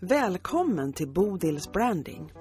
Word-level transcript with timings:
Välkommen 0.00 0.92
till 0.92 1.08
Bodils 1.08 1.72
Branding. 1.72 2.32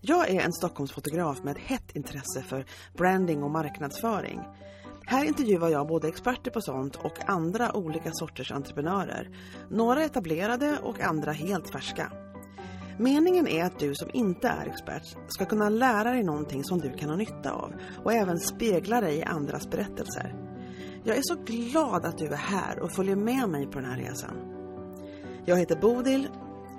Jag 0.00 0.30
är 0.30 0.40
en 0.40 0.52
Stockholmsfotograf 0.52 1.42
med 1.42 1.56
ett 1.56 1.62
hett 1.62 1.96
intresse 1.96 2.42
för 2.42 2.64
branding 2.96 3.42
och 3.42 3.50
marknadsföring. 3.50 4.40
Här 5.06 5.24
intervjuar 5.24 5.68
jag 5.68 5.86
både 5.86 6.08
experter 6.08 6.50
på 6.50 6.60
sånt 6.60 6.96
och 6.96 7.30
andra 7.30 7.76
olika 7.76 8.10
sorters 8.12 8.52
entreprenörer. 8.52 9.30
Några 9.70 10.04
etablerade 10.04 10.78
och 10.82 11.00
andra 11.00 11.32
helt 11.32 11.72
färska. 11.72 12.12
Meningen 12.98 13.48
är 13.48 13.64
att 13.64 13.78
du 13.78 13.94
som 13.94 14.10
inte 14.12 14.48
är 14.48 14.66
expert 14.66 15.16
ska 15.28 15.44
kunna 15.44 15.68
lära 15.68 16.10
dig 16.10 16.22
någonting 16.22 16.64
som 16.64 16.78
du 16.78 16.92
kan 16.92 17.08
ha 17.08 17.16
nytta 17.16 17.52
av 17.52 17.72
och 18.04 18.12
även 18.12 18.38
spegla 18.38 19.00
dig 19.00 19.16
i 19.16 19.22
andras 19.22 19.70
berättelser. 19.70 20.34
Jag 21.04 21.16
är 21.16 21.22
så 21.22 21.34
glad 21.34 22.04
att 22.06 22.18
du 22.18 22.26
är 22.26 22.36
här 22.36 22.80
och 22.80 22.92
följer 22.92 23.16
med 23.16 23.48
mig 23.48 23.66
på 23.66 23.80
den 23.80 23.90
här 23.90 23.98
resan. 23.98 24.57
Jag 25.48 25.58
heter 25.58 25.76
Bodil, 25.76 26.28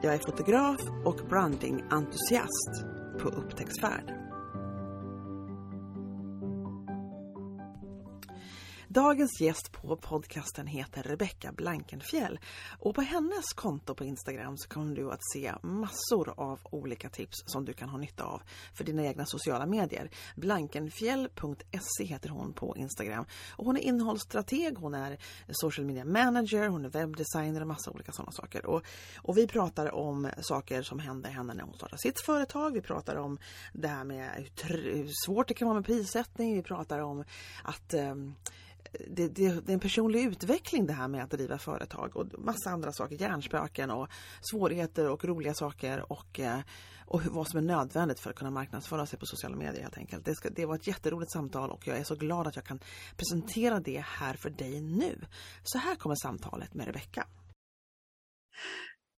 jag 0.02 0.14
är 0.14 0.18
fotograf 0.18 0.80
och 1.06 1.20
brandingentusiast 1.30 2.86
på 3.22 3.30
upptäcktsfärd. 3.30 4.19
Dagens 8.92 9.42
gäst 9.42 9.72
på 9.72 9.96
podcasten 9.96 10.68
heter 10.68 11.04
Rebecka 11.04 11.52
Blankenfjell 11.52 12.40
och 12.80 12.96
på 12.96 13.02
hennes 13.02 13.54
konto 13.56 13.96
på 13.96 14.04
Instagram 14.04 14.58
så 14.58 14.70
kommer 14.70 14.96
du 14.96 15.12
att 15.12 15.32
se 15.34 15.54
massor 15.64 16.34
av 16.38 16.60
olika 16.64 17.10
tips 17.10 17.38
som 17.46 17.66
du 17.66 17.74
kan 17.74 17.90
ha 17.90 17.98
nytta 17.98 18.24
av 18.24 18.42
för 18.74 18.84
dina 18.84 19.06
egna 19.06 19.26
sociala 19.26 19.66
medier. 19.66 20.10
Blankenfjell.se 20.36 22.04
heter 22.04 22.30
hon 22.30 22.54
på 22.54 22.78
Instagram 22.78 23.26
och 23.52 23.66
hon 23.66 23.78
är 23.78 23.82
innehållsstrateg, 23.82 24.78
hon 24.78 24.94
är 24.94 25.18
social 25.50 25.86
media 25.86 26.06
manager, 26.06 26.68
hon 26.68 26.86
är 26.86 26.90
webbdesigner 26.90 27.62
och 27.62 27.68
massa 27.68 27.92
olika 27.92 28.12
sådana 28.12 28.32
saker. 28.32 28.66
Och, 28.66 28.84
och 29.18 29.38
vi 29.38 29.48
pratar 29.48 29.96
om 29.96 30.30
saker 30.42 30.82
som 30.82 31.00
hände 31.00 31.30
henne 31.30 31.54
när 31.54 31.64
hon 31.64 31.74
startade 31.74 32.02
sitt 32.02 32.22
företag. 32.22 32.74
Vi 32.74 32.82
pratar 32.82 33.16
om 33.16 33.40
det 33.74 33.88
här 33.88 34.04
med 34.04 34.50
hur 34.64 35.26
svårt 35.26 35.48
det 35.48 35.54
kan 35.54 35.68
vara 35.68 35.76
med 35.76 35.86
prissättning. 35.86 36.56
Vi 36.56 36.64
pratar 36.64 37.00
om 37.00 37.24
att 37.64 37.94
um, 37.94 38.36
det, 38.92 39.28
det, 39.28 39.50
det, 39.66 39.72
är 39.72 39.74
en 39.74 39.80
personlig 39.80 40.24
utveckling 40.24 40.86
det 40.86 40.94
här 40.94 41.08
med 41.08 41.24
att 41.24 41.32
driva 41.32 41.58
företag 41.58 42.16
och 42.18 42.40
massa 42.40 42.70
andra 42.70 42.92
saker, 42.92 43.16
hjärnspöken 43.16 43.92
och 43.92 44.08
svårigheter 44.42 45.10
och 45.10 45.26
roliga 45.26 45.54
saker 45.54 46.12
och, 46.12 46.40
eh, 46.40 46.60
och 47.06 47.22
vad 47.26 47.48
som 47.48 47.58
är 47.58 47.62
nödvändigt 47.62 48.20
för 48.20 48.30
att 48.30 48.36
kunna 48.36 48.52
marknadsföra 48.52 49.06
sig 49.06 49.20
på 49.20 49.26
sociala 49.26 49.56
medier 49.56 49.82
helt 49.82 49.98
enkelt. 49.98 50.26
Det, 50.26 50.36
ska, 50.36 50.50
det 50.50 50.66
var 50.66 50.76
ett 50.76 50.88
jätteroligt 50.88 51.32
samtal 51.32 51.72
och 51.72 51.88
jag 51.88 51.98
är 51.98 52.04
så 52.04 52.16
glad 52.16 52.48
att 52.48 52.56
jag 52.56 52.66
kan 52.66 52.80
presentera 53.16 53.80
det 53.80 54.04
här 54.08 54.34
för 54.34 54.50
dig 54.50 54.82
nu. 54.82 55.26
Så 55.64 55.78
här 55.78 55.96
kommer 55.96 56.16
samtalet 56.16 56.74
med 56.74 56.86
Rebecka. 56.86 57.28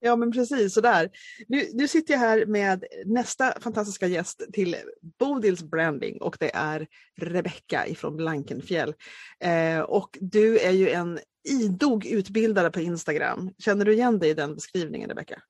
Ja 0.03 0.16
men 0.16 0.31
precis 0.31 0.73
sådär. 0.73 1.09
Nu, 1.47 1.69
nu 1.73 1.88
sitter 1.88 2.13
jag 2.13 2.19
här 2.19 2.45
med 2.45 2.85
nästa 3.05 3.59
fantastiska 3.59 4.08
gäst 4.08 4.43
till 4.53 4.75
Bodils 5.19 5.63
Branding 5.63 6.21
och 6.21 6.38
det 6.39 6.55
är 6.55 6.88
Rebecka 7.17 7.88
ifrån 7.88 8.17
Blankenfjäll. 8.17 8.93
Eh, 9.39 9.80
och 9.80 10.17
du 10.21 10.59
är 10.59 10.71
ju 10.71 10.89
en 10.89 11.19
idog 11.49 12.05
utbildare 12.05 12.71
på 12.71 12.80
Instagram. 12.80 13.52
Känner 13.58 13.85
du 13.85 13.93
igen 13.93 14.19
dig 14.19 14.30
i 14.30 14.33
den 14.33 14.55
beskrivningen 14.55 15.09
Rebecka? 15.09 15.41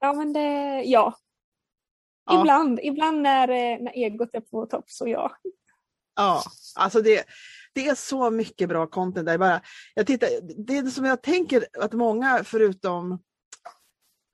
Ja 0.00 0.12
men 0.12 0.32
det, 0.32 0.82
ja. 0.84 1.14
ja. 2.26 2.40
Ibland, 2.40 2.80
ibland 2.82 3.22
när, 3.22 3.48
eh, 3.48 3.82
när 3.82 3.92
egot 3.92 4.34
är 4.34 4.40
på 4.40 4.66
topp 4.66 4.84
så 4.90 5.08
ja. 5.08 5.36
Ja, 6.16 6.42
alltså 6.74 7.02
det, 7.02 7.24
det 7.74 7.88
är 7.88 7.94
så 7.94 8.30
mycket 8.30 8.68
bra 8.68 8.86
content 8.86 9.26
där. 9.26 9.38
Bara, 9.38 9.60
jag 9.94 10.06
tittar, 10.06 10.28
det 10.66 10.78
är 10.78 10.86
som 10.86 11.04
jag 11.04 11.22
tänker 11.22 11.66
att 11.80 11.92
många 11.92 12.44
förutom 12.44 13.18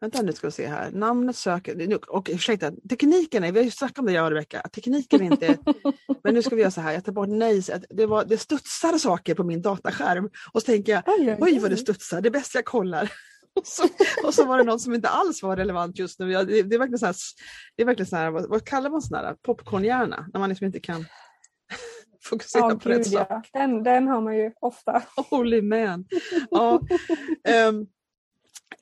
Vänta 0.03 0.23
nu 0.23 0.33
ska 0.33 0.47
vi 0.47 0.51
se 0.51 0.67
här. 0.67 0.91
Namnet 0.91 1.37
söker... 1.37 1.99
Och 2.09 2.31
ursäkta, 2.33 2.73
tekniken 2.89 3.45
är, 3.45 3.53
vi 3.53 3.59
har 3.59 3.65
ju 3.65 3.71
snackat 3.71 3.99
om 3.99 4.07
det 4.07 4.13
jag 4.13 4.25
och 4.25 4.31
Rebecka, 4.31 4.63
tekniken 4.73 5.21
är 5.21 5.25
inte... 5.25 5.59
men 6.25 6.35
nu 6.35 6.43
ska 6.43 6.55
vi 6.55 6.61
göra 6.61 6.71
så 6.71 6.81
här, 6.81 6.93
jag 6.93 7.05
tar 7.05 7.13
bort 7.13 7.29
nej. 7.29 7.63
Det, 7.91 8.07
var, 8.07 8.25
det 8.25 8.39
studsar 8.39 8.99
saker 8.99 9.35
på 9.35 9.45
min 9.45 9.63
dataskärm 9.63 10.31
och 10.53 10.63
så 10.63 10.67
tänker 10.67 10.93
jag, 10.93 11.03
oj, 11.07 11.37
oj 11.41 11.59
vad 11.59 11.71
det 11.71 11.77
studsar, 11.77 12.21
det 12.21 12.29
är 12.29 12.31
bäst 12.31 12.55
jag 12.55 12.65
kollar. 12.65 13.13
Och 13.55 13.67
så, 13.67 13.89
och 14.25 14.35
så 14.35 14.45
var 14.45 14.59
det 14.59 14.65
något 14.65 14.81
som 14.81 14.95
inte 14.95 15.09
alls 15.09 15.43
var 15.43 15.57
relevant 15.57 15.99
just 15.99 16.19
nu. 16.19 16.33
Det, 16.33 16.45
det 16.45 16.75
är 16.75 16.79
verkligen 16.79 16.99
så 16.99 17.07
här, 17.07 17.15
det 17.77 17.83
är 17.83 17.87
verkligen 17.87 18.07
så 18.07 18.17
här 18.17 18.31
vad, 18.31 18.49
vad 18.49 18.65
kallar 18.65 18.91
man 18.91 19.03
sån 19.03 19.19
här 19.19 19.35
popcornhjärna? 19.43 20.27
När 20.33 20.41
man 20.41 20.49
liksom 20.49 20.67
inte 20.67 20.81
kan 20.81 21.05
fokusera 22.25 22.63
ja, 22.63 22.69
på 22.69 22.89
gud, 22.89 22.99
rätt 22.99 23.11
sak. 23.11 23.27
Ja. 23.31 23.43
Den, 23.53 23.83
den 23.83 24.09
har 24.09 24.21
man 24.21 24.37
ju 24.37 24.53
ofta. 24.61 25.03
Holy 25.31 25.63
man. 25.63 26.05
Ja, 26.51 26.81
um, 27.69 27.87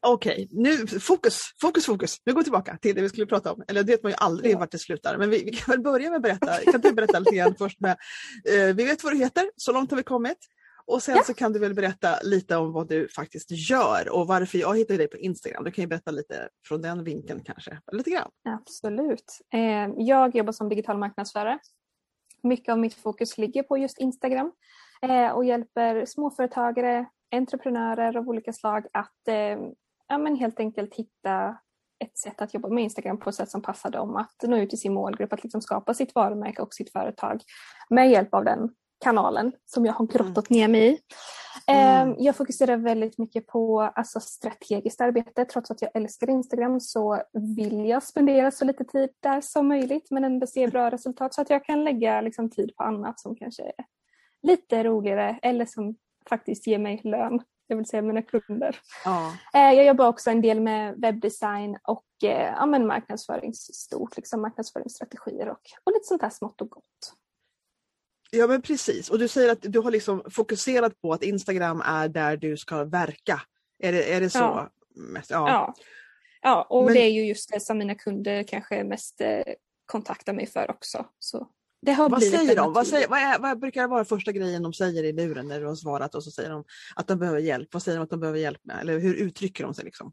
Okej, 0.03 0.33
okay. 0.33 0.63
nu 0.63 0.87
fokus, 0.87 1.41
fokus, 1.61 1.87
fokus. 1.87 2.17
Nu 2.25 2.33
går 2.33 2.41
vi 2.41 2.45
tillbaka 2.45 2.79
till 2.83 2.95
det 2.95 3.03
vi 3.03 3.09
skulle 3.09 3.27
prata 3.27 3.53
om. 3.53 3.63
Eller 3.69 3.83
det 3.83 3.93
vet 3.93 4.03
man 4.03 4.13
ju 4.13 4.17
aldrig 4.17 4.55
ja. 4.55 4.59
vart 4.59 4.71
det 4.71 4.79
slutar. 4.79 5.19
Men 5.19 5.31
vi, 5.31 5.45
vi, 5.45 5.51
kan 5.51 5.73
väl 5.73 5.81
börja 5.81 6.11
med 6.11 6.17
att 6.17 6.23
berätta. 6.23 6.73
Kan 6.73 6.81
du 6.81 6.93
berätta 6.93 7.19
lite 7.19 7.37
grann 7.37 7.55
först 7.59 7.81
med, 7.81 7.97
eh, 8.49 8.75
vi 8.77 8.85
vet 8.85 9.05
vad 9.05 9.13
du 9.13 9.19
heter, 9.19 9.51
så 9.57 9.73
långt 9.73 9.91
har 9.91 9.97
vi 9.97 10.03
kommit. 10.03 10.39
Och 10.87 11.03
sen 11.03 11.17
ja. 11.17 11.23
så 11.23 11.35
kan 11.35 11.53
du 11.53 11.59
väl 11.59 11.75
berätta 11.75 12.21
lite 12.23 12.57
om 12.57 12.73
vad 12.73 12.89
du 12.89 13.09
faktiskt 13.09 13.51
gör 13.71 14.09
och 14.13 14.27
varför 14.27 14.59
jag 14.59 14.79
hittade 14.79 14.97
dig 14.97 15.09
på 15.09 15.17
Instagram. 15.17 15.65
Du 15.65 15.71
kan 15.71 15.83
ju 15.83 15.89
berätta 15.89 16.11
lite 16.11 16.49
från 16.69 16.83
den 16.83 17.05
vinkeln 17.05 17.43
kanske. 17.45 17.81
Lite 17.93 18.11
grann. 18.11 18.31
Absolut. 18.45 19.39
Eh, 19.55 19.89
jag 19.97 20.37
jobbar 20.37 20.53
som 20.53 20.69
digital 20.69 20.99
marknadsförare. 20.99 21.59
Mycket 22.43 22.73
av 22.73 22.79
mitt 22.79 22.95
fokus 22.95 23.39
ligger 23.39 23.63
på 23.63 23.79
just 23.79 23.99
Instagram 23.99 24.53
eh, 25.03 25.31
och 25.31 25.45
hjälper 25.45 26.05
småföretagare, 26.07 27.07
entreprenörer 27.33 28.17
av 28.17 28.29
olika 28.29 28.53
slag 28.53 28.87
att 28.93 29.29
eh, 29.29 29.59
ja, 30.11 30.19
men 30.19 30.37
helt 30.37 30.61
enkelt 30.61 30.95
hitta 30.95 31.57
ett 32.05 32.19
sätt 32.19 32.41
att 32.41 32.55
jobba 32.55 32.69
med 32.69 32.85
Instagram 32.85 33.19
på 33.19 33.31
ett 33.31 33.37
sätt 33.37 33.51
som 33.51 33.63
passar 33.63 33.91
dem 33.91 34.17
att 34.17 34.35
nå 34.43 34.57
ut 34.57 34.71
till 34.71 34.81
sin 34.81 34.95
målgrupp, 34.95 35.33
att 35.33 35.43
liksom 35.43 35.61
skapa 35.61 35.95
sitt 35.95 36.15
varumärke 36.15 36.63
och 36.63 36.75
sitt 36.75 36.93
företag 36.93 37.43
med 37.91 38.11
hjälp 38.11 38.35
av 38.35 38.45
den 38.45 38.71
kanalen 39.05 39.53
som 39.67 39.87
jag 39.87 39.93
har 39.93 40.05
mm. 40.05 40.13
grottat 40.13 40.51
ner 40.51 40.69
mig 40.69 40.93
i. 40.93 40.99
Mm. 41.67 42.09
Ehm, 42.09 42.17
jag 42.19 42.37
fokuserar 42.37 42.77
väldigt 42.77 43.19
mycket 43.19 43.47
på 43.47 43.81
alltså, 43.81 44.21
strategiskt 44.21 45.01
arbete. 45.01 45.45
Trots 45.45 45.71
att 45.71 45.83
jag 45.83 45.91
älskar 45.95 46.31
Instagram 46.31 46.81
så 46.81 47.23
vill 47.57 47.85
jag 47.85 48.03
spendera 48.03 48.51
så 48.51 48.65
lite 48.65 48.85
tid 48.85 49.11
där 49.21 49.41
som 49.41 49.69
möjligt 49.69 50.11
men 50.11 50.25
ändå 50.25 50.47
se 50.47 50.67
bra 50.67 50.91
resultat 50.91 51.35
så 51.35 51.41
att 51.41 51.51
jag 51.51 51.65
kan 51.65 51.85
lägga 51.85 52.21
liksom, 52.21 52.51
tid 52.51 52.77
på 52.77 52.83
annat 52.83 53.21
som 53.21 53.37
kanske 53.37 53.63
är 53.63 53.85
lite 54.43 54.85
roligare 54.85 55.39
eller 55.43 55.67
som 55.67 55.97
faktiskt 56.29 56.67
ger 56.67 56.79
mig 56.79 57.01
lön, 57.05 57.41
det 57.71 57.77
vill 57.77 57.87
säga 57.87 58.03
mina 58.03 58.23
kunder. 58.23 58.81
Ja. 59.05 59.37
Eh, 59.55 59.73
jag 59.73 59.85
jobbar 59.85 60.09
också 60.09 60.31
en 60.31 60.43
del 60.43 60.61
med 60.61 60.95
webbdesign 61.01 61.79
och 61.83 62.05
eh, 62.23 62.53
ja, 62.57 62.67
men 62.67 62.87
marknadsföring 62.87 63.55
stort, 63.55 64.17
liksom 64.17 64.43
marknadsföringsstrategier 64.43 65.49
och, 65.49 65.61
och 65.85 65.93
lite 65.93 66.05
sånt 66.05 66.23
här 66.23 66.31
smått 66.31 66.61
och 66.61 66.71
gott. 66.71 67.15
Ja 68.31 68.47
men 68.47 68.63
precis 68.63 69.11
och 69.11 69.19
du 69.19 69.29
säger 69.29 69.53
att 69.53 69.63
du 69.63 69.79
har 69.79 69.91
liksom 69.91 70.23
fokuserat 70.31 71.01
på 71.01 71.13
att 71.13 71.23
Instagram 71.23 71.83
är 71.85 72.09
där 72.09 72.37
du 72.37 72.57
ska 72.57 72.85
verka. 72.85 73.43
Är 73.79 73.93
det, 73.93 74.13
är 74.13 74.21
det 74.21 74.31
så? 74.31 74.39
Ja. 74.39 74.71
ja. 75.29 75.75
ja. 76.43 76.67
och 76.71 76.85
men... 76.85 76.95
det 76.95 77.01
är 77.01 77.11
ju 77.11 77.27
just 77.27 77.53
det 77.53 77.61
som 77.61 77.79
mina 77.79 77.95
kunder 77.95 78.43
kanske 78.43 78.85
mest 78.85 79.21
eh, 79.21 79.43
kontaktar 79.87 80.33
mig 80.33 80.47
för 80.47 80.71
också. 80.71 81.07
Så 81.19 81.49
det 81.83 81.93
har 81.93 82.09
vad 82.09 82.23
säger 82.23 82.57
de? 82.57 82.73
Vad, 82.73 82.87
säger, 82.87 83.09
vad, 83.09 83.19
är, 83.19 83.39
vad, 83.39 83.59
brukar 83.59 83.89
vara 83.89 84.05
första 84.05 84.33
grejen 84.33 84.63
de 84.63 84.73
säger 84.73 85.05
i 85.05 85.13
luren 85.13 85.49
när 85.49 85.61
du 85.61 85.67
har 85.67 85.75
svarat 85.75 86.15
och 86.15 86.25
så 86.25 86.31
säger 86.31 86.51
de 86.51 86.65
att 86.95 87.09
de 87.09 87.19
behöver 87.19 87.41
hjälp? 87.41 87.69
Vad 87.73 87.83
säger 87.83 87.99
de 87.99 88.05
att 88.05 88.11
de 88.11 88.21
behöver 88.21 88.39
hjälp 88.39 88.61
med? 88.63 88.81
Eller 88.81 88.99
hur 88.99 89.15
uttrycker 89.15 89.65
de 89.65 89.75
sig? 89.75 89.85
Liksom? 89.85 90.13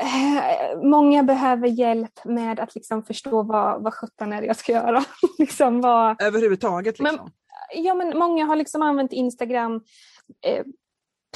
Eh, 0.00 0.82
många 0.82 1.22
behöver 1.22 1.68
hjälp 1.68 2.24
med 2.24 2.60
att 2.60 2.74
liksom 2.74 3.02
förstå 3.02 3.42
vad, 3.42 3.82
vad 3.82 3.94
sjutton 3.94 4.32
är 4.32 4.40
det 4.40 4.46
jag 4.46 4.56
ska 4.56 4.72
göra. 4.72 5.04
liksom 5.38 5.80
vad... 5.80 6.22
Överhuvudtaget? 6.22 6.98
Liksom. 6.98 7.16
Men, 7.16 7.32
ja, 7.84 7.94
men 7.94 8.18
många 8.18 8.44
har 8.44 8.56
liksom 8.56 8.82
använt 8.82 9.12
Instagram 9.12 9.82
eh, 10.46 10.64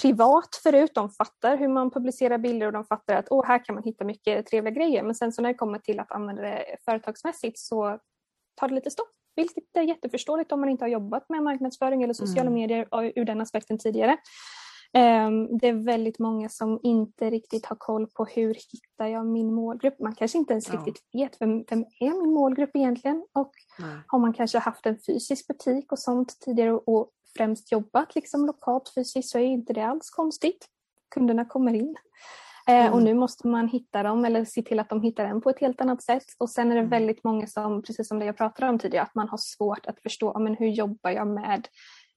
privat 0.03 0.61
förut. 0.63 0.91
De 0.95 1.11
fattar 1.11 1.57
hur 1.57 1.69
man 1.69 1.91
publicerar 1.91 2.39
bilder 2.39 2.67
och 2.67 2.73
de 2.73 2.85
fattar 2.85 3.15
att 3.15 3.29
oh, 3.29 3.47
här 3.47 3.65
kan 3.65 3.75
man 3.75 3.85
hitta 3.85 4.05
mycket 4.05 4.47
trevliga 4.47 4.75
grejer. 4.75 5.03
Men 5.03 5.15
sen 5.15 5.33
så 5.33 5.43
när 5.43 5.49
det 5.49 5.55
kommer 5.55 5.79
till 5.79 6.01
att 6.01 6.13
använda 6.13 6.43
det 6.43 6.77
företagsmässigt 6.85 7.59
så 7.59 7.99
tar 8.63 8.69
det 8.69 8.75
lite 8.75 8.91
stopp. 8.91 9.09
Vilket 9.37 9.65
är 9.75 9.83
jätteförståeligt 9.83 10.53
om 10.53 10.61
man 10.61 10.69
inte 10.69 10.85
har 10.85 10.89
jobbat 10.89 11.29
med 11.29 11.43
marknadsföring 11.43 12.03
eller 12.03 12.15
sociala 12.15 12.51
mm. 12.51 12.55
medier 12.55 12.87
ur 13.19 13.25
den 13.25 13.41
aspekten 13.41 13.79
tidigare. 13.79 14.17
Um, 14.95 15.59
det 15.59 15.69
är 15.69 15.85
väldigt 15.85 16.19
många 16.19 16.49
som 16.49 16.81
inte 16.83 17.31
riktigt 17.31 17.67
har 17.67 17.77
koll 17.77 18.07
på 18.07 18.25
hur 18.25 18.55
hittar 18.55 19.07
jag 19.07 19.27
min 19.27 19.55
målgrupp. 19.55 19.99
Man 19.99 20.15
kanske 20.15 20.39
inte 20.39 20.53
ens 20.53 20.69
ja. 20.69 20.75
riktigt 20.75 21.03
vet 21.13 21.41
vem, 21.41 21.65
vem 21.71 21.85
är 22.01 22.23
min 22.23 22.35
målgrupp 22.35 22.71
egentligen. 22.77 23.27
Och 23.33 23.53
Nej. 23.79 23.97
har 24.07 24.19
man 24.19 24.33
kanske 24.33 24.59
haft 24.59 24.87
en 24.87 24.99
fysisk 25.07 25.47
butik 25.47 25.93
och 25.93 25.99
sånt 25.99 26.41
tidigare 26.41 26.73
och 26.73 27.11
främst 27.37 27.73
jobbat 27.73 28.15
liksom 28.15 28.47
lokalt 28.47 28.93
fysiskt 28.95 29.29
så 29.29 29.39
är 29.39 29.43
inte 29.43 29.73
det 29.73 29.87
alls 29.87 30.11
konstigt. 30.11 30.67
Kunderna 31.15 31.45
kommer 31.45 31.75
in. 31.75 31.97
Eh, 32.69 32.77
mm. 32.77 32.93
Och 32.93 33.03
nu 33.03 33.15
måste 33.15 33.49
man 33.49 33.69
hitta 33.69 34.03
dem 34.03 34.25
eller 34.25 34.45
se 34.45 34.63
till 34.63 34.81
att 34.81 34.89
de 34.89 35.03
hittar 35.03 35.25
en 35.25 35.41
på 35.41 35.51
ett 35.51 35.61
helt 35.61 35.81
annat 35.81 36.03
sätt. 36.03 36.25
Och 36.39 36.51
sen 36.51 36.71
är 36.71 36.75
det 36.75 36.81
mm. 36.81 36.91
väldigt 36.91 37.25
många 37.25 37.47
som, 37.47 37.83
precis 37.83 38.09
som 38.09 38.19
det 38.19 38.27
jag 38.27 38.37
pratade 38.37 38.71
om 38.71 38.79
tidigare, 38.79 39.05
att 39.05 39.15
man 39.15 39.29
har 39.29 39.39
svårt 39.39 39.87
att 39.87 40.03
förstå 40.03 40.39
men 40.39 40.55
hur 40.55 40.69
jobbar 40.69 41.11
jag 41.11 41.27
med 41.27 41.69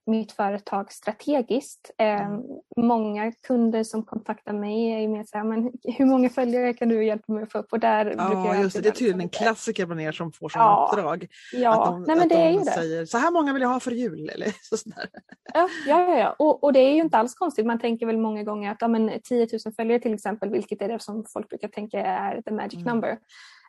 mitt 0.07 0.31
företag 0.31 0.91
strategiskt. 0.91 1.91
Eh. 1.97 2.37
Många 2.77 3.31
kunder 3.31 3.83
som 3.83 4.03
kontaktar 4.03 4.53
mig 4.53 5.03
är 5.03 5.07
mer 5.07 5.23
så 5.23 5.37
här, 5.37 5.45
men 5.45 5.71
hur 5.83 6.05
många 6.05 6.29
följare 6.29 6.73
kan 6.73 6.89
du 6.89 7.05
hjälpa 7.05 7.31
mig 7.33 7.43
att 7.43 7.51
få 7.51 7.57
upp? 7.57 7.67
Och 7.73 7.79
där 7.79 8.05
brukar 8.05 8.23
Ja, 8.23 8.53
jag 8.55 8.63
just 8.63 8.75
det. 8.75 8.81
Det 8.81 8.89
är 8.89 8.91
tydligen 8.93 9.21
en 9.21 9.29
klassiker 9.29 9.85
bland 9.85 10.01
er 10.01 10.11
som 10.11 10.31
får 10.31 10.49
sådana 10.49 10.69
Ja, 10.69 10.89
uppdrag. 10.91 11.27
Ja, 11.53 11.83
att 11.83 11.85
de, 11.91 12.03
nej 12.03 12.15
men 12.15 12.27
det 12.27 12.35
är 12.35 12.51
de 12.51 12.57
det. 12.57 12.71
säger 12.71 13.05
så 13.05 13.17
här 13.17 13.31
många 13.31 13.53
vill 13.53 13.61
jag 13.61 13.69
ha 13.69 13.79
för 13.79 13.91
jul. 13.91 14.29
Eller 14.33 14.53
så 14.61 14.77
sådär. 14.77 15.09
Ja, 15.53 15.69
ja, 15.87 16.17
ja. 16.17 16.35
Och, 16.39 16.63
och 16.63 16.73
det 16.73 16.79
är 16.79 16.93
ju 16.93 17.01
inte 17.01 17.17
alls 17.17 17.35
konstigt. 17.35 17.65
Man 17.65 17.79
tänker 17.79 18.05
väl 18.05 18.17
många 18.17 18.43
gånger 18.43 18.71
att 18.71 18.77
ja, 18.81 18.87
men 18.87 19.11
10 19.23 19.47
000 19.65 19.73
följare 19.73 19.99
till 19.99 20.13
exempel, 20.13 20.49
vilket 20.49 20.81
är 20.81 20.87
det 20.87 20.99
som 21.01 21.25
folk 21.33 21.49
brukar 21.49 21.67
tänka 21.67 21.99
är 21.99 22.41
the 22.41 22.51
magic 22.51 22.73
Mm. 22.75 22.85
number. 22.87 23.17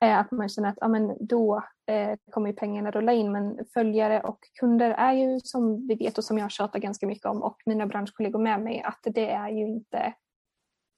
Eh, 0.01 0.19
att 0.19 0.31
man 0.31 0.49
känner 0.49 0.69
att 0.69 0.79
ja, 0.81 0.89
men 0.89 1.17
då 1.21 1.63
eh, 1.87 2.19
kommer 2.31 2.53
pengarna 2.53 2.91
rulla 2.91 3.13
in. 3.13 3.33
Men 3.33 3.59
följare 3.75 4.21
och 4.21 4.39
kunder 4.61 4.91
är 4.91 5.13
ju 5.13 5.41
som 5.41 5.87
vi 5.89 5.95
vet 5.95 6.19
och 6.19 6.25
som 6.25 6.39
jag 6.39 6.51
tjatar 6.51 6.79
ganska 6.79 7.07
mycket 7.07 7.27
om 7.27 7.43
och 7.43 7.57
mina 7.67 7.87
branschkollegor 7.87 8.39
med 8.39 8.61
mig 8.61 8.83
att 8.83 9.01
det 9.03 9.31
är 9.31 9.49
ju 9.49 9.67
inte 9.67 10.15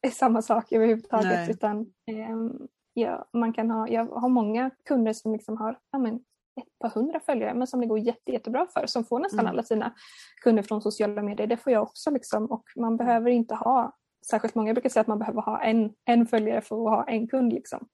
samma 0.13 0.43
sak 0.43 0.73
överhuvudtaget. 0.73 1.33
Nej. 1.33 1.51
Utan, 1.51 1.87
ehm, 2.07 2.69
ja, 2.93 3.29
man 3.33 3.53
kan 3.53 3.71
ha, 3.71 3.89
jag 3.89 4.07
har 4.07 4.29
många 4.29 4.71
kunder 4.85 5.13
som 5.13 5.33
liksom 5.33 5.57
har 5.57 5.79
ja, 5.91 5.99
men, 5.99 6.15
ett 6.61 6.79
par 6.81 6.91
hundra 6.91 7.21
följare 7.21 7.55
men 7.55 7.67
som 7.67 7.81
det 7.81 7.87
går 7.87 7.99
jätte, 7.99 8.33
jättebra 8.33 8.67
för. 8.67 8.87
Som 8.87 9.05
får 9.05 9.21
nästan 9.21 9.41
Mm. 9.41 9.51
alla 9.51 9.63
sina 9.63 9.95
kunder 10.43 10.63
från 10.63 10.83
sociala 10.83 11.23
medier. 11.23 11.47
Det 11.47 11.57
får 11.57 11.73
jag 11.73 11.83
också. 11.83 12.11
Liksom, 12.11 12.47
och 12.47 12.65
man 12.77 12.97
behöver 12.97 13.31
inte 13.31 13.55
ha 13.55 13.97
särskilt 14.27 14.55
många. 14.55 14.69
Jag 14.69 14.75
brukar 14.75 14.89
säga 14.89 15.01
att 15.01 15.07
man 15.07 15.19
behöver 15.19 15.43
ha 15.43 15.63
en, 15.63 15.93
en 16.05 16.27
följare 16.27 16.61
för 16.61 16.77
att 16.77 16.91
ha 16.91 17.05
en 17.05 17.29
kund. 17.29 17.53
Liksom. 17.53 17.89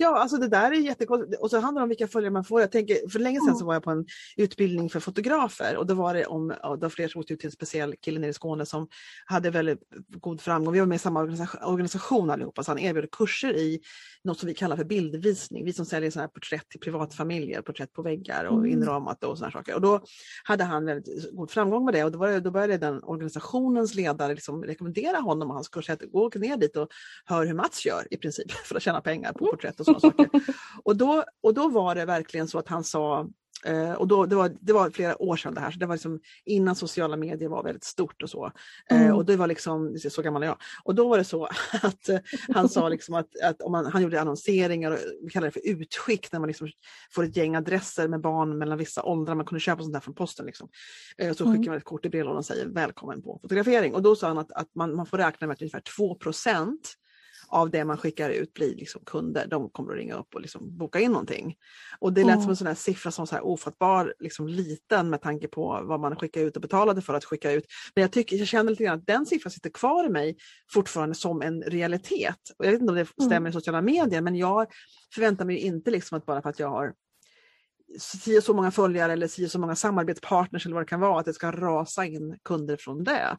Ja, 0.00 0.18
alltså 0.18 0.36
det 0.36 0.48
där 0.48 0.70
är 0.70 0.74
jättekonstigt. 0.74 1.42
Och 1.42 1.50
så 1.50 1.58
handlar 1.60 1.80
det 1.80 1.82
om 1.82 1.88
vilka 1.88 2.08
följare 2.08 2.32
man 2.32 2.44
får. 2.44 2.60
Jag 2.60 2.72
tänker, 2.72 3.08
för 3.08 3.18
länge 3.18 3.40
sedan 3.40 3.54
så 3.54 3.58
Mm. 3.58 3.66
var 3.66 3.74
jag 3.74 3.82
på 3.82 3.90
en 3.90 4.06
utbildning 4.36 4.90
för 4.90 5.00
fotografer 5.00 5.76
och 5.76 5.86
då 5.86 5.94
var 5.94 6.14
det 6.14 6.26
om, 6.26 6.48
det 6.48 6.58
var 6.62 6.88
flera 6.88 7.08
som 7.08 7.20
åkte 7.20 7.32
ut 7.32 7.40
till 7.40 7.46
en 7.46 7.52
speciell 7.52 7.94
kille 7.96 8.20
nere 8.20 8.30
i 8.30 8.32
Skåne 8.34 8.66
som 8.66 8.88
hade 9.26 9.50
väldigt 9.50 9.78
god 10.08 10.40
framgång. 10.40 10.72
Vi 10.74 10.78
var 10.80 10.86
med 10.86 10.96
i 10.96 10.98
samma 10.98 11.20
organisation, 11.66 12.30
allihopa 12.30 12.62
så 12.62 12.70
han 12.70 12.78
erbjöd 12.78 13.10
kurser 13.10 13.56
i 13.56 13.80
något 14.24 14.38
som 14.38 14.46
vi 14.46 14.54
kallar 14.54 14.76
för 14.76 14.84
bildvisning. 14.84 15.64
Vi 15.64 15.72
som 15.72 15.84
säljer 15.86 16.10
sådana 16.10 16.22
här 16.26 16.28
porträtt 16.32 16.68
till 16.68 16.80
privatfamiljer, 16.80 17.62
porträtt 17.62 17.92
på 17.92 18.02
väggar 18.02 18.44
och 18.44 18.58
Mm. 18.58 18.70
inramat 18.70 19.24
och 19.24 19.38
sådana 19.38 19.52
saker. 19.52 19.74
Och 19.74 19.80
då 19.80 20.00
hade 20.44 20.64
han 20.64 20.84
väldigt 20.84 21.32
god 21.32 21.50
framgång 21.50 21.84
med 21.84 21.94
det 21.94 22.04
och 22.04 22.12
då, 22.12 22.18
var 22.18 22.28
det, 22.28 22.40
då 22.40 22.50
började 22.50 22.76
den 22.78 23.02
organisationens 23.02 23.94
ledare 23.94 24.34
liksom 24.34 24.64
rekommendera 24.64 25.16
honom 25.20 25.48
och 25.48 25.54
hans 25.54 25.68
kurs 25.68 25.90
att 25.90 26.02
gå 26.12 26.30
ner 26.34 26.56
dit 26.56 26.76
och 26.76 26.88
hör 27.24 27.46
hur 27.46 27.54
Mats 27.54 27.86
gör 27.86 28.06
i 28.10 28.16
princip 28.16 28.50
för 28.64 28.76
att 28.76 28.82
tjäna 28.82 29.00
pengar 29.00 29.32
på 29.32 29.46
porträtt 29.46 29.80
och 29.80 29.86
sådana 29.94 30.00
saker. 30.00 30.30
Och 30.84 30.96
då, 30.96 31.24
och 31.42 31.54
då 31.54 31.68
var 31.68 31.94
det 31.94 32.04
verkligen 32.04 32.48
så 32.48 32.58
att 32.58 32.68
han 32.68 32.84
sa 32.84 33.28
Eh, 33.64 33.92
och 33.92 34.08
då, 34.08 34.26
det, 34.26 34.36
var, 34.36 34.56
det 34.60 34.72
var 34.72 34.90
flera 34.90 35.22
år 35.22 35.36
sedan 35.36 35.54
det 35.54 35.60
här, 35.60 35.70
så 35.70 35.78
det 35.78 35.86
var 35.86 35.94
liksom 35.94 36.20
innan 36.44 36.76
sociala 36.76 37.16
medier 37.16 37.48
var 37.48 37.62
väldigt 37.62 37.84
stort 37.84 38.22
och 38.22 38.30
så. 38.30 38.52
Eh, 38.90 39.02
Mm. 39.02 39.16
och 39.16 39.24
det 39.24 39.36
var 39.36 39.46
liksom, 39.46 39.98
så 40.10 40.22
gammal 40.22 40.42
är 40.42 40.46
jag. 40.46 40.56
Och 40.84 40.94
då 40.94 41.08
var 41.08 41.18
det 41.18 41.24
så 41.24 41.44
att 41.82 42.08
eh, 42.08 42.18
han 42.48 42.68
sa 42.68 42.88
liksom 42.88 43.14
att, 43.14 43.28
att 43.44 43.62
om 43.62 43.72
man, 43.72 43.86
han 43.86 44.02
gjorde 44.02 44.20
annonseringar, 44.20 44.90
och 44.90 44.98
vi 45.22 45.30
kallar 45.30 45.46
det 45.46 45.50
för 45.52 45.66
utskick, 45.68 46.32
när 46.32 46.40
man 46.40 46.46
liksom 46.46 46.68
får 47.14 47.24
ett 47.24 47.36
gäng 47.36 47.56
adresser 47.56 48.08
med 48.08 48.20
barn 48.20 48.58
mellan 48.58 48.78
vissa 48.78 49.02
åldrar, 49.02 49.34
man 49.34 49.46
kunde 49.46 49.60
köpa 49.60 49.82
sånt 49.82 49.94
där 49.94 50.00
från 50.00 50.14
posten. 50.14 50.46
Liksom. 50.46 50.68
Så 51.36 51.44
Mm. 51.44 51.56
skickar 51.56 51.70
man 51.70 51.78
ett 51.78 51.84
kort 51.84 52.06
i 52.06 52.08
brevlådan 52.08 52.38
och 52.38 52.46
säger 52.46 52.66
välkommen 52.66 53.22
på 53.22 53.38
fotografering. 53.42 53.94
Och 53.94 54.02
då 54.02 54.16
sa 54.16 54.28
han 54.28 54.38
att, 54.38 54.52
att 54.52 54.74
man, 54.74 54.96
man 54.96 55.06
får 55.06 55.18
räkna 55.18 55.46
med 55.46 55.54
att 55.54 55.62
ungefär 55.62 55.82
2 55.96 56.14
av 57.48 57.70
det 57.70 57.84
man 57.84 57.96
skickar 57.96 58.30
ut 58.30 58.54
blir 58.54 58.74
liksom 58.76 59.02
kunder. 59.06 59.46
De 59.46 59.70
kommer 59.70 59.92
att 59.92 59.98
ringa 59.98 60.14
upp 60.14 60.34
och 60.34 60.40
liksom 60.40 60.78
boka 60.78 61.00
in 61.00 61.12
någonting. 61.12 61.56
Och 61.98 62.12
det 62.12 62.24
lät 62.24 62.30
Mm. 62.34 62.40
som 62.42 62.50
en 62.50 62.56
sån 62.56 62.66
här 62.66 62.74
siffra 62.74 63.10
som 63.10 63.26
så 63.26 63.34
här 63.34 63.42
ofattbar 63.46 64.14
liksom 64.18 64.48
liten 64.48 65.10
med 65.10 65.22
tanke 65.22 65.48
på 65.48 65.80
vad 65.84 66.00
man 66.00 66.16
skickar 66.16 66.40
ut 66.40 66.56
och 66.56 66.62
betalade 66.62 67.02
för 67.02 67.14
att 67.14 67.24
skicka 67.24 67.52
ut. 67.52 67.64
Men 67.94 68.02
jag, 68.02 68.12
tycker, 68.12 68.36
jag 68.36 68.46
känner 68.48 68.70
lite 68.70 68.84
grann 68.84 68.98
att 68.98 69.06
den 69.06 69.26
siffran 69.26 69.50
sitter 69.50 69.70
kvar 69.70 70.06
i 70.06 70.08
mig 70.08 70.36
fortfarande 70.72 71.14
som 71.14 71.42
en 71.42 71.62
realitet. 71.62 72.36
Och 72.58 72.64
jag 72.66 72.72
vet 72.72 72.80
inte 72.80 72.90
om 72.90 72.96
det 72.96 73.08
Mm. 73.18 73.28
stämmer 73.30 73.50
i 73.50 73.52
sociala 73.52 73.82
medier 73.82 74.20
men 74.20 74.34
jag 74.36 74.66
förväntar 75.14 75.44
mig 75.44 75.58
inte 75.58 75.90
liksom 75.90 76.18
att 76.18 76.26
bara 76.26 76.42
för 76.42 76.50
att 76.50 76.58
jag 76.58 76.68
har 76.70 76.94
si 77.98 78.38
och 78.38 78.42
så 78.44 78.54
många 78.54 78.70
följare 78.70 79.12
eller 79.12 79.28
si 79.28 79.46
och 79.46 79.50
så 79.50 79.58
många 79.58 79.76
samarbetspartners 79.76 80.66
eller 80.66 80.74
vad 80.74 80.82
det 80.82 80.88
kan 80.88 81.00
vara, 81.00 81.20
att 81.20 81.26
det 81.26 81.32
ska 81.34 81.50
rasa 81.52 82.04
in 82.06 82.38
kunder 82.44 82.76
från 82.76 83.04
det. 83.04 83.36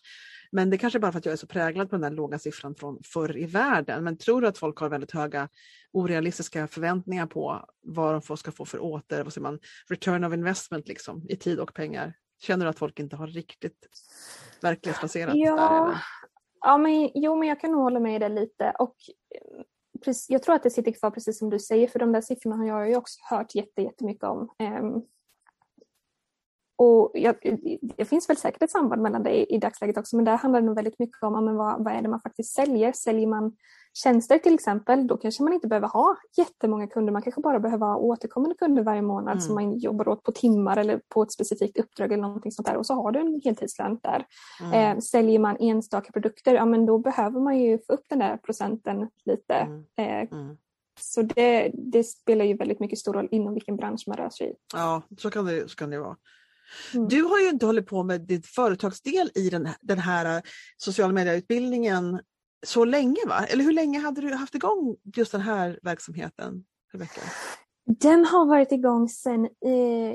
Men 0.51 0.69
det 0.69 0.78
kanske 0.78 0.98
är 0.98 1.01
bara 1.01 1.12
för 1.12 1.19
att 1.19 1.25
jag 1.25 1.34
är 1.34 1.38
så 1.38 1.48
präglad 1.48 1.90
på 1.90 1.96
den 1.96 2.01
där 2.01 2.12
låga 2.12 2.40
siffran 2.40 2.75
från 2.75 3.00
förr 3.04 3.38
i 3.38 3.46
världen. 3.46 4.04
Men 4.04 4.18
tror 4.18 4.42
du 4.42 4.48
att 4.48 4.57
folk 4.57 4.78
har 4.80 4.90
väldigt 4.90 5.12
höga 5.12 5.50
orealistiska 5.92 6.68
förväntningar 6.68 7.25
på 7.25 7.66
vad 7.81 8.13
de 8.13 8.22
får, 8.22 8.36
ska 8.36 8.51
få 8.51 8.66
för 8.66 8.80
åter, 8.84 9.24
vad 9.24 9.34
säger 9.34 9.44
man, 9.44 9.60
return 9.90 10.24
of 10.24 10.34
investment 10.34 10.88
liksom, 10.88 11.25
i 11.30 11.36
tid 11.36 11.60
och 11.60 11.74
pengar? 11.74 12.13
Känner 12.42 12.66
du 12.66 12.69
att 12.69 12.80
folk 12.80 13.00
inte 13.00 13.16
har 13.16 13.28
riktigt 13.28 13.88
verklighetsbaserat 14.62 15.34
Ja. 15.36 15.56
där? 15.56 15.84
Eller? 15.86 15.98
Ja, 16.62 16.78
men, 16.78 17.12
jo, 17.13 17.36
men 17.36 17.48
jag 17.48 17.60
kan 17.60 17.72
nog 17.72 17.81
hålla 17.81 18.00
med 18.00 18.16
i 18.16 18.19
det 18.19 18.30
lite. 18.30 18.74
Och, 18.80 18.96
precis, 20.06 20.30
jag 20.30 20.44
tror 20.44 20.56
att 20.56 20.63
det 20.63 20.69
sitter 20.69 20.92
kvar 20.92 21.12
precis 21.12 21.40
som 21.40 21.50
du 21.50 21.60
säger, 21.60 21.88
för 21.88 22.00
de 22.00 22.12
där 22.12 22.22
siffrorna 22.22 22.56
har 22.56 22.66
jag 22.66 22.90
ju 22.90 22.96
också 22.96 23.19
hört 23.30 23.56
jätte, 23.56 23.81
jättemycket 23.81 24.24
om. 24.24 24.50
Och 26.81 27.11
jag, 27.13 27.35
det 27.97 28.05
finns 28.05 28.29
väl 28.29 28.37
säkert 28.37 28.63
ett 28.63 28.71
samband 28.71 29.01
mellan 29.01 29.23
det 29.23 29.29
i, 29.39 29.55
i 29.55 29.57
dagsläget 29.57 29.97
också, 29.97 30.15
men 30.15 30.25
där 30.25 30.37
handlar 30.37 30.61
det 30.61 30.65
nog 30.67 30.75
väldigt 30.75 30.99
mycket 30.99 31.23
om 31.23 31.45
men 31.45 31.55
vad, 31.55 31.83
vad 31.83 31.93
är 31.93 32.01
det 32.01 32.07
man 32.09 32.21
faktiskt 32.21 32.53
säljer. 32.55 32.91
Säljer 32.93 33.27
man 33.27 33.55
tjänster 33.93 34.37
till 34.37 34.53
exempel, 34.53 35.07
då 35.07 35.17
kanske 35.17 35.43
man 35.43 35.53
inte 35.53 35.67
behöver 35.67 35.87
ha 35.87 36.15
jättemånga 36.37 36.87
kunder. 36.87 37.13
Man 37.13 37.21
kanske 37.21 37.41
bara 37.41 37.59
behöver 37.59 37.85
ha 37.87 37.95
återkommande 37.97 38.55
kunder 38.55 38.83
varje 38.83 39.01
månad 39.01 39.31
Mm. 39.31 39.41
som 39.41 39.55
man 39.55 39.77
jobbar 39.77 40.07
åt 40.07 40.23
på 40.23 40.31
timmar 40.31 40.77
eller 40.77 41.01
på 41.09 41.23
ett 41.23 41.31
specifikt 41.31 41.77
uppdrag 41.79 42.11
eller 42.11 42.21
någonting 42.23 42.51
sånt 42.51 42.67
där. 42.67 42.77
Och 42.77 42.85
så 42.85 42.93
har 42.93 43.11
du 43.11 43.19
en 43.19 43.41
heltidslön 43.43 43.99
där. 44.03 44.25
Mm. 44.61 44.97
Eh, 44.97 45.01
säljer 45.01 45.39
man 45.39 45.57
enstaka 45.59 46.11
produkter, 46.11 46.53
ja 46.53 46.65
men 46.65 46.85
då 46.85 46.97
behöver 46.97 47.39
man 47.39 47.59
ju 47.59 47.79
få 47.87 47.93
upp 47.93 48.05
den 48.07 48.19
där 48.19 48.37
procenten 48.37 49.07
lite. 49.25 49.53
Mm. 49.53 49.83
Eh, 49.95 50.27
Mm. 50.39 50.57
så 50.99 51.21
det, 51.21 51.71
det 51.73 52.03
spelar 52.03 52.45
ju 52.45 52.53
väldigt 52.53 52.79
mycket 52.79 52.99
stor 52.99 53.13
roll 53.13 53.27
inom 53.31 53.53
vilken 53.53 53.75
bransch 53.75 54.03
man 54.07 54.17
rör 54.17 54.29
sig 54.29 54.49
i. 54.51 54.53
Ja, 54.73 55.01
så 55.17 55.29
kan 55.29 55.45
det, 55.45 55.69
så 55.69 55.75
kan 55.75 55.89
det 55.89 55.99
vara. 55.99 56.15
Mm. 56.94 57.07
Du 57.07 57.24
har 57.24 57.39
ju 57.39 57.50
inte 57.50 57.66
hållit 57.66 57.88
på 57.88 58.04
med 58.04 58.21
ditt 58.21 58.45
företagsdel 58.48 59.31
i 59.36 59.50
den, 59.50 59.66
här- 59.66 59.77
den 59.81 60.00
här 60.00 60.36
eh, 60.38 60.42
sociala 60.77 61.13
medieutbildningen 61.13 62.19
så 62.66 62.86
länge 62.86 63.19
va? 63.27 63.45
Eller 63.50 63.63
hur 63.63 63.71
länge 63.74 64.00
hade 64.00 64.21
du 64.21 64.33
haft 64.33 64.56
igång 64.56 64.95
just 65.16 65.31
den 65.31 65.42
här 65.42 65.80
verksamheten? 65.83 66.63
Rebecka? 66.94 67.21
Den 68.00 68.25
har 68.25 68.45
varit 68.45 68.71
igång 68.71 69.10
sedan 69.10 69.45
i, 69.45 69.69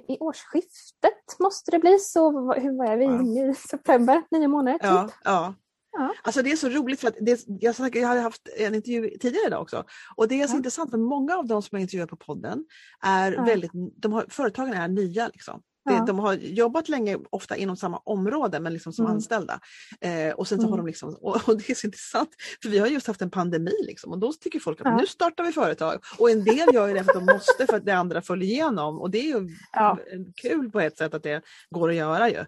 i 0.08 0.16
årsskiftet 0.20 1.38
måste 1.38 1.70
det 1.70 1.78
bli. 1.78 1.98
Så 1.98 2.30
hur 2.54 2.78
var 2.78 2.96
vi 2.96 3.06
Wow. 3.06 3.20
inne 3.20 3.50
i 3.50 3.54
september? 3.54 4.22
Nio 4.30 4.48
månader 4.48 4.78
typ. 4.78 4.82
Ja, 4.88 5.10
ja. 5.24 5.54
Ja. 5.96 6.14
Alltså 6.22 6.42
det 6.42 6.52
är 6.52 6.56
så 6.56 6.68
roligt 6.68 7.00
för 7.00 7.08
att 7.08 7.14
det, 7.20 7.44
jag, 7.46 7.96
jag 7.96 8.08
hade 8.08 8.20
haft 8.20 8.48
en 8.58 8.74
intervju 8.74 9.10
tidigare 9.20 9.46
idag 9.46 9.62
också 9.62 9.84
och 10.16 10.28
det 10.28 10.40
är 10.42 10.46
så 10.46 10.52
Ja. 10.54 10.56
intressant 10.56 10.90
för 10.90 10.98
många 10.98 11.36
av 11.36 11.46
de 11.46 11.62
som 11.62 11.68
jag 11.76 11.80
intervjuar 11.82 12.06
på 12.06 12.16
podden 12.16 12.64
är 13.02 13.32
Ja. 13.32 13.44
väldigt, 13.44 13.70
de 13.96 14.12
har, 14.12 14.26
företagen 14.28 14.72
är 14.72 14.88
nya 14.88 15.28
liksom. 15.28 15.60
Det, 15.84 15.92
Ja. 15.92 16.04
De 16.06 16.18
har 16.18 16.34
jobbat 16.34 16.88
länge, 16.88 17.18
ofta 17.30 17.56
inom 17.56 17.76
samma 17.76 17.98
område 17.98 18.60
men 18.60 18.72
liksom 18.72 18.92
som 18.92 19.04
Mm. 19.04 19.14
anställda. 19.16 19.60
Eh, 20.00 20.34
och 20.34 20.48
sen 20.48 20.58
så 20.60 20.64
har 20.66 20.72
Mm. 20.74 20.84
de 20.84 20.86
liksom, 20.86 21.14
och, 21.14 21.48
och 21.48 21.56
det 21.58 21.70
är 21.70 21.74
så 21.74 21.86
intressant 21.86 22.30
för 22.62 22.68
vi 22.68 22.78
har 22.78 22.86
just 22.86 23.06
haft 23.06 23.22
en 23.22 23.30
pandemi 23.30 23.72
liksom, 23.86 24.12
och 24.12 24.18
då 24.18 24.32
tycker 24.32 24.60
folk 24.60 24.80
att 24.80 24.86
Ja. 24.86 24.96
nu 24.96 25.06
startar 25.06 25.44
vi 25.44 25.52
företag. 25.52 26.00
Och 26.18 26.30
en 26.30 26.44
del 26.44 26.74
gör 26.74 26.88
ju 26.88 26.94
det 26.94 27.04
för 27.04 27.10
att 27.18 27.26
de 27.26 27.32
måste 27.34 27.66
för 27.66 27.76
att 27.76 27.84
det 27.84 27.92
andra 27.92 28.22
följer 28.22 28.48
igenom 28.48 29.00
och 29.00 29.10
det 29.10 29.18
är 29.18 29.40
ju 29.40 29.48
Ja. 29.72 29.98
kul 30.42 30.70
på 30.70 30.80
ett 30.80 30.98
sätt 30.98 31.14
att 31.14 31.22
det 31.22 31.42
går 31.70 31.88
att 31.88 31.94
göra 31.96 32.30
ju. 32.30 32.38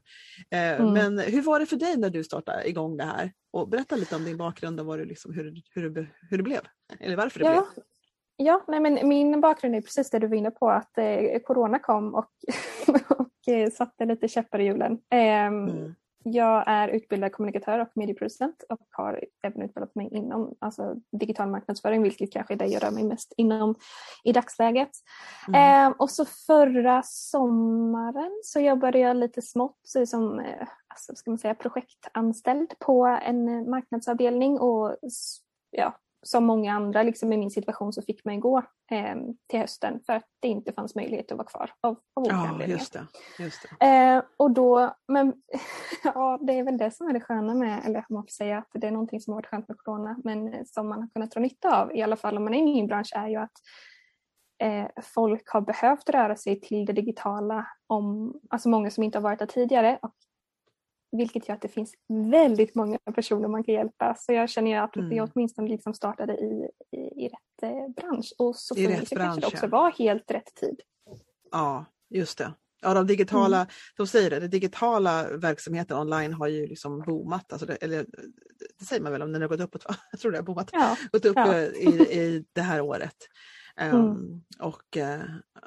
Eh, 0.50 0.80
Mm. 0.80 0.92
Men 0.92 1.18
hur 1.18 1.42
var 1.42 1.60
det 1.60 1.66
för 1.66 1.76
dig 1.76 1.96
när 1.96 2.10
du 2.10 2.24
startade 2.24 2.68
igång 2.68 2.96
det 2.96 3.04
här? 3.04 3.32
Och 3.52 3.68
berätta 3.68 3.96
lite 3.96 4.16
om 4.16 4.24
din 4.24 4.36
bakgrund 4.36 4.80
och 4.80 4.86
vad 4.86 4.98
du 4.98 5.04
liksom, 5.04 5.32
hur, 5.34 5.62
hur, 5.74 6.10
hur 6.30 6.36
det 6.36 6.42
blev. 6.42 6.60
Eller 7.00 7.16
varför 7.16 7.38
det 7.40 7.44
blev. 7.50 7.84
Ja, 8.36 8.62
nej, 8.68 8.80
men 8.80 9.08
min 9.08 9.40
bakgrund 9.40 9.74
är 9.74 9.80
precis 9.80 10.10
det 10.10 10.18
du 10.18 10.26
var 10.26 10.36
inne 10.36 10.50
på 10.50 10.70
att 10.70 10.98
eh, 10.98 11.38
corona 11.44 11.78
kom 11.78 12.14
och, 12.14 12.30
och 13.18 13.54
eh, 13.54 13.70
satte 13.70 14.04
lite 14.04 14.28
käppar 14.28 14.58
i 14.58 14.64
hjulen. 14.64 14.98
Ehm, 15.10 15.68
Mm. 15.68 15.94
Jag 16.34 16.64
är 16.66 16.88
utbildad 16.88 17.32
kommunikatör 17.32 17.78
och 17.78 17.88
medieproducent 17.94 18.64
och 18.68 18.80
har 18.90 19.24
även 19.42 19.62
utbildat 19.62 19.94
mig 19.94 20.08
inom 20.12 20.54
alltså, 20.58 20.94
digital 21.12 21.48
marknadsföring 21.48 22.02
vilket 22.02 22.32
kanske 22.32 22.54
är 22.54 22.58
det 22.58 22.66
jag 22.66 22.82
rör 22.82 22.90
mig 22.90 23.04
mest 23.04 23.32
inom 23.36 23.74
i 24.24 24.32
dagsläget. 24.32 24.90
Mm. 25.48 25.60
Ehm, 25.60 25.92
och 25.92 26.10
så 26.10 26.24
förra 26.24 27.02
sommaren 27.04 28.40
så 28.44 28.60
jobbade 28.60 28.98
jag 28.98 29.16
lite 29.16 29.42
smått 29.42 29.78
så 29.82 30.06
som 30.06 30.40
eh, 30.40 30.68
alltså, 30.88 31.14
ska 31.14 31.30
man 31.30 31.38
säga, 31.38 31.54
projektanställd 31.54 32.78
på 32.78 33.06
en 33.06 33.48
eh, 33.48 33.70
marknadsavdelning 33.70 34.58
och 34.58 34.96
ja, 35.70 35.94
som 36.26 36.44
många 36.44 36.72
andra 36.72 37.02
liksom, 37.02 37.32
i 37.32 37.36
min 37.36 37.50
situation 37.50 37.92
så 37.92 38.02
fick 38.02 38.24
man 38.24 38.40
gå 38.40 38.58
eh, 38.90 39.16
till 39.50 39.60
hösten 39.60 40.00
för 40.06 40.12
att 40.12 40.24
det 40.40 40.48
inte 40.48 40.72
fanns 40.72 40.94
möjlighet 40.94 41.32
att 41.32 41.38
vara 41.38 41.48
kvar 41.48 41.70
av, 41.80 41.90
av 42.14 42.22
olika 42.22 42.36
Ja, 42.36 42.48
anledningar. 42.48 42.78
just 42.78 42.92
det. 42.92 43.06
Just 43.38 43.66
det. 43.80 43.86
Eh, 43.86 44.22
och 44.36 44.50
då, 44.50 44.94
men 45.08 45.32
ja, 46.04 46.38
det 46.42 46.52
är 46.52 46.62
väl 46.64 46.78
det 46.78 46.90
som 46.90 47.08
är 47.08 47.12
det 47.12 47.20
sköna 47.20 47.54
med, 47.54 47.82
eller 47.86 48.04
man 48.08 48.22
får 48.22 48.28
säga 48.30 48.58
att 48.58 48.68
det 48.74 48.86
är 48.86 48.90
någonting 48.90 49.20
som 49.20 49.32
har 49.32 49.38
varit 49.38 49.46
skönt 49.46 49.68
med 49.68 49.78
corona, 49.78 50.16
men 50.24 50.52
eh, 50.54 50.60
som 50.66 50.88
man 50.88 51.00
har 51.00 51.08
kunnat 51.08 51.30
dra 51.30 51.40
nytta 51.40 51.82
av, 51.82 51.96
i 51.96 52.02
alla 52.02 52.16
fall 52.16 52.36
om 52.36 52.44
man 52.44 52.54
är 52.54 52.58
i 52.58 52.64
min 52.64 52.86
bransch, 52.86 53.12
är 53.16 53.28
ju 53.28 53.36
att 53.36 53.52
eh, 54.62 54.86
folk 55.02 55.48
har 55.48 55.60
behövt 55.60 56.10
röra 56.10 56.36
sig 56.36 56.60
till 56.60 56.86
det 56.86 56.92
digitala, 56.92 57.66
om, 57.86 58.34
alltså 58.50 58.68
många 58.68 58.90
som 58.90 59.04
inte 59.04 59.18
har 59.18 59.22
varit 59.22 59.38
där 59.38 59.46
tidigare. 59.46 59.98
Och 60.02 60.14
vilket 61.16 61.48
gör 61.48 61.54
att 61.54 61.62
det 61.62 61.68
finns 61.68 61.94
väldigt 62.08 62.74
många 62.74 62.98
personer 63.14 63.48
man 63.48 63.64
kan 63.64 63.74
hjälpa. 63.74 64.14
Så 64.18 64.32
jag 64.32 64.50
känner 64.50 64.80
att 64.82 64.96
Mm. 64.96 65.12
jag 65.16 65.30
åtminstone 65.34 65.68
liksom 65.68 65.94
startade 65.94 66.32
i, 66.34 66.68
i, 66.92 67.24
i 67.24 67.28
rätt 67.28 67.62
eh, 67.62 67.88
bransch. 67.96 68.32
Och 68.38 68.56
så 68.56 68.76
I 68.76 68.86
rätt 68.86 68.96
kanske 68.96 69.14
det 69.14 69.18
bransch, 69.18 69.44
också 69.46 69.64
ja. 69.64 69.68
var 69.68 69.90
helt 69.90 70.30
rätt 70.30 70.54
tid. 70.54 70.80
Ja, 71.50 71.84
just 72.10 72.38
det. 72.38 72.52
Ja, 72.82 72.94
de 72.94 73.06
digitala, 73.06 73.56
Mm. 73.56 73.68
de 73.96 74.06
säger 74.06 74.30
det, 74.30 74.40
den 74.40 74.50
digitala 74.50 75.26
verksamheten 75.36 75.98
online 75.98 76.32
har 76.32 76.46
ju 76.48 76.66
liksom 76.66 77.02
boomat. 77.02 77.52
Alltså 77.52 77.66
det, 77.66 77.74
eller 77.76 78.06
det 78.78 78.84
säger 78.84 79.02
man 79.02 79.12
väl 79.12 79.22
om 79.22 79.32
den 79.32 79.42
har 79.42 79.48
gått 79.48 79.60
uppåt? 79.60 79.84
Va? 79.88 79.96
Jag 80.10 80.20
tror 80.20 80.32
det 80.32 80.38
har 80.38 80.42
boomat. 80.42 80.68
Ja, 80.72 80.96
Gått 81.12 81.24
upp 81.24 81.36
Ja. 81.36 81.54
eh, 81.54 81.64
i, 81.64 81.88
i 82.12 82.44
det 82.52 82.60
här 82.60 82.80
året. 82.80 83.14
Ehm, 83.80 83.96
Mm. 83.96 84.42
och, 84.60 84.96
eh, 84.96 85.20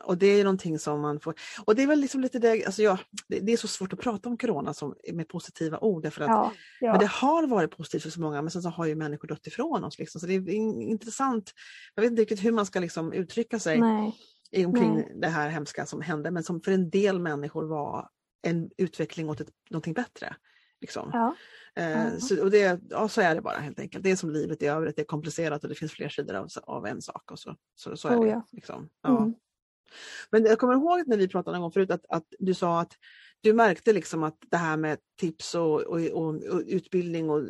och 0.04 0.18
det 0.18 0.28
är 0.28 0.44
någonting 0.44 0.80
som 0.80 1.01
man 1.01 1.20
får... 1.20 1.36
Och 1.66 1.75
det 1.75 1.84
är 1.84 1.88
väl 1.88 2.00
liksom 2.00 2.22
lite 2.22 2.39
det, 2.39 2.66
alltså 2.66 2.82
ja, 2.82 3.00
det, 3.28 3.54
är 3.54 3.58
så 3.58 3.68
svårt 3.68 3.94
att 3.94 4.00
prata 4.00 4.30
om 4.30 4.38
corona 4.38 4.74
som, 4.74 4.96
med 5.13 5.28
positiva 5.28 5.80
ord 5.80 6.04
därför 6.04 6.22
att 6.22 6.30
ja, 6.30 6.54
ja. 6.80 6.92
men 6.92 7.00
det 7.00 7.06
har 7.06 7.48
varit 7.48 7.78
positivt 7.78 8.04
för 8.04 8.10
så 8.10 8.22
många 8.22 8.42
men 8.42 8.51
sen 8.51 8.62
så 8.62 8.70
har 8.70 8.86
ju 8.86 8.96
människor 8.96 9.28
dött 9.28 9.48
ifrån 9.48 9.84
oss. 9.84 10.00
Liksom. 10.00 10.22
Så 10.22 10.28
det 10.28 10.34
är 10.34 10.50
in- 10.50 10.82
intressant. 10.82 11.51
Jag 11.96 12.01
vet 12.01 12.10
inte 12.12 12.22
riktigt 12.22 12.44
hur 12.46 12.51
man 12.51 12.66
ska 12.66 12.80
liksom 12.80 13.13
uttrycka 13.13 13.60
sig 13.60 13.80
Nej. 13.80 14.66
omkring 14.66 14.96
Nej. 14.96 15.13
det 15.16 15.28
här 15.28 15.50
hemska 15.50 15.86
som 15.86 16.01
hände 16.01 16.32
men 16.32 16.44
som 16.44 16.62
för 16.62 16.72
en 16.72 16.89
del 16.89 17.20
människor 17.20 17.66
var 17.66 18.10
en 18.42 18.70
utveckling 18.78 19.30
åt 19.30 19.42
ett, 19.42 19.50
någonting 19.70 19.94
bättre. 19.94 20.36
Liksom. 20.82 21.10
Ja. 21.13 21.36
Ja. 21.82 22.20
så, 22.20 22.44
och 22.44 22.52
det, 22.52 22.82
ja, 22.90 23.08
så 23.08 23.22
är 23.22 23.36
det 23.36 23.42
bara 23.42 23.58
helt 23.58 23.80
enkelt. 23.80 24.04
Det 24.04 24.12
är 24.12 24.16
som 24.16 24.30
livet 24.30 24.64
i 24.64 24.66
övrigt, 24.66 24.96
det 24.96 25.02
är 25.02 25.06
komplicerat 25.06 25.64
och 25.64 25.70
det 25.70 25.76
finns 25.76 25.92
fler 25.92 26.10
sidor 26.10 26.36
av, 26.36 26.48
av 26.64 26.86
en 26.88 27.02
sak. 27.02 27.32
Och 27.32 27.40
så, 27.40 27.56
så, 27.76 27.98
så 27.98 28.08
är 28.08 28.18
Oh, 28.18 28.26
det. 28.26 28.30
ja. 28.30 28.48
Liksom. 28.52 28.90
Ja. 29.04 29.18
Mm. 29.18 29.34
Men 30.32 30.46
jag 30.46 30.60
kommer 30.60 30.74
ihåg 30.74 31.08
när 31.08 31.18
vi 31.18 31.28
pratade 31.28 31.58
en 31.58 31.62
gång 31.62 31.72
förut 31.72 31.92
att, 31.92 32.06
att 32.10 32.26
du 32.40 32.54
sa 32.54 32.80
att 32.82 32.94
du 33.42 33.54
märkte 33.54 33.94
liksom 33.94 34.24
att 34.24 34.38
det 34.52 34.58
här 34.58 34.78
med 34.78 34.98
tips 35.20 35.56
och, 35.56 35.82
och, 35.82 36.00
och, 36.00 36.36
och 36.36 36.64
utbildning 36.68 37.30
och, 37.30 37.44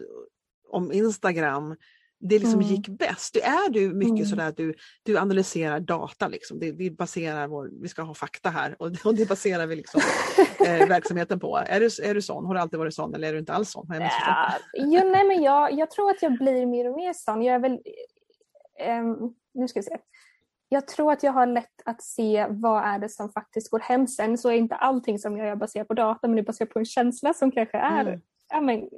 om 0.69 0.91
Instagram, 0.91 1.75
det 2.21 2.39
liksom 2.39 2.59
Mm. 2.59 2.67
gick 2.73 2.87
bäst. 2.87 3.33
Du 3.33 3.39
är 3.39 3.69
du 3.69 3.93
mycket 3.93 4.15
Mm. 4.15 4.25
sådär 4.25 4.47
att 4.49 4.57
du, 4.57 4.73
du 5.03 5.17
analyserar 5.17 5.79
data 5.79 6.27
liksom. 6.27 6.59
Det, 6.59 6.71
vi 6.71 6.91
baserar 6.91 7.47
vår, 7.47 7.69
vi 7.81 7.87
ska 7.87 8.01
ha 8.01 8.13
fakta 8.13 8.49
här 8.49 8.75
och, 8.79 8.91
och 9.05 9.15
det 9.15 9.29
baserar 9.29 9.67
vi 9.67 9.75
liksom 9.75 10.01
eh, 10.67 10.87
verksamheten 10.87 11.39
på. 11.39 11.57
Är 11.57 11.79
du, 11.79 11.85
är 12.09 12.13
du 12.13 12.21
sån? 12.21 12.45
Har 12.45 12.53
du 12.53 12.59
alltid 12.59 12.79
varit 12.79 12.93
sån 12.95 13.15
eller 13.15 13.27
är 13.27 13.33
du 13.33 13.39
inte 13.39 13.53
alls 13.53 13.71
sån? 13.71 13.87
Har 13.87 13.95
jag? 13.95 14.03
Ja, 14.03 14.53
jo, 14.73 15.09
nej, 15.11 15.27
men 15.27 15.43
jag, 15.43 15.73
jag 15.73 15.91
tror 15.91 16.09
att 16.11 16.21
jag 16.21 16.37
blir 16.37 16.65
mer 16.65 16.89
och 16.89 16.95
mer 16.95 17.13
sån. 17.13 17.41
Jag 17.41 17.55
är 17.55 17.59
väl, 17.59 17.79
ehm, 18.79 19.15
nu 19.53 19.67
ska 19.67 19.79
vi 19.79 19.83
se. 19.83 19.97
Jag 20.69 20.87
tror 20.87 21.11
att 21.11 21.23
jag 21.23 21.31
har 21.31 21.45
lätt 21.45 21.81
att 21.85 22.01
se 22.03 22.45
vad 22.49 22.83
är 22.83 22.99
det 22.99 23.09
som 23.09 23.29
faktiskt 23.31 23.69
går 23.71 23.79
hem 23.79 24.07
sen. 24.07 24.37
Så 24.37 24.49
är 24.49 24.53
inte 24.53 24.75
allting 24.75 25.19
som 25.19 25.37
jag 25.37 25.47
gör 25.47 25.55
baserat 25.55 25.87
på 25.87 25.93
data 25.93 26.27
men 26.27 26.35
det 26.35 26.41
är 26.41 26.45
baserat 26.45 26.69
på 26.69 26.79
en 26.79 26.85
känsla 26.85 27.33
som 27.33 27.51
kanske 27.51 27.77
är 27.77 28.01
Mm. 28.07 28.21
ja, 28.49 28.61
men, 28.61 28.89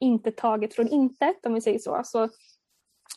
inte 0.00 0.30
taget 0.32 0.74
från 0.74 0.88
intet 0.88 1.46
om 1.46 1.54
vi 1.54 1.60
säger 1.60 1.78
så. 1.78 2.00
så 2.04 2.28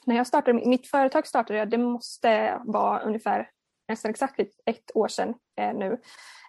när 0.05 0.15
jag 0.15 0.27
startade, 0.27 0.65
mitt 0.67 0.87
företag 0.87 1.27
startade 1.27 1.59
jag, 1.59 1.69
det 1.69 1.77
måste 1.77 2.61
vara 2.65 2.99
ungefär 2.99 3.49
nästan 3.87 4.11
exakt 4.11 4.39
ett- 4.65 4.91
år 4.95 5.07
sedan 5.07 5.33
eh, 5.61 5.73
nu. 5.73 6.01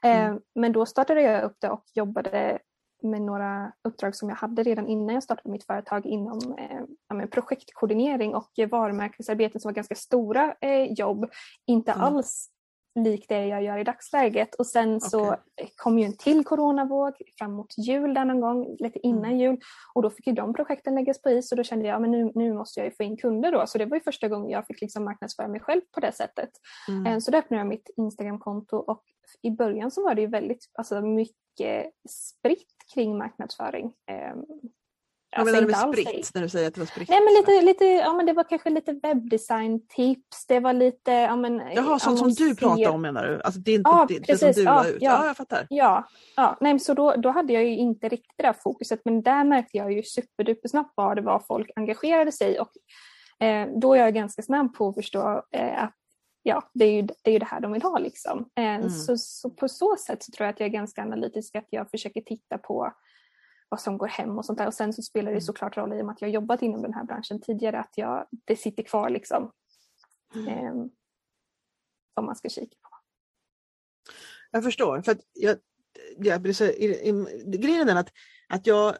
Eh, 0.02 0.26
Mm. 0.26 0.40
Men 0.54 0.72
då 0.72 0.86
startade 0.86 1.22
jag 1.22 1.42
upp 1.44 1.56
det 1.60 1.70
och 1.70 1.84
jobbade 1.94 2.58
med 3.02 3.22
några 3.22 3.72
uppdrag 3.88 4.16
som 4.16 4.28
jag 4.28 4.36
hade 4.36 4.62
redan 4.62 4.86
innan 4.86 5.14
jag 5.14 5.22
startade 5.22 5.50
mitt 5.50 5.64
företag 5.66 6.06
inom 6.06 6.56
eh, 6.58 7.26
projektkoordinering 7.26 8.34
och 8.34 8.50
varumärkesarbeten 8.70 9.60
som 9.60 9.68
var 9.68 9.74
ganska 9.74 9.94
stora 9.94 10.54
eh, 10.60 10.92
jobb. 10.92 11.30
Inte 11.66 11.92
Mm. 11.92 12.04
alls 12.04 12.48
likt 12.96 13.28
det 13.28 13.46
jag 13.46 13.62
gör 13.62 13.78
i 13.78 13.84
dagsläget. 13.84 14.54
Och 14.54 14.66
sen 14.66 15.00
så 15.00 15.26
Okej. 15.26 15.38
eh, 15.56 15.68
kom 15.76 15.98
ju 15.98 16.04
en 16.04 16.16
till 16.16 16.44
coronavåg 16.44 17.12
fram 17.38 17.52
mot 17.52 17.78
jul 17.78 18.14
där 18.14 18.24
någon 18.24 18.40
gång, 18.40 18.76
lite 18.78 18.98
innan 19.06 19.24
Mm. 19.24 19.38
jul. 19.38 19.60
Och 19.94 20.02
då 20.02 20.10
fick 20.10 20.26
ju 20.26 20.32
de 20.32 20.54
projekten 20.54 20.94
läggas 20.94 21.22
på 21.22 21.30
is 21.30 21.52
och 21.52 21.56
då 21.56 21.62
kände 21.64 21.86
jag 21.86 22.02
att 22.04 22.08
nu, 22.10 22.32
nu 22.34 22.52
måste 22.54 22.80
jag 22.80 22.84
ju 22.84 22.90
få 22.90 23.02
in 23.02 23.16
kunder 23.16 23.52
då. 23.52 23.66
Så 23.66 23.78
det 23.78 23.84
var 23.86 23.96
ju 23.96 24.00
första 24.00 24.28
gången 24.28 24.50
jag 24.50 24.66
fick 24.66 24.80
liksom 24.80 25.04
marknadsföra 25.04 25.48
mig 25.48 25.60
själv 25.60 25.80
på 25.94 26.00
det 26.00 26.12
sättet. 26.12 26.50
Mm. 26.88 27.06
Eh, 27.06 27.18
Så 27.18 27.30
då 27.30 27.38
öppnade 27.38 27.60
jag 27.60 27.66
mitt 27.68 27.90
Instagramkonto 27.96 28.76
och 28.76 29.02
i 29.42 29.50
början 29.50 29.90
så 29.90 30.04
var 30.04 30.14
det 30.14 30.20
ju 30.20 30.26
väldigt 30.28 30.70
alltså, 30.74 31.00
mycket 31.00 31.92
spritt 32.10 32.74
kring 32.94 33.18
marknadsföring. 33.18 33.92
Vad 35.38 35.48
alltså 35.48 35.60
menar 35.66 35.92
du 35.92 36.00
inte 36.00 36.10
med 36.10 36.14
spritt? 36.14 36.34
När 36.34 36.42
du 36.42 36.48
säger 36.48 36.68
att 36.68 36.74
det 36.74 36.80
var 36.80 36.86
spritt? 36.86 37.08
Nej 37.08 37.20
men 37.20 37.34
lite, 37.34 37.62
lite, 37.66 37.84
ja 37.84 38.12
men 38.12 38.26
det 38.26 38.32
var 38.32 38.44
kanske 38.44 38.70
lite 38.70 38.92
webbdesign-tips, 38.92 40.46
det 40.48 40.60
var 40.60 40.72
lite, 40.72 41.12
ja 41.12 41.36
men... 41.36 41.62
Jaha, 41.74 41.98
sånt 41.98 42.18
som 42.18 42.30
du 42.32 42.56
pratar 42.56 42.88
om 42.90 43.02
menar 43.02 43.26
du? 43.26 43.42
Alltså 43.42 43.60
din, 43.60 43.80
Ja, 43.84 44.06
det, 44.08 44.18
det 44.18 44.26
precis. 44.26 44.40
som 44.40 44.64
du 44.64 44.70
Ja, 44.70 44.82
la 44.82 44.88
ut? 44.88 44.96
ja. 45.00 45.18
Ja, 45.20 45.26
jag 45.26 45.36
fattar. 45.36 45.66
Ja, 45.70 46.04
ja 46.36 46.56
nej, 46.60 46.80
så 46.80 46.94
då, 46.94 47.14
då 47.16 47.30
hade 47.30 47.52
jag 47.52 47.64
ju 47.64 47.76
inte 47.76 48.08
riktigt 48.08 48.32
det 48.36 48.42
där 48.42 48.52
fokuset 48.52 49.00
men 49.04 49.22
där 49.22 49.44
märkte 49.44 49.76
jag 49.76 49.92
ju 49.92 50.02
superdupersnabbt 50.02 50.92
vad 50.94 51.16
det 51.16 51.22
var 51.22 51.38
folk 51.38 51.70
engagerade 51.76 52.32
sig 52.32 52.60
och 52.60 52.70
eh, 53.46 53.68
då 53.80 53.94
är 53.94 53.98
jag 53.98 54.14
ganska 54.14 54.42
snabb 54.42 54.74
på 54.76 54.88
att 54.88 54.94
förstå 54.94 55.42
eh, 55.52 55.82
att 55.82 55.94
ja, 56.42 56.62
det 56.74 56.84
är, 56.84 56.92
ju, 56.92 57.02
det 57.02 57.30
är 57.30 57.32
ju 57.32 57.38
det 57.38 57.44
här 57.46 57.60
de 57.60 57.72
vill 57.72 57.82
ha. 57.82 57.98
Liksom. 57.98 58.48
Eh, 58.58 58.64
Mm. 58.76 58.90
så, 58.90 59.16
så 59.18 59.50
på 59.50 59.68
så 59.68 59.96
sätt 60.06 60.22
så 60.22 60.32
tror 60.32 60.44
jag 60.46 60.52
att 60.52 60.60
jag 60.60 60.66
är 60.66 60.70
ganska 60.72 61.02
analytisk, 61.02 61.56
att 61.56 61.66
jag 61.70 61.90
försöker 61.90 62.20
titta 62.20 62.58
på 62.58 62.92
vad 63.68 63.80
som 63.80 63.98
går 63.98 64.06
hem 64.06 64.38
och 64.38 64.44
sånt 64.44 64.58
där. 64.58 64.66
Och 64.66 64.74
sen 64.74 64.92
så 64.92 65.02
spelar 65.02 65.26
det 65.30 65.34
Mm. 65.36 65.40
såklart 65.40 65.76
roll 65.76 65.92
i 65.92 66.02
och 66.02 66.06
med 66.06 66.12
att 66.12 66.22
jag 66.22 66.30
jobbat 66.30 66.62
inom 66.62 66.82
den 66.82 66.94
här 66.94 67.04
branschen 67.04 67.40
tidigare 67.40 67.80
att 67.80 67.92
jag, 67.94 68.26
det 68.44 68.56
sitter 68.56 68.82
kvar 68.82 69.10
liksom. 69.10 69.52
Eh, 70.48 70.74
om 72.14 72.24
man 72.24 72.36
ska 72.36 72.48
kika 72.48 72.76
på. 72.82 72.88
Jag 74.50 74.64
förstår. 74.64 75.02
För 75.02 75.16
jag, 75.32 75.56
jag 76.16 76.42
blir 76.42 76.52
så, 76.52 76.64
i, 76.64 77.08
i, 77.08 77.12
grejen 77.58 77.80
är 77.80 77.84
den 77.84 77.96
att, 77.96 78.12
att 78.48 78.66
jag, 78.66 78.96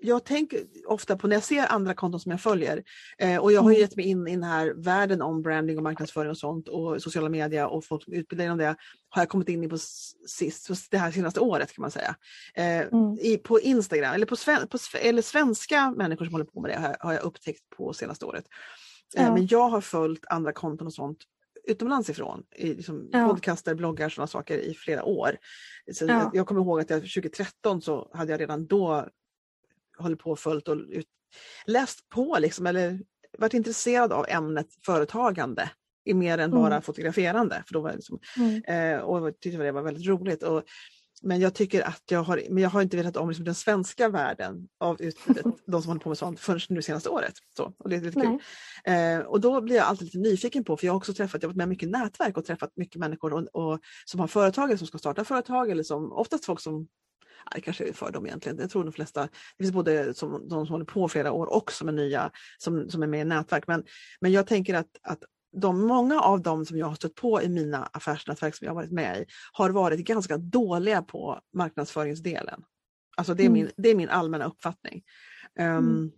jag 0.00 0.24
tänker 0.24 0.60
ofta 0.86 1.16
på 1.16 1.26
när 1.26 1.36
jag 1.36 1.42
ser 1.42 1.72
andra 1.72 1.94
konton 1.94 2.20
som 2.20 2.30
jag 2.30 2.40
följer 2.40 2.82
eh, 3.18 3.36
och 3.38 3.52
jag 3.52 3.62
har 3.62 3.70
ju 3.70 3.76
Mm. 3.76 3.80
gett 3.80 3.96
mig 3.96 4.06
in 4.06 4.26
i 4.28 4.30
den 4.30 4.42
här 4.42 4.74
världen 4.76 5.22
om 5.22 5.42
branding 5.42 5.76
och 5.76 5.82
marknadsföring 5.82 6.30
och 6.30 6.38
sånt 6.38 6.68
och 6.68 7.02
sociala 7.02 7.28
medier 7.28 7.66
och 7.66 7.84
fått 7.84 8.04
utbildning 8.08 8.50
om 8.50 8.58
det 8.58 8.76
har 9.08 9.22
jag 9.22 9.28
kommit 9.28 9.48
in 9.48 9.64
i 9.64 9.68
på 9.68 9.78
sist, 9.78 10.90
det 10.90 10.98
här 10.98 11.10
senaste 11.10 11.40
året 11.40 11.72
kan 11.72 11.82
man 11.82 11.90
säga. 11.90 12.16
Eh, 12.54 12.86
Mm. 12.86 13.18
i, 13.20 13.36
på 13.36 13.60
Instagram 13.60 14.14
eller 14.14 14.26
på, 14.26 14.36
sven, 14.36 14.68
på 14.68 14.78
eller 15.00 15.22
svenska 15.22 15.90
människor 15.90 16.24
som 16.24 16.34
håller 16.34 16.44
på 16.46 16.60
med 16.60 16.70
det 16.70 16.76
har, 16.80 16.96
har 17.00 17.12
jag 17.12 17.22
upptäckt 17.22 17.68
på 17.76 17.92
senaste 17.92 18.24
året. 18.26 18.44
Eh, 19.16 19.22
Ja. 19.24 19.34
Men 19.34 19.46
jag 19.46 19.68
har 19.68 19.80
följt 19.80 20.24
andra 20.28 20.52
konton 20.52 20.86
och 20.86 20.94
sånt 20.94 21.18
utomlands 21.68 22.10
ifrån, 22.10 22.42
i 22.56 22.74
liksom 22.74 23.08
Ja. 23.12 23.28
podcaster, 23.28 23.74
bloggar, 23.74 24.08
sådana 24.08 24.26
saker 24.26 24.58
i 24.58 24.74
flera 24.74 25.04
år. 25.04 25.36
Så 25.92 26.04
Ja. 26.04 26.12
jag, 26.12 26.30
jag 26.36 26.46
kommer 26.46 26.60
ihåg 26.60 26.80
att 26.80 26.90
jag 26.90 27.00
2013 27.00 27.82
så 27.82 28.10
hade 28.14 28.30
jag 28.32 28.40
redan 28.40 28.66
då 28.66 29.08
hållit 29.98 30.18
på 30.18 30.30
och 30.30 30.38
följt 30.38 30.68
och 30.68 30.76
ut, 30.76 31.06
läst 31.66 32.08
på 32.08 32.36
liksom, 32.40 32.66
eller 32.66 33.00
varit 33.38 33.54
intresserad 33.54 34.12
av 34.12 34.26
ämnet 34.28 34.66
företagande 34.86 35.70
i 36.04 36.14
mer 36.14 36.38
än 36.38 36.50
bara 36.50 36.66
Mm. 36.66 36.82
fotograferande. 36.82 37.62
För 37.66 37.74
då 37.74 37.80
var 37.80 37.88
jag 37.88 37.96
liksom, 37.96 38.18
Mm. 38.36 38.62
Eh, 38.64 39.00
och 39.00 39.40
tyckte 39.40 39.62
det 39.62 39.72
var 39.72 39.82
väldigt 39.82 40.06
roligt. 40.06 40.42
Och, 40.42 40.62
men 41.22 41.40
jag 41.40 41.54
tycker 41.54 41.82
att 41.82 42.02
jag 42.10 42.22
har, 42.22 42.42
men 42.50 42.62
jag 42.62 42.70
har 42.70 42.82
inte 42.82 42.96
vetat 42.96 43.16
om 43.16 43.28
liksom 43.28 43.44
den 43.44 43.54
svenska 43.54 44.08
världen 44.08 44.68
av 44.80 45.02
utbudet, 45.02 45.44
de 45.66 45.82
som 45.82 45.88
håller 45.88 46.00
på 46.00 46.08
med 46.08 46.18
sånt, 46.18 46.40
förrän 46.40 46.60
nu 46.68 46.82
senaste 46.82 47.08
året. 47.08 47.34
Så, 47.56 47.72
och 47.78 47.88
det 47.88 47.96
är 47.96 48.00
lite 48.00 48.20
kul. 48.20 48.38
Eh, 48.84 49.18
och 49.18 49.40
då 49.40 49.60
blir 49.60 49.76
jag 49.76 49.84
alltid 49.84 50.04
lite 50.04 50.18
nyfiken 50.18 50.64
på, 50.64 50.76
för 50.76 50.86
jag 50.86 50.92
har 50.92 50.96
också 50.96 51.14
träffat, 51.14 51.42
jag 51.42 51.48
har 51.48 51.52
varit 51.52 51.56
med 51.56 51.68
mycket 51.68 51.88
nätverk 51.88 52.36
och 52.36 52.44
träffat 52.44 52.70
mycket 52.76 53.00
människor 53.00 53.32
och, 53.32 53.42
och, 53.52 53.80
som 54.04 54.20
har 54.20 54.26
företag 54.26 54.64
eller 54.64 54.76
som 54.76 54.86
ska 54.86 54.98
starta 54.98 55.24
företag 55.24 55.70
eller 55.70 55.82
som 55.82 56.12
oftast 56.12 56.44
folk 56.44 56.60
som 56.60 56.88
det 57.54 57.60
kanske 57.60 57.88
är 57.88 57.92
för 57.92 58.12
dem 58.12 58.26
egentligen. 58.26 58.58
Jag 58.58 58.70
tror 58.70 58.84
de 58.84 58.92
flesta, 58.92 59.22
det 59.22 59.64
finns 59.64 59.72
både 59.72 60.14
som, 60.14 60.48
de 60.48 60.66
som 60.66 60.72
håller 60.72 60.84
på 60.84 61.08
flera 61.08 61.32
år 61.32 61.46
och 61.46 61.72
som 61.72 61.88
är 61.88 61.92
nya, 61.92 62.30
som, 62.58 62.90
som 62.90 63.02
är 63.02 63.06
med 63.06 63.20
i 63.20 63.24
nätverk. 63.24 63.66
Men, 63.66 63.84
men 64.20 64.32
jag 64.32 64.46
tänker 64.46 64.74
att, 64.74 64.90
att 65.02 65.22
de, 65.56 65.86
många 65.86 66.20
av 66.20 66.42
dem 66.42 66.66
som 66.66 66.78
jag 66.78 66.86
har 66.86 66.94
stött 66.94 67.14
på 67.14 67.42
i 67.42 67.48
mina 67.48 67.88
affärsnätverk 67.92 68.54
som 68.54 68.64
jag 68.64 68.70
har 68.70 68.74
varit 68.82 68.92
med 68.92 69.18
i 69.20 69.24
har 69.52 69.70
varit 69.70 70.00
ganska 70.00 70.36
dåliga 70.38 71.02
på 71.02 71.40
marknadsföringsdelen. 71.54 72.62
Alltså 73.16 73.34
det 73.34 73.42
är, 73.42 73.46
Mm. 73.46 73.52
min, 73.52 73.70
det 73.76 73.88
är 73.88 73.94
min 73.94 74.08
allmänna 74.08 74.44
uppfattning. 74.44 75.02
Um, 75.60 75.66
Mm. 75.66 76.10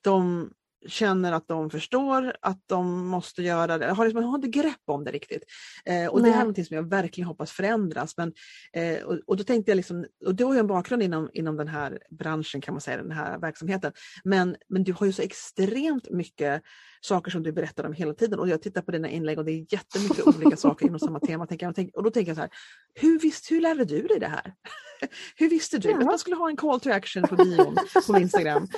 De 0.00 0.50
känner 0.86 1.32
att 1.32 1.48
de 1.48 1.70
förstår 1.70 2.36
att 2.40 2.60
de 2.66 3.06
måste 3.06 3.42
göra 3.42 3.78
det, 3.78 3.86
har, 3.86 4.04
liksom, 4.04 4.24
har 4.24 4.34
inte 4.34 4.48
grepp 4.48 4.82
om 4.86 5.04
det 5.04 5.10
riktigt. 5.10 5.44
Eh, 5.84 6.06
och 6.06 6.18
det 6.18 6.24
här 6.24 6.30
är 6.30 6.36
Nej. 6.36 6.38
någonting 6.38 6.64
som 6.64 6.76
jag 6.76 6.90
verkligen 6.90 7.28
hoppas 7.28 7.52
förändras. 7.52 8.16
Men, 8.16 8.32
eh, 8.72 9.02
och, 9.02 9.18
och 9.26 9.36
då 9.36 9.44
tänkte 9.44 9.70
jag, 9.70 9.76
liksom, 9.76 10.06
och 10.26 10.34
du 10.34 10.44
har 10.44 10.54
ju 10.54 10.60
en 10.60 10.66
bakgrund 10.66 11.02
inom, 11.02 11.30
inom 11.32 11.56
den 11.56 11.68
här 11.68 11.98
branschen 12.10 12.60
kan 12.60 12.74
man 12.74 12.80
säga, 12.80 12.96
den 12.96 13.12
här 13.12 13.38
verksamheten. 13.38 13.92
Men, 14.24 14.56
men 14.68 14.84
du 14.84 14.92
har 14.92 15.06
ju 15.06 15.12
så 15.12 15.22
extremt 15.22 16.10
mycket 16.10 16.62
saker 17.00 17.30
som 17.30 17.42
du 17.42 17.52
berättar 17.52 17.86
om 17.86 17.92
hela 17.92 18.14
tiden 18.14 18.38
och 18.38 18.48
jag 18.48 18.62
tittar 18.62 18.82
på 18.82 18.90
dina 18.90 19.08
inlägg 19.08 19.38
och 19.38 19.44
det 19.44 19.52
är 19.52 19.66
jättemycket 19.72 20.26
olika 20.26 20.56
saker 20.56 20.86
inom 20.86 20.98
samma 20.98 21.20
tema. 21.26 21.46
Jag, 21.50 21.90
och 21.94 22.02
då 22.02 22.10
tänker 22.10 22.30
jag 22.30 22.36
så 22.36 22.42
här, 22.42 22.50
hur, 22.94 23.18
visst, 23.18 23.50
hur 23.50 23.60
lärde 23.60 23.84
du 23.84 24.02
dig 24.02 24.18
det 24.20 24.26
här? 24.26 24.54
hur 25.36 25.48
visste 25.50 25.78
du 25.78 25.90
Ja. 25.90 25.98
att 25.98 26.04
man 26.04 26.18
skulle 26.18 26.36
ha 26.36 26.48
en 26.50 26.56
call 26.56 26.80
to 26.80 26.90
action 26.90 27.22
på 27.22 27.36
bion 27.36 27.76
på 28.06 28.16
Instagram? 28.20 28.68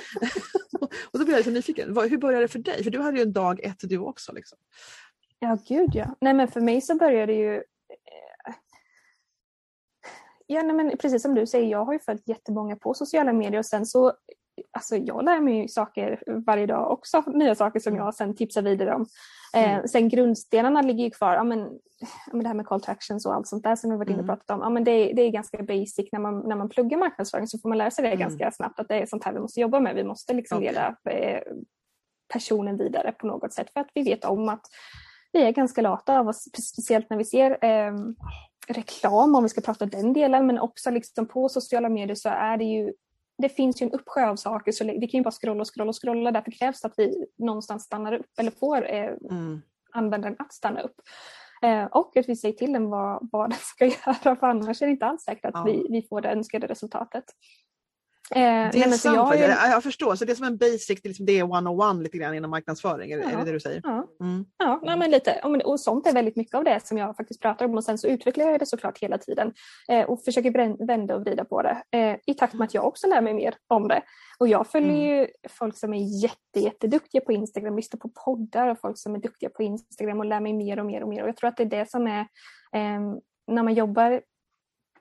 och 1.11 1.19
då 1.19 1.25
blir 1.25 1.35
jag 1.35 1.43
så 1.43 1.51
nyfiken, 1.51 1.97
hur 1.97 2.17
började 2.17 2.43
det 2.43 2.47
för 2.47 2.59
dig? 2.59 2.83
För 2.83 2.91
du 2.91 2.99
hade 3.01 3.17
ju 3.17 3.23
en 3.23 3.33
dag 3.33 3.59
ett 3.63 3.79
du 3.81 3.97
också. 3.97 4.33
Liksom. 4.33 4.57
Ja, 5.39 5.57
gud 5.67 5.89
ja. 5.93 6.15
Nej, 6.21 6.33
men 6.33 6.47
för 6.47 6.61
mig 6.61 6.81
så 6.81 6.95
började 6.95 7.33
det 7.33 7.39
ju... 7.39 7.55
eh, 7.55 7.61
Ja, 10.47 10.61
nej, 10.63 10.75
men 10.75 10.97
precis 10.97 11.21
som 11.21 11.35
du 11.35 11.47
säger, 11.47 11.67
jag 11.71 11.85
har 11.85 11.93
ju 11.93 11.99
följt 11.99 12.27
jättemånga 12.29 12.75
på 12.75 12.93
sociala 12.93 13.33
medier 13.33 13.59
och 13.59 13.65
sen 13.65 13.85
så 13.85 14.13
Alltså 14.75 14.95
jag 14.95 15.25
lär 15.25 15.41
mig 15.41 15.67
saker 15.67 16.23
varje 16.45 16.65
dag 16.65 16.91
också, 16.91 17.23
nya 17.27 17.55
saker 17.55 17.79
som 17.79 17.95
jag 17.95 18.15
sen 18.15 18.35
tipsar 18.35 18.61
vidare 18.61 18.95
om. 18.95 19.05
Eh, 19.53 19.73
mm. 19.73 19.87
sen 19.87 20.09
grundstenarna 20.09 20.81
ligger 20.81 21.03
ju 21.03 21.09
kvar, 21.09 21.33
ja, 21.33 21.43
men, 21.43 21.59
ja, 21.99 22.07
men 22.31 22.39
det 22.39 22.47
här 22.47 22.53
med 22.53 22.65
call 22.65 22.81
to 22.81 22.91
actions 22.91 23.25
och 23.25 23.33
allt 23.33 23.47
sånt 23.47 23.63
där 23.63 23.75
som 23.75 23.91
vi 23.91 23.97
varit 23.97 24.09
inne 24.09 24.17
och 24.17 24.23
mm. 24.23 24.35
pratat 24.35 24.49
om. 24.49 24.59
Ja, 24.61 24.69
men 24.69 24.83
det, 24.83 25.13
det 25.13 25.21
är 25.21 25.29
ganska 25.29 25.63
basic 25.63 26.11
när 26.11 26.19
man, 26.19 26.39
när 26.39 26.55
man 26.55 26.69
pluggar 26.69 26.97
marknadsföring 26.97 27.47
så 27.47 27.59
får 27.59 27.69
man 27.69 27.77
lära 27.77 27.91
sig 27.91 28.03
det 28.03 28.09
mm. 28.09 28.19
ganska 28.19 28.51
snabbt 28.51 28.79
att 28.79 28.87
det 28.87 28.95
är 28.95 29.05
sånt 29.05 29.23
här 29.23 29.33
vi 29.33 29.39
måste 29.39 29.59
jobba 29.59 29.79
med. 29.79 29.95
Vi 29.95 30.03
måste 30.03 30.33
liksom 30.33 30.57
okay. 30.57 30.69
leda 30.69 30.95
eh, 31.09 31.41
personen 32.33 32.77
vidare 32.77 33.11
på 33.11 33.27
något 33.27 33.53
sätt 33.53 33.73
för 33.73 33.79
att 33.79 33.89
vi 33.93 34.03
vet 34.03 34.25
om 34.25 34.49
att 34.49 34.65
vi 35.31 35.41
är 35.41 35.51
ganska 35.51 35.81
lata 35.81 36.19
av 36.19 36.27
oss, 36.27 36.47
speciellt 36.73 37.09
när 37.09 37.17
vi 37.17 37.25
ser 37.25 37.65
eh, 37.65 37.93
reklam 38.67 39.35
om 39.35 39.43
vi 39.43 39.49
ska 39.49 39.61
prata 39.61 39.85
den 39.85 40.13
delen 40.13 40.47
men 40.47 40.59
också 40.59 40.91
liksom 40.91 41.27
på 41.27 41.49
sociala 41.49 41.89
medier 41.89 42.15
så 42.15 42.29
är 42.29 42.57
det 42.57 42.65
ju 42.65 42.93
det 43.37 43.49
finns 43.49 43.81
ju 43.81 43.85
en 43.85 43.91
uppsjö 43.91 44.29
av 44.29 44.35
saker 44.35 44.71
så 44.71 44.83
vi 44.83 45.07
kan 45.07 45.17
ju 45.17 45.23
bara 45.23 45.31
scrolla 45.31 45.61
och 45.61 45.75
scrolla 45.75 45.89
och 45.89 46.01
scrolla 46.01 46.31
därför 46.31 46.51
krävs 46.51 46.81
det 46.81 46.87
att 46.87 46.93
vi 46.97 47.25
någonstans 47.37 47.83
stannar 47.83 48.13
upp 48.13 48.39
eller 48.39 48.51
får 48.51 48.93
eh, 48.93 49.13
mm. 49.31 49.61
användaren 49.91 50.35
att 50.39 50.53
stanna 50.53 50.81
upp. 50.81 51.01
Eh, 51.61 51.85
och 51.85 52.17
att 52.17 52.29
vi 52.29 52.35
säger 52.35 52.55
till 52.55 52.73
den 52.73 52.89
vad, 52.89 53.29
vad 53.31 53.49
den 53.49 53.59
ska 53.59 53.85
göra 54.05 54.35
för 54.35 54.47
annars 54.47 54.81
är 54.81 54.85
det 54.85 54.91
inte 54.91 55.05
alls 55.05 55.23
säkert 55.23 55.45
att 55.45 55.53
ja. 55.53 55.63
vi, 55.63 55.85
vi 55.89 56.01
får 56.01 56.21
det 56.21 56.29
önskade 56.29 56.67
resultatet. 56.67 57.25
Eh, 58.31 58.41
det 58.41 58.83
är 58.83 58.89
nej, 58.89 58.97
sant, 58.97 59.15
jag, 59.15 59.35
ju... 59.35 59.43
jag, 59.43 59.83
förstår. 59.83 60.15
Så 60.15 60.25
det 60.25 60.31
är 60.31 60.35
som 60.35 60.45
en 60.45 60.57
basic, 60.57 60.87
det 60.87 61.05
är, 61.05 61.09
liksom, 61.09 61.25
det 61.25 61.39
är 61.39 61.43
one-on-one 61.43 62.03
lite 62.03 62.17
grann 62.17 62.33
inom 62.33 62.51
marknadsföring, 62.51 63.11
är, 63.11 63.17
ja. 63.17 63.29
är 63.29 63.37
det 63.37 63.43
det 63.43 63.51
du 63.51 63.59
säger? 63.59 63.81
Ja, 63.83 64.07
mm. 64.21 64.45
ja 64.57 64.79
nej, 64.83 64.97
men 64.97 65.11
lite. 65.11 65.41
Och 65.65 65.79
sånt 65.79 66.07
är 66.07 66.13
väldigt 66.13 66.35
mycket 66.35 66.55
av 66.55 66.63
det 66.63 66.87
som 66.87 66.97
jag 66.97 67.15
faktiskt 67.15 67.41
pratar 67.41 67.65
om 67.65 67.75
och 67.75 67.83
sen 67.83 67.97
så 67.97 68.07
utvecklar 68.07 68.45
jag 68.45 68.59
det 68.59 68.65
såklart 68.65 68.97
hela 68.97 69.17
tiden 69.17 69.53
eh, 69.89 70.05
och 70.05 70.23
försöker 70.23 70.85
vända 70.85 71.15
och 71.15 71.21
vrida 71.21 71.45
på 71.45 71.61
det 71.61 71.83
eh, 71.91 72.17
i 72.25 72.33
takt 72.33 72.53
med 72.53 72.65
att 72.65 72.73
jag 72.73 72.85
också 72.85 73.07
lär 73.07 73.21
mig 73.21 73.33
mer 73.33 73.55
om 73.67 73.87
det. 73.87 74.01
Och 74.39 74.47
jag 74.47 74.67
följer 74.67 74.89
mm. 74.89 75.19
ju 75.19 75.27
folk 75.49 75.77
som 75.77 75.93
är 75.93 76.23
jätte, 76.23 76.59
jätteduktiga 76.59 77.21
på 77.21 77.31
Instagram, 77.31 77.75
lyssnar 77.75 77.99
på 77.99 78.09
poddar 78.09 78.67
och 78.67 78.79
folk 78.79 78.97
som 78.97 79.15
är 79.15 79.19
duktiga 79.19 79.49
på 79.49 79.63
Instagram 79.63 80.19
och 80.19 80.25
lär 80.25 80.39
mig 80.39 80.53
mer 80.53 80.79
och 80.79 80.85
mer 80.85 81.03
och 81.03 81.09
mer 81.09 81.21
och 81.23 81.27
jag 81.27 81.37
tror 81.37 81.47
att 81.47 81.57
det 81.57 81.63
är 81.63 81.67
det 81.79 81.89
som 81.89 82.07
är 82.07 82.19
eh, 82.73 82.99
när 83.47 83.63
man 83.63 83.73
jobbar 83.73 84.21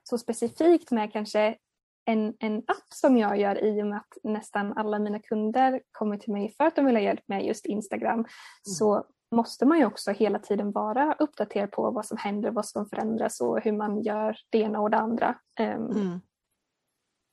så 0.02 0.18
specifikt 0.18 0.90
med 0.90 1.12
kanske 1.12 1.56
en, 2.04 2.34
en 2.38 2.58
app 2.58 2.92
som 2.94 3.16
jag 3.16 3.40
gör 3.40 3.64
i 3.64 3.82
och 3.82 3.86
med 3.86 3.96
att 3.96 4.18
nästan 4.22 4.72
alla 4.72 4.98
mina 4.98 5.18
kunder 5.18 5.82
kommer 5.92 6.16
till 6.16 6.32
mig 6.32 6.54
för 6.56 6.64
att 6.64 6.76
de 6.76 6.86
vill 6.86 6.96
ha 6.96 7.02
hjälp 7.02 7.22
med 7.26 7.46
just 7.46 7.66
Instagram 7.66 8.14
mm. 8.14 8.26
så 8.62 9.04
måste 9.34 9.66
man 9.66 9.78
ju 9.78 9.84
också 9.84 10.10
hela 10.10 10.38
tiden 10.38 10.72
vara 10.72 11.16
uppdaterad 11.18 11.70
på 11.70 11.90
vad 11.90 12.06
som 12.06 12.16
händer, 12.16 12.50
vad 12.50 12.66
som 12.66 12.86
förändras 12.86 13.40
och 13.40 13.60
hur 13.60 13.72
man 13.72 14.02
gör 14.02 14.36
det 14.50 14.58
ena 14.58 14.80
och 14.80 14.90
det 14.90 14.96
andra. 14.96 15.38
Um, 15.60 15.90
mm. 15.90 16.20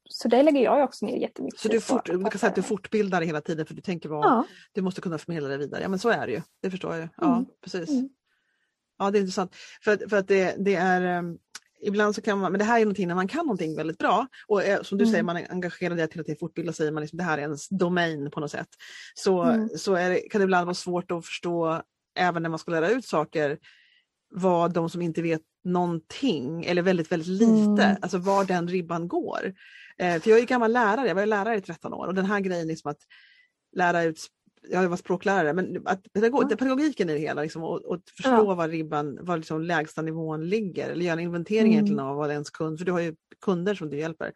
Så 0.10 0.28
det 0.28 0.44
lägger 0.44 0.60
jag 0.60 0.84
också 0.84 1.06
ner 1.06 1.18
jättemycket 1.18 1.60
Så 1.60 1.68
du, 1.68 1.82
fort, 1.82 2.06
du 2.06 2.24
kan 2.24 2.40
säga 2.40 2.50
att 2.50 2.56
du 2.56 2.62
fortbildar 2.62 3.22
hela 3.22 3.42
tiden 3.42 3.66
för 3.66 3.74
du 3.74 3.82
tänker 3.82 4.10
vad 4.10 4.25
ja. 4.25 4.46
du 4.72 4.82
måste 4.82 5.01
kunna 5.01 5.18
förmedla 5.18 5.50
det 5.50 5.58
vidare. 5.58 5.82
Ja 5.82 5.90
men 5.90 6.00
så 6.00 6.10
är 6.10 6.28
det 6.28 6.34
ju, 6.34 6.42
det 6.62 6.72
förstår 6.72 6.96
jag. 6.96 7.10
Ja, 7.18 7.34
mm. 7.34 7.46
precis. 7.62 7.90
Mm. 7.90 8.10
Ja 8.98 9.12
det 9.12 9.18
är 9.18 9.20
intressant. 9.20 9.56
För, 9.84 10.10
för 10.10 10.18
att 10.18 10.28
det, 10.28 10.56
det 10.58 10.75
är 10.75 11.01
ehm, 11.01 11.38
ibland 11.81 12.15
så 12.15 12.21
kan 12.21 12.39
man, 12.39 12.51
men 12.51 12.59
det 12.59 12.65
här 12.65 12.79
är 12.79 12.85
någonting 12.85 13.07
när 13.07 13.15
man 13.15 13.27
kan 13.27 13.45
någonting 13.45 13.75
väldigt 13.75 13.97
bra 13.97 14.27
och 14.47 14.63
är, 14.63 14.83
som 14.83 14.97
du 14.97 15.03
mm. 15.03 15.11
säger, 15.11 15.23
man 15.23 15.38
är 15.38 15.51
engagerad 15.51 16.00
i 16.00 16.01
att 16.01 16.13
hela 16.13 16.23
tiden 16.23 16.39
fortbilda 16.39 16.73
sig, 16.73 16.91
man 16.91 17.01
liksom, 17.01 17.17
det 17.17 17.23
här 17.23 17.38
är 17.38 17.41
ens 17.41 17.69
domain 17.69 18.31
på 18.31 18.39
något 18.39 18.51
sätt. 18.51 18.67
Så, 19.13 19.43
mm. 19.43 19.69
så 19.77 19.93
det, 19.93 20.19
kan 20.31 20.41
det 20.41 20.45
ibland 20.45 20.65
vara 20.65 20.75
svårt 20.75 21.11
att 21.11 21.25
förstå, 21.25 21.81
även 22.15 22.43
när 22.43 22.50
man 22.50 22.59
ska 22.59 22.71
lära 22.71 22.89
ut 22.89 23.05
saker, 23.05 23.57
vad 24.33 24.73
de 24.73 24.89
som 24.89 25.01
inte 25.01 25.21
vet 25.21 25.41
någonting 25.63 26.65
eller 26.65 26.81
väldigt, 26.81 27.11
väldigt 27.11 27.27
lite, 27.27 27.83
mm. 27.83 27.97
alltså 28.01 28.17
var 28.17 28.45
den 28.45 28.67
ribban 28.67 29.07
går. 29.07 29.53
Eh, 29.97 30.21
för 30.21 30.29
jag 30.29 30.39
är 30.39 30.45
gammal 30.45 30.71
lärare, 30.71 31.07
jag 31.07 31.15
var 31.15 31.25
lärare 31.25 31.57
i 31.57 31.61
13 31.61 31.93
år 31.93 32.07
och 32.07 32.13
den 32.13 32.25
här 32.25 32.39
grejen 32.39 32.67
liksom 32.67 32.91
att 32.91 33.00
lära 33.75 34.03
ut 34.03 34.27
jag 34.70 34.89
var 34.89 34.98
språklärare, 34.98 35.53
men 35.53 35.82
att 35.86 36.13
pedagog, 36.13 36.44
ja. 36.50 36.56
pedagogiken 36.56 37.10
i 37.10 37.13
det 37.13 37.20
hela 37.20 37.41
liksom, 37.41 37.63
och, 37.63 37.86
och 37.86 38.00
förstå 38.15 38.30
ja. 38.30 38.56
var 38.56 38.68
ribban, 38.68 39.20
var 39.22 39.38
liksom 39.38 39.62
lägsta 39.62 40.01
nivån 40.01 40.50
ligger 40.50 40.90
eller 40.90 41.05
göra 41.05 41.14
en 41.14 41.20
inventering 41.20 41.75
mm. 41.75 42.00
av 42.00 42.16
vad 42.16 42.31
ens 42.31 42.50
kund, 42.50 42.77
för 42.77 42.85
du 42.85 42.92
har 42.92 43.00
ju 43.00 43.16
kunder 43.42 43.75
som 43.75 43.90
du 43.90 43.98
hjälper. 43.98 44.31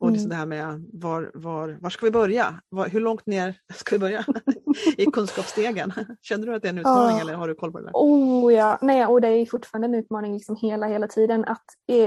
Och 0.00 0.10
liksom 0.10 0.32
mm. 0.32 0.48
det 0.48 0.56
här 0.56 0.66
med 0.66 0.84
var, 0.92 1.30
var, 1.34 1.78
var 1.80 1.90
ska 1.90 2.06
vi 2.06 2.12
börja? 2.12 2.60
Var, 2.68 2.88
hur 2.88 3.00
långt 3.00 3.26
ner 3.26 3.54
ska 3.74 3.94
vi 3.94 3.98
börja 3.98 4.24
i 4.96 5.06
kunskapsstegen? 5.06 5.92
Känner 6.22 6.46
du 6.46 6.54
att 6.54 6.62
det 6.62 6.68
är 6.68 6.72
en 6.72 6.78
utmaning 6.78 7.16
ja. 7.16 7.20
eller 7.20 7.34
har 7.34 7.48
du 7.48 7.54
koll 7.54 7.72
på 7.72 7.78
det? 7.78 7.84
Där? 7.84 7.92
Oh 7.94 8.54
ja, 8.54 8.78
nej 8.82 9.06
och 9.06 9.20
det 9.20 9.28
är 9.28 9.46
fortfarande 9.46 9.88
en 9.88 9.94
utmaning 9.94 10.32
liksom 10.32 10.56
hela, 10.56 10.86
hela 10.86 11.08
tiden 11.08 11.44
att 11.44 11.64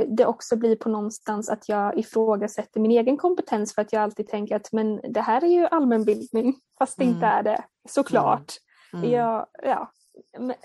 det 0.07 0.25
också 0.25 0.55
blir 0.55 0.75
på 0.75 0.89
någonstans 0.89 1.49
att 1.49 1.69
jag 1.69 1.97
ifrågasätter 1.97 2.79
min 2.79 2.91
egen 2.91 3.17
kompetens 3.17 3.75
för 3.75 3.81
att 3.81 3.93
jag 3.93 4.03
alltid 4.03 4.27
tänker 4.27 4.55
att 4.55 4.71
men 4.71 5.01
det 5.09 5.21
här 5.21 5.43
är 5.43 5.47
ju 5.47 5.65
allmänbildning 5.65 6.55
fast 6.79 6.97
det 6.97 7.03
mm. 7.03 7.15
inte 7.15 7.25
är 7.25 7.43
det 7.43 7.63
såklart. 7.89 8.53
Mm. 8.93 9.05
mm. 9.05 9.15
Jag, 9.15 9.45
ja, 9.63 9.91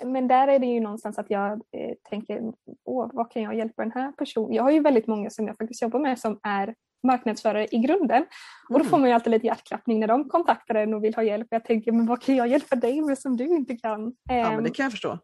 men 0.05 0.29
där 0.29 0.49
är 0.49 0.59
det 0.59 0.67
ju 0.67 0.81
någonstans 0.81 1.19
att 1.19 1.31
jag 1.31 1.53
eh, 1.53 1.95
tänker, 2.11 2.53
åh, 2.85 3.11
vad 3.13 3.31
kan 3.31 3.43
jag 3.43 3.55
hjälpa 3.55 3.83
den 3.83 3.93
här 3.93 4.13
personen? 4.13 4.53
Jag 4.53 4.63
har 4.63 4.71
ju 4.71 4.81
väldigt 4.81 5.07
många 5.07 5.31
som 5.31 5.47
jag 5.47 5.57
faktiskt 5.57 5.83
jobbar 5.83 6.01
med 6.01 6.19
som 6.19 6.41
är 6.43 6.75
marknadsförare 7.07 7.67
i 7.71 7.79
grunden. 7.79 8.23
Och 8.69 8.75
då 8.75 8.81
mm. 8.81 8.91
får 8.91 8.99
man 8.99 9.09
ju 9.09 9.15
alltid 9.15 9.31
lite 9.31 9.47
hjärtklappning 9.47 10.01
när 10.01 10.07
de 10.07 10.29
kontaktar 10.29 10.75
en 10.75 10.95
och 10.95 11.05
vill 11.05 11.15
ha 11.15 11.23
hjälp. 11.23 11.47
Jag 11.51 11.65
tänker, 11.65 11.93
men 11.93 12.07
vad 12.07 12.23
kan 12.23 12.37
jag 12.37 12.49
hjälpa 12.49 12.77
dig 12.77 13.01
med 13.01 13.19
som 13.19 13.37
du 13.37 13.45
inte 13.45 13.77
kan? 13.77 14.13
Ja, 14.25 14.51
men 14.51 14.63
det 14.63 14.69
ehm, 14.69 14.75
kan 14.75 14.85
jag 14.85 14.93
förstå. 14.93 15.19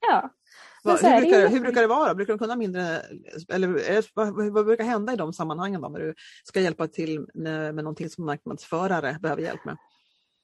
Ja. 0.00 0.30
Va, 0.84 0.96
hur, 1.02 1.20
brukar, 1.20 1.48
hur 1.48 1.60
brukar 1.60 1.80
det 1.80 1.86
vara? 1.86 2.14
Brukar 2.14 2.32
du 2.32 2.38
kunna 2.38 2.56
mindre, 2.56 2.82
eller 3.52 3.68
det, 3.68 4.06
vad, 4.14 4.52
vad, 4.52 4.66
brukar 4.66 4.84
hända 4.84 5.12
i 5.12 5.16
de 5.16 5.32
sammanhangen 5.32 5.80
då, 5.80 5.88
när 5.88 6.00
du 6.00 6.14
ska 6.44 6.60
hjälpa 6.60 6.88
till 6.88 7.26
med, 7.34 7.74
med 7.74 7.84
någonting 7.84 8.10
som 8.10 8.26
marknadsförare 8.26 9.18
behöver 9.22 9.42
hjälp 9.42 9.64
med? 9.64 9.76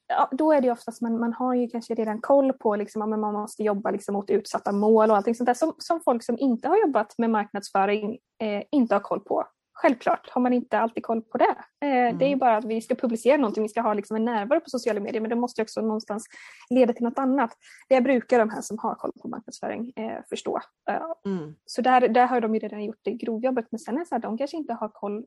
Ja, 0.09 0.29
då 0.33 0.53
är 0.53 0.61
det 0.61 0.71
oftast 0.71 1.01
man, 1.03 1.21
man 1.21 1.33
har 1.33 1.55
ju 1.55 1.69
kanske 1.69 1.95
redan 1.95 2.21
koll 2.21 2.53
på 2.53 2.77
liksom, 2.77 3.03
att 3.03 3.09
man 3.09 3.35
måste 3.35 3.63
jobba 3.63 3.91
liksom, 3.91 4.13
mot 4.15 4.31
utsatta 4.31 4.73
mål 4.73 5.11
och 5.11 5.17
allting 5.17 5.35
sånt 5.35 5.47
där 5.47 5.55
som, 5.55 5.75
som 5.79 6.01
folk 6.01 6.23
som 6.23 6.39
inte 6.39 6.69
har 6.69 6.81
jobbat 6.81 7.15
med 7.19 7.31
marknadsföring 7.31 8.19
eh, 8.43 8.63
inte 8.71 8.95
har 8.95 9.01
koll 9.01 9.21
på 9.21 9.45
självklart 9.77 10.31
har 10.31 10.41
man 10.41 10.53
inte 10.53 10.79
alltid 10.79 11.03
koll 11.03 11.23
på 11.23 11.39
det. 11.39 11.57
mm. 11.81 12.19
Det 12.19 12.25
är 12.25 12.29
ju 12.29 12.33
mm. 12.33 12.39
bara 12.39 12.57
att 12.57 12.65
vi 12.65 12.81
ska 12.81 12.95
publicera 12.95 13.37
någonting, 13.37 13.63
vi 13.63 13.69
ska 13.69 13.81
ha 13.81 13.95
liksom 13.95 14.17
en 14.17 14.25
närvaro 14.25 14.61
på 14.61 14.71
sociala 14.71 15.01
medier 15.01 15.21
men 15.21 15.31
det 15.31 15.37
måste 15.37 15.63
också 15.63 15.81
någonstans 15.81 16.27
leda 16.71 16.93
till 16.93 17.05
något 17.05 17.19
annat. 17.19 17.51
Det 17.89 18.01
brukar 18.01 18.39
de 18.39 18.51
här 18.51 18.61
som 18.61 18.79
har 18.79 18.95
koll 18.95 19.13
på 19.23 19.29
marknadsföring 19.29 19.93
eh, 19.97 20.23
förstå. 20.29 20.61
Eh, 20.91 21.33
mm. 21.33 21.55
Så 21.65 21.83
där, 21.83 22.09
där 22.09 22.27
har 22.27 22.41
de 22.41 22.55
ju 22.55 22.61
redan 22.61 22.85
gjort 22.85 23.01
det 23.03 23.13
grovjobbet 23.13 23.67
men 23.71 23.79
sen 23.79 23.95
är 23.95 23.99
det 23.99 24.07
så 24.07 24.15
här, 24.15 24.23
de 24.23 24.39
kanske 24.39 24.57
inte 24.57 24.73
har 24.73 24.89
koll 24.89 25.25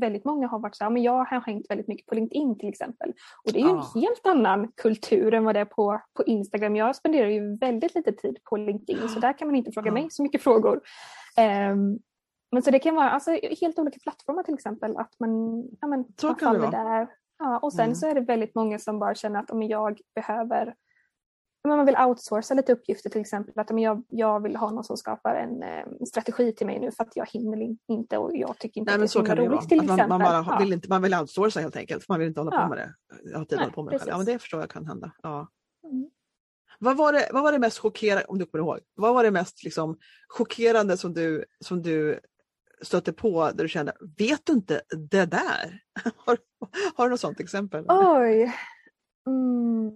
väldigt 0.00 0.24
många 0.24 0.46
har 0.48 0.58
varit 0.58 0.76
så 0.76 0.84
här, 0.84 0.90
men 0.90 1.02
jag 1.02 1.24
har 1.24 1.40
hängt 1.40 1.70
väldigt 1.70 1.88
mycket 1.88 2.06
på 2.06 2.14
LinkedIn 2.14 2.58
till 2.58 2.68
exempel. 2.68 3.12
Och 3.44 3.52
det 3.52 3.58
är 3.58 3.62
ju 3.62 3.68
ja. 3.68 3.90
en 3.94 4.00
helt 4.00 4.26
annan 4.26 4.72
kultur 4.76 5.34
än 5.34 5.44
vad 5.44 5.54
det 5.54 5.60
är 5.60 5.64
på, 5.64 6.00
på 6.16 6.24
Instagram. 6.24 6.76
Jag 6.76 6.96
spenderar 6.96 7.28
ju 7.28 7.56
väldigt 7.56 7.94
lite 7.94 8.12
tid 8.12 8.38
på 8.44 8.56
LinkedIn 8.56 9.08
så 9.08 9.20
där 9.20 9.38
kan 9.38 9.48
man 9.48 9.54
inte 9.54 9.72
fråga 9.72 9.92
mig 9.92 10.06
så 10.10 10.22
mycket 10.22 10.42
frågor. 10.42 10.80
Um, 11.72 11.98
men 12.54 12.62
så 12.62 12.70
det 12.70 12.78
kan 12.78 12.94
vara 12.94 13.10
alltså, 13.10 13.30
helt 13.60 13.78
olika 13.78 13.98
plattformar 14.02 14.42
till 14.42 14.54
exempel. 14.54 14.96
Att 14.96 15.20
man, 15.20 15.62
ja, 15.80 15.86
men, 15.86 16.04
så 16.20 16.26
man 16.26 16.36
kan 16.36 16.60
det. 16.60 16.70
Där. 16.70 17.08
Ja, 17.38 17.58
och 17.58 17.72
sen 17.72 17.84
mm. 17.84 17.94
så 17.94 18.06
är 18.06 18.14
det 18.14 18.20
väldigt 18.20 18.54
många 18.54 18.78
som 18.78 18.98
bara 18.98 19.14
känner 19.14 19.40
att 19.40 19.50
om 19.50 19.62
jag 19.62 20.00
behöver 20.14 20.74
men 21.68 21.76
man 21.76 21.86
vill 21.86 21.96
outsourca 21.96 22.54
lite 22.54 22.72
uppgifter 22.72 23.10
till 23.10 23.20
exempel. 23.20 23.58
Att 23.58 23.70
om 23.70 23.78
jag, 23.78 24.04
jag 24.08 24.42
vill 24.42 24.56
ha 24.56 24.70
någon 24.70 24.84
som 24.84 24.96
skapar 24.96 25.34
en 25.34 25.62
eh, 25.62 26.06
strategi 26.06 26.52
till 26.52 26.66
mig 26.66 26.80
nu 26.80 26.90
för 26.90 27.04
att 27.04 27.16
jag 27.16 27.26
hinner 27.30 27.76
inte 27.88 28.18
och 28.18 28.36
jag 28.36 28.58
tycker 28.58 28.80
inte 28.80 28.90
Nej, 28.90 28.94
att 28.94 29.12
det 29.12 29.18
är 29.20 29.26
så 29.26 29.34
roligt 29.34 29.68
till 29.68 29.80
exempel. 29.80 30.08
Man, 30.08 30.22
man, 30.22 30.44
bara 30.44 30.58
vill 30.58 30.72
inte, 30.72 30.88
man 30.88 31.02
vill 31.02 31.14
outsourca 31.14 31.60
helt 31.60 31.76
enkelt. 31.76 32.08
Man 32.08 32.18
vill 32.18 32.28
inte 32.28 32.40
hålla 32.40 32.56
ja. 32.56 32.62
på 32.62 32.68
med 32.68 32.78
det. 32.78 32.94
Jag 33.30 33.38
har 33.38 33.44
tid 33.44 33.58
att 33.58 33.64
hålla 33.64 33.72
på 33.72 33.82
med 33.82 33.94
det. 33.94 34.04
Ja, 34.06 34.16
men 34.16 34.26
det 34.26 34.38
förstår 34.38 34.60
jag 34.60 34.70
kan 34.70 34.86
hända. 34.86 35.12
Ja. 35.22 35.48
Mm. 35.84 36.10
Vad 36.78 36.96
var, 36.96 37.12
det, 37.12 37.28
vad 37.32 37.42
var 37.42 37.52
det 37.52 37.58
mest 37.58 37.78
chockerande, 37.78 38.24
om 38.24 38.38
du 38.38 38.46
kommer 38.46 38.64
ihåg, 38.64 38.78
vad 38.94 39.14
var 39.14 39.24
det 39.24 39.30
mest 39.30 39.64
liksom, 39.64 39.98
chockerande 40.28 40.96
som 40.96 41.14
du, 41.14 41.44
som 41.60 41.82
du 41.82 42.20
stötte 42.84 43.12
på 43.12 43.50
där 43.50 43.64
du 43.64 43.68
kände, 43.68 43.92
vet 44.18 44.46
du 44.46 44.52
inte 44.52 44.82
det 45.10 45.26
där? 45.26 45.82
har, 46.16 46.38
har 46.94 47.04
du 47.04 47.10
något 47.10 47.20
sånt 47.20 47.40
exempel? 47.40 47.84
Oj. 47.88 48.54
Mm. 49.26 49.90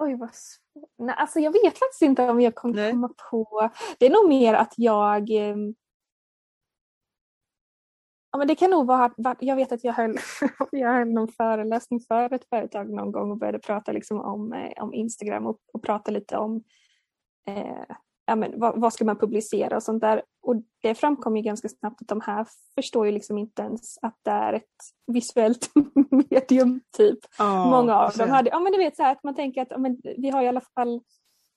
Oj 0.00 0.14
vad 0.14 0.34
svårt. 0.34 0.90
Nej, 0.98 1.14
alltså 1.18 1.40
jag 1.40 1.52
vet 1.52 1.78
faktiskt 1.78 2.02
inte 2.02 2.22
om 2.22 2.40
jag 2.40 2.54
kommer 2.54 2.90
komma 2.90 3.10
på. 3.30 3.70
Det 3.98 4.06
är 4.06 4.10
nog 4.10 4.28
mer 4.28 4.54
att 4.54 4.74
jag 4.76 5.30
ehm, 5.30 5.74
Ja, 8.30 8.38
men 8.38 8.48
det 8.48 8.54
kan 8.54 8.70
nog 8.70 8.86
vara, 8.86 9.36
jag 9.40 9.56
vet 9.56 9.72
att 9.72 9.84
jag 9.84 9.92
höll, 9.92 10.16
jag 10.70 10.92
höll 10.92 11.08
någon 11.08 11.28
föreläsning 11.28 12.00
för 12.00 12.32
ett 12.32 12.48
företag 12.48 12.90
någon 12.90 13.12
gång 13.12 13.30
och 13.30 13.38
började 13.38 13.58
prata 13.58 13.92
liksom 13.92 14.20
om, 14.20 14.52
eh, 14.52 14.82
om 14.82 14.94
Instagram 14.94 15.46
och, 15.46 15.58
och 15.72 15.82
prata 15.82 16.10
lite 16.10 16.36
om 16.36 16.64
eh, 17.48 17.96
ja, 18.28 18.36
men, 18.36 18.60
vad, 18.60 18.80
vad, 18.80 18.92
ska 18.92 19.04
man 19.04 19.18
publicera 19.18 19.76
och 19.76 19.82
sånt 19.82 20.00
där. 20.00 20.22
Och 20.42 20.56
det 20.82 20.94
framkom 20.94 21.36
ju 21.36 21.42
ganska 21.42 21.68
snabbt 21.68 22.02
att 22.02 22.08
de 22.08 22.20
här 22.20 22.46
förstår 22.74 23.06
ju 23.06 23.12
liksom 23.12 23.38
inte 23.38 23.62
ens 23.62 23.98
att 24.02 24.16
det 24.22 24.30
är 24.30 24.52
ett 24.52 24.64
visuellt 25.12 25.70
medium 26.30 26.80
typ. 26.96 27.18
Oh, 27.38 27.70
Många 27.70 27.96
av 27.96 28.12
dem 28.16 28.30
hade, 28.30 28.50
ja 28.50 28.60
men 28.60 28.72
du 28.72 28.78
vet 28.78 28.96
så 28.96 29.02
här 29.02 29.12
att 29.12 29.24
man 29.24 29.34
tänker 29.34 29.62
att 29.62 29.70
ja, 29.70 29.78
men, 29.78 30.00
vi 30.16 30.30
har 30.30 30.42
i 30.42 30.48
alla 30.48 30.60
fall 30.60 31.00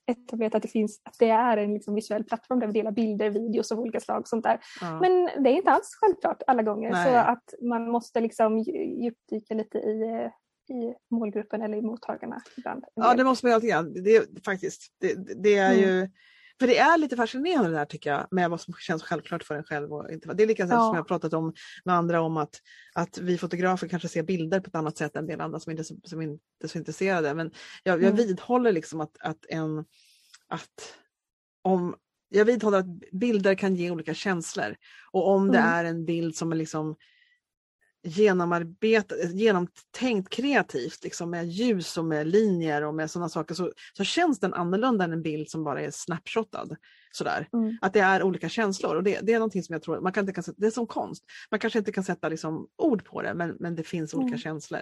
etablerat 0.06 0.54
att 0.54 0.62
det 0.62 0.68
finns, 0.68 1.00
att 1.04 1.16
det 1.18 1.28
är 1.28 1.56
en 1.56 1.74
liksom 1.74 1.94
visuell 1.94 2.24
plattform 2.24 2.60
där 2.60 2.66
vi 2.66 2.72
delar 2.72 2.92
bilder, 2.92 3.30
videos 3.30 3.72
av 3.72 3.80
olika 3.80 4.00
slag 4.00 4.20
och 4.20 4.28
sånt 4.28 4.44
där. 4.44 4.60
Ja. 4.80 5.00
Men 5.00 5.42
det 5.44 5.50
är 5.50 5.54
inte 5.56 5.70
alls 5.70 5.98
självklart 6.00 6.42
alla 6.46 6.62
gånger 6.62 6.90
Nej. 6.90 7.12
så 7.12 7.18
att 7.18 7.54
man 7.62 7.90
måste 7.90 8.20
liksom 8.20 8.58
dju- 8.58 9.02
djupdyka 9.02 9.54
lite 9.54 9.78
i, 9.78 10.30
i 10.74 10.94
målgruppen 11.10 11.62
eller 11.62 11.76
i 11.76 11.82
mottagarna 11.82 12.42
ibland. 12.56 12.84
Ja, 12.94 13.14
det 13.14 13.24
måste 13.24 13.46
man 13.46 13.50
ju 13.50 13.54
alltid 13.54 13.70
göra. 13.70 13.82
Det, 13.82 14.44
faktiskt, 14.44 14.92
det, 15.00 15.42
det 15.42 15.56
är 15.56 15.72
Mm. 15.72 15.84
ju 15.84 16.08
för 16.60 16.66
det 16.66 16.78
är 16.78 16.98
lite 16.98 17.16
fascinerande 17.16 17.70
det 17.70 17.76
där 17.76 17.84
tycker 17.84 18.10
jag 18.10 18.26
med 18.30 18.50
vad 18.50 18.60
som 18.60 18.74
känns 18.74 19.02
självklart 19.02 19.42
för 19.44 19.54
en 19.54 19.64
själv. 19.64 19.92
Och 19.92 20.10
inte. 20.12 20.34
Det 20.34 20.42
är 20.42 20.46
lika 20.46 20.62
Ja. 20.62 20.68
som 20.68 20.76
jag 20.78 20.94
har 20.94 21.02
pratat 21.04 21.32
om 21.32 21.54
med 21.84 21.94
andra 21.94 22.20
om 22.20 22.36
att, 22.36 22.60
att 22.94 23.18
vi 23.18 23.38
fotografer 23.38 23.88
kanske 23.88 24.08
ser 24.08 24.22
bilder 24.22 24.60
på 24.60 24.68
ett 24.68 24.74
annat 24.74 24.96
sätt 24.98 25.16
än 25.16 25.20
en 25.22 25.26
del 25.26 25.40
andra 25.40 25.60
som 25.60 25.70
inte, 25.70 25.84
som 25.84 26.22
inte 26.22 26.44
är 26.64 26.68
så 26.68 26.78
intresserade. 26.78 27.34
Men 27.34 27.50
jag, 27.82 27.94
jag 28.02 28.02
Mm. 28.04 28.16
vidhåller 28.16 28.72
liksom 28.72 29.00
att, 29.00 29.16
att 29.20 29.44
en 29.48 29.78
att 30.48 30.96
om 31.62 31.94
jag 32.28 32.44
vidhåller 32.44 32.78
att 32.78 33.10
bilder 33.12 33.54
kan 33.54 33.74
ge 33.76 33.90
olika 33.90 34.14
känslor. 34.14 34.76
Och 35.12 35.28
om 35.28 35.50
det 35.50 35.58
Mm. 35.58 35.70
är 35.70 35.84
en 35.84 36.04
bild 36.04 36.36
som 36.36 36.52
är 36.52 36.56
liksom 36.56 36.96
genomarbetad, 38.02 39.14
genomtänkt 39.32 40.28
kreativt 40.28 41.04
liksom 41.04 41.30
med 41.30 41.48
ljus 41.48 41.98
och 41.98 42.04
med 42.04 42.26
linjer 42.26 42.84
och 42.84 42.94
med 42.94 43.10
sådana 43.10 43.28
saker 43.28 43.54
så, 43.54 43.72
så 43.96 44.04
känns 44.04 44.40
den 44.40 44.54
annorlunda 44.54 45.04
än 45.04 45.12
en 45.12 45.22
bild 45.22 45.50
som 45.50 45.64
bara 45.64 45.80
är 45.80 45.90
snapshotad. 45.90 46.76
Sådär. 47.14 47.48
Mm. 47.52 47.78
Att 47.80 47.92
det 47.92 48.00
är 48.00 48.22
olika 48.22 48.48
känslor 48.48 48.96
och 48.96 49.02
det, 49.02 49.20
det 49.22 49.32
är 49.32 49.38
någonting 49.38 49.62
som 49.62 49.72
jag 49.72 49.82
tror, 49.82 50.00
man 50.00 50.12
kan 50.12 50.22
inte, 50.28 50.32
kan 50.32 50.54
det 50.56 50.66
är 50.66 50.70
som 50.70 50.86
konst. 50.86 51.24
Man 51.50 51.60
kanske 51.60 51.78
inte 51.78 51.92
kan 51.92 52.04
sätta 52.04 52.28
liksom 52.28 52.68
ord 52.78 53.04
på 53.04 53.22
det 53.22 53.34
men, 53.34 53.56
men 53.60 53.74
det 53.74 53.82
finns 53.82 54.14
olika 54.14 54.28
Mm. 54.28 54.38
känslor. 54.38 54.80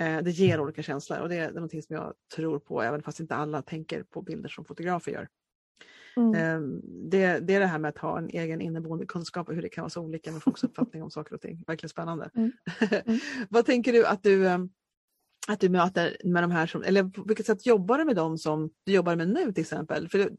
Eh, 0.00 0.18
det 0.18 0.30
ger 0.30 0.60
olika 0.60 0.82
känslor 0.82 1.18
och 1.18 1.28
det, 1.28 1.34
det 1.34 1.44
är 1.44 1.52
någonting 1.52 1.82
som 1.82 1.96
jag 1.96 2.12
tror 2.34 2.58
på 2.58 2.82
även 2.82 3.02
fast 3.02 3.20
inte 3.20 3.34
alla 3.34 3.62
tänker 3.62 4.02
på 4.02 4.22
bilder 4.22 4.48
som 4.48 4.64
fotografer 4.64 5.12
gör. 5.12 5.28
Mm. 6.16 6.34
Eh, 6.34 6.60
det, 7.10 7.38
det 7.38 7.54
är 7.54 7.60
det 7.60 7.66
här 7.66 7.78
med 7.78 7.88
att 7.88 7.98
ha 7.98 8.18
en 8.18 8.28
egen 8.28 8.60
inneboende 8.60 9.06
kunskap 9.06 9.48
och 9.48 9.54
hur 9.54 9.62
det 9.62 9.68
kan 9.68 9.82
vara 9.82 9.90
så 9.90 10.00
olika 10.00 10.32
med 10.32 10.42
folks 10.42 10.64
uppfattning 10.64 11.02
om 11.02 11.10
saker 11.10 11.34
och 11.34 11.40
ting. 11.40 11.64
Verkligen 11.66 11.88
spännande. 11.88 12.30
Mm. 12.34 12.52
Mm. 13.06 13.20
Vad 13.48 13.66
tänker 13.66 13.92
du 13.92 14.06
att 14.06 14.22
du 14.22 14.46
eh, 14.46 14.58
att 15.48 15.60
du 15.60 15.68
möter 15.68 16.16
med 16.24 16.42
de 16.42 16.50
här 16.50 16.66
som, 16.66 16.82
eller 16.82 17.04
på 17.04 17.22
vilket 17.22 17.46
sätt 17.46 17.66
jobbar 17.66 17.98
du 17.98 18.04
med 18.04 18.16
dem 18.16 18.38
som 18.38 18.70
du 18.86 18.92
jobbar 18.92 19.16
med 19.16 19.28
nu 19.28 19.52
till 19.52 19.60
exempel? 19.60 20.08
För, 20.08 20.30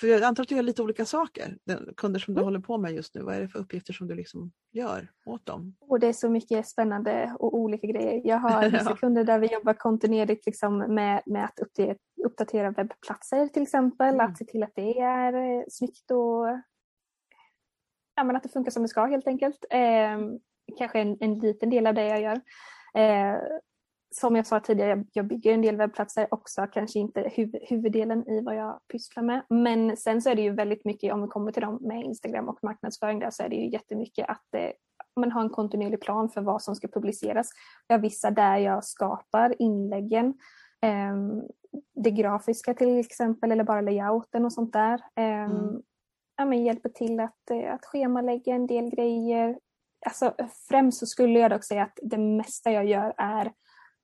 för 0.00 0.06
jag 0.06 0.22
antar 0.22 0.42
att 0.42 0.48
du 0.48 0.54
gör 0.54 0.62
lite 0.62 0.82
olika 0.82 1.04
saker, 1.04 1.56
den, 1.64 1.94
kunder 1.96 2.20
som 2.20 2.34
du 2.34 2.40
Mm. 2.40 2.44
håller 2.46 2.60
på 2.60 2.78
med 2.78 2.92
just 2.92 3.14
nu. 3.14 3.22
Vad 3.22 3.34
är 3.34 3.40
det 3.40 3.48
för 3.48 3.58
uppgifter 3.58 3.92
som 3.92 4.06
du 4.08 4.14
liksom 4.14 4.52
gör 4.72 5.08
åt 5.26 5.46
dem? 5.46 5.76
Och 5.80 6.00
det 6.00 6.06
är 6.06 6.12
så 6.12 6.30
mycket 6.30 6.68
spännande 6.68 7.36
och 7.38 7.54
olika 7.54 7.86
grejer. 7.86 8.20
Jag 8.24 8.36
har 8.36 8.62
vissa 8.70 8.90
Ja. 8.90 8.96
kunder 8.96 9.24
där 9.24 9.38
vi 9.38 9.46
jobbar 9.52 9.74
kontinuerligt 9.74 10.46
liksom 10.46 10.78
med, 10.78 11.22
med 11.26 11.44
att 11.44 11.58
uppdatera, 11.58 11.96
uppdatera 12.26 12.70
webbplatser 12.70 13.46
till 13.46 13.62
exempel. 13.62 14.14
Mm. 14.14 14.26
Att 14.26 14.38
se 14.38 14.44
till 14.44 14.62
att 14.62 14.74
det 14.74 14.98
är 14.98 15.32
eh, 15.32 15.62
snyggt 15.68 16.10
och 16.10 16.46
ja, 18.16 18.24
men 18.24 18.36
att 18.36 18.42
det 18.42 18.48
funkar 18.48 18.70
som 18.70 18.82
det 18.82 18.88
ska 18.88 19.04
helt 19.06 19.26
enkelt. 19.26 19.64
Eh, 19.70 20.18
kanske 20.78 21.00
en, 21.00 21.16
en 21.20 21.38
liten 21.38 21.70
del 21.70 21.86
av 21.86 21.94
det 21.94 22.04
jag 22.08 22.20
gör. 22.22 22.40
Eh, 22.94 23.38
som 24.14 24.36
jag 24.36 24.46
sa 24.46 24.60
tidigare, 24.60 24.90
jag, 24.90 25.06
jag 25.12 25.26
bygger 25.26 25.54
en 25.54 25.62
del 25.62 25.76
webbplatser 25.76 26.26
också, 26.30 26.66
kanske 26.72 26.98
inte 26.98 27.30
huv, 27.36 27.54
huvuddelen 27.62 28.28
i 28.28 28.40
vad 28.40 28.56
jag 28.56 28.80
pysslar 28.92 29.22
med. 29.22 29.42
Men 29.48 29.96
sen 29.96 30.22
så 30.22 30.30
är 30.30 30.34
det 30.34 30.42
ju 30.42 30.50
väldigt 30.50 30.84
mycket, 30.84 31.12
om 31.12 31.22
vi 31.22 31.28
kommer 31.28 31.52
till 31.52 31.62
dem 31.62 31.78
med 31.80 32.04
Instagram 32.04 32.48
och 32.48 32.58
marknadsföring 32.62 33.18
där, 33.18 33.30
så 33.30 33.42
är 33.42 33.48
det 33.48 33.56
ju 33.56 33.70
jättemycket 33.70 34.28
att 34.28 34.54
eh, 34.54 34.70
man 35.16 35.32
har 35.32 35.42
en 35.42 35.50
kontinuerlig 35.50 36.00
plan 36.00 36.28
för 36.28 36.40
vad 36.40 36.62
som 36.62 36.74
ska 36.74 36.88
publiceras. 36.88 37.50
Jag 37.86 37.98
vissa 37.98 38.30
där 38.30 38.56
jag 38.56 38.84
skapar 38.84 39.54
inläggen, 39.58 40.34
eh, 40.82 41.16
det 41.94 42.10
grafiska 42.10 42.74
till 42.74 42.98
exempel 42.98 43.52
eller 43.52 43.64
bara 43.64 43.80
layouten 43.80 44.44
och 44.44 44.52
sånt 44.52 44.72
där. 44.72 45.00
Eh, 45.16 45.44
Mm. 45.44 45.82
ja, 46.36 46.44
men 46.44 46.64
hjälper 46.64 46.88
till 46.88 47.20
att, 47.20 47.50
eh, 47.50 47.74
att 47.74 47.86
schemalägga 47.86 48.54
en 48.54 48.66
del 48.66 48.90
grejer. 48.90 49.58
Alltså, 50.06 50.34
främst 50.68 50.98
så 50.98 51.06
skulle 51.06 51.38
jag 51.38 51.50
dock 51.50 51.64
säga 51.64 51.82
att 51.82 51.98
det 52.02 52.18
mesta 52.18 52.72
jag 52.72 52.86
gör 52.86 53.14
är 53.16 53.52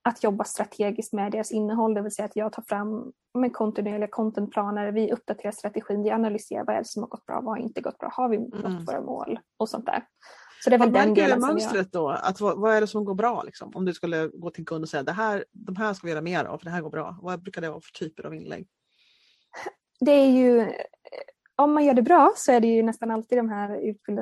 att 0.07 0.25
jobba 0.25 0.45
strategiskt 0.45 1.12
med 1.12 1.33
deras 1.33 1.53
innehåll, 1.53 1.95
det 1.95 2.03
vill 2.03 2.14
säga 2.14 2.27
att 2.27 2.37
jag 2.37 2.53
tar 2.53 2.62
fram 2.62 3.12
med 3.38 3.53
kontinuerliga 3.53 4.09
contentplaner, 4.09 4.92
vi 4.92 5.12
uppdaterar 5.12 5.53
strategin, 5.53 6.03
vi 6.03 6.11
analyserar 6.11 6.64
vad 6.64 6.75
är 6.75 6.79
det 6.79 6.88
som 6.88 7.03
har 7.03 7.09
gått 7.09 7.27
bra, 7.27 7.40
vad 7.40 7.59
har 7.59 7.62
inte 7.62 7.81
gått 7.81 7.99
bra, 7.99 8.11
har 8.12 8.29
vi 8.29 8.38
nått 8.38 8.64
Mm. 8.64 8.85
våra 8.85 9.01
mål 9.01 9.38
och 9.57 9.69
sånt 9.69 9.87
där. 9.87 10.05
Så 10.64 10.71
det 10.71 10.77
är 10.77 10.81
väl 10.81 10.92
den 10.92 11.14
delen 11.14 11.40
som 11.40 11.49
jag... 11.49 11.55
mönstret 11.55 11.92
då? 11.92 12.09
Att, 12.09 12.40
vad, 12.40 12.61
vad 12.61 12.75
är 12.75 12.81
det 12.81 12.87
som 12.87 13.05
går 13.05 13.14
bra? 13.14 13.42
Liksom? 13.42 13.73
Om 13.75 13.85
du 13.85 13.95
skulle 13.95 14.29
gå 14.29 14.51
till 14.51 14.61
en 14.61 14.66
kund 14.66 14.85
och 14.85 14.88
säga 14.88 15.03
det 15.03 15.12
här, 15.12 15.45
de 15.53 15.77
här 15.77 15.95
ska 15.95 16.07
vi 16.07 16.11
göra 16.11 16.23
mer 16.23 16.45
av, 16.45 16.59
för 16.59 16.64
det 16.64 16.71
här 16.71 16.83
går 16.83 16.90
bra. 16.90 17.19
Vad 17.23 17.42
brukar 17.42 17.61
det 17.61 17.69
vara 17.71 17.81
för 17.81 17.92
typer 17.92 18.27
av 18.27 18.35
inlägg? 18.35 18.69
det 20.01 20.12
är 20.12 20.31
ju, 20.31 20.73
om 21.57 21.75
man 21.75 21.85
gör 21.85 21.95
det 21.95 22.03
bra 22.03 22.33
så 22.37 22.53
är 22.53 22.61
det 22.61 22.66
ju 22.66 22.83
nästan 22.83 23.11
alltid 23.11 23.38
de 23.38 23.49
här 23.49 23.77
utbild, 23.77 24.21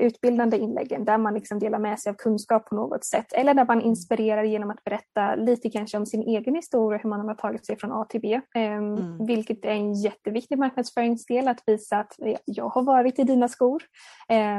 utbildande 0.00 0.58
inläggen 0.58 1.04
där 1.04 1.18
man 1.18 1.34
liksom 1.34 1.58
delar 1.58 1.78
med 1.78 2.00
sig 2.00 2.10
av 2.10 2.14
kunskap 2.14 2.66
på 2.68 2.74
något 2.74 3.04
sätt. 3.04 3.32
Eller 3.32 3.54
där 3.54 3.66
man 3.66 3.80
inspirerar 3.80 4.42
genom 4.42 4.70
att 4.70 4.84
berätta 4.84 5.34
lite 5.34 5.70
kanske 5.70 5.96
om 5.96 6.06
sin 6.06 6.22
egen 6.22 6.54
historia, 6.54 7.00
hur 7.02 7.10
man 7.10 7.28
har 7.28 7.34
tagit 7.34 7.66
sig 7.66 7.78
från 7.78 7.92
A 7.92 8.06
till 8.08 8.20
B. 8.20 8.40
Um, 8.56 8.88
Mm. 8.98 9.26
Vilket 9.26 9.64
är 9.64 9.70
en 9.70 9.94
jätteviktig 9.94 10.58
marknadsföringsdel 10.58 11.48
att 11.48 11.62
visa 11.66 11.98
att 11.98 12.12
jag 12.44 12.68
har 12.68 12.82
varit 12.82 13.18
i 13.18 13.24
dina 13.24 13.48
skor. 13.48 13.82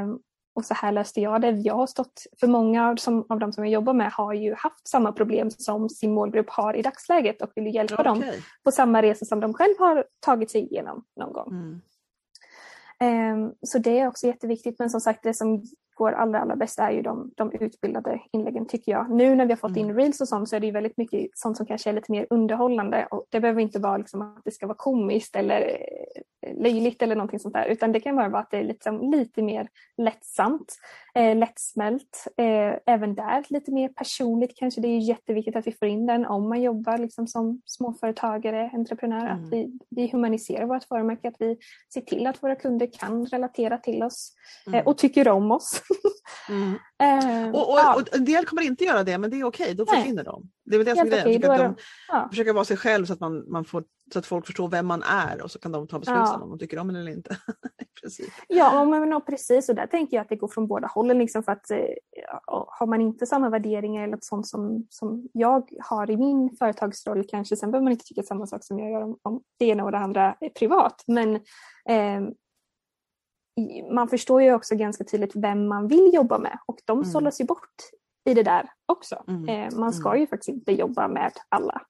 Um, 0.04 0.20
och 0.54 0.64
så 0.64 0.74
här 0.74 0.92
löste 0.92 1.20
jag 1.20 1.40
det. 1.40 1.50
Jag 1.50 1.74
har 1.74 1.86
stått, 1.86 2.22
för 2.40 2.46
många 2.46 2.88
av, 2.88 2.96
som, 2.96 3.26
av 3.28 3.38
de 3.38 3.52
som 3.52 3.64
jag 3.64 3.72
jobbar 3.72 3.92
med 3.92 4.12
har 4.12 4.32
ju 4.32 4.54
haft 4.54 4.88
samma 4.88 5.12
problem 5.12 5.50
som 5.50 5.88
sin 5.88 6.14
målgrupp 6.14 6.50
har 6.50 6.74
i 6.74 6.82
dagsläget 6.82 7.42
och 7.42 7.50
vill 7.54 7.74
hjälpa 7.74 8.02
dem 8.02 8.18
Okej. 8.18 8.42
på 8.64 8.72
samma 8.72 9.02
resa 9.02 9.24
som 9.24 9.40
de 9.40 9.54
själv 9.54 9.74
har 9.78 10.04
tagit 10.20 10.50
sig 10.50 10.60
igenom 10.60 11.04
någon 11.16 11.32
gång. 11.32 11.48
Mm. 11.50 11.80
Ehm, 13.00 13.52
så 13.62 13.78
det 13.78 13.98
är 14.00 14.06
också 14.06 14.26
jätteviktigt. 14.26 14.78
Men 14.78 14.90
som 14.90 15.00
sagt, 15.00 15.22
det 15.22 15.34
som 15.34 15.62
går 16.00 16.12
allra, 16.12 16.40
allra 16.40 16.56
bäst 16.56 16.78
är 16.78 16.90
ju 16.90 17.02
de, 17.02 17.30
de 17.36 17.52
utbildade 17.52 18.20
inläggen 18.32 18.66
tycker 18.66 18.92
jag. 18.92 19.10
Nu 19.10 19.34
när 19.34 19.46
vi 19.46 19.52
har 19.52 19.56
fått 19.56 19.76
in 19.76 19.84
Mm. 19.84 19.96
reels 19.96 20.20
och 20.20 20.28
sånt 20.28 20.48
så 20.48 20.56
är 20.56 20.60
det 20.60 20.66
ju 20.66 20.72
väldigt 20.72 20.96
mycket 20.96 21.30
sånt 21.34 21.56
som 21.56 21.66
kanske 21.66 21.90
är 21.90 21.94
lite 21.94 22.12
mer 22.12 22.26
underhållande. 22.30 23.06
Och 23.10 23.24
det 23.30 23.40
behöver 23.40 23.60
inte 23.62 23.78
vara 23.78 23.96
liksom 23.96 24.22
att 24.22 24.44
det 24.44 24.50
ska 24.50 24.66
vara 24.66 24.76
komiskt 24.78 25.36
eller 25.36 25.60
eh, 26.46 26.62
löjligt 26.62 27.02
eller 27.02 27.14
någonting 27.16 27.38
sånt 27.40 27.54
där. 27.54 27.64
Utan 27.66 27.92
det 27.92 28.00
kan 28.00 28.16
vara 28.16 28.30
bara 28.30 28.42
att 28.42 28.50
det 28.50 28.58
är 28.58 28.64
liksom 28.64 29.10
lite 29.10 29.42
mer 29.42 29.68
lättsamt, 29.96 30.74
eh, 31.14 31.36
lättsmält. 31.36 32.26
Eh, 32.36 32.74
även 32.86 33.14
där 33.14 33.44
lite 33.48 33.72
mer 33.72 33.88
personligt 33.88 34.56
kanske. 34.56 34.80
Det 34.80 34.88
är 34.88 34.98
jätteviktigt 34.98 35.56
att 35.56 35.66
vi 35.66 35.72
får 35.72 35.88
in 35.88 36.06
den 36.06 36.26
om 36.26 36.48
man 36.48 36.62
jobbar 36.62 36.98
liksom 36.98 37.26
som 37.26 37.60
småföretagare, 37.64 38.70
entreprenör. 38.74 39.26
Mm. 39.26 39.44
Att 39.44 39.52
vi, 39.52 39.78
vi 39.90 40.08
humaniserar 40.12 40.66
vårt 40.66 40.90
varumärke, 40.90 41.28
att 41.28 41.36
vi 41.38 41.56
ser 41.94 42.00
till 42.00 42.26
att 42.26 42.42
våra 42.42 42.54
kunder 42.56 42.88
kan 42.98 43.26
relatera 43.26 43.78
till 43.78 44.02
oss 44.02 44.34
eh, 44.66 44.72
Mm. 44.74 44.86
och 44.86 44.98
tycker 44.98 45.28
om 45.28 45.50
oss. 45.50 45.82
Mm. 46.48 46.78
Eh, 47.02 47.48
Och, 47.50 47.72
och, 47.72 47.78
ja, 47.78 47.94
och 47.96 48.14
en 48.16 48.24
del 48.24 48.46
kommer 48.46 48.62
inte 48.62 48.84
göra 48.84 49.04
det 49.04 49.18
men 49.18 49.30
det 49.30 49.40
är 49.40 49.44
okej, 49.44 49.74
då 49.74 49.84
Nej. 49.84 49.96
försvinner 49.96 50.24
de. 50.24 50.50
Det 50.64 50.76
är 50.76 50.78
väl 50.78 50.86
det 50.86 50.96
som 50.96 51.06
är 51.12 51.24
grejen. 51.24 51.40
då 51.40 51.52
att 51.52 51.58
de, 51.58 51.76
ja. 52.08 52.28
försöka 52.30 52.52
vara 52.52 52.64
sig 52.64 52.76
själv 52.76 53.06
så 53.06 53.12
att, 53.12 53.20
man, 53.20 53.44
man 53.50 53.64
får, 53.64 53.84
så 54.12 54.18
att 54.18 54.26
folk 54.26 54.46
förstår 54.46 54.68
vem 54.68 54.86
man 54.86 55.02
är 55.02 55.42
och 55.42 55.50
så 55.50 55.58
kan 55.58 55.72
de 55.72 55.88
ta 55.88 55.98
beslut 55.98 56.16
Ja. 56.16 56.40
om 56.42 56.50
de 56.50 56.58
tycker 56.58 56.78
om 56.78 56.92
det 56.92 57.00
eller 57.00 57.12
inte. 57.12 57.36
Ja, 58.48 58.84
men, 58.84 59.08
men, 59.08 59.20
precis. 59.20 59.68
Och 59.68 59.74
där 59.74 59.86
tänker 59.86 60.16
jag 60.16 60.22
att 60.22 60.28
det 60.28 60.36
går 60.36 60.48
från 60.48 60.66
båda 60.66 60.86
hållen. 60.86 61.18
Liksom 61.18 61.42
för 61.42 61.52
att, 61.52 61.70
eh, 61.70 61.78
har 62.46 62.86
man 62.86 63.00
inte 63.00 63.26
samma 63.26 63.50
värderingar 63.50 64.04
eller 64.04 64.18
sånt 64.20 64.46
som, 64.46 64.86
som 64.90 65.28
jag 65.32 65.68
har 65.80 66.10
i 66.10 66.16
min 66.16 66.56
företagsroll 66.58 67.24
kanske, 67.28 67.56
sen 67.56 67.70
behöver 67.70 67.84
man 67.84 67.92
inte 67.92 68.04
tycka 68.04 68.22
samma 68.22 68.46
sak 68.46 68.64
som 68.64 68.78
jag 68.78 68.90
gör 68.90 69.02
om, 69.02 69.18
om 69.22 69.42
det 69.58 69.64
ena 69.64 69.84
och 69.84 69.92
det 69.92 69.98
andra 69.98 70.36
är 70.40 70.48
privat. 70.48 71.04
Men 71.06 71.34
eh, 71.88 72.20
man 73.94 74.08
förstår 74.08 74.42
ju 74.42 74.54
också 74.54 74.74
ganska 74.76 75.04
tydligt 75.04 75.32
vem 75.36 75.68
man 75.68 75.88
vill 75.88 76.10
jobba 76.14 76.38
med 76.38 76.58
och 76.66 76.78
de 76.84 76.98
Mm. 76.98 77.10
sållas 77.10 77.40
ju 77.40 77.44
bort 77.44 77.74
i 78.24 78.34
det 78.34 78.42
där 78.42 78.70
också. 78.86 79.24
Mm. 79.28 79.48
Eh, 79.48 79.78
man 79.78 79.92
ska 79.92 80.08
Mm. 80.08 80.20
ju 80.20 80.26
faktiskt 80.26 80.48
inte 80.48 80.72
jobba 80.72 81.08
med 81.08 81.32
alla. 81.48 81.80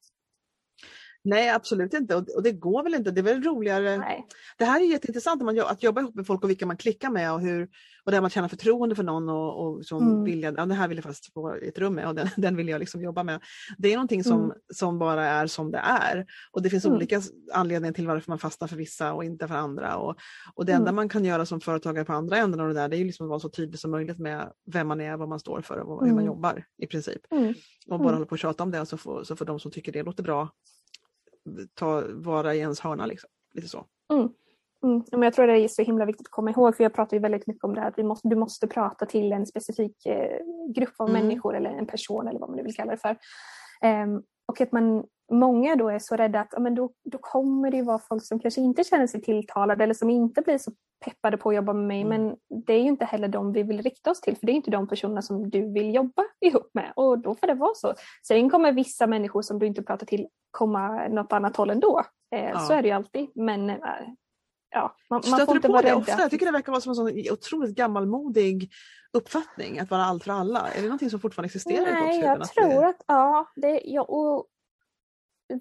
Nej 1.24 1.50
absolut 1.50 1.94
inte 1.94 2.16
och, 2.16 2.28
och 2.36 2.42
det 2.42 2.52
går 2.52 2.82
väl 2.82 2.94
inte. 2.94 3.10
Det 3.10 3.20
är 3.20 3.22
väl 3.22 3.42
roligare. 3.42 3.98
Nej. 3.98 4.26
Det 4.58 4.64
här 4.64 4.80
är 4.80 4.84
jätteintressant 4.84 5.42
man, 5.42 5.60
att 5.60 5.82
jobba 5.82 6.00
ihop 6.00 6.14
med 6.14 6.26
folk 6.26 6.44
och 6.44 6.50
vilka 6.50 6.66
man 6.66 6.76
klickar 6.76 7.10
med 7.10 7.32
och, 7.32 7.40
hur, 7.40 7.68
och 8.04 8.12
där 8.12 8.20
man 8.20 8.30
känner 8.30 8.48
förtroende 8.48 8.94
för 8.94 9.02
någon 9.02 9.28
och, 9.28 9.64
och 9.66 9.84
som 9.86 10.02
Mm. 10.10 10.24
vill 10.24 10.42
jag, 10.42 10.54
ja, 10.58 10.66
det 10.66 10.74
här 10.74 10.88
vill 10.88 10.96
jag 10.96 11.04
faktiskt 11.04 11.32
få 11.32 11.54
ett 11.54 11.78
rum 11.78 11.94
med 11.94 12.06
och 12.08 12.14
den, 12.14 12.28
den 12.36 12.56
vill 12.56 12.68
jag 12.68 12.78
liksom 12.78 13.02
jobba 13.02 13.22
med. 13.22 13.40
Det 13.78 13.88
är 13.92 13.96
någonting 13.96 14.24
som, 14.24 14.44
Mm. 14.44 14.56
som 14.74 14.98
bara 14.98 15.26
är 15.26 15.46
som 15.46 15.70
det 15.70 15.78
är 15.78 16.26
och 16.52 16.62
det 16.62 16.70
finns 16.70 16.84
Mm. 16.84 16.96
olika 16.96 17.22
anledningar 17.54 17.92
till 17.94 18.06
varför 18.06 18.30
man 18.30 18.38
fastnar 18.38 18.68
för 18.68 18.76
vissa 18.76 19.12
och 19.12 19.24
inte 19.24 19.48
för 19.48 19.54
andra. 19.54 19.96
Och, 19.96 20.16
och 20.54 20.66
det 20.66 20.72
enda 20.72 20.88
Mm. 20.88 20.96
man 20.96 21.08
kan 21.08 21.24
göra 21.24 21.46
som 21.46 21.60
företagare 21.60 22.04
på 22.04 22.12
andra 22.12 22.36
änden 22.36 22.60
av 22.60 22.68
det 22.68 22.74
där 22.74 22.88
det 22.88 22.96
är 22.96 22.98
ju 22.98 23.04
liksom 23.04 23.26
att 23.26 23.30
vara 23.30 23.40
så 23.40 23.48
tydlig 23.48 23.80
som 23.80 23.90
möjligt 23.90 24.18
med 24.18 24.52
vem 24.72 24.88
man 24.88 25.00
är, 25.00 25.16
vad 25.16 25.28
man 25.28 25.40
står 25.40 25.60
för 25.60 25.78
och 25.78 26.00
hur 26.00 26.06
man 26.12 26.18
Mm. 26.18 26.26
jobbar 26.26 26.64
i 26.82 26.86
princip. 26.86 27.20
Mm. 27.30 27.54
Och 27.90 27.98
bara 27.98 28.12
hålla 28.12 28.26
på 28.26 28.32
och 28.32 28.38
tjata 28.38 28.62
om 28.62 28.70
det 28.70 28.86
så 28.86 28.96
får, 28.96 29.24
så 29.24 29.36
får 29.36 29.44
de 29.44 29.60
som 29.60 29.70
tycker 29.70 29.92
det 29.92 30.02
låter 30.02 30.22
bra 30.22 30.48
ta, 31.74 32.04
vara 32.08 32.54
i 32.54 32.58
ens 32.58 32.80
hörna. 32.80 33.06
Liksom. 33.06 33.30
Lite 33.54 33.68
så. 33.68 33.86
Mm. 34.12 34.28
Mm. 34.84 35.02
Men 35.12 35.22
jag 35.22 35.34
tror 35.34 35.46
det 35.46 35.58
är 35.58 35.68
så 35.68 35.82
himla 35.82 36.04
viktigt 36.04 36.26
att 36.26 36.30
komma 36.30 36.50
ihåg, 36.50 36.76
för 36.76 36.84
jag 36.84 36.94
pratar 36.94 37.16
ju 37.16 37.20
väldigt 37.20 37.46
mycket 37.46 37.64
om 37.64 37.74
det 37.74 37.80
här 37.80 37.88
att 37.88 37.98
vi 37.98 38.02
måste, 38.02 38.28
du 38.28 38.36
måste 38.36 38.66
prata 38.66 39.06
till 39.06 39.32
en 39.32 39.46
specifik 39.46 40.06
eh, 40.06 40.38
grupp 40.74 40.94
av 40.96 41.08
Mm. 41.08 41.22
människor 41.22 41.56
eller 41.56 41.70
en 41.70 41.86
person 41.86 42.28
eller 42.28 42.40
vad 42.40 42.48
man 42.48 42.56
nu 42.56 42.62
vill 42.62 42.74
kalla 42.74 42.92
det 42.92 42.98
för. 42.98 43.16
Ehm, 43.82 44.22
och 44.50 44.60
att 44.60 44.72
man 44.72 45.04
många 45.32 45.76
då 45.76 45.88
är 45.88 45.98
så 45.98 46.16
rädda 46.16 46.40
att 46.40 46.62
men 46.62 46.74
då, 46.74 46.90
då 47.04 47.18
kommer 47.18 47.70
det 47.70 47.76
ju 47.76 47.82
vara 47.82 47.98
folk 47.98 48.24
som 48.24 48.40
kanske 48.40 48.60
inte 48.60 48.84
känner 48.84 49.06
sig 49.06 49.22
tilltalade 49.22 49.84
eller 49.84 49.94
som 49.94 50.10
inte 50.10 50.42
blir 50.42 50.58
så 50.58 50.72
peppade 51.04 51.36
på 51.36 51.48
att 51.48 51.56
jobba 51.56 51.72
med 51.72 51.86
mig. 51.86 52.00
Mm. 52.00 52.08
Men 52.08 52.36
det 52.66 52.72
är 52.72 52.78
ju 52.78 52.88
inte 52.88 53.04
heller 53.04 53.28
de 53.28 53.52
vi 53.52 53.62
vill 53.62 53.82
rikta 53.82 54.10
oss 54.10 54.20
till 54.20 54.36
för 54.36 54.46
det 54.46 54.52
är 54.52 54.54
inte 54.54 54.70
de 54.70 54.88
personerna 54.88 55.22
som 55.22 55.50
du 55.50 55.72
vill 55.72 55.94
jobba 55.94 56.22
ihop 56.40 56.70
med 56.72 56.92
och 56.96 57.18
då 57.18 57.34
får 57.34 57.46
det 57.46 57.54
vara 57.54 57.74
så. 57.74 57.94
Sen 58.26 58.50
kommer 58.50 58.72
vissa 58.72 59.06
människor 59.06 59.42
som 59.42 59.58
du 59.58 59.66
inte 59.66 59.82
pratar 59.82 60.06
till 60.06 60.26
komma 60.50 61.08
något 61.08 61.32
annat 61.32 61.56
håll 61.56 61.70
ändå. 61.70 62.04
Eh, 62.34 62.50
ja. 62.50 62.58
Så 62.58 62.72
är 62.72 62.82
det 62.82 62.88
ju 62.88 62.94
alltid. 62.94 63.28
Men 63.34 63.70
eh, 63.70 63.76
ja, 64.70 64.96
man, 65.10 65.22
man 65.30 65.46
får 65.46 65.56
inte 65.56 65.68
vara 65.68 65.82
rädd. 65.82 65.94
Ofta? 65.94 66.20
Jag 66.20 66.30
tycker 66.30 66.46
det 66.46 66.52
verkar 66.52 66.72
vara 66.72 66.80
som 66.80 66.90
en 66.90 66.96
sån 66.96 67.32
otroligt 67.32 67.76
gammalmodig 67.76 68.70
uppfattning 69.12 69.78
att 69.78 69.90
vara 69.90 70.04
allt 70.04 70.24
för 70.24 70.32
alla. 70.32 70.68
Är 70.68 70.76
det 70.76 70.82
någonting 70.82 71.10
som 71.10 71.20
fortfarande 71.20 71.46
existerar 71.46 71.92
Nej, 71.92 72.18
i 72.18 72.22
jag 72.22 72.44
tror 72.44 72.84
att, 72.84 73.04
ja, 73.06 73.52
det, 73.56 73.80
ja, 73.84 74.02
och 74.02 74.46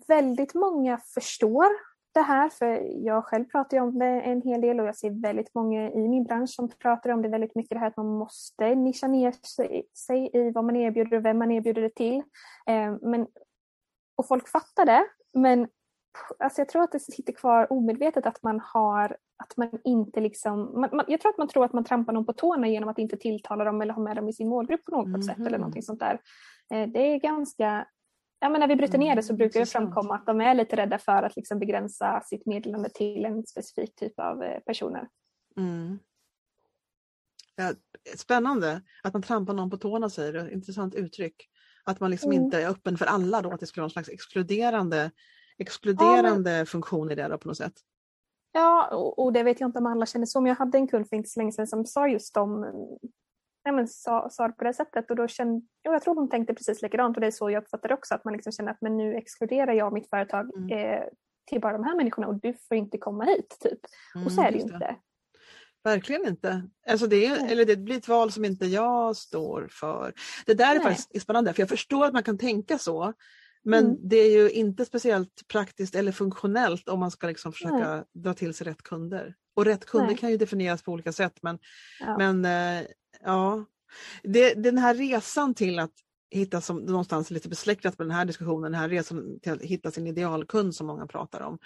väldigt 0.08 0.54
många 0.54 0.98
förstår 0.98 1.66
det 2.14 2.22
här, 2.22 2.50
för 2.50 2.66
jag 3.06 3.26
själv 3.26 3.46
pratar 3.46 3.78
ju 3.78 3.84
om 3.84 4.00
det 4.00 4.06
en 4.06 4.42
hel 4.42 4.62
del 4.62 4.80
och 4.80 4.88
jag 4.88 4.96
ser 4.96 5.22
väldigt 5.22 5.56
många 5.56 5.92
i 5.92 6.08
min 6.08 6.24
bransch 6.24 6.50
som 6.50 6.70
pratar 6.70 7.10
om 7.10 7.22
det 7.22 7.30
väldigt 7.30 7.56
mycket, 7.56 7.70
det 7.70 7.80
här 7.80 7.88
att 7.88 7.98
man 7.98 8.18
måste 8.18 8.76
nischa 8.76 9.08
ner 9.08 9.36
sig, 9.98 10.30
i 10.34 10.52
vad 10.52 10.66
man 10.66 10.76
erbjuder 10.76 11.18
och 11.18 11.26
vem 11.26 11.38
man 11.38 11.52
erbjuder 11.52 11.82
det 11.82 11.96
till. 11.96 12.16
Eh, 12.68 12.96
men, 13.02 13.28
och 14.16 14.28
folk 14.28 14.48
fattar 14.48 14.86
det, 14.86 15.06
men 15.34 15.68
alltså 16.40 16.62
jag 16.62 16.70
tror 16.70 16.84
att 16.84 16.92
det 16.92 17.00
sitter 17.00 17.34
kvar 17.34 17.74
omedvetet 17.74 18.26
att 18.26 18.44
man 18.44 18.60
har, 18.60 19.18
att 19.38 19.58
man 19.58 19.80
inte 19.84 20.20
liksom, 20.20 20.82
man, 20.82 20.90
man, 20.94 21.06
jag 21.08 21.22
tror 21.22 21.32
att 21.32 21.38
man 21.38 21.48
tror 21.48 21.66
att 21.66 21.74
man 21.74 21.84
trampar 21.84 22.14
någon 22.14 22.26
på 22.26 22.34
tårna 22.34 22.68
genom 22.68 22.90
att 22.90 23.00
inte 23.00 23.18
tilltala 23.18 23.64
dem 23.64 23.82
eller 23.82 23.94
ha 23.94 24.04
med 24.04 24.16
dem 24.16 24.30
i 24.30 24.34
sin 24.34 24.50
målgrupp 24.50 24.86
på 24.86 24.92
något 24.92 25.08
mm 25.08 25.22
sätt 25.22 25.40
eller 25.40 25.50
mhm. 25.50 25.60
någonting 25.60 25.84
sånt 25.84 26.00
där. 26.00 26.20
Eh, 26.74 26.88
det 26.88 27.00
är 27.00 27.20
ganska 27.20 27.88
ja, 28.40 28.50
men 28.50 28.60
när 28.60 28.68
vi 28.68 28.76
bryter 28.76 28.98
ner 28.98 29.16
det 29.16 29.24
så 29.24 29.34
mm, 29.34 29.38
brukar 29.38 29.60
det 29.60 29.66
framkomma 29.66 30.16
att 30.16 30.26
de 30.26 30.42
är 30.42 30.54
lite 30.54 30.76
rädda 30.76 30.98
för 30.98 31.24
att 31.24 31.36
liksom 31.36 31.60
begränsa 31.60 32.22
sitt 32.26 32.46
meddelande 32.46 32.90
till 32.90 33.26
en 33.26 33.46
specifik 33.46 33.96
typ 33.96 34.20
av 34.20 34.44
eh, 34.44 34.60
personer. 34.60 35.08
Mm. 35.58 36.00
Ja, 37.56 37.74
spännande 38.18 38.82
att 39.04 39.14
man 39.14 39.22
trampar 39.22 39.54
någon 39.54 39.70
på 39.70 39.78
tårna 39.78 40.10
säger 40.10 40.34
du, 40.34 40.52
intressant 40.52 40.96
uttryck. 40.96 41.50
Att 41.84 42.00
man 42.00 42.12
liksom 42.12 42.32
mm. 42.32 42.44
inte 42.44 42.62
är 42.62 42.70
öppen 42.70 42.98
för 42.98 43.06
alla 43.06 43.42
då, 43.42 43.52
att 43.52 43.60
det 43.60 43.66
skulle 43.66 43.82
vara 43.82 43.88
en 43.88 43.92
slags 43.92 44.10
exkluderande, 44.10 45.12
exkluderande 45.60 46.52
ja, 46.52 46.58
men... 46.58 46.66
funktion 46.66 47.12
i 47.12 47.16
det 47.16 47.28
då 47.28 47.38
på 47.38 47.48
något 47.48 47.58
sätt. 47.58 47.74
Ja, 48.52 48.88
och, 48.96 49.20
och, 49.20 49.34
det 49.34 49.44
vet 49.44 49.60
jag 49.60 49.68
inte 49.68 49.80
om 49.80 49.86
alla 49.86 50.06
känner 50.06 50.26
så, 50.26 50.42
men 50.42 50.50
jag 50.50 50.56
hade 50.56 50.78
en 50.78 50.88
kund 50.88 51.10
för 51.10 51.16
inte 51.16 51.30
så 51.30 51.40
länge 51.40 51.52
sedan 51.52 51.68
som 51.68 51.86
sa 51.86 52.08
just 52.08 52.38
om 52.38 52.66
ja, 53.64 53.72
men, 53.72 53.88
sa, 53.88 54.30
sa 54.30 54.48
det 54.48 54.54
på 54.54 54.64
det 54.64 54.74
sättet 54.74 55.10
och 55.10 55.16
då 55.16 55.28
kände, 55.28 55.66
ja, 55.82 55.92
jag 55.92 56.02
tror 56.02 56.16
de 56.16 56.30
tänkte 56.30 56.54
precis 56.54 56.82
likadant 56.82 57.18
och 57.18 57.22
det 57.22 57.28
är 57.28 57.32
så 57.32 57.50
jag 57.50 57.64
uppfattar 57.64 57.90
det 57.90 57.96
också 57.96 58.16
att 58.16 58.26
man 58.26 58.34
liksom 58.34 58.52
känner 58.52 58.72
att 58.72 58.82
men 58.82 58.98
nu 58.98 59.16
exkluderar 59.16 59.74
jag 59.74 59.94
mitt 59.94 60.10
företag 60.10 60.56
mm. 60.56 60.70
eh, 60.70 61.04
till 61.50 61.62
bara 61.62 61.74
de 61.74 61.84
här 61.84 61.96
människorna 61.96 62.28
och 62.28 62.36
du 62.36 62.54
får 62.54 62.78
inte 62.78 62.98
komma 62.98 63.24
hit 63.24 63.58
typ. 63.60 63.80
Mm, 64.16 64.28
och 64.28 64.32
så 64.32 64.42
är 64.42 64.52
det 64.52 64.58
ju 64.58 64.64
inte. 64.64 64.96
Verkligen 65.84 66.28
inte. 66.28 66.64
Alltså 66.90 67.08
det, 67.08 67.26
eller 67.26 67.66
det 67.66 67.76
blir 67.76 67.98
ett 67.98 68.08
val 68.08 68.32
som 68.32 68.46
inte 68.46 68.66
jag 68.66 69.16
står 69.16 69.68
för. 69.72 70.14
Det 70.46 70.54
där 70.54 70.76
är 70.76 70.80
Nej. 70.80 70.84
faktiskt 70.84 71.24
spännande 71.24 71.54
för 71.54 71.62
jag 71.62 71.70
förstår 71.70 72.06
att 72.06 72.14
man 72.14 72.24
kan 72.24 72.38
tänka 72.38 72.78
så. 72.78 73.14
Men 73.64 73.86
mm. 73.86 73.98
det 74.10 74.18
är 74.18 74.32
ju 74.32 74.52
inte 74.52 74.86
speciellt 74.86 75.48
praktiskt 75.48 75.96
eller 75.96 76.12
funktionellt 76.12 76.90
om 76.90 77.00
man 77.00 77.12
ska 77.12 77.28
liksom 77.28 77.52
försöka 77.52 77.96
Nej. 77.96 78.04
dra 78.14 78.34
till 78.34 78.54
sig 78.54 78.68
rätt 78.68 78.84
kunder. 78.84 79.36
Och 79.56 79.66
rätt 79.66 79.86
kunder 79.86 80.08
Nej. 80.08 80.18
kan 80.18 80.32
ju 80.32 80.38
definieras 80.38 80.84
på 80.84 80.92
olika 80.92 81.12
sätt 81.12 81.34
men, 81.42 81.60
ja. 82.00 82.18
men 82.18 82.46
eh, 82.46 82.88
Ja, 83.24 83.66
det, 84.24 84.54
den 84.54 84.78
här 84.78 84.96
resan 84.96 85.54
till 85.54 85.80
att 85.80 85.94
hitta, 86.32 86.62
som 86.62 86.78
någonstans 86.78 87.32
lite 87.32 87.50
besläktat 87.50 87.98
med 87.98 88.08
den 88.08 88.16
här 88.16 88.26
diskussionen, 88.26 88.72
den 88.72 88.82
här 88.82 88.90
resan 88.90 89.40
till 89.40 89.52
att 89.52 89.62
hitta 89.62 89.92
sin 89.92 90.08
idealkund 90.08 90.76
som 90.76 90.88
många 90.88 91.08
pratar 91.08 91.42
om. 91.42 91.60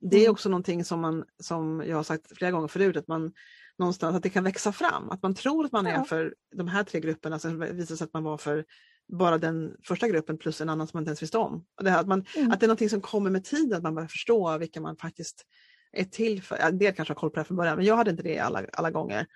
Det 0.00 0.16
är 0.16 0.20
mm. 0.20 0.32
också 0.32 0.48
någonting 0.48 0.84
som 0.84 1.00
man, 1.00 1.24
som 1.42 1.84
jag 1.86 1.96
har 1.96 2.02
sagt 2.02 2.36
flera 2.36 2.50
gånger 2.50 2.68
förut, 2.68 2.96
att 2.96 3.08
man 3.08 3.32
någonstans 3.78 4.16
att 4.16 4.22
det 4.22 4.30
kan 4.30 4.44
växa 4.44 4.72
fram. 4.72 5.10
Att 5.10 5.22
man 5.22 5.34
tror 5.34 5.64
att 5.64 5.72
man 5.72 5.86
är 5.86 6.04
för 6.04 6.34
de 6.56 6.68
här 6.68 6.84
tre 6.84 7.00
grupperna, 7.00 7.38
sen 7.38 7.76
visar 7.76 7.96
sig 7.96 8.04
att 8.04 8.12
man 8.12 8.24
var 8.24 8.38
för 8.38 8.64
bara 9.12 9.38
den 9.38 9.76
första 9.84 10.08
gruppen 10.08 10.38
plus 10.38 10.60
en 10.60 10.68
annan 10.68 10.86
som 10.86 10.96
man 10.96 11.02
inte 11.02 11.08
ens 11.08 11.22
visste 11.22 11.38
om. 11.38 11.64
Det 11.82 11.90
här, 11.90 12.00
att, 12.00 12.08
man, 12.08 12.24
mm. 12.36 12.50
att 12.50 12.60
det 12.60 12.66
är 12.66 12.68
någonting 12.68 12.90
som 12.90 13.00
kommer 13.00 13.30
med 13.30 13.44
tiden, 13.44 13.76
att 13.76 13.82
man 13.82 13.94
börjar 13.94 14.08
förstå 14.08 14.58
vilka 14.58 14.80
man 14.80 14.96
faktiskt 14.96 15.46
är 15.92 16.04
till 16.04 16.42
för. 16.42 16.56
En 16.56 16.78
del 16.78 16.94
kanske 16.94 17.14
har 17.14 17.16
koll 17.16 17.30
på 17.30 17.38
det 17.38 17.44
från 17.44 17.56
början, 17.56 17.76
men 17.76 17.86
jag 17.86 17.96
hade 17.96 18.10
inte 18.10 18.22
det 18.22 18.38
alla, 18.38 18.66
alla 18.72 18.90
gånger. 18.90 19.26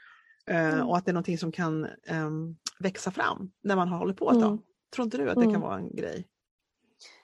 Eh, 0.46 0.74
mm. 0.74 0.88
Och 0.88 0.96
att 0.96 1.04
det 1.04 1.11
är 1.11 1.14
någonting 1.14 1.38
som 1.38 1.52
kan 1.52 1.87
um, 2.11 2.57
växa 2.81 3.11
fram 3.11 3.50
när 3.62 3.76
man 3.76 3.88
har 3.88 3.98
hållit 3.98 4.16
på 4.16 4.31
ett 4.31 4.40
tag. 4.40 4.52
Mm. 4.52 4.62
Tror 4.94 5.04
inte 5.04 5.16
du 5.16 5.31
att 5.31 5.37
det 5.37 5.42
kan 5.42 5.50
mm. 5.50 5.61
vara 5.61 5.78
en 5.78 5.96
grej? 5.96 6.26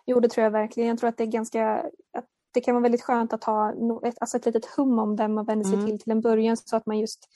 Jo 0.07 0.20
det 0.20 0.28
tror 0.28 0.44
jag 0.44 0.50
verkligen. 0.50 0.88
Jag 0.88 0.98
tror 0.98 1.09
att 1.09 1.16
det 1.16 1.24
är 1.24 1.28
ganska 1.28 1.90
att 2.18 2.28
det 2.54 2.60
kan 2.60 2.74
vara 2.74 2.82
väldigt 2.82 3.02
skönt 3.02 3.32
att 3.32 3.44
ha 3.44 3.72
ett, 4.04 4.14
alltså 4.20 4.36
ett 4.36 4.46
litet 4.46 4.66
hum 4.66 4.98
om 4.98 5.16
vem 5.16 5.34
man 5.34 5.44
vänder 5.44 5.64
sig 5.64 5.74
mm. 5.74 5.86
till 5.86 6.00
till 6.00 6.12
en 6.12 6.20
början. 6.20 6.56
Så 6.56 6.76
att 6.76 6.86
man 6.86 6.98
just, 6.98 7.28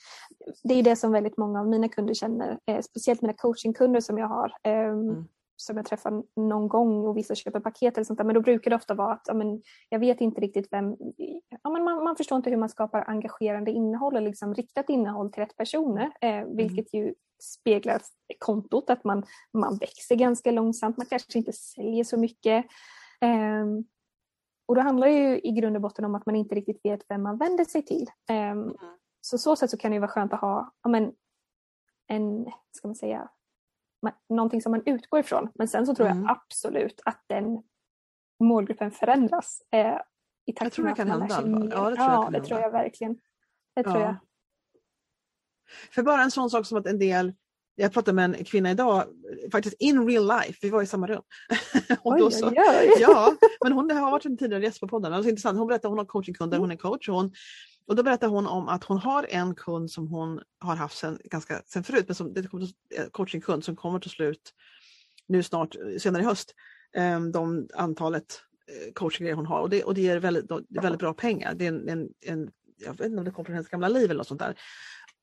det 0.63 0.73
är 0.73 0.83
det 0.83 0.95
som 0.95 1.11
väldigt 1.11 1.37
många 1.37 1.59
av 1.59 1.67
mina 1.67 1.89
kunder 1.89 2.13
känner, 2.13 2.59
eh, 2.65 2.81
speciellt 2.81 3.21
mina 3.21 3.33
coachingkunder 3.33 4.01
som 4.01 4.17
jag 4.17 4.27
har. 4.27 4.53
Eh, 4.63 4.89
mm 4.89 5.25
som 5.61 5.77
jag 5.77 5.85
träffar 5.85 6.23
någon 6.35 6.67
gång 6.67 7.07
och 7.07 7.17
vissa 7.17 7.35
köper 7.35 7.59
paket 7.59 7.97
eller 7.97 8.05
sånt 8.05 8.17
där, 8.17 8.23
men 8.23 8.33
då 8.33 8.41
brukar 8.41 8.69
det 8.69 8.75
ofta 8.75 8.93
vara 8.93 9.13
att 9.13 9.23
ja, 9.27 9.33
men, 9.33 9.61
jag 9.89 9.99
vet 9.99 10.21
inte 10.21 10.41
riktigt 10.41 10.67
vem, 10.71 10.95
ja, 11.63 11.69
men 11.69 11.83
man, 11.83 12.03
man 12.03 12.15
förstår 12.15 12.35
inte 12.35 12.49
hur 12.49 12.57
man 12.57 12.69
skapar 12.69 13.03
engagerande 13.07 13.71
innehåll 13.71 14.15
och 14.15 14.21
liksom 14.21 14.53
riktat 14.53 14.89
innehåll 14.89 15.31
till 15.31 15.43
rätt 15.43 15.57
personer, 15.57 16.11
eh, 16.21 16.29
mm. 16.29 16.55
vilket 16.55 16.93
ju 16.93 17.13
speglar 17.43 18.01
kontot, 18.39 18.89
att 18.89 19.03
man, 19.03 19.25
man 19.53 19.77
växer 19.77 20.15
ganska 20.15 20.51
långsamt, 20.51 20.97
man 20.97 21.05
kanske 21.05 21.37
inte 21.37 21.53
säljer 21.53 22.03
så 22.03 22.17
mycket. 22.17 22.65
Eh, 23.21 23.65
och 24.69 24.75
då 24.75 24.81
handlar 24.81 25.07
det 25.07 25.13
ju 25.13 25.39
i 25.39 25.51
grund 25.51 25.75
och 25.75 25.81
botten 25.81 26.05
om 26.05 26.15
att 26.15 26.25
man 26.25 26.35
inte 26.35 26.55
riktigt 26.55 26.79
vet 26.83 27.01
vem 27.09 27.23
man 27.23 27.37
vänder 27.37 27.65
sig 27.65 27.85
till. 27.85 28.07
Mm. 28.27 28.75
Så 29.21 29.37
så 29.37 29.55
sätt 29.55 29.69
så 29.69 29.77
kan 29.77 29.91
det 29.91 29.99
vara 29.99 30.11
skönt 30.11 30.33
att 30.33 30.41
ha 30.41 30.73
ja, 30.83 30.89
men, 30.89 31.13
en, 32.07 32.51
ska 32.71 32.87
man 32.87 32.95
säga, 32.95 33.29
någonting 34.29 34.61
som 34.61 34.71
man 34.71 34.83
utgår 34.85 35.19
ifrån. 35.19 35.49
Men 35.55 35.67
sen 35.67 35.85
så 35.85 35.95
tror 35.95 36.07
mm. 36.07 36.23
jag 36.23 36.31
absolut 36.31 37.01
att 37.05 37.23
den 37.27 37.63
målgruppen 38.39 38.91
förändras 38.91 39.61
eh, 39.71 39.97
i 40.45 40.53
takt 40.53 40.79
att 40.79 41.07
man 41.07 41.19
lär 41.19 41.27
sig 41.27 41.49
mer. 41.49 41.69
Ja, 41.71 41.89
det 41.89 41.95
tror, 41.95 42.07
ja, 42.07 42.23
jag, 42.23 42.33
det 42.33 42.43
tror 42.43 42.59
jag 42.59 42.71
verkligen. 42.71 43.19
Det 43.75 43.83
tror 43.83 43.97
ja. 43.97 44.01
jag. 44.01 44.15
För 45.91 46.03
bara 46.03 46.23
en 46.23 46.31
sån 46.31 46.49
sak 46.49 46.65
som 46.65 46.77
att 46.77 46.87
en 46.87 46.99
del 46.99 47.33
jag 47.79 47.93
pratade 47.93 48.15
med 48.15 48.35
en 48.35 48.43
kvinna 48.43 48.71
idag, 48.71 49.05
faktiskt 49.51 49.75
in 49.79 50.07
real 50.07 50.27
life, 50.27 50.59
vi 50.61 50.69
var 50.69 50.81
i 50.81 50.85
samma 50.85 51.07
rum. 51.07 51.21
och 52.03 52.13
oj, 52.13 52.31
så, 52.31 52.47
oj, 52.47 52.55
oj. 52.57 52.93
Ja, 52.99 53.35
men 53.63 53.73
hon 53.73 53.91
har 53.91 54.11
varit 54.11 54.25
en 54.25 54.37
tidigare 54.37 54.63
gäst 54.63 54.79
på 54.79 54.87
podden. 54.87 55.13
Alltså, 55.13 55.29
intressant. 55.29 55.57
Hon 55.57 55.67
berättade 55.67 55.87
att 55.87 55.91
hon 55.91 55.97
har 55.97 56.05
coachingkunder, 56.05 56.57
mm. 56.57 56.63
hon 56.63 56.71
är 56.71 56.75
coach. 56.75 57.09
Och 57.09 57.15
hon 57.15 57.31
och 57.89 57.95
då 57.95 58.03
berättar 58.03 58.27
hon 58.27 58.47
om 58.47 58.67
att 58.67 58.83
hon 58.83 58.97
har 58.97 59.25
en 59.29 59.55
kund 59.55 59.91
som 59.91 60.07
hon 60.07 60.41
har 60.59 60.75
haft 60.75 60.97
sen, 60.97 61.19
ganska, 61.23 61.61
sen 61.65 61.83
förut, 61.83 62.05
men 62.07 62.15
som, 62.15 62.33
det 62.33 62.39
är 62.39 62.43
eh, 62.95 63.09
coachingkund 63.11 63.63
som 63.63 63.75
kommer 63.75 63.99
till 63.99 64.11
slut 64.11 64.53
nu 65.27 65.43
snart, 65.43 65.75
senare 65.99 66.21
i 66.21 66.25
höst, 66.25 66.53
ehm, 66.95 67.31
de 67.31 67.67
antalet 67.73 68.41
eh, 68.67 68.93
coachinggrejer 68.93 69.35
hon 69.35 69.45
har 69.45 69.61
och 69.61 69.69
det, 69.69 69.83
och 69.83 69.93
det 69.93 70.01
ger 70.01 70.19
väldigt, 70.19 70.45
väldigt 70.69 70.99
bra 70.99 71.13
pengar. 71.13 71.53
Det 71.53 71.65
är 71.65 71.69
en, 71.69 71.89
en, 71.89 72.09
en, 72.25 72.51
jag 72.77 72.97
vet 72.97 73.05
inte 73.05 73.17
om 73.17 73.25
det 73.25 73.31
kommer 73.31 73.45
från 73.45 73.55
hennes 73.55 73.69
gamla 73.69 73.87
liv 73.87 74.03
eller 74.03 74.17
något 74.17 74.27
sånt 74.27 74.39
där. 74.39 74.55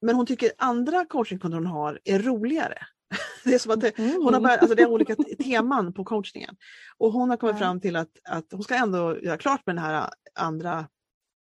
Men 0.03 0.15
hon 0.15 0.27
tycker 0.27 0.53
andra 0.59 1.05
coachingkunder 1.05 1.59
hon 1.59 1.67
har 1.67 2.01
är 2.05 2.19
roligare. 2.19 2.79
Det 3.45 3.55
är 3.55 3.59
som 3.59 3.73
att 3.73 3.81
det, 3.81 3.93
hon 3.97 4.35
har 4.35 4.41
börjat, 4.41 4.61
alltså 4.61 4.75
det 4.77 4.83
är 4.83 4.91
olika 4.91 5.17
teman 5.45 5.93
på 5.93 6.05
coachningen. 6.05 6.57
Och 6.99 7.13
hon 7.13 7.31
har 7.31 7.37
kommit 7.37 7.59
fram 7.59 7.81
till 7.81 7.97
att, 7.97 8.11
att 8.29 8.47
hon 8.53 8.63
ska 8.63 8.75
ändå 8.75 9.19
göra 9.19 9.39
klart 9.39 9.67
med 9.67 9.77
den 9.77 9.85
här 9.85 10.09
andra 10.35 10.87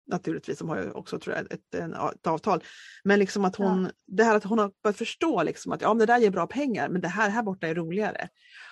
naturligtvis, 0.06 0.58
de 0.58 0.68
har 0.68 0.82
ju 0.82 0.90
också 0.90 1.18
tror 1.18 1.36
jag, 1.36 1.52
ett, 1.52 1.74
ett 1.74 2.26
avtal. 2.26 2.64
Men 3.04 3.18
liksom 3.18 3.44
att 3.44 3.56
hon, 3.56 3.84
ja. 3.84 3.90
det 4.06 4.24
här 4.24 4.36
att 4.36 4.44
hon 4.44 4.58
har 4.58 4.72
börjat 4.82 4.96
förstå 4.96 5.42
liksom 5.42 5.72
att 5.72 5.82
ja, 5.82 5.94
det 5.94 6.06
där 6.06 6.18
ger 6.18 6.30
bra 6.30 6.46
pengar 6.46 6.88
men 6.88 7.00
det 7.00 7.08
här 7.08 7.30
här 7.30 7.42
borta 7.42 7.68
är 7.68 7.74
roligare. 7.74 8.28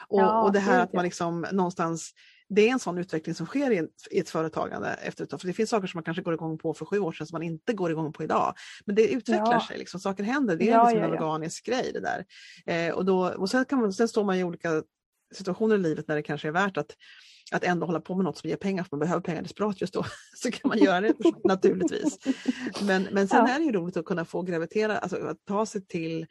Och, 0.09 0.21
ja, 0.21 0.43
och 0.43 0.53
det 0.53 0.61
här 0.61 0.81
att 0.81 0.93
man 0.93 1.05
liksom 1.05 1.47
någonstans 1.53 2.13
det 2.51 2.69
är 2.69 2.73
en 2.73 2.79
sån 2.79 2.99
utveckling 2.99 3.35
som 3.35 3.47
sker 3.47 3.71
i, 3.71 3.89
ett 4.11 4.31
företagande 4.31 4.89
efter 4.89 5.25
ett 5.25 5.31
tag. 5.31 5.41
För 5.41 5.49
det 5.49 5.53
finns 5.53 5.71
saker 5.71 5.87
som 5.87 5.99
man 5.99 6.05
kanske 6.05 6.23
går 6.23 6.35
igång 6.35 6.59
på 6.59 6.75
för 6.75 6.85
sju 6.85 6.99
år 6.99 7.13
sedan 7.13 7.27
som 7.27 7.35
man 7.35 7.43
inte 7.43 7.73
går 7.73 7.91
igång 7.91 8.13
på 8.13 8.25
idag. 8.25 8.55
Men 8.85 8.95
det 8.95 9.09
utvecklar 9.09 9.53
ja. 9.53 9.67
sig, 9.69 9.79
liksom, 9.79 10.01
saker 10.01 10.25
händer. 10.25 10.57
Det 10.57 10.69
är 10.69 10.73
ja, 10.73 10.91
liksom 10.91 11.05
en 11.05 11.11
organisk 11.11 11.67
grej 11.67 11.91
det 11.93 12.01
där. 12.01 12.25
Eh, 12.67 12.95
och, 12.95 13.05
då, 13.05 13.29
och 13.29 13.51
sen, 13.51 13.65
kan 13.65 13.81
man, 13.81 13.93
sen 13.93 14.09
står 14.09 14.25
man 14.25 14.37
i 14.37 14.45
olika 14.45 14.83
situationer 15.35 15.75
i 15.75 15.79
livet 15.79 16.09
när 16.09 16.17
det 16.17 16.23
kanske 16.23 16.49
är 16.49 16.53
värt 16.53 16.77
att 16.77 16.97
att 17.53 17.65
ändå 17.65 17.87
hålla 17.87 18.01
på 18.01 18.15
med 18.15 18.25
något 18.25 18.39
som 18.39 18.51
ger 18.51 18.57
pengar, 18.57 18.83
för 18.83 18.97
man 18.97 19.01
behöver 19.01 19.23
pengar 19.23 19.43
desperat 19.43 19.81
just 19.81 19.95
då, 19.95 20.05
så 20.37 20.51
kan 20.51 20.69
man 20.69 20.79
göra 20.79 21.01
det 21.01 21.15
naturligtvis. 21.45 22.19
Men, 22.83 23.09
men 23.13 23.29
sen 23.29 23.47
ja. 23.47 23.55
är 23.55 23.59
det 23.59 23.65
ju 23.65 23.73
roligt 23.73 23.97
att 23.97 24.05
kunna 24.05 24.25
få 24.25 24.43
gravitera, 24.43 24.99
alltså 24.99 25.17
att 25.17 25.45
ta 25.45 25.67
sig 25.67 25.87
till 25.87 26.27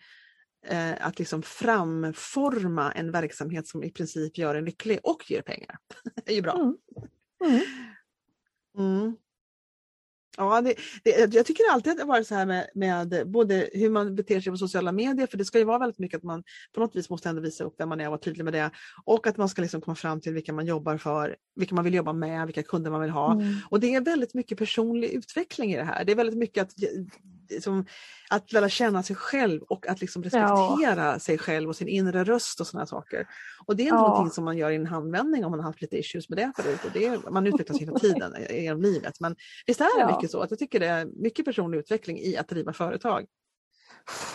eh, 0.67 1.08
att 1.08 1.19
liksom 1.19 1.41
framforma 1.41 2.91
en 2.91 3.12
verksamhet 3.12 3.67
som 3.67 3.84
i 3.84 3.91
princip 3.91 4.38
gör 4.38 4.56
en 4.56 4.65
lycklig 4.65 5.00
och 5.04 5.32
ger 5.32 5.41
pengar. 5.41 5.78
det 6.26 6.32
är 6.32 6.36
ju 6.36 6.41
bra. 6.41 6.54
Mm. 6.54 6.76
Mm. 7.45 7.62
Mm. 8.78 9.15
Ja, 10.38 10.62
det, 10.62 10.76
det, 11.04 11.34
jag 11.34 11.45
tycker 11.45 11.63
alltid 11.72 11.91
att 11.91 11.98
det 11.98 12.04
varit 12.04 12.28
så 12.28 12.36
här 12.36 12.45
med, 12.45 12.69
med 12.76 13.24
både 13.26 13.69
hur 13.74 13.89
man 13.89 14.15
beter 14.15 14.41
sig 14.41 14.52
på 14.52 14.58
sociala 14.58 14.91
medier, 14.91 15.28
för 15.28 15.38
det 15.38 15.45
ska 15.45 15.58
ju 15.60 15.63
vara 15.63 15.80
väldigt 15.80 16.00
mycket 16.00 16.17
att 16.17 16.24
man 16.24 16.43
på 16.74 16.80
något 16.80 16.95
vis 16.95 17.10
måste 17.10 17.30
ändå 17.30 17.41
visa 17.41 17.63
upp 17.63 17.76
vem 17.78 17.89
man 17.89 18.02
är 18.02 18.06
och 18.06 18.12
vara 18.12 18.19
tydlig 18.19 18.43
med 18.43 18.54
det. 18.54 18.72
Och 19.06 19.28
att 19.28 19.38
man 19.38 19.50
ska 19.50 19.62
liksom 19.62 19.82
komma 19.82 19.95
fram 19.95 20.22
till 20.22 20.34
vilka 20.34 20.54
man 20.54 20.65
jobbar 20.65 20.98
för, 20.98 21.36
vilka 21.56 21.76
man 21.76 21.84
vill 21.84 21.93
jobba 21.93 22.13
med, 22.13 22.45
vilka 22.45 22.63
kunder 22.63 22.91
man 22.91 23.02
vill 23.02 23.10
ha. 23.10 23.34
Mm. 23.34 23.56
Och 23.69 23.80
det 23.80 23.95
är 23.95 24.02
väldigt 24.02 24.34
mycket 24.34 24.58
personlig 24.58 25.10
utveckling 25.10 25.74
i 25.74 25.78
det 25.78 25.84
här. 25.84 26.06
Det 26.06 26.12
är 26.12 26.15
väldigt 26.15 26.38
mycket 26.38 26.62
att 26.62 26.74
liksom, 27.49 27.85
att 28.29 28.51
lära 28.51 28.69
känna 28.69 29.03
sig 29.03 29.15
själv 29.15 29.62
och 29.62 29.88
att 29.88 30.01
liksom 30.01 30.23
respektera 30.23 31.12
ja. 31.12 31.19
sig 31.19 31.38
själv 31.38 31.69
och 31.69 31.75
sin 31.75 31.88
inre 31.88 32.23
röst 32.23 32.59
och 32.59 32.67
sådana 32.67 32.85
saker. 32.85 33.27
Och 33.65 33.75
det 33.75 33.83
är 33.83 33.88
ja. 33.88 34.01
någonting 34.01 34.31
som 34.31 34.45
man 34.45 34.57
gör 34.57 34.71
i 34.71 34.75
en 34.75 34.85
handvändning 34.85 35.45
om 35.45 35.51
man 35.51 35.59
har 35.59 35.67
haft 35.67 35.81
lite 35.81 35.97
issues 35.97 36.29
med 36.29 36.38
det 36.38 36.51
förut. 36.55 36.79
Och 36.85 36.91
det 36.93 37.05
är, 37.05 37.31
man 37.31 37.47
utvecklas 37.47 37.81
hela 37.81 37.99
tiden 37.99 38.33
genom 38.49 38.81
livet. 38.81 39.19
Men 39.19 39.35
visst 39.67 39.81
är 39.81 39.97
det 39.97 40.01
ja. 40.01 40.15
mycket 40.15 40.31
så 40.31 40.41
att 40.41 40.51
jag 40.51 40.59
tycker 40.59 40.79
det 40.79 40.88
är 40.88 41.05
mycket 41.05 41.45
personlig 41.45 41.77
utveckling 41.77 42.19
i 42.19 42.38
att 42.38 42.47
driva 42.47 42.73
företag. 42.73 43.25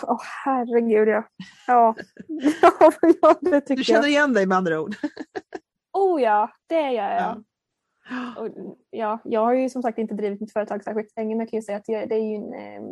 Åh 0.03 0.15
oh, 0.15 0.21
herregud 0.45 1.09
ja. 1.09 1.25
Ja, 1.67 1.95
ja 3.23 3.39
det 3.41 3.61
tycker 3.61 3.77
Du 3.77 3.85
känner 3.85 4.09
igen 4.09 4.33
dig 4.33 4.47
med 4.47 4.59
andra 4.59 4.81
ord? 4.81 4.95
oh 5.93 6.23
ja, 6.23 6.51
det 6.69 6.93
gör 6.93 7.11
jag. 7.11 7.21
Ja. 7.21 7.43
Och, 8.39 8.49
ja, 8.91 9.19
jag 9.25 9.41
har 9.41 9.55
ju 9.55 9.69
som 9.69 9.83
sagt 9.83 9.99
inte 9.99 10.15
drivit 10.15 10.41
mitt 10.41 10.53
företag 10.53 10.85
särskilt 10.85 11.17
länge 11.17 11.35
men 11.35 11.41
jag 11.41 11.51
kan 11.51 11.59
ju 11.59 11.63
säga 11.63 11.79
att 11.79 11.85
det 11.85 12.15
är 12.15 12.31
ju 12.31 12.35
en, 12.35 12.55
eh, 12.55 12.83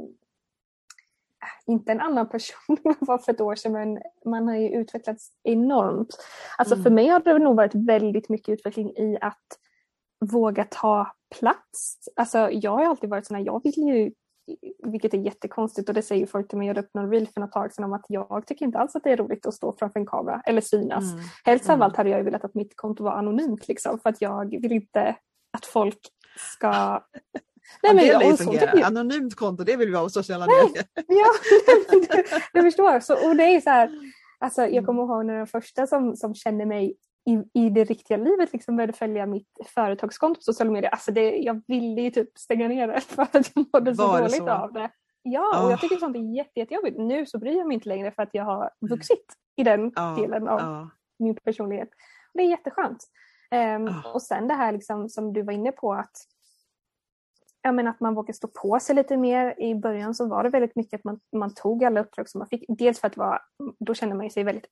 inte 1.66 1.92
en 1.92 2.01
annan 2.01 2.29
person 2.29 2.77
än 2.85 2.94
var 3.01 3.18
för 3.18 3.33
ett 3.33 3.40
år 3.40 3.55
sedan 3.55 3.72
men 3.72 4.03
man 4.25 4.48
har 4.48 4.57
ju 4.57 4.68
utvecklats 4.68 5.31
enormt. 5.42 6.16
Alltså 6.59 6.75
mm. 6.75 6.83
för 6.83 6.90
mig 6.90 7.09
har 7.09 7.20
det 7.20 7.38
nog 7.38 7.57
varit 7.57 7.75
väldigt 7.75 8.29
mycket 8.29 8.53
utveckling 8.53 8.90
i 8.90 9.18
att 9.20 9.59
våga 10.20 10.64
ta 10.64 11.12
plats. 11.38 12.09
Alltså 12.16 12.51
jag 12.51 12.70
har 12.70 12.85
alltid 12.85 13.11
varit 13.11 13.27
sån 13.27 13.37
här, 13.37 13.44
jag 13.44 13.62
vill 13.64 13.77
ju 13.77 14.12
vilket 14.86 15.14
är 15.14 15.18
jättekonstigt 15.18 15.88
och 15.88 15.94
det 15.94 16.02
säger 16.02 16.26
folk 16.26 16.48
till 16.48 16.58
mig, 16.58 16.66
jag 16.66 16.78
öppnade 16.78 17.08
reel 17.08 17.28
för 17.28 17.40
något 17.40 17.52
tag 17.52 17.72
sedan 17.72 17.84
om 17.84 17.92
att 17.92 18.04
jag 18.08 18.44
tycker 18.46 18.66
inte 18.66 18.78
alls 18.78 18.96
att 18.96 19.04
det 19.04 19.10
är 19.10 19.16
roligt 19.16 19.46
att 19.46 19.54
stå 19.54 19.76
framför 19.78 20.00
en 20.00 20.06
kamera 20.06 20.42
eller 20.46 20.60
synas. 20.60 21.12
Mm. 21.12 21.24
Helst 21.44 21.68
av 21.68 21.74
mm. 21.74 21.82
allt 21.82 21.96
hade 21.96 22.10
jag 22.10 22.24
velat 22.24 22.44
att 22.44 22.54
mitt 22.54 22.76
konto 22.76 23.04
var 23.04 23.12
anonymt 23.12 23.68
liksom 23.68 23.98
för 23.98 24.10
att 24.10 24.20
jag 24.20 24.60
vill 24.60 24.72
inte 24.72 25.16
att 25.52 25.66
folk 25.66 25.98
ska 26.36 27.02
Nej, 27.82 27.94
men, 27.94 28.06
ja, 28.06 28.18
det. 28.18 28.70
Jag... 28.74 28.82
Anonymt 28.82 29.34
konto, 29.34 29.64
det 29.64 29.76
vill 29.76 29.88
vi 29.88 29.96
ha 29.96 30.04
på 30.04 30.10
sociala 30.10 30.46
medier. 30.46 30.84
ja, 30.94 31.26
du, 31.90 32.24
du 32.52 32.62
förstår. 32.70 33.00
Så, 33.00 33.28
och 33.28 33.36
det 33.36 33.44
är 33.44 33.60
så 33.60 33.70
här, 33.70 33.90
alltså, 34.38 34.60
jag 34.60 34.72
mm. 34.72 34.84
kommer 34.84 35.02
ihåg 35.02 35.26
när 35.26 35.36
den 35.36 35.46
första 35.46 35.86
som, 35.86 36.16
som 36.16 36.34
kände 36.34 36.66
mig 36.66 36.96
i, 37.24 37.61
i 37.61 37.70
det 37.70 37.85
riktiga 37.85 38.16
livet 38.16 38.52
liksom 38.52 38.76
började 38.76 38.92
följa 38.92 39.26
mitt 39.26 39.48
företagskonto 39.74 40.38
på 40.38 40.42
sociala 40.42 40.70
medier. 40.70 40.90
Alltså 40.90 41.12
det, 41.12 41.37
jag 41.37 41.62
ville 41.66 42.00
ju 42.00 42.11
typ 42.11 42.38
stänga 42.38 42.68
ner 42.68 42.88
det 42.88 43.00
för 43.06 43.22
att 43.22 43.50
jag 43.54 43.66
mådde 43.72 43.94
så 43.94 44.16
dåligt 44.16 44.37
så? 44.37 44.50
av 44.50 44.72
det. 44.72 44.90
Ja, 45.22 45.58
oh. 45.58 45.64
och 45.64 45.72
jag 45.72 45.80
tycker 45.80 45.96
sånt 45.96 46.16
är 46.16 46.37
jätte, 46.37 46.61
jättejobbigt. 46.61 46.98
Nu 46.98 47.26
så 47.26 47.38
bryr 47.38 47.58
jag 47.58 47.66
mig 47.66 47.74
inte 47.74 47.88
längre 47.88 48.12
för 48.12 48.22
att 48.22 48.30
jag 48.32 48.44
har 48.44 48.70
vuxit 48.80 49.35
i 49.56 49.64
den 49.64 49.87
oh. 49.88 50.20
delen 50.20 50.48
av 50.48 50.61
oh. 50.61 50.87
min 51.18 51.35
personlighet. 51.35 51.88
Det 52.35 52.42
är 52.42 52.50
jätteskönt. 52.50 53.08
Um, 53.76 53.94
och 54.14 54.22
sen 54.22 54.48
det 54.48 54.54
här 54.54 54.72
liksom, 54.72 55.08
som 55.08 55.32
du 55.32 55.42
var 55.42 55.52
inne 55.52 55.72
på 55.72 55.92
att 55.92 56.16
ja, 57.62 57.72
men 57.72 57.87
att 57.87 58.00
man 58.00 58.14
vågar 58.14 58.32
stå 58.32 58.48
på 58.48 58.80
sig 58.80 58.96
lite 58.96 59.16
mer. 59.16 59.61
I 59.61 59.74
början 59.74 60.14
så 60.14 60.28
var 60.28 60.42
det 60.42 60.50
väldigt 60.50 60.76
mycket 60.76 60.98
att 60.98 61.04
man, 61.04 61.20
man 61.37 61.54
tog 61.54 61.85
alla 61.85 62.00
uppdrag 62.00 62.28
som 62.28 62.38
man 62.38 62.48
fick. 62.48 62.64
Dels 62.68 63.00
för 63.00 63.06
att 63.06 63.16
vara, 63.16 63.42
då 63.78 63.94
kände 63.94 64.14
man 64.14 64.30
sig 64.30 64.44
väldigt 64.44 64.66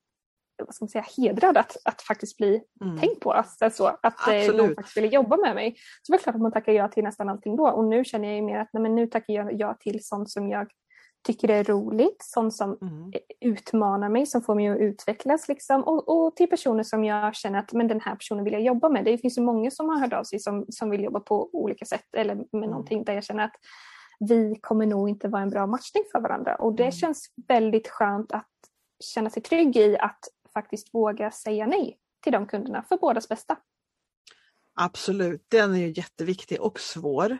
vad 0.64 0.74
ska 0.74 0.84
man 0.84 0.88
säga, 0.88 1.04
hedrad 1.16 1.56
att, 1.56 1.76
att 1.84 2.02
faktiskt 2.02 2.36
bli 2.36 2.62
mm. 2.84 2.98
tänkt 2.98 3.20
på. 3.20 3.32
Alltså, 3.32 3.70
så, 3.70 3.86
att 4.02 4.28
eh, 4.28 4.54
någon 4.56 4.74
faktiskt 4.74 4.96
ville 4.96 5.08
jobba 5.08 5.36
med 5.36 5.54
mig. 5.54 5.76
Så 6.02 6.12
det 6.12 6.16
var 6.16 6.22
klart 6.22 6.34
att 6.34 6.42
man 6.42 6.52
tackar 6.52 6.72
ja 6.72 6.88
till 6.88 7.04
nästan 7.04 7.28
allting 7.28 7.56
då. 7.56 7.70
Och 7.70 7.84
nu 7.84 8.04
känner 8.04 8.34
jag 8.34 8.44
mer 8.44 8.58
att 8.58 8.68
nej, 8.72 8.82
men 8.82 8.94
nu 8.94 9.06
tackar 9.06 9.34
jag 9.34 9.52
ja 9.52 9.74
till 9.80 10.04
sånt 10.04 10.30
som 10.30 10.48
jag 10.48 10.66
tycker 11.26 11.50
är 11.50 11.64
roligt, 11.64 12.16
sånt 12.18 12.54
som 12.54 12.78
mm. 12.82 13.12
utmanar 13.40 14.08
mig, 14.08 14.26
som 14.26 14.42
får 14.42 14.54
mig 14.54 14.68
att 14.68 14.78
utvecklas. 14.78 15.48
Liksom. 15.48 15.82
Och, 15.82 16.08
och, 16.08 16.36
till 16.36 16.50
personer 16.50 16.82
som 16.82 17.04
jag 17.04 17.34
känner 17.34 17.58
att 17.58 17.72
men 17.72 17.88
den 17.88 18.00
här 18.00 18.16
personen 18.16 18.44
vill 18.44 18.52
jag 18.52 18.62
jobba 18.62 18.88
med. 18.88 19.04
Det 19.04 19.18
finns 19.18 19.38
ju 19.38 19.42
många 19.42 19.70
som 19.70 19.88
har 19.88 19.98
hört 20.00 20.12
av 20.12 20.24
sig 20.24 20.38
som, 20.38 20.66
som 20.68 20.90
vill 20.90 21.04
jobba 21.04 21.20
på 21.20 21.50
olika 21.52 21.84
sätt 21.84 22.14
eller 22.16 22.34
med 22.34 22.46
mm. 22.52 22.70
någonting 22.70 23.04
där 23.04 23.14
jag 23.14 23.24
känner 23.24 23.44
att 23.44 23.56
vi 24.28 24.58
kommer 24.60 24.86
nog 24.86 25.08
inte 25.08 25.28
vara 25.28 25.42
en 25.42 25.50
bra 25.50 25.66
matchning 25.66 26.04
för 26.12 26.20
varandra. 26.20 26.54
Och 26.54 26.74
det 26.74 26.82
mm. 26.82 26.92
känns 26.92 27.32
väldigt 27.48 27.88
skönt 27.88 28.32
att 28.32 28.46
känna 29.04 29.30
sig 29.30 29.42
trygg 29.42 29.76
i 29.76 29.98
att 29.98 30.18
faktiskt 30.52 30.94
våga 30.94 31.30
säga 31.30 31.66
nej 31.66 31.98
till 32.22 32.32
de 32.32 32.46
kunderna 32.46 32.82
för 32.82 32.96
bådas 32.96 33.28
bästa. 33.28 33.56
Absolut, 34.74 35.46
den 35.48 35.74
är 35.74 35.78
ju 35.78 35.92
jätteviktig 35.96 36.60
och 36.60 36.80
svår. 36.80 37.38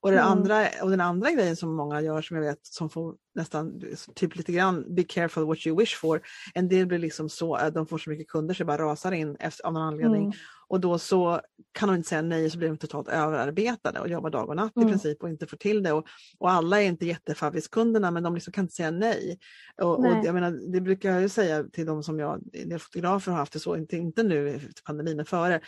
Och, 0.00 0.10
det 0.10 0.18
mm. 0.18 0.32
andra, 0.32 0.66
och 0.82 0.90
den 0.90 1.00
andra 1.00 1.30
grejen 1.30 1.56
som 1.56 1.76
många 1.76 2.00
gör 2.00 2.22
som 2.22 2.36
jag 2.36 2.44
vet 2.44 2.66
som 2.66 2.90
får 2.90 3.14
nästan 3.34 3.82
typ 4.14 4.36
lite 4.36 4.52
grann 4.52 4.94
be 4.94 5.02
careful 5.02 5.46
what 5.46 5.66
you 5.66 5.78
wish 5.78 5.96
for. 5.96 6.20
En 6.54 6.68
del 6.68 6.86
blir 6.86 6.98
liksom 6.98 7.28
så 7.28 7.54
att 7.54 7.74
de 7.74 7.86
får 7.86 7.98
så 7.98 8.10
mycket 8.10 8.28
kunder 8.28 8.54
så 8.54 8.58
det 8.58 8.64
bara 8.64 8.82
rasar 8.82 9.12
in 9.12 9.36
efter, 9.40 9.66
av 9.66 9.72
någon 9.72 9.82
anledning. 9.82 10.24
Mm. 10.24 10.36
Och 10.68 10.80
då 10.80 10.98
så 10.98 11.40
kan 11.72 11.88
de 11.88 11.96
inte 11.96 12.08
säga 12.08 12.22
nej 12.22 12.50
så 12.50 12.58
blir 12.58 12.68
de 12.68 12.76
totalt 12.76 13.08
överarbetade 13.08 14.00
och 14.00 14.08
jobbar 14.08 14.30
dag 14.30 14.48
och 14.48 14.56
natt 14.56 14.76
mm. 14.76 14.88
i 14.88 14.92
princip 14.92 15.22
och 15.22 15.28
inte 15.28 15.46
får 15.46 15.56
till 15.56 15.82
det. 15.82 15.92
Och, 15.92 16.06
och 16.38 16.50
alla 16.50 16.82
är 16.82 16.86
inte 16.86 17.06
jättefavviskunderna 17.06 18.10
men 18.10 18.22
de 18.22 18.34
liksom 18.34 18.52
kan 18.52 18.64
inte 18.64 18.74
säga 18.74 18.90
nej. 18.90 19.38
Och, 19.82 20.00
nej. 20.00 20.18
och, 20.18 20.26
jag 20.26 20.34
menar, 20.34 20.72
det 20.72 20.80
brukar 20.80 21.12
jag 21.12 21.22
ju 21.22 21.28
säga 21.28 21.64
till 21.64 21.86
de 21.86 22.02
som 22.02 22.18
jag, 22.18 22.42
en 22.52 22.68
del 22.68 22.78
fotografer 22.78 23.32
har 23.32 23.38
haft 23.38 23.52
det 23.52 23.58
så, 23.58 23.76
inte, 23.76 23.96
inte 23.96 24.22
nu 24.22 24.48
efter 24.48 24.82
pandemin 24.84 25.16
men 25.16 25.26
före, 25.26 25.60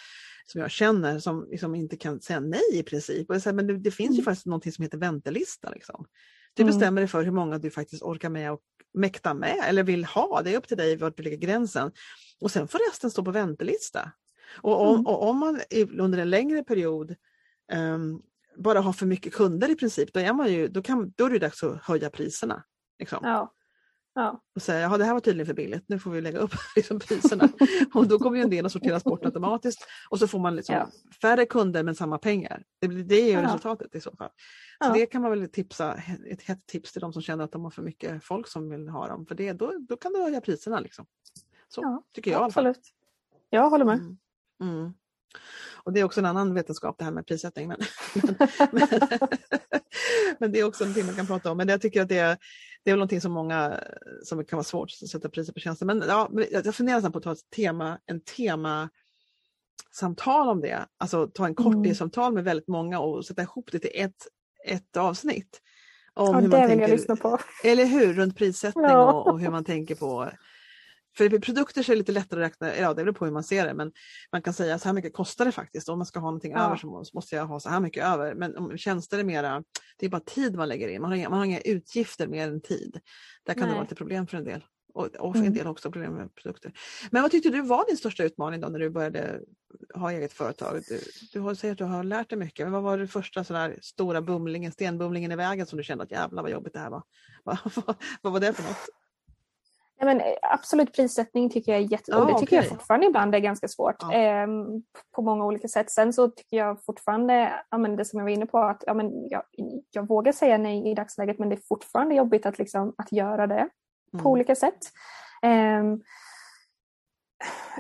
som 0.46 0.60
jag 0.60 0.70
känner 0.70 1.18
som 1.18 1.46
liksom 1.50 1.74
inte 1.74 1.96
kan 1.96 2.20
säga 2.20 2.40
nej 2.40 2.60
i 2.72 2.82
princip. 2.82 3.30
Och 3.30 3.42
säger, 3.42 3.54
men 3.54 3.66
det, 3.66 3.78
det 3.78 3.90
finns 3.90 4.10
ju 4.10 4.20
mm. 4.20 4.24
faktiskt 4.24 4.46
något 4.46 4.74
som 4.74 4.82
heter 4.82 4.98
väntelista. 4.98 5.70
Liksom. 5.70 6.06
Du 6.54 6.62
mm. 6.62 6.74
bestämmer 6.74 7.00
dig 7.00 7.08
för 7.08 7.24
hur 7.24 7.32
många 7.32 7.58
du 7.58 7.70
faktiskt 7.70 8.02
orkar 8.02 8.28
med 8.28 8.52
och 8.52 8.60
mäktar 8.94 9.34
med 9.34 9.64
eller 9.66 9.82
vill 9.82 10.04
ha. 10.04 10.42
Det 10.42 10.54
är 10.54 10.58
upp 10.58 10.68
till 10.68 10.76
dig 10.76 10.96
var 10.96 11.12
du 11.16 11.22
lägger 11.22 11.36
gränsen. 11.36 11.92
Och 12.40 12.50
sen 12.50 12.68
får 12.68 12.90
resten 12.90 13.10
stå 13.10 13.24
på 13.24 13.30
väntelista. 13.30 14.12
Och 14.56 14.80
om, 14.80 14.94
mm. 14.94 15.06
och 15.06 15.28
om 15.28 15.38
man 15.38 15.60
under 15.98 16.18
en 16.18 16.30
längre 16.30 16.64
period 16.64 17.14
um, 17.72 18.22
bara 18.56 18.80
har 18.80 18.92
för 18.92 19.06
mycket 19.06 19.34
kunder 19.34 19.70
i 19.70 19.74
princip, 19.74 20.12
då 20.12 20.20
är, 20.20 20.32
man 20.32 20.52
ju, 20.52 20.68
då 20.68 20.82
kan, 20.82 21.12
då 21.16 21.24
är 21.24 21.30
det 21.30 21.38
dags 21.38 21.62
att 21.62 21.82
höja 21.82 22.10
priserna. 22.10 22.64
Liksom. 22.98 23.18
Ja. 23.22 23.54
Ja. 24.14 24.42
Och 24.54 24.62
säga, 24.62 24.80
ja 24.80 24.98
det 24.98 25.04
här 25.04 25.12
var 25.12 25.20
tydligen 25.20 25.46
för 25.46 25.54
billigt, 25.54 25.84
nu 25.88 25.98
får 25.98 26.10
vi 26.10 26.20
lägga 26.20 26.38
upp 26.38 26.50
liksom, 26.76 26.98
priserna. 26.98 27.48
och 27.94 28.08
då 28.08 28.18
kommer 28.18 28.36
ju 28.36 28.42
en 28.42 28.50
del 28.50 28.66
att 28.66 28.72
sorteras 28.72 29.04
bort 29.04 29.24
automatiskt 29.24 29.86
och 30.10 30.18
så 30.18 30.28
får 30.28 30.38
man 30.38 30.56
liksom 30.56 30.74
ja. 30.74 30.88
färre 31.22 31.46
kunder 31.46 31.82
men 31.82 31.94
samma 31.94 32.18
pengar. 32.18 32.64
Det, 32.80 32.86
det 32.86 33.14
är 33.14 33.26
ju 33.26 33.32
ja. 33.32 33.42
resultatet 33.42 33.94
i 33.94 34.00
så 34.00 34.16
fall. 34.16 34.30
Så 34.84 34.92
det 34.92 35.06
kan 35.06 35.22
man 35.22 35.30
väl 35.30 35.48
tipsa, 35.48 35.94
ett 36.26 36.42
hett 36.42 36.66
tips 36.66 36.92
till 36.92 37.00
de 37.00 37.12
som 37.12 37.22
känner 37.22 37.44
att 37.44 37.52
de 37.52 37.64
har 37.64 37.70
för 37.70 37.82
mycket 37.82 38.24
folk 38.24 38.48
som 38.48 38.70
vill 38.70 38.88
ha 38.88 39.08
dem. 39.08 39.26
För 39.26 39.34
det, 39.34 39.52
då, 39.52 39.72
då 39.88 39.96
kan 39.96 40.12
du 40.12 40.22
höja 40.22 40.40
priserna. 40.40 40.80
Liksom. 40.80 41.06
Så 41.68 42.02
tycker 42.14 42.30
jag 42.30 42.42
absolut. 42.42 42.80
Jag 43.50 43.70
håller 43.70 43.84
med. 43.84 43.98
Mm. 43.98 44.18
Mm. 44.60 44.92
Och 45.82 45.92
det 45.92 46.00
är 46.00 46.04
också 46.04 46.20
en 46.20 46.26
annan 46.26 46.54
vetenskap 46.54 46.98
det 46.98 47.04
här 47.04 47.12
med 47.12 47.26
prissättning. 47.26 47.68
Men, 47.68 47.78
men, 48.72 48.88
men, 50.38 50.52
det 50.52 50.60
är 50.60 50.64
också 50.64 50.84
någonting 50.84 51.06
man 51.06 51.14
kan 51.14 51.26
prata 51.26 51.50
om. 51.50 51.56
Men 51.56 51.68
jag 51.68 51.80
tycker 51.80 52.02
att 52.02 52.08
det 52.08 52.18
är, 52.18 52.38
det 52.84 52.90
är 52.90 52.92
väl 52.92 52.98
någonting 52.98 53.20
som 53.20 53.32
många 53.32 53.80
som 54.24 54.44
kan 54.44 54.56
vara 54.56 54.64
svårt 54.64 54.90
att 55.02 55.08
sätta 55.08 55.28
priser 55.28 55.52
på 55.52 55.60
tjänster. 55.60 55.86
Men 55.86 56.02
ja, 56.08 56.30
jag 56.50 56.74
funderar 56.74 57.10
på 57.10 57.18
att 57.18 57.24
ta 57.24 57.32
ett 57.32 57.50
tema, 57.56 57.98
en 58.06 58.20
tema 58.20 58.90
samtal 59.92 60.48
om 60.48 60.60
det. 60.60 60.86
Alltså 60.98 61.26
ta 61.26 61.46
en 61.46 61.54
korttidssamtal 61.54 62.24
mm. 62.24 62.34
med 62.34 62.44
väldigt 62.44 62.68
många 62.68 63.00
och 63.00 63.26
sätta 63.26 63.42
ihop 63.42 63.68
det 63.72 63.78
till 63.78 63.90
ett, 63.94 64.26
ett 64.66 64.96
avsnitt. 64.96 65.60
Om 66.14 66.26
ja, 66.26 66.40
hur 66.40 66.48
man 66.48 66.50
det 66.50 66.56
tänker, 66.56 66.74
vill 66.74 66.80
jag 66.80 66.90
lyssna 66.90 67.16
på. 67.16 67.38
Eller 67.64 67.84
hur, 67.84 68.14
runt 68.14 68.36
prissättning 68.36 68.84
ja. 68.84 69.12
och, 69.12 69.26
och 69.26 69.40
hur 69.40 69.50
man 69.50 69.64
tänker 69.64 69.94
på 69.94 70.30
för 71.16 71.38
produkter 71.38 71.82
så 71.82 71.92
är 71.92 71.96
det 71.96 71.98
lite 71.98 72.12
lättare 72.12 72.40
att 72.40 72.50
räkna, 72.50 72.76
ja 72.76 72.88
det 72.94 73.04
beror 73.04 73.14
på 73.14 73.24
hur 73.24 73.32
man 73.32 73.44
ser 73.44 73.66
det, 73.66 73.74
men 73.74 73.92
man 74.32 74.42
kan 74.42 74.54
säga 74.54 74.78
så 74.78 74.88
här 74.88 74.94
mycket 74.94 75.12
kostar 75.12 75.44
det 75.44 75.52
faktiskt. 75.52 75.88
Om 75.88 75.98
man 75.98 76.06
ska 76.06 76.20
ha 76.20 76.26
någonting 76.26 76.52
ja. 76.52 76.66
över 76.66 76.76
så 76.76 77.10
måste 77.14 77.36
jag 77.36 77.46
ha 77.46 77.60
så 77.60 77.68
här 77.68 77.80
mycket 77.80 78.04
över. 78.04 78.34
Men 78.34 78.56
om 78.56 78.78
tjänster 78.78 79.18
är 79.18 79.24
mera, 79.24 79.64
det 79.98 80.06
är 80.06 80.10
bara 80.10 80.20
tid 80.20 80.56
man 80.56 80.68
lägger 80.68 80.88
in, 80.88 81.00
man 81.00 81.10
har 81.10 81.16
inga, 81.16 81.28
man 81.28 81.38
har 81.38 81.46
inga 81.46 81.60
utgifter 81.60 82.26
mer 82.26 82.48
än 82.48 82.60
tid. 82.60 83.00
Där 83.46 83.54
kan 83.54 83.60
Nej. 83.60 83.68
det 83.68 83.74
vara 83.74 83.82
lite 83.82 83.94
problem 83.94 84.26
för 84.26 84.36
en 84.36 84.44
del. 84.44 84.64
Och, 84.94 85.06
och 85.06 85.32
för 85.32 85.40
en 85.40 85.46
mm. 85.46 85.58
del 85.58 85.66
också 85.66 85.90
problem 85.90 86.14
med 86.14 86.34
produkter. 86.34 86.72
Men 87.10 87.22
vad 87.22 87.30
tyckte 87.30 87.50
du 87.50 87.62
var 87.62 87.86
din 87.86 87.96
största 87.96 88.24
utmaning 88.24 88.60
då 88.60 88.68
när 88.68 88.78
du 88.78 88.90
började 88.90 89.40
ha 89.94 90.12
eget 90.12 90.32
företag? 90.32 90.82
Du, 90.88 91.00
du 91.32 91.40
har, 91.40 91.54
säger 91.54 91.72
att 91.72 91.78
du 91.78 91.84
har 91.84 92.04
lärt 92.04 92.30
dig 92.30 92.38
mycket, 92.38 92.66
men 92.66 92.72
vad 92.72 92.82
var 92.82 92.98
det 92.98 93.06
första 93.06 93.44
sådär 93.44 93.78
stora 93.82 94.22
bumlingen, 94.22 94.72
stenbumlingen 94.72 95.32
i 95.32 95.36
vägen 95.36 95.66
som 95.66 95.76
du 95.76 95.84
kände 95.84 96.04
att 96.04 96.10
jävlar 96.10 96.42
vad 96.42 96.50
jobbigt 96.50 96.72
det 96.72 96.78
här 96.78 96.90
var? 96.90 97.02
vad, 97.44 97.58
vad, 97.74 97.96
vad 98.22 98.32
var 98.32 98.40
det 98.40 98.52
för 98.52 98.62
något? 98.62 98.99
Nej, 100.00 100.14
men 100.14 100.26
eh, 100.26 100.34
absolut 100.42 100.92
prissättning 100.96 101.50
tycker 101.50 101.72
jag 101.72 101.80
är 101.80 101.92
jätte... 101.92 102.16
Ah, 102.16 102.20
och 102.20 102.26
det 102.26 102.32
tycker 102.32 102.56
okay. 102.56 102.56
jag 102.56 102.66
fortfarande 102.66 103.06
ibland 103.06 103.34
är 103.34 103.38
ganska 103.38 103.68
svårt 103.68 104.02
ah. 104.02 104.12
eh, 104.12 104.46
på 105.14 105.22
många 105.22 105.44
olika 105.44 105.68
sätt. 105.68 105.90
Sen 105.90 106.12
så 106.12 106.28
tycker 106.28 106.56
jag 106.56 106.84
fortfarande, 106.84 107.52
ja, 107.70 107.78
men 107.78 107.96
det 107.96 108.04
som 108.04 108.18
jag 108.18 108.24
var 108.24 108.30
inne 108.30 108.46
på, 108.46 108.58
att 108.58 108.84
ja, 108.86 108.94
men 108.94 109.28
jag, 109.28 109.42
jag 109.90 110.08
vågar 110.08 110.32
säga 110.32 110.58
nej 110.58 110.90
i 110.90 110.94
dagsläget 110.94 111.38
men 111.38 111.48
det 111.48 111.54
är 111.54 111.62
fortfarande 111.68 112.14
jobbigt 112.14 112.46
att, 112.46 112.58
liksom, 112.58 112.94
att 112.98 113.12
göra 113.12 113.46
det 113.46 113.68
mm. 114.12 114.22
på 114.22 114.30
olika 114.30 114.54
sätt. 114.54 114.78
Eh, 115.42 115.50
ja, 115.82 115.96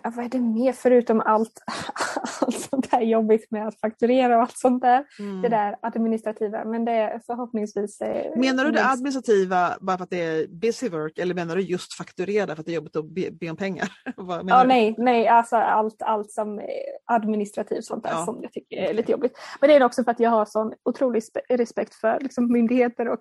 vad 0.04 0.24
är 0.24 0.28
det 0.28 0.40
mer 0.40 0.72
förutom 0.72 1.20
allt, 1.20 1.62
allt 2.40 2.60
sånt 2.60 2.90
där 2.90 2.98
är 2.98 3.04
jobbigt 3.04 3.50
med 3.50 3.66
att 3.66 3.80
fakturera 3.80 4.36
och 4.36 4.42
allt 4.42 4.58
sånt 4.58 4.82
där. 4.82 5.04
Mm. 5.18 5.42
Det 5.42 5.48
där 5.48 5.76
administrativa. 5.82 6.64
Men 6.64 6.84
det 6.84 6.92
är 6.92 7.20
förhoppningsvis... 7.26 8.00
eh, 8.00 8.38
Menar 8.38 8.64
du 8.64 8.70
det 8.70 8.84
administrativa 8.86 9.76
bara 9.80 9.96
för 9.96 10.04
att 10.04 10.10
det 10.10 10.20
är 10.20 10.46
busy 10.48 10.88
work 10.88 11.18
eller 11.18 11.34
menar 11.34 11.56
du 11.56 11.62
just 11.62 11.94
fakturera 11.94 12.46
för 12.54 12.60
att 12.60 12.66
det 12.66 12.72
är 12.72 12.74
jobbigt 12.74 12.96
att 12.96 13.04
be, 13.10 13.28
be 13.40 13.50
om 13.50 13.56
pengar? 13.56 13.88
Vad 14.16 14.44
menar 14.44 14.58
Ja, 14.58 14.62
du? 14.62 14.68
nej, 14.68 14.94
nej, 14.98 15.28
alltså 15.28 15.56
allt, 15.56 16.02
allt 16.02 16.30
som 16.30 16.58
är 16.58 16.66
administrativt 17.06 17.84
sånt 17.84 18.04
där 18.04 18.10
Ja. 18.10 18.24
som 18.24 18.38
jag 18.42 18.52
tycker 18.52 18.76
är 18.76 18.94
lite 18.94 19.12
jobbigt. 19.12 19.32
Men 19.60 19.68
det 19.70 19.76
är 19.76 19.82
också 19.84 20.04
för 20.04 20.10
att 20.10 20.20
jag 20.20 20.30
har 20.30 20.44
sån 20.44 20.72
otrolig 20.84 21.22
spe- 21.22 21.56
respekt 21.56 21.94
för 21.94 22.18
liksom, 22.20 22.52
myndigheter 22.52 23.08
och 23.08 23.18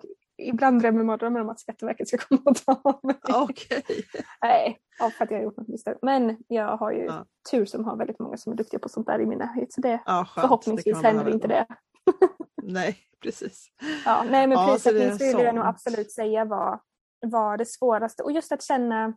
ibland 0.48 0.80
drömmer 0.80 1.04
mardrömmar 1.04 1.40
om 1.40 1.48
att 1.48 1.60
Skatteverket 1.60 2.08
ska 2.08 2.18
komma 2.28 2.42
och 2.44 2.56
ta 2.56 3.00
mig. 3.02 3.16
Okej. 3.34 3.82
Nej, 4.42 4.78
ja, 4.98 5.10
för 5.10 5.24
att 5.24 5.30
jag 5.30 5.38
har 5.38 5.44
gjort 5.44 5.56
något 5.56 5.68
misstag. 5.68 5.96
Men 6.02 6.36
jag 6.48 6.76
har 6.76 6.92
ju 6.92 7.04
Ja. 7.04 7.26
tur 7.50 7.64
som 7.64 7.84
har 7.84 7.96
väldigt 7.96 8.18
många 8.18 8.36
som 8.36 8.52
är 8.52 8.56
duktiga 8.56 8.80
på 8.80 8.88
sånt 8.88 9.06
där 9.06 9.20
i 9.20 9.26
min 9.26 9.38
närhet. 9.38 9.72
Så 9.72 9.80
det, 9.80 10.02
Ja, 10.06 10.24
skönt. 10.24 10.42
förhoppningsvis 10.42 11.00
Det 11.00 11.06
händer 11.06 11.32
inte 11.32 11.48
det. 11.48 11.66
Nej, 12.62 12.96
precis. 13.22 13.66
Ja, 14.04 14.24
nej 14.30 14.46
men 14.46 14.58
Ja, 14.58 14.68
prissättning 14.72 15.12
skulle 15.18 15.42
jag 15.44 15.54
nog 15.54 15.64
absolut 15.66 16.12
säga 16.12 16.44
var, 16.44 16.80
var 17.26 17.56
det 17.56 17.66
svåraste. 17.66 18.22
Och 18.22 18.32
just 18.32 18.52
att 18.52 18.62
känna, 18.62 19.16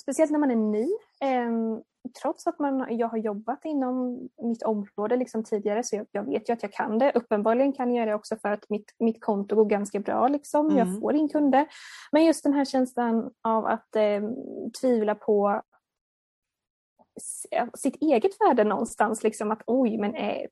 speciellt 0.00 0.30
när 0.32 0.38
man 0.38 0.50
är 0.50 0.56
ny, 0.56 0.88
ehm, 1.20 1.82
trots 2.22 2.46
att 2.46 2.58
man, 2.58 2.96
jag 2.96 3.08
har 3.08 3.18
jobbat 3.18 3.64
inom 3.64 4.28
mitt 4.42 4.62
område 4.62 5.16
liksom 5.16 5.44
tidigare 5.44 5.84
så 5.84 5.96
jag, 5.96 6.06
jag 6.10 6.22
vet 6.22 6.48
ju 6.48 6.52
att 6.52 6.62
jag 6.62 6.72
kan 6.72 6.98
det. 6.98 7.12
Uppenbarligen 7.14 7.72
kan 7.72 7.94
jag 7.94 8.08
det 8.08 8.14
också 8.14 8.36
för 8.36 8.48
att 8.48 8.70
mitt, 8.70 8.94
mitt 8.98 9.24
konto 9.24 9.56
går 9.56 9.64
ganska 9.64 10.00
bra. 10.00 10.28
Liksom. 10.28 10.66
Mm. 10.66 10.78
Jag 10.78 11.00
får 11.00 11.14
in 11.14 11.28
kunder. 11.28 11.66
Men 12.12 12.24
just 12.24 12.44
den 12.44 12.52
här 12.52 12.64
känslan 12.64 13.30
av 13.42 13.66
att 13.66 13.96
ehm, 13.96 14.34
tvivla 14.80 15.14
på 15.14 15.62
sitt 17.74 17.96
eget 18.02 18.40
värde 18.40 18.64
någonstans. 18.64 19.22
Liksom 19.22 19.50
att 19.50 19.62
oj, 19.66 19.98
men 19.98 20.14
eh, 20.14 20.46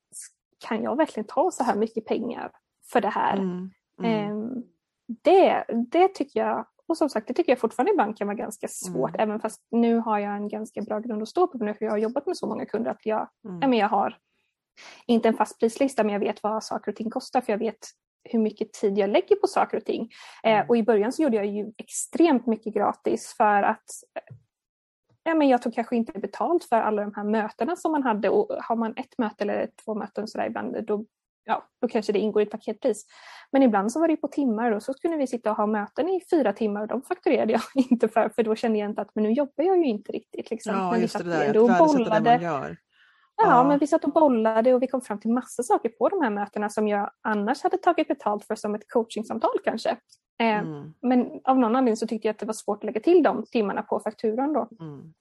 kan 0.67 0.83
jag 0.83 0.95
verkligen 0.95 1.27
ta 1.27 1.51
så 1.51 1.63
här 1.63 1.75
mycket 1.75 2.05
pengar 2.05 2.51
för 2.91 3.01
det 3.01 3.09
här? 3.09 3.37
Mm. 3.37 3.71
Mm. 3.99 4.31
Ehm, 4.31 4.63
det, 5.07 5.65
det 5.91 6.07
tycker 6.07 6.39
jag, 6.39 6.65
och 6.87 6.97
som 6.97 7.09
sagt 7.09 7.27
det 7.27 7.33
tycker 7.33 7.51
jag 7.51 7.59
fortfarande 7.59 7.91
ibland 7.91 8.17
kan 8.17 8.27
vara 8.27 8.37
ganska 8.37 8.67
svårt 8.67 9.09
Mm. 9.15 9.29
även 9.29 9.39
fast 9.39 9.61
nu 9.71 9.97
har 9.97 10.19
jag 10.19 10.35
en 10.35 10.47
ganska 10.47 10.81
bra 10.81 10.99
grund 10.99 11.21
att 11.21 11.29
stå 11.29 11.47
på 11.47 11.57
nu 11.57 11.73
för 11.73 11.85
jag 11.85 11.91
har 11.91 11.97
jobbat 11.97 12.25
med 12.25 12.37
så 12.37 12.47
många 12.47 12.65
kunder 12.65 12.91
att 12.91 13.05
jag, 13.05 13.29
Mm. 13.45 13.59
ja, 13.61 13.67
men 13.67 13.79
jag 13.79 13.89
har 13.89 14.17
inte 15.05 15.27
en 15.27 15.33
fast 15.37 15.59
prislista 15.59 16.03
men 16.03 16.13
jag 16.13 16.19
vet 16.19 16.43
vad 16.43 16.63
saker 16.63 16.91
och 16.91 16.95
ting 16.95 17.09
kostar 17.09 17.41
för 17.41 17.53
jag 17.53 17.57
vet 17.59 17.77
hur 18.29 18.39
mycket 18.39 18.73
tid 18.73 18.97
jag 18.97 19.09
lägger 19.09 19.35
på 19.35 19.47
saker 19.47 19.77
och 19.77 19.85
ting. 19.85 20.09
Mm. 20.43 20.59
Eh, 20.61 20.69
och 20.69 20.77
i 20.77 20.83
början 20.83 21.11
så 21.11 21.23
gjorde 21.23 21.35
jag 21.35 21.45
ju 21.45 21.73
extremt 21.77 22.45
mycket 22.47 22.73
gratis 22.73 23.33
för 23.37 23.63
att 23.63 23.83
eh, 24.15 24.35
ja, 25.23 25.33
men 25.35 25.47
jag 25.49 25.61
tog 25.61 25.73
kanske 25.73 25.95
inte 25.95 26.19
betalt 26.19 26.63
för 26.63 26.75
alla 26.75 27.01
de 27.01 27.13
här 27.15 27.23
mötena 27.23 27.75
som 27.75 27.91
man 27.91 28.03
hade 28.03 28.29
och 28.29 28.57
har 28.63 28.75
man 28.75 28.93
ett 28.97 29.17
möte 29.17 29.43
eller 29.43 29.69
två 29.85 29.95
möten 29.95 30.27
så 30.27 30.37
där 30.37 30.45
ibland 30.45 30.85
då, 30.85 31.05
ja, 31.45 31.67
då 31.81 31.87
kanske 31.87 32.13
det 32.13 32.19
ingår 32.19 32.41
i 32.41 32.45
ett 32.45 32.51
paketpris. 32.51 33.05
Men 33.51 33.63
ibland 33.63 33.91
så 33.91 33.99
var 33.99 34.07
det 34.07 34.15
på 34.17 34.27
timmar 34.27 34.71
och 34.71 34.83
så 34.83 34.93
kunde 34.93 35.17
vi 35.17 35.27
sitta 35.27 35.51
och 35.51 35.57
ha 35.57 35.65
möten 35.65 36.09
i 36.09 36.21
fyra 36.31 36.53
timmar 36.53 36.81
och 36.81 36.87
de 36.87 37.01
fakturerade 37.01 37.51
jag 37.53 37.61
inte 37.91 38.07
för 38.07 38.29
för 38.29 38.43
då 38.43 38.55
kände 38.55 38.79
jag 38.79 38.89
inte 38.89 39.01
att 39.01 39.09
men 39.15 39.23
nu 39.23 39.31
jobbar 39.31 39.63
jag 39.63 39.77
ju 39.77 39.85
inte 39.85 40.11
riktigt. 40.11 40.49
Liksom. 40.49 40.75
Ja, 40.75 40.81
men 40.83 40.95
vi 40.95 41.01
just 41.01 41.13
satt 41.13 41.23
det 41.25 41.29
där, 41.29 41.57
och 41.57 41.69
att 41.69 41.79
värdesätta 41.81 41.97
det 41.97 42.05
bollade. 42.05 42.31
man 42.31 42.41
gör. 42.43 42.77
Ja, 43.35 43.47
Ja. 43.49 43.63
men 43.67 43.79
vi 43.79 43.87
satt 43.87 44.03
och 44.03 44.11
bollade 44.11 44.73
och 44.73 44.81
vi 44.83 44.87
kom 44.87 45.01
fram 45.01 45.19
till 45.19 45.31
massa 45.31 45.63
saker 45.63 45.89
på 45.89 46.09
de 46.09 46.21
här 46.21 46.29
mötena 46.29 46.69
som 46.69 46.87
jag 46.87 47.09
annars 47.21 47.63
hade 47.63 47.77
tagit 47.77 48.07
betalt 48.07 48.45
för 48.45 48.55
som 48.55 48.75
ett 48.75 48.89
coachingsamtal 48.89 49.51
kanske. 49.63 49.89
Eh, 49.89 49.97
Mm. 50.59 50.93
Men 51.01 51.41
av 51.43 51.59
någon 51.59 51.75
anledning 51.75 51.97
så 51.97 52.07
tyckte 52.07 52.27
jag 52.27 52.33
att 52.33 52.39
det 52.39 52.45
var 52.45 52.53
svårt 52.53 52.77
att 52.77 52.83
lägga 52.83 52.99
till 53.01 53.23
de 53.23 53.45
timmarna 53.51 53.81
på 53.81 53.99
fakturan 53.99 54.53
då. 54.53 54.67
Mm. 54.79 55.13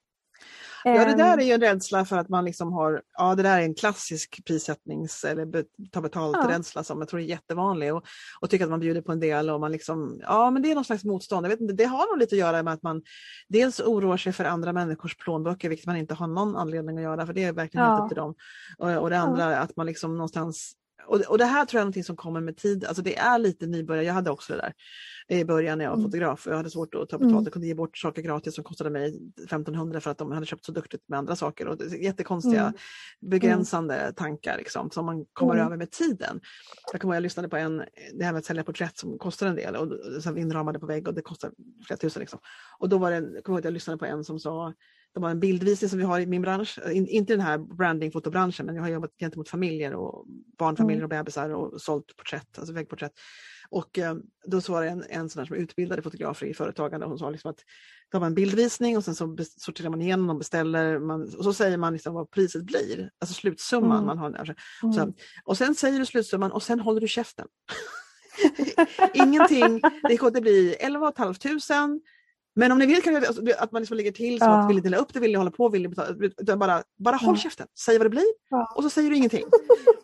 Ja, 0.84 1.04
det 1.04 1.14
där 1.14 1.32
Ehm, 1.32 1.38
är 1.40 1.44
ju 1.44 1.52
en 1.52 1.60
rädsla 1.60 2.04
för 2.04 2.16
att 2.18 2.28
man 2.28 2.44
liksom 2.44 2.72
har, 2.72 3.02
ja 3.18 3.34
det 3.34 3.42
där 3.42 3.58
är 3.58 3.62
en 3.62 3.74
klassisk 3.74 4.44
prissättnings 4.46 5.24
eller 5.24 5.46
be, 5.46 5.64
ta 5.92 6.00
betalt 6.00 6.36
Ja. 6.74 6.82
som 6.82 6.98
jag 6.98 7.08
tror 7.08 7.20
är 7.20 7.24
jättevanlig 7.24 7.94
och, 7.94 8.04
och 8.40 8.50
tycker 8.50 8.64
att 8.64 8.70
man 8.70 8.80
bjuder 8.80 9.00
på 9.02 9.12
en 9.12 9.20
del 9.20 9.50
och 9.50 9.60
man 9.60 9.72
liksom, 9.72 10.20
ja 10.22 10.50
men 10.50 10.62
det 10.62 10.70
är 10.70 10.74
någon 10.74 10.84
slags 10.84 11.04
motstånd. 11.04 11.46
Jag 11.46 11.50
vet 11.50 11.60
inte, 11.60 11.74
det 11.74 11.84
har 11.84 12.10
nog 12.12 12.18
lite 12.18 12.34
att 12.34 12.38
göra 12.38 12.62
med 12.62 12.74
att 12.74 12.82
man 12.82 13.02
dels 13.48 13.80
oroar 13.80 14.16
sig 14.16 14.32
för 14.32 14.44
andra 14.44 14.72
människors 14.72 15.16
plånböcker, 15.16 15.68
vilket 15.68 15.86
man 15.86 15.96
inte 15.96 16.14
har 16.14 16.26
någon 16.26 16.56
anledning 16.56 16.96
att 16.96 17.02
göra 17.02 17.26
för 17.26 17.32
det 17.32 17.44
är 17.44 17.52
verkligen 17.52 17.86
Ja. 17.86 17.92
helt 17.92 18.02
upp 18.02 18.08
till 18.08 18.16
dem. 18.16 18.34
Och, 18.78 18.90
och 19.02 19.10
det 19.10 19.18
andra 19.18 19.44
är 19.44 19.60
att 19.60 19.76
man 19.76 19.86
liksom 19.86 20.14
någonstans 20.16 20.72
och, 21.06 21.20
och 21.20 21.38
det 21.38 21.44
här 21.44 21.64
tror 21.64 21.78
jag 21.78 21.80
är 21.80 21.84
någonting 21.84 22.04
som 22.04 22.16
kommer 22.16 22.40
med 22.40 22.56
tid. 22.56 22.84
Alltså 22.84 23.02
det 23.02 23.16
är 23.18 23.38
lite 23.38 23.66
nybörjare. 23.66 24.06
Jag 24.06 24.14
hade 24.14 24.30
också 24.30 24.52
det 24.52 24.58
där 24.58 24.72
i 25.28 25.44
början 25.44 25.78
när 25.78 25.84
jag 25.84 25.90
var 25.90 25.96
Mm. 25.98 26.06
fotograf. 26.10 26.46
Jag 26.46 26.56
hade 26.56 26.70
svårt 26.70 26.94
att 26.94 27.08
ta 27.08 27.18
betalt. 27.18 27.32
Mm. 27.32 27.44
Jag 27.44 27.52
kunde 27.52 27.68
ge 27.68 27.74
bort 27.74 27.98
saker 27.98 28.22
gratis 28.22 28.54
som 28.54 28.64
kostade 28.64 28.90
mig 28.90 29.16
1500 29.44 30.00
för 30.00 30.10
att 30.10 30.18
de 30.18 30.32
hade 30.32 30.46
köpt 30.46 30.64
så 30.64 30.72
duktigt 30.72 31.08
med 31.08 31.18
andra 31.18 31.36
saker. 31.36 31.66
Och 31.68 31.78
jättekonstiga 32.00 32.60
Mm. 32.62 32.74
begränsande 33.20 34.12
tankar 34.16 34.58
liksom, 34.58 34.90
som 34.90 35.06
man 35.06 35.24
kommer 35.32 35.54
Mm. 35.54 35.66
över 35.66 35.76
med 35.76 35.90
tiden. 35.90 36.40
Jag 36.92 37.00
kommer 37.00 37.14
jag 37.14 37.22
lyssnade 37.22 37.48
på 37.48 37.56
en, 37.56 37.82
det 38.18 38.24
här 38.24 38.32
med 38.32 38.38
att 38.38 38.44
sälja 38.44 38.64
porträtt 38.64 38.98
som 38.98 39.18
kostar 39.18 39.46
en 39.46 39.56
del 39.56 39.76
och 39.76 40.22
sen 40.22 40.38
inramade 40.38 40.78
på 40.78 40.86
vägg 40.86 41.08
och 41.08 41.14
det 41.14 41.22
kostar 41.22 41.50
flera 41.86 41.96
tusen. 41.98 42.20
Liksom. 42.20 42.38
Och 42.78 42.88
då 42.88 42.98
var 42.98 43.10
det, 43.10 43.16
jag 43.16 43.44
kommer 43.44 43.56
ihåg 43.56 43.58
att 43.58 43.64
jag 43.64 43.74
lyssnade 43.74 43.98
på 43.98 44.04
en 44.04 44.24
som 44.24 44.38
sa 44.38 44.72
det 45.14 45.20
var 45.20 45.30
en 45.30 45.40
bildvisning 45.40 45.90
som 45.90 45.98
vi 45.98 46.04
har 46.04 46.20
i 46.20 46.26
min 46.26 46.42
bransch, 46.42 46.78
In, 46.92 47.08
inte 47.08 47.32
den 47.32 47.40
här 47.40 47.58
branding-fotobranschen 47.58 48.66
men 48.66 48.74
jag 48.74 48.82
har 48.82 48.90
jobbat 48.90 49.10
gentemot 49.18 49.48
familjer 49.48 49.94
och 49.94 50.24
barnfamiljer 50.58 51.04
Mm. 51.04 51.04
och 51.04 51.24
bebisar 51.24 51.50
och 51.50 51.80
sålt 51.80 52.16
porträtt, 52.16 52.58
alltså 52.58 52.74
väggporträtt. 52.74 53.12
Och 53.70 53.98
eh, 53.98 54.14
då 54.46 54.60
så 54.60 54.72
var 54.72 54.82
det 54.82 54.88
en, 54.88 55.04
en 55.08 55.28
sån 55.30 55.40
där 55.40 55.46
som 55.46 55.56
utbildade 55.56 56.02
fotografer 56.02 56.46
i 56.46 56.54
företagande 56.54 57.06
och 57.06 57.10
hon 57.10 57.18
sa 57.18 57.30
liksom 57.30 57.50
att 57.50 57.60
det 58.10 58.18
var 58.18 58.26
en 58.26 58.34
bildvisning 58.34 58.96
och 58.96 59.04
sen 59.04 59.14
så 59.14 59.36
sorterar 59.56 59.90
man 59.90 60.02
igenom 60.02 60.30
och 60.30 60.38
beställer 60.38 60.98
man, 60.98 61.22
och 61.22 61.44
så 61.44 61.52
säger 61.52 61.76
man 61.76 61.92
liksom 61.92 62.14
vad 62.14 62.30
priset 62.30 62.62
blir, 62.64 63.10
alltså 63.18 63.34
slutsumman 63.34 63.92
Mm. 63.92 64.06
man 64.06 64.18
har. 64.18 64.32
Alltså, 64.32 64.54
mm. 64.82 64.94
så, 64.94 65.12
och 65.44 65.58
sen 65.58 65.74
säger 65.74 65.98
du 65.98 66.06
slutsumman 66.06 66.52
och 66.52 66.62
sen 66.62 66.80
håller 66.80 67.00
du 67.00 67.08
käften. 67.08 67.46
Ingenting, 69.14 69.80
det, 70.08 70.30
det 70.30 70.40
blir 70.40 70.76
11 70.80 71.12
500 71.16 71.34
men 72.56 72.72
om 72.72 72.78
ni 72.78 72.86
vill 72.86 73.02
kan 73.02 73.14
jag, 73.14 73.26
alltså, 73.26 73.42
att 73.58 73.72
man 73.72 73.82
liksom 73.82 73.96
lägger 73.96 74.12
till 74.12 74.38
så 74.38 74.44
Ja. 74.44 74.50
att 74.50 74.68
vill 74.68 74.76
ni 74.76 74.82
dela 74.82 74.96
upp 74.96 75.14
det, 75.14 75.20
vill 75.20 75.30
ni 75.30 75.36
hålla 75.38 75.50
på, 75.50 75.68
vill 75.68 75.82
ni 75.82 75.88
betala, 75.88 76.56
bara, 76.56 76.82
bara 76.98 77.16
håll 77.16 77.34
Ja. 77.34 77.40
käften, 77.40 77.66
säg 77.84 77.98
vad 77.98 78.06
det 78.06 78.10
blir 78.10 78.24
Ja. 78.50 78.72
och 78.76 78.82
så 78.82 78.90
säger 78.90 79.10
du 79.10 79.16
ingenting. 79.16 79.44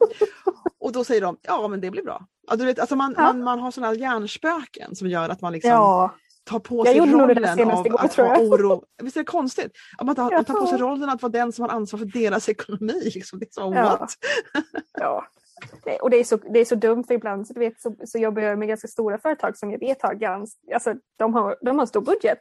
och 0.81 0.93
då 0.93 1.05
säger 1.05 1.21
de, 1.21 1.37
ja 1.43 1.69
men 1.69 1.81
det 1.81 1.91
blir 1.91 2.03
bra. 2.03 2.27
Ja, 2.51 2.57
du 2.57 2.65
vet, 2.65 2.79
alltså 2.79 2.97
man, 2.97 3.15
Ja. 3.17 3.23
man, 3.23 3.43
man 3.43 3.61
har 3.61 3.71
sådana 3.71 3.95
hjärnspöken 3.95 4.97
som 4.97 5.09
gör 5.09 5.29
att 5.29 5.41
man 5.41 5.53
liksom 5.53 5.71
Ja, 5.71 6.15
tar 6.45 6.59
på 6.59 6.85
sig 6.85 6.99
rollen 7.01 7.45
av 7.71 7.87
igår, 7.87 8.01
att 8.05 8.15
ha 8.17 8.39
oro. 8.41 8.85
Visst 9.03 9.17
är 9.17 9.21
det 9.21 9.25
konstigt? 9.25 9.73
Att 9.99 10.07
man 10.07 10.15
tar, 10.15 10.31
man 10.31 10.45
tar 10.45 10.55
på 10.55 10.67
sig 10.67 10.79
Ja. 10.79 10.85
rollen 10.87 11.09
att 11.11 11.23
vara 11.23 11.33
den 11.33 11.53
som 11.53 11.63
har 11.63 11.69
ansvar 11.69 11.99
för 11.99 12.07
deras 12.07 12.49
ekonomi. 12.49 13.11
Liksom. 13.15 13.39
Det 13.39 13.45
är 13.45 13.51
så, 13.51 13.73
Ja. 13.75 14.09
ja. 15.01 15.27
Det, 15.85 15.99
och 15.99 16.11
det 16.11 16.17
är, 16.17 16.25
så, 16.25 16.37
det 16.37 16.59
är 16.59 16.65
så 16.65 16.75
dumt 16.75 17.05
för 17.05 17.15
ibland 17.15 17.47
så, 17.47 17.53
du 17.53 17.61
vet, 17.61 17.81
så, 17.81 17.95
så 18.05 18.19
jobbar 18.19 18.43
jag 18.43 18.59
med 18.59 18.69
ganska 18.69 18.89
stora 18.89 19.19
företag 19.19 19.57
som 19.57 19.71
jag 19.71 19.79
vet 19.79 20.03
har, 20.03 20.15
gans, 20.15 20.59
alltså, 20.75 20.95
de 21.19 21.35
har, 21.35 21.57
de 21.61 21.79
har 21.79 21.87
stor 21.87 22.01
budget. 22.01 22.39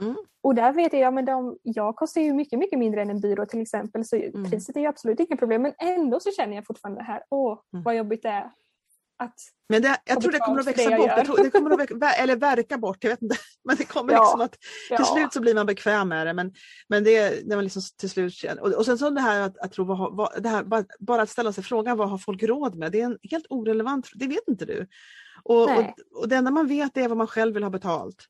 Mm. 0.00 0.16
Och 0.42 0.54
där 0.54 0.72
vet 0.72 0.92
jag, 0.92 1.02
ja, 1.02 1.10
men 1.10 1.24
de, 1.24 1.58
jag 1.62 1.96
kostar 1.96 2.20
ju 2.20 2.32
mycket, 2.32 2.58
mycket 2.58 2.78
mindre 2.78 3.02
än 3.02 3.10
en 3.10 3.20
byrå 3.20 3.46
till 3.46 3.62
exempel 3.62 4.04
så 4.04 4.16
Mm. 4.16 4.50
priset 4.50 4.76
är 4.76 4.80
ju 4.80 4.86
absolut 4.86 5.20
inga 5.20 5.36
problem 5.36 5.62
men 5.62 5.72
ändå 5.78 6.20
så 6.20 6.30
känner 6.30 6.56
jag 6.56 6.66
fortfarande 6.66 7.00
det 7.00 7.04
här, 7.04 7.22
åh 7.30 7.58
Mm. 7.72 7.82
vad 7.82 7.96
jobbigt 7.96 8.22
det 8.22 8.28
är 8.28 8.50
att 9.24 9.34
Men 9.68 9.82
det, 9.82 9.96
jag 10.04 10.20
tror 10.20 10.32
det 10.32 10.38
kommer 10.38 10.60
att 10.60 10.66
växa 10.66 10.90
det 10.90 10.96
bort. 10.96 11.06
Jag 11.06 11.26
tror, 11.26 11.42
det 11.42 11.50
kommer 11.50 11.70
att 11.70 11.80
växa, 11.80 12.10
eller 12.10 12.36
verka 12.36 12.78
bort, 12.78 13.04
jag 13.04 13.10
vet 13.10 13.22
inte. 13.22 13.36
Men 13.64 13.76
det 13.76 13.84
kommer 13.84 14.12
Ja. 14.12 14.20
liksom 14.22 14.40
att 14.40 14.56
ja, 14.90 14.96
till 14.96 15.06
slut 15.06 15.32
så 15.32 15.40
blir 15.40 15.54
man 15.54 15.66
bekväm 15.66 16.08
med 16.08 16.26
det. 16.26 16.32
Men, 16.32 16.52
men 16.88 17.04
det 17.04 17.16
är 17.16 17.44
när 17.44 17.56
man 17.56 17.64
liksom 17.64 17.82
till 17.98 18.10
slut 18.10 18.44
och, 18.60 18.72
och 18.72 18.84
sen 18.84 18.98
så 18.98 19.10
det 19.10 19.20
här 19.20 19.40
att, 19.40 19.58
att 19.58 19.72
tro, 19.72 19.84
vad, 19.84 20.16
vad, 20.16 20.42
det 20.42 20.48
här, 20.48 20.64
bara, 20.64 20.84
bara 20.98 21.22
att 21.22 21.30
ställa 21.30 21.52
sig 21.52 21.64
frågan 21.64 21.96
vad 21.96 22.10
har 22.10 22.18
folk 22.18 22.42
råd 22.42 22.74
med? 22.74 22.92
Det 22.92 23.00
är 23.00 23.04
en 23.04 23.18
helt 23.30 23.46
orelevant 23.50 24.10
det 24.14 24.26
vet 24.26 24.48
inte 24.48 24.64
du. 24.64 24.86
Och, 25.42 25.62
och, 25.62 25.84
och 26.14 26.28
det 26.28 26.36
enda 26.36 26.50
man 26.50 26.66
vet 26.66 26.96
är 26.96 27.08
vad 27.08 27.18
man 27.18 27.26
själv 27.26 27.54
vill 27.54 27.62
ha 27.62 27.70
betalt. 27.70 28.24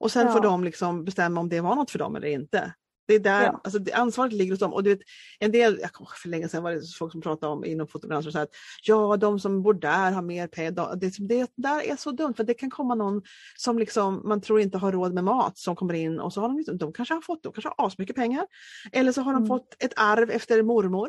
Och 0.00 0.12
sen 0.12 0.26
Ja. 0.26 0.32
får 0.32 0.40
de 0.40 0.64
liksom 0.64 1.04
bestämma 1.04 1.40
om 1.40 1.48
det 1.48 1.60
var 1.60 1.74
något 1.74 1.90
för 1.90 1.98
dem 1.98 2.16
eller 2.16 2.28
inte. 2.28 2.72
Det 3.08 3.14
är 3.14 3.18
där, 3.20 3.42
Ja. 3.42 3.60
alltså 3.64 3.78
ansvaret 3.94 4.32
ligger 4.32 4.52
hos 4.52 4.60
dem. 4.60 4.72
Och 4.72 4.82
du 4.82 4.90
vet, 4.90 5.00
en 5.38 5.52
del, 5.52 5.78
jag 5.82 5.92
kommer 5.92 6.10
för 6.22 6.28
länge 6.28 6.48
sedan 6.48 6.62
var 6.62 6.72
det 6.72 6.82
folk 6.98 7.12
som 7.12 7.20
pratade 7.20 7.52
om 7.52 7.64
inom 7.64 7.86
fotobranschen 7.88 8.32
så 8.32 8.38
här 8.38 8.42
att 8.44 8.54
ja, 8.82 9.16
de 9.16 9.40
som 9.40 9.62
bor 9.62 9.74
där 9.74 10.12
har 10.12 10.22
mer 10.22 10.46
pengar. 10.46 10.96
Det, 10.96 11.18
det 11.18 11.50
där 11.56 11.82
är 11.82 11.96
så 11.96 12.10
dumt 12.10 12.34
för 12.34 12.44
det 12.44 12.54
kan 12.54 12.70
komma 12.70 12.94
någon 12.94 13.22
som 13.56 13.78
liksom, 13.78 14.22
man 14.24 14.40
tror 14.40 14.60
inte 14.60 14.78
har 14.78 14.92
råd 14.92 15.14
med 15.14 15.24
mat 15.24 15.58
som 15.58 15.76
kommer 15.76 15.94
in 15.94 16.20
och 16.20 16.32
så 16.32 16.40
har 16.40 16.48
de, 16.48 16.56
liksom- 16.56 16.78
de 16.78 16.92
kanske 16.92 17.14
har 17.14 17.20
fått 17.20 17.42
de 17.42 17.52
kanske 17.52 17.70
har 17.76 17.86
asmycket 17.86 18.16
pengar. 18.16 18.46
Eller 18.92 19.12
så 19.12 19.20
har 19.20 19.32
de 19.32 19.36
Mm. 19.36 19.48
fått 19.48 19.76
ett 19.78 19.92
arv 19.96 20.30
efter 20.30 20.62
mormor. 20.62 21.08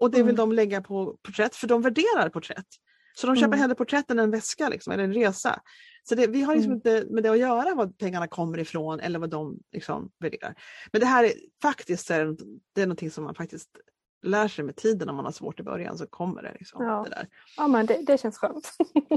Och 0.00 0.10
det 0.10 0.16
vill 0.16 0.34
Mm. 0.34 0.36
de 0.36 0.52
lägga 0.52 0.82
på 0.82 1.16
porträtt 1.22 1.56
för 1.56 1.66
de 1.66 1.82
värderar 1.82 2.28
porträtt. 2.28 2.66
Så 3.14 3.26
de 3.26 3.36
köper 3.36 3.46
Mm. 3.48 3.58
hellre 3.58 3.74
porträtt 3.74 4.10
än 4.10 4.18
en 4.18 4.30
väska 4.30 4.68
liksom, 4.68 4.92
eller 4.92 5.04
en 5.04 5.14
resa. 5.14 5.60
Så 6.02 6.14
det, 6.14 6.26
vi 6.26 6.42
har 6.42 6.54
liksom 6.54 6.72
Mm. 6.72 6.76
inte 6.86 7.12
med 7.14 7.22
det 7.22 7.28
att 7.28 7.38
göra 7.38 7.74
vad 7.74 7.98
pengarna 7.98 8.28
kommer 8.28 8.58
ifrån 8.58 9.00
eller 9.00 9.18
vad 9.18 9.30
de 9.30 9.58
liksom 9.72 10.10
värderar. 10.20 10.54
Men 10.92 11.00
det 11.00 11.06
här 11.06 11.24
är 11.24 11.32
faktiskt 11.62 12.10
är 12.10 12.36
det, 12.74 12.82
är 12.82 12.86
någonting 12.86 13.10
som 13.10 13.24
man 13.24 13.34
faktiskt 13.34 13.70
lär 14.22 14.48
sig 14.48 14.64
med 14.64 14.76
tiden 14.76 15.08
om 15.08 15.16
man 15.16 15.24
har 15.24 15.32
svårt 15.32 15.60
i 15.60 15.62
början 15.62 15.98
så 15.98 16.06
kommer 16.06 16.42
det. 16.42 16.52
Liksom, 16.58 16.84
Ja. 16.84 17.02
det 17.04 17.10
där. 17.10 17.26
Ja 17.56 17.68
men 17.68 17.86
det, 17.86 18.02
det 18.06 18.20
känns 18.20 18.38
skönt. 18.38 18.70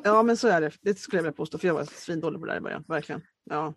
Ja 0.03 0.23
men 0.23 0.37
så 0.37 0.47
är 0.47 0.61
det, 0.61 0.71
det 0.81 0.99
skulle 0.99 1.17
jag 1.17 1.23
vilja 1.23 1.35
påstå 1.35 1.57
för 1.57 1.67
jag 1.67 1.75
var 1.75 1.83
svindålig 1.83 2.39
på 2.39 2.45
det 2.45 2.51
där 2.51 2.57
i 2.57 2.61
början, 2.61 2.83
verkligen. 2.87 3.21
Ja, 3.49 3.73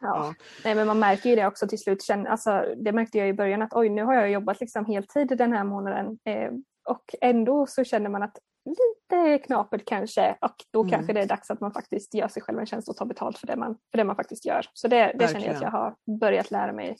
Ja. 0.00 0.06
ja. 0.16 0.34
Nej, 0.64 0.74
men 0.74 0.86
man 0.86 0.98
märker 0.98 1.30
ju 1.30 1.36
det 1.36 1.46
också 1.46 1.68
till 1.68 1.78
slut. 1.78 2.06
Alltså, 2.28 2.64
det 2.84 2.92
märkte 2.92 3.18
jag 3.18 3.28
i 3.28 3.32
början 3.32 3.62
att 3.62 3.72
oj 3.74 3.88
nu 3.88 4.02
har 4.04 4.14
jag 4.14 4.30
jobbat 4.30 4.60
liksom 4.60 4.84
heltid 4.84 5.28
den 5.38 5.52
här 5.52 5.64
månaden. 5.64 6.18
Eh, 6.24 6.50
och 6.88 7.14
ändå 7.20 7.66
så 7.66 7.84
känner 7.84 8.10
man 8.10 8.22
att 8.22 8.38
lite 8.68 9.38
knapert 9.46 9.82
kanske 9.86 10.36
och 10.40 10.54
då 10.70 10.80
Mm. 10.80 10.90
kanske 10.90 11.12
det 11.12 11.20
är 11.20 11.26
dags 11.26 11.50
att 11.50 11.60
man 11.60 11.72
faktiskt 11.72 12.14
gör 12.14 12.28
sig 12.28 12.42
själv 12.42 12.58
en 12.58 12.66
tjänst 12.66 12.88
och 12.88 12.96
tar 12.96 13.06
betalt 13.06 13.38
för 13.38 13.46
det 13.46 13.56
man, 13.56 13.76
för 13.90 13.98
det 13.98 14.04
man 14.04 14.16
faktiskt 14.16 14.46
gör. 14.46 14.66
Så 14.72 14.88
det, 14.88 15.16
det 15.18 15.28
känner 15.28 15.46
jag 15.46 15.54
att 15.56 15.62
jag 15.62 15.70
har 15.70 15.94
börjat 16.20 16.50
lära 16.50 16.72
mig 16.72 16.96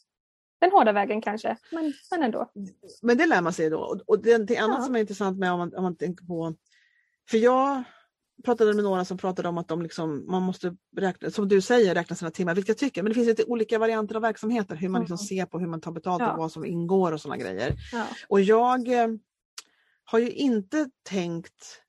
den 0.61 0.71
hårda 0.71 0.93
vägen 0.93 1.23
kanske, 1.23 1.57
men, 1.73 1.93
men 2.11 2.23
ändå. 2.23 2.51
Men 3.03 3.17
det 3.19 3.27
lär 3.27 3.41
man 3.43 3.53
sig 3.53 3.71
då. 3.71 3.79
Och- 3.79 4.01
Och 4.07 4.23
det 4.23 4.31
är 4.33 4.63
annat 4.63 4.79
Ja. 4.79 4.85
som 4.85 4.97
är 4.97 5.01
intressant 5.01 5.39
med 5.39 5.53
om 5.53 5.59
man, 5.59 5.75
om 5.77 5.83
man 5.83 5.97
tänker 5.97 6.25
på... 6.25 6.55
För 7.31 7.39
jag 7.39 7.83
pratade 8.45 8.75
med 8.75 8.85
några 8.85 9.05
som 9.05 9.19
pratade 9.19 9.49
om 9.49 9.59
att 9.59 9.69
de 9.69 9.83
liksom, 9.83 10.25
man 10.31 10.43
måste, 10.43 10.77
räkna, 10.97 11.31
som 11.31 11.49
du 11.49 11.61
säger, 11.61 11.95
räkna 11.95 12.17
sina 12.17 12.31
timmar, 12.31 12.55
vilket 12.55 12.69
jag 12.69 12.79
tycker. 12.79 13.03
Men 13.03 13.11
det 13.11 13.15
finns 13.15 13.27
lite 13.27 13.45
olika 13.45 13.79
varianter 13.79 14.15
av 14.15 14.23
verksamheter, 14.23 14.75
hur 14.77 14.89
man 14.89 15.01
liksom 15.01 15.15
Mm. 15.15 15.27
ser 15.27 15.47
på 15.47 15.59
hur 15.59 15.67
man 15.67 15.81
tar 15.81 15.93
betalt 15.93 16.21
Ja. 16.23 16.33
och 16.33 16.39
vad 16.39 16.53
som 16.53 16.65
ingår 16.65 17.13
och 17.13 17.21
sådana 17.21 17.37
grejer. 17.37 17.75
Ja. 17.93 18.05
Och 18.29 18.41
jag 18.41 18.89
eh, 18.89 19.09
har 20.11 20.19
ju 20.19 20.31
inte 20.31 20.91
tänkt 21.09 21.83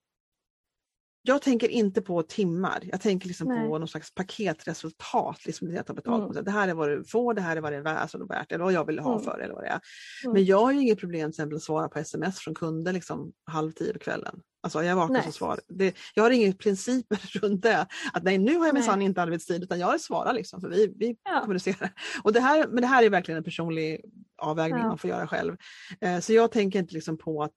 jag 1.22 1.42
tänker 1.42 1.68
inte 1.70 2.02
på 2.02 2.24
timmar, 2.24 2.80
jag 2.84 3.02
tänker 3.02 3.28
liksom 3.28 3.48
Nej. 3.48 3.68
på 3.68 3.78
någon 3.78 3.88
slags 3.88 4.14
paketresultat. 4.16 5.46
Liksom 5.46 5.68
det 5.68 5.74
jag 5.74 5.86
tar 5.86 5.94
betalt 5.94 6.32
Mm. 6.32 6.44
Det 6.44 6.52
här 6.52 6.68
är 6.68 6.74
vad 6.74 6.90
du 6.90 7.04
får, 7.04 7.34
det 7.34 7.42
här 7.42 7.58
är 7.58 7.62
vad 7.62 7.72
det 7.72 7.78
är 7.78 7.82
värt, 7.82 7.98
alltså 8.00 8.26
värt 8.26 8.52
eller 8.52 8.64
vad 8.64 8.74
jag 8.74 8.86
vill 8.86 9.00
ha 9.00 9.12
Mm. 9.14 9.24
för 9.24 9.38
det, 9.38 9.44
eller 9.44 9.54
vad 9.54 9.64
det 9.64 9.68
är. 9.68 9.82
Mm. 10.24 10.34
Men 10.34 10.46
jag 10.46 10.60
har 10.60 10.72
ju 10.72 10.82
inget 10.82 11.00
problem 11.00 11.32
till 11.32 11.56
att 11.56 11.62
svara 11.64 11.90
på 11.90 12.00
sms 12.00 12.40
från 12.40 12.56
kunder 12.56 12.94
liksom 12.94 13.32
halv 13.46 13.72
tio 13.72 13.94
på 13.94 14.00
kvällen. 14.00 14.42
Alltså 14.64 14.84
jag 14.84 14.96
vaknar 14.96 15.14
Nej. 15.18 15.24
så 15.26 15.32
svar. 15.32 15.60
Det, 15.68 15.96
jag 16.14 16.24
har 16.24 16.32
inga 16.32 16.54
principer 16.54 17.20
runt 17.42 17.62
det. 17.62 17.88
Att 18.14 18.24
nej 18.24 18.38
nu 18.38 18.58
har 18.58 18.66
jag 18.66 18.74
minsann 18.74 19.02
inte 19.02 19.22
arbetstid 19.22 19.64
utan 19.64 19.80
jag 19.80 20.02
svarar 20.02 20.34
liksom 20.34 20.62
för 20.62 20.70
vi, 20.70 20.94
vi 20.96 21.18
Ja. 21.24 21.40
kommunicerar. 21.42 21.92
Och 22.24 22.34
det 22.34 22.40
här, 22.40 22.68
men 22.68 22.82
det 22.82 22.88
här 22.88 23.04
är 23.04 23.10
verkligen 23.10 23.38
en 23.38 23.44
personlig 23.44 24.02
avvägning 24.42 24.80
Ja. 24.82 24.88
man 24.88 24.98
får 24.98 25.10
göra 25.10 25.28
själv. 25.28 25.58
Eh, 26.02 26.20
så 26.20 26.34
jag 26.34 26.52
tänker 26.52 26.80
inte 26.80 26.94
liksom 26.94 27.18
på 27.18 27.44
att, 27.44 27.56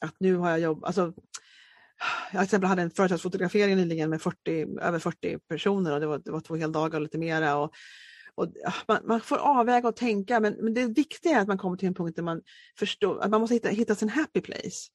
att 0.00 0.14
nu 0.18 0.36
har 0.36 0.50
jag 0.50 0.60
jobb, 0.60 0.84
alltså 0.84 1.12
jag 2.32 2.40
till 2.40 2.44
exempel 2.44 2.68
hade 2.68 2.82
en 2.82 2.90
företagsfotografering 2.90 3.76
nyligen 3.76 4.10
med 4.10 4.22
40, 4.22 4.66
över 4.80 4.98
40 4.98 5.38
personer 5.48 5.92
och 5.92 6.00
det 6.00 6.06
var, 6.06 6.18
det 6.18 6.30
var 6.30 6.40
två 6.40 6.56
heldagar 6.56 6.98
och 6.98 7.02
lite 7.02 7.18
mera. 7.18 7.56
Och, 7.56 7.74
och, 8.34 8.52
man, 8.88 8.98
man 9.04 9.20
får 9.20 9.36
avväga 9.36 9.88
och 9.88 9.96
tänka 9.96 10.40
men, 10.40 10.52
men 10.60 10.74
det 10.74 10.86
viktiga 10.86 11.36
är 11.36 11.40
att 11.40 11.48
man 11.48 11.58
kommer 11.58 11.76
till 11.76 11.88
en 11.88 11.94
punkt 11.94 12.16
där 12.16 12.22
man 12.22 12.42
förstår 12.78 13.20
att 13.20 13.30
man 13.30 13.40
måste 13.40 13.54
hitta, 13.54 13.68
hitta 13.68 13.94
sin 13.94 14.08
happy 14.08 14.40
place. 14.40 14.90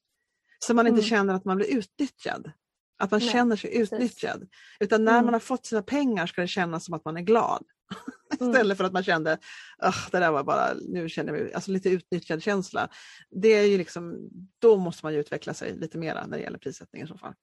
Så 0.58 0.74
man 0.74 0.86
inte 0.86 0.98
Mm. 1.00 1.08
känner 1.08 1.34
att 1.34 1.44
man 1.44 1.56
blir 1.56 1.76
utnyttjad. 1.76 2.52
Att 2.98 3.10
man 3.10 3.20
Nej, 3.20 3.28
känner 3.28 3.56
sig 3.56 3.70
precis. 3.70 3.92
utnyttjad. 3.92 4.48
Utan 4.80 5.04
när 5.04 5.12
Mm. 5.12 5.24
man 5.24 5.34
har 5.34 5.40
fått 5.40 5.66
sina 5.66 5.82
pengar 5.82 6.26
ska 6.26 6.40
det 6.40 6.48
kännas 6.48 6.84
som 6.84 6.94
att 6.94 7.04
man 7.04 7.16
är 7.16 7.20
glad. 7.20 7.64
Mm. 8.40 8.50
Istället 8.50 8.78
för 8.78 8.84
att 8.84 8.92
man 8.92 9.04
kände, 9.04 9.38
"Ugh, 9.86 10.08
det 10.10 10.18
där 10.18 10.30
var 10.30 10.44
bara, 10.44 10.74
nu 10.88 11.08
känner 11.08 11.32
jag 11.32 11.42
mig, 11.42 11.54
alltså 11.54 11.70
lite 11.70 11.88
utnyttjad 11.88 12.42
känsla. 12.42 12.88
Det 13.30 13.48
är 13.48 13.62
ju 13.62 13.78
liksom, 13.78 14.28
då 14.58 14.76
måste 14.76 15.06
man 15.06 15.12
ju 15.12 15.20
utveckla 15.20 15.54
sig 15.54 15.74
lite 15.76 15.98
mera 15.98 16.26
när 16.26 16.36
det 16.36 16.42
gäller 16.42 16.58
prissättning 16.58 17.02
i 17.02 17.06
så 17.06 17.18
fall. 17.18 17.34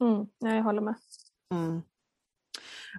Mm. 0.00 0.26
Ja, 0.38 0.54
jag 0.54 0.62
håller 0.62 0.80
med. 0.80 0.94
Mm. 1.54 1.82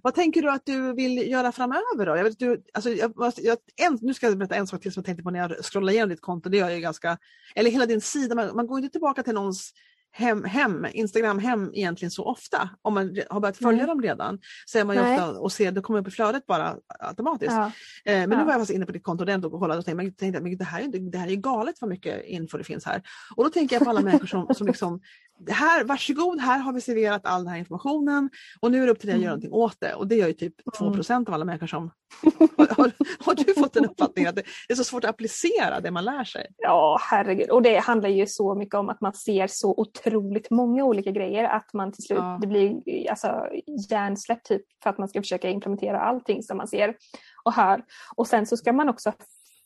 Vad 0.04 0.16
tänker 0.16 0.42
du 0.42 0.52
att 0.52 0.66
du 0.66 0.94
vill 0.94 1.32
göra 1.32 1.52
framöver 1.52 2.06
då? 2.06 2.18
Jag 2.18 2.24
vet, 2.24 2.40
du, 2.40 2.64
alltså, 2.74 2.90
jag, 2.90 3.14
jag, 3.38 3.58
en, 3.76 3.98
nu 4.02 4.14
ska 4.14 4.28
jag 4.28 4.38
berätta 4.38 4.56
en 4.56 4.68
sak 4.68 4.82
till 4.82 4.92
som 4.94 5.02
jag 5.02 5.06
tänkte 5.06 5.24
på 5.24 5.32
när 5.32 5.40
jag 5.40 5.66
scrollade 5.66 5.94
igenom 5.94 6.10
ditt 6.10 6.22
konto. 6.22 6.50
Det 6.50 6.58
gör 6.58 6.70
jag 6.70 6.82
ganska, 6.82 7.18
eller 7.56 7.72
hela 7.72 7.86
din 7.86 8.02
sida, 8.02 8.36
man, 8.36 8.56
man 8.56 8.68
går 8.68 8.78
inte 8.78 8.92
tillbaka 8.92 9.24
till 9.24 9.34
någons 9.34 9.74
hem, 10.16 10.44
hem, 10.44 10.86
Instagram-hem 10.92 11.72
egentligen 11.74 12.12
så 12.12 12.24
ofta. 12.26 12.70
Om 12.82 12.94
man 12.94 13.18
har 13.30 13.40
börjat 13.40 13.58
följa 13.58 13.78
Nej. 13.78 13.88
dem 13.88 14.02
redan 14.02 14.40
så 14.66 14.80
är 14.80 14.84
man 14.84 14.96
ju 14.96 15.02
Nej. 15.02 15.14
ofta 15.14 15.40
och 15.40 15.52
ser, 15.52 15.72
det 15.72 15.82
kommer 15.82 16.00
upp 16.00 16.08
i 16.08 16.12
flödet 16.12 16.46
bara 16.46 16.76
automatiskt. 17.00 17.52
Ja. 17.52 17.72
Eh, 18.06 18.20
men 18.20 18.30
nu 18.30 18.36
Ja. 18.36 18.44
var 18.44 18.52
jag 18.52 18.60
faktiskt 18.60 18.76
inne 18.76 18.86
på 18.86 18.92
ditt 18.92 19.04
konto 19.04 19.48
och 19.48 19.60
kollade 19.60 19.80
och 19.80 19.86
tänkte, 19.86 20.04
men 20.04 20.14
tänkte 20.14 20.42
men 20.42 20.58
det 20.58 20.64
här, 20.64 20.82
är, 20.82 21.12
det 21.12 21.18
här 21.18 21.28
är 21.28 21.36
galet 21.36 21.76
vad 21.82 21.90
mycket 21.90 22.26
info 22.26 22.58
det 22.58 22.64
finns 22.64 22.86
här. 22.86 23.02
Och 23.36 23.44
då 23.44 23.50
tänker 23.50 23.76
jag 23.76 23.84
på 23.84 23.90
alla 23.90 24.02
människor 24.02 24.28
som, 24.28 24.54
som 24.56 24.68
liksom, 24.68 25.02
här, 25.50 25.84
varsågod, 25.84 26.40
här 26.40 26.60
har 26.60 26.74
vi 26.74 26.82
serverat 26.82 27.26
all 27.26 27.44
den 27.44 27.52
här 27.54 27.60
informationen 27.60 28.30
och 28.60 28.72
nu 28.72 28.82
är 28.82 28.86
det 28.86 28.92
upp 28.92 29.00
till 29.00 29.08
dig 29.10 29.16
att 29.16 29.22
göra 29.22 29.32
Mm. 29.34 29.40
någonting 29.40 29.54
åt 29.62 29.80
det. 29.80 29.94
Och 29.94 30.08
det 30.08 30.16
gör 30.16 30.28
ju 30.28 30.34
typ 30.34 30.54
2 30.78 30.86
Mm. 30.86 31.26
av 31.28 31.34
alla 31.34 31.46
människor 31.46 31.68
som... 31.68 31.92
har, 32.58 32.68
har, 32.76 32.92
har 33.26 33.36
du 33.36 33.54
fått 33.54 33.76
en 33.76 33.86
uppfattning 33.86 34.26
att 34.26 34.36
det 34.36 34.44
är 34.70 34.76
så 34.76 34.84
svårt 34.84 35.04
att 35.04 35.10
applicera 35.10 35.80
det 35.80 35.92
man 35.92 36.06
lär 36.06 36.24
sig? 36.24 36.48
Ja, 36.58 36.98
herregud. 37.02 37.50
Och 37.50 37.62
det 37.62 37.78
handlar 37.78 38.10
ju 38.10 38.28
så 38.28 38.56
mycket 38.56 38.76
om 38.76 38.90
att 38.90 39.02
man 39.02 39.14
ser 39.14 39.48
så 39.48 39.74
otroligt 39.78 40.50
många 40.52 40.84
olika 40.86 41.12
grejer 41.12 41.44
att 41.44 41.74
man 41.74 41.92
till 41.92 42.04
slut, 42.04 42.20
Ja. 42.20 42.38
det 42.42 42.48
blir 42.48 42.82
alltså 43.10 43.48
hjärnsläpp 43.90 44.44
typ 44.44 44.62
för 44.84 44.90
att 44.90 44.98
man 44.98 45.08
ska 45.08 45.22
försöka 45.22 45.50
implementera 45.50 46.00
allting 46.00 46.44
som 46.44 46.58
man 46.58 46.68
ser 46.68 46.96
och 47.44 47.54
hör. 47.54 47.84
Och 48.16 48.28
sen 48.28 48.46
så 48.46 48.58
ska 48.58 48.74
man 48.74 48.90
också 48.90 49.14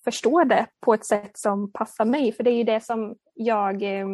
förstå 0.07 0.43
det 0.43 0.67
på 0.81 0.93
ett 0.93 1.05
sätt 1.05 1.37
som 1.37 1.71
passar 1.71 2.05
mig. 2.05 2.31
För 2.31 2.43
det 2.43 2.51
är 2.51 2.57
ju 2.57 2.63
det 2.63 2.83
som 2.83 3.15
jag 3.33 3.83
eh, 3.83 4.07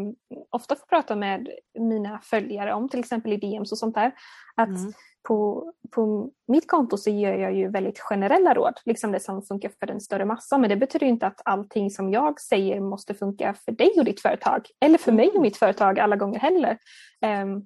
ofta 0.49 0.75
får 0.75 0.85
prata 0.85 1.15
med 1.15 1.49
mina 1.79 2.19
följare 2.23 2.73
om, 2.73 2.89
till 2.89 2.99
exempel 2.99 3.33
i 3.33 3.37
DMs 3.37 3.71
och 3.71 3.77
sånt 3.77 3.95
där. 3.95 4.11
Att 4.55 4.67
Mm. 4.67 4.93
på, 5.27 5.71
på 5.91 6.29
mitt 6.47 6.67
konto 6.67 6.97
så 6.97 7.09
ger 7.09 7.33
jag 7.33 7.53
ju 7.55 7.69
väldigt 7.69 7.99
generella 7.99 8.53
råd, 8.53 8.73
liksom 8.85 9.11
det 9.11 9.19
som 9.19 9.41
funkar 9.41 9.71
för 9.79 9.87
den 9.87 10.01
större 10.01 10.25
massan. 10.25 10.61
Men 10.61 10.69
det 10.69 10.75
betyder 10.75 11.07
inte 11.07 11.27
att 11.27 11.41
allting 11.45 11.91
som 11.91 12.11
jag 12.11 12.41
säger 12.41 12.79
måste 12.79 13.13
funka 13.13 13.53
för 13.53 13.71
dig 13.71 13.93
och 13.97 14.05
ditt 14.05 14.21
företag. 14.21 14.67
Eller 14.85 14.97
för 14.97 15.11
mig 15.11 15.29
och 15.35 15.41
mitt 15.41 15.57
företag 15.57 15.99
alla 15.99 16.15
gånger 16.15 16.39
heller. 16.39 16.77
Ehm, 17.21 17.61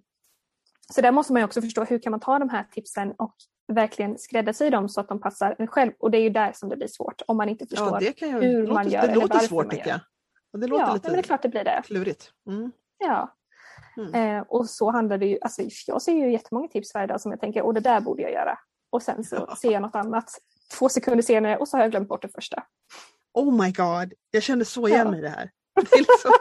så 0.93 1.01
där 1.01 1.11
måste 1.11 1.33
man 1.33 1.39
ju 1.39 1.45
också 1.45 1.61
förstå 1.61 1.83
hur 1.83 1.99
kan 1.99 2.11
man 2.11 2.19
ta 2.19 2.39
de 2.39 2.49
här 2.49 2.63
tipsen 2.71 3.11
och 3.17 3.35
verkligen 3.67 4.17
skräddarsy 4.17 4.69
dem 4.69 4.89
så 4.89 5.01
att 5.01 5.07
de 5.09 5.21
passar 5.21 5.55
en 5.59 5.67
själv. 5.67 5.91
Och 5.99 6.11
det 6.11 6.17
är 6.17 6.21
ju 6.21 6.29
där 6.29 6.51
som 6.55 6.69
det 6.69 6.75
blir 6.77 6.87
svårt 6.87 7.21
om 7.27 7.37
man 7.37 7.49
inte 7.49 7.65
förstår. 7.67 8.03
Ja, 8.03 8.27
ju, 8.27 8.27
hur 8.39 8.61
låter, 8.61 8.73
man 8.73 8.89
gör 8.89 9.01
det 9.01 9.07
eller 9.07 9.15
låter 9.15 9.33
varför 9.33 9.47
svårt 9.47 9.65
man 9.65 9.69
tycker 9.75 9.85
gör. 9.87 9.93
jag. 9.93 10.01
Och 10.53 10.59
det 10.59 10.67
låter 10.67 10.85
ja, 10.85 10.93
lite 10.93 11.07
men 11.07 11.13
det 11.13 11.19
är 11.19 11.23
klart 11.23 11.41
det 11.41 11.49
blir 11.49 11.63
det. 11.63 11.81
klurigt. 11.85 12.31
Mm. 12.49 12.71
Ja. 12.99 13.33
Mm. 13.97 14.37
Eh, 14.37 14.43
och 14.47 14.69
så 14.69 14.91
handlar 14.91 15.17
det 15.17 15.25
ju, 15.25 15.37
alltså 15.41 15.61
jag 15.87 16.01
ser 16.01 16.13
ju 16.13 16.31
jättemånga 16.31 16.67
tips 16.67 16.93
varje 16.93 17.07
dag 17.07 17.21
som 17.21 17.31
jag 17.31 17.39
tänker, 17.41 17.61
och 17.61 17.73
det 17.73 17.79
där 17.79 17.99
borde 18.01 18.21
jag 18.21 18.31
göra. 18.31 18.59
Och 18.89 19.01
sen 19.03 19.23
så 19.23 19.35
Ja. 19.49 19.55
ser 19.55 19.71
jag 19.71 19.81
något 19.81 19.95
annat 19.95 20.29
två 20.77 20.89
sekunder 20.89 21.23
senare 21.23 21.57
och 21.57 21.67
så 21.67 21.77
har 21.77 21.81
jag 21.83 21.91
glömt 21.91 22.09
bort 22.09 22.21
det 22.21 22.29
första. 22.35 22.63
Oh 23.33 23.63
my 23.63 23.71
god, 23.71 24.13
jag 24.31 24.43
kände 24.43 24.65
så 24.65 24.87
igen 24.87 25.05
Ja. 25.05 25.11
mig 25.11 25.19
i 25.19 25.21
det 25.23 25.29
här. 25.29 25.51
Det 25.75 25.93
är, 25.95 25.97
liksom, 25.97 26.31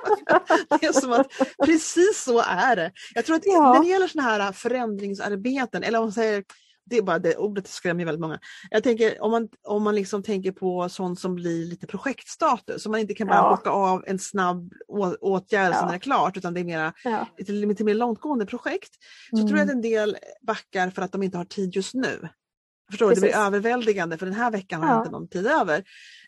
det 0.81 0.87
är 0.87 0.93
som 0.93 1.13
att 1.13 1.27
precis 1.67 2.23
så 2.25 2.41
är 2.41 2.77
det. 2.77 2.93
Jag 3.15 3.25
tror 3.25 3.37
att 3.37 3.43
Ja. 3.47 3.73
när 3.73 3.81
det 3.81 3.87
gäller 3.89 4.07
sådana 4.07 4.29
här 4.31 4.53
förändringsarbeten, 4.53 5.83
eller 5.83 5.99
om 5.99 6.05
man 6.05 6.13
säger, 6.13 6.45
det 6.87 6.97
är 6.97 7.03
bara 7.03 7.19
det 7.19 7.37
ordet 7.37 7.67
skrämmer 7.69 8.05
väldigt 8.05 8.21
många. 8.21 8.39
Jag 8.71 8.83
tänker 8.83 9.23
om 9.23 9.31
man, 9.31 9.49
om 9.65 9.83
man 9.83 9.95
liksom 9.95 10.23
tänker 10.23 10.53
på 10.53 10.89
sånt 10.89 11.21
som 11.21 11.35
blir 11.35 11.67
lite 11.67 11.87
projektstatus, 11.87 12.83
så 12.83 12.91
man 12.91 13.01
inte 13.01 13.15
kan 13.15 13.27
bara 13.27 13.37
Ja. 13.37 13.51
bocka 13.57 13.71
av 13.71 14.05
en 14.07 14.19
snabb 14.19 14.73
å- 14.89 15.17
åtgärd 15.21 15.69
och 15.71 15.75
sen 15.77 15.85
Ja. 15.85 15.89
är 15.89 15.93
det 15.93 15.99
klart, 16.01 16.37
utan 16.37 16.55
det 16.55 16.61
är 16.61 16.65
mera, 16.65 16.93
Ja. 17.05 17.27
lite, 17.39 17.53
lite 17.53 17.85
mer 17.85 17.95
långtgående 17.95 18.47
projekt. 18.47 18.91
Så 19.31 19.37
Mm. 19.37 19.49
tror 19.49 19.59
jag 19.59 19.67
att 19.69 19.75
en 19.75 19.83
del 19.83 20.17
backar 20.47 20.91
för 20.91 21.03
att 21.03 21.13
de 21.13 21.23
inte 21.23 21.39
har 21.39 21.45
tid 21.45 21.77
just 21.77 21.95
nu. 21.95 22.29
Förstår 22.91 23.09
du? 23.09 23.15
Det 23.15 23.21
blir 23.21 23.31
Precis. 23.31 23.47
överväldigande 23.47 24.19
för 24.19 24.27
den 24.27 24.35
här 24.35 24.51
veckan 24.51 24.81
har 24.81 24.89
jag 24.89 24.97
Ja. 24.97 25.01
inte 25.01 25.11
någon 25.11 25.29
tid 25.29 25.47
över. 25.47 25.85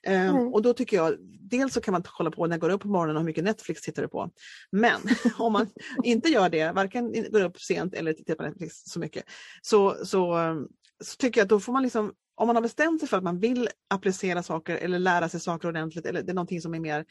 Nej. 0.07 0.31
och 0.31 0.63
då 0.63 0.73
tycker 0.73 0.97
jag, 0.97 1.15
dels 1.51 1.75
så 1.75 1.81
kan 1.81 1.93
man 1.93 2.03
kolla 2.03 2.31
på 2.31 2.47
när 2.47 2.53
jag 2.55 2.61
går 2.61 2.71
upp 2.71 2.81
på 2.83 2.89
morgonen 2.89 3.17
och 3.17 3.21
hur 3.23 3.27
mycket 3.27 3.45
Netflix 3.45 3.83
tittar 3.83 4.03
du 4.03 4.09
på. 4.09 4.31
Men 4.73 5.01
om 5.39 5.53
man 5.53 5.67
inte 6.05 6.29
gör 6.29 6.49
det, 6.49 6.73
varken 6.73 7.13
går 7.33 7.41
upp 7.45 7.61
sent 7.61 7.95
eller 7.95 8.13
tittar 8.13 8.35
på 8.35 8.43
Netflix 8.43 8.75
så 8.85 9.01
mycket, 9.01 9.25
så, 9.63 9.97
så, 10.05 10.33
ehm, 10.35 10.67
så 11.05 11.17
tycker 11.17 11.41
jag 11.41 11.45
att 11.45 11.49
då 11.51 11.61
får 11.61 11.73
man 11.73 11.83
liksom, 11.83 12.13
om 12.35 12.47
man 12.47 12.57
har 12.57 12.63
bestämt 12.63 13.01
sig 13.01 13.09
för 13.09 13.17
att 13.17 13.23
man 13.25 13.39
vill 13.41 13.69
applicera 13.91 14.43
saker 14.43 14.77
eller 14.77 14.99
lära 14.99 15.29
sig 15.29 15.41
saker 15.41 15.69
ordentligt 15.69 16.07
eller 16.07 16.23
det 16.23 16.33
är 16.33 16.35
någonting 16.35 16.61
som 16.61 16.75
är 16.75 16.81
mer 16.81 17.05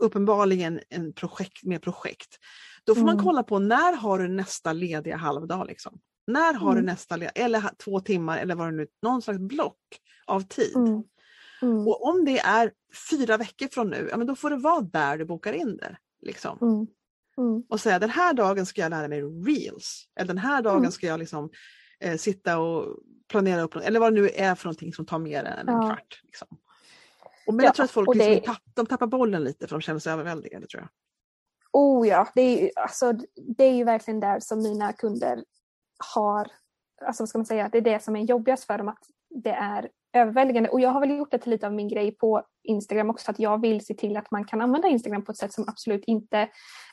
uppenbarligen 0.00 0.80
en 0.88 1.12
projekt, 1.12 1.62
mer 1.64 1.78
projekt. 1.78 2.36
Då 2.84 2.94
får 2.94 3.02
man 3.02 3.14
Mm. 3.14 3.24
kolla 3.24 3.42
på 3.42 3.58
när 3.58 3.92
har 3.96 4.18
du 4.18 4.28
nästa 4.28 4.72
lediga 4.72 5.16
halvdag? 5.16 5.66
Liksom? 5.66 5.98
När 6.26 6.54
har 6.54 6.72
du 6.72 6.78
Mm. 6.78 6.86
nästa, 6.86 7.16
le- 7.16 7.30
eller 7.34 7.70
två 7.84 8.00
timmar 8.00 8.38
eller 8.38 8.54
vad 8.54 8.68
det 8.68 8.72
nu 8.76 8.86
någon 9.02 9.22
slags 9.22 9.38
block 9.38 9.78
av 10.26 10.40
tid. 10.40 10.76
Mm. 10.76 11.02
Mm. 11.62 11.88
Och 11.88 12.04
om 12.08 12.24
det 12.24 12.38
är 12.38 12.72
fyra 13.10 13.36
veckor 13.36 13.68
från 13.68 13.90
nu, 13.90 14.08
ja, 14.10 14.16
men 14.16 14.26
då 14.26 14.36
får 14.36 14.50
det 14.50 14.56
vara 14.56 14.80
där 14.80 15.18
du 15.18 15.24
bokar 15.24 15.52
in 15.52 15.76
det. 15.76 15.96
Liksom. 16.22 16.58
Mm. 16.62 16.86
Mm. 17.38 17.62
Och 17.68 17.80
säga 17.80 17.98
den 17.98 18.10
här 18.10 18.32
dagen 18.34 18.66
ska 18.66 18.80
jag 18.80 18.90
lära 18.90 19.08
mig 19.08 19.22
reels. 19.22 20.04
Eller 20.16 20.28
den 20.28 20.38
här 20.38 20.62
dagen 20.62 20.78
Mm. 20.78 20.90
ska 20.92 21.06
jag 21.06 21.18
liksom, 21.20 21.50
eh, 22.00 22.16
sitta 22.16 22.58
och 22.58 22.96
planera 23.28 23.62
upp 23.62 23.76
eller 23.76 24.00
vad 24.00 24.14
det 24.14 24.20
nu 24.20 24.28
är 24.28 24.54
för 24.54 24.66
någonting 24.66 24.92
som 24.92 25.06
tar 25.06 25.18
mer 25.18 25.44
än 25.44 25.68
en 25.68 25.74
Ja. 25.74 25.82
kvart. 25.86 26.20
Liksom. 26.24 26.48
Och 27.46 27.54
men 27.54 27.62
Ja, 27.64 27.68
jag 27.68 27.74
tror 27.74 27.84
att 27.84 27.90
folk 27.90 28.14
liksom 28.14 28.32
det- 28.32 28.40
tapp, 28.40 28.62
de 28.74 28.86
tappar 28.86 29.06
bollen 29.06 29.44
lite 29.44 29.66
för 29.66 29.74
de 29.76 29.80
känner 29.80 30.00
sig 30.00 30.12
överväldigade. 30.12 30.66
Tror 30.66 30.82
jag. 30.82 30.88
Oh 31.72 32.08
ja, 32.08 32.28
det 32.34 32.40
är, 32.42 32.62
ju, 32.62 32.70
alltså, 32.76 33.12
det 33.56 33.64
är 33.64 33.74
ju 33.74 33.84
verkligen 33.84 34.20
där 34.20 34.40
som 34.40 34.62
mina 34.62 34.92
kunder 34.92 35.44
har, 36.14 36.48
alltså 37.04 37.22
vad 37.22 37.28
ska 37.28 37.38
man 37.38 37.46
säga, 37.46 37.68
det 37.72 37.78
är 37.78 37.82
det 37.82 38.02
som 38.02 38.16
är 38.16 38.20
jobbigast 38.20 38.64
för 38.64 38.78
dem, 38.78 38.88
att 38.88 39.02
det 39.30 39.50
är 39.50 39.88
överväldigande. 40.12 40.68
Och 40.68 40.80
jag 40.80 40.90
har 40.90 41.00
väl 41.00 41.18
gjort 41.18 41.30
det 41.30 41.38
till 41.38 41.50
lite 41.50 41.66
av 41.66 41.72
min 41.72 41.88
grej 41.88 42.16
på 42.16 42.42
Instagram 42.62 43.10
också, 43.10 43.30
att 43.30 43.38
jag 43.38 43.60
vill 43.60 43.86
se 43.86 43.94
till 43.94 44.16
att 44.16 44.30
man 44.30 44.44
kan 44.44 44.60
använda 44.60 44.88
Instagram 44.88 45.24
på 45.24 45.32
ett 45.32 45.38
sätt 45.38 45.52
som 45.52 45.64
absolut 45.68 46.04
inte... 46.04 46.48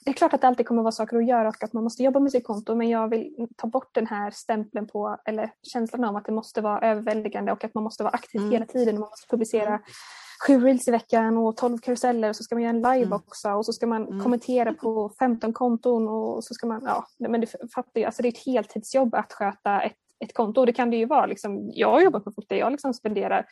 Det 0.05 0.11
är 0.11 0.13
klart 0.13 0.33
att 0.33 0.41
det 0.41 0.47
alltid 0.47 0.67
kommer 0.67 0.81
vara 0.81 0.91
saker 0.91 1.17
att 1.17 1.27
göra 1.27 1.47
och 1.47 1.63
att 1.63 1.73
man 1.73 1.83
måste 1.83 2.03
jobba 2.03 2.19
med 2.19 2.31
sitt 2.31 2.47
konto, 2.47 2.75
men 2.75 2.89
jag 2.89 3.09
vill 3.09 3.47
ta 3.57 3.67
bort 3.67 3.89
den 3.93 4.07
här 4.07 4.31
stämpeln 4.31 4.87
på, 4.87 5.17
eller 5.25 5.51
känslan 5.73 6.03
av 6.03 6.15
att 6.15 6.25
det 6.25 6.31
måste 6.31 6.61
vara 6.61 6.79
överväldigande 6.79 7.51
och 7.51 7.63
att 7.63 7.73
man 7.73 7.83
måste 7.83 8.03
vara 8.03 8.13
aktiv 8.13 8.41
mm. 8.41 8.51
hela 8.51 8.65
tiden. 8.65 8.99
Man 8.99 9.09
måste 9.09 9.27
publicera 9.27 9.67
mm. 9.67 9.81
Sju 10.47 10.59
reels 10.59 10.87
i 10.87 10.91
veckan 10.91 11.37
och 11.37 11.57
tolv 11.57 11.77
karuseller 11.77 12.29
och 12.29 12.35
så 12.35 12.43
ska 12.43 12.55
man 12.55 12.61
göra 12.61 12.69
en 12.69 12.81
live 12.81 13.05
mm. 13.05 13.13
också 13.13 13.49
och 13.49 13.65
så 13.65 13.73
ska 13.73 13.87
man 13.87 14.07
mm. 14.07 14.23
kommentera 14.23 14.73
på 14.73 15.11
15 15.19 15.53
konton 15.53 16.07
och 16.07 16.43
så 16.43 16.53
ska 16.53 16.67
man, 16.67 16.81
ja, 16.85 17.07
men 17.17 17.41
det 17.41 17.47
fattar 17.75 18.03
alltså 18.03 18.21
det 18.21 18.27
är 18.27 18.31
ett 18.31 18.45
heltidsjobb 18.45 19.15
att 19.15 19.33
sköta 19.33 19.81
ett 19.81 19.97
ett 20.23 20.33
konto. 20.33 20.59
Och 20.59 20.65
det 20.65 20.73
kan 20.73 20.89
det 20.89 20.97
ju 20.97 21.05
vara. 21.05 21.25
Liksom, 21.25 21.69
jag 21.73 21.91
har 21.91 22.01
jobbat 22.01 22.23
på 22.23 22.31
folk 22.31 22.49
där 22.49 22.55
jag 22.55 22.71
liksom 22.71 22.93
spenderar 22.93 23.45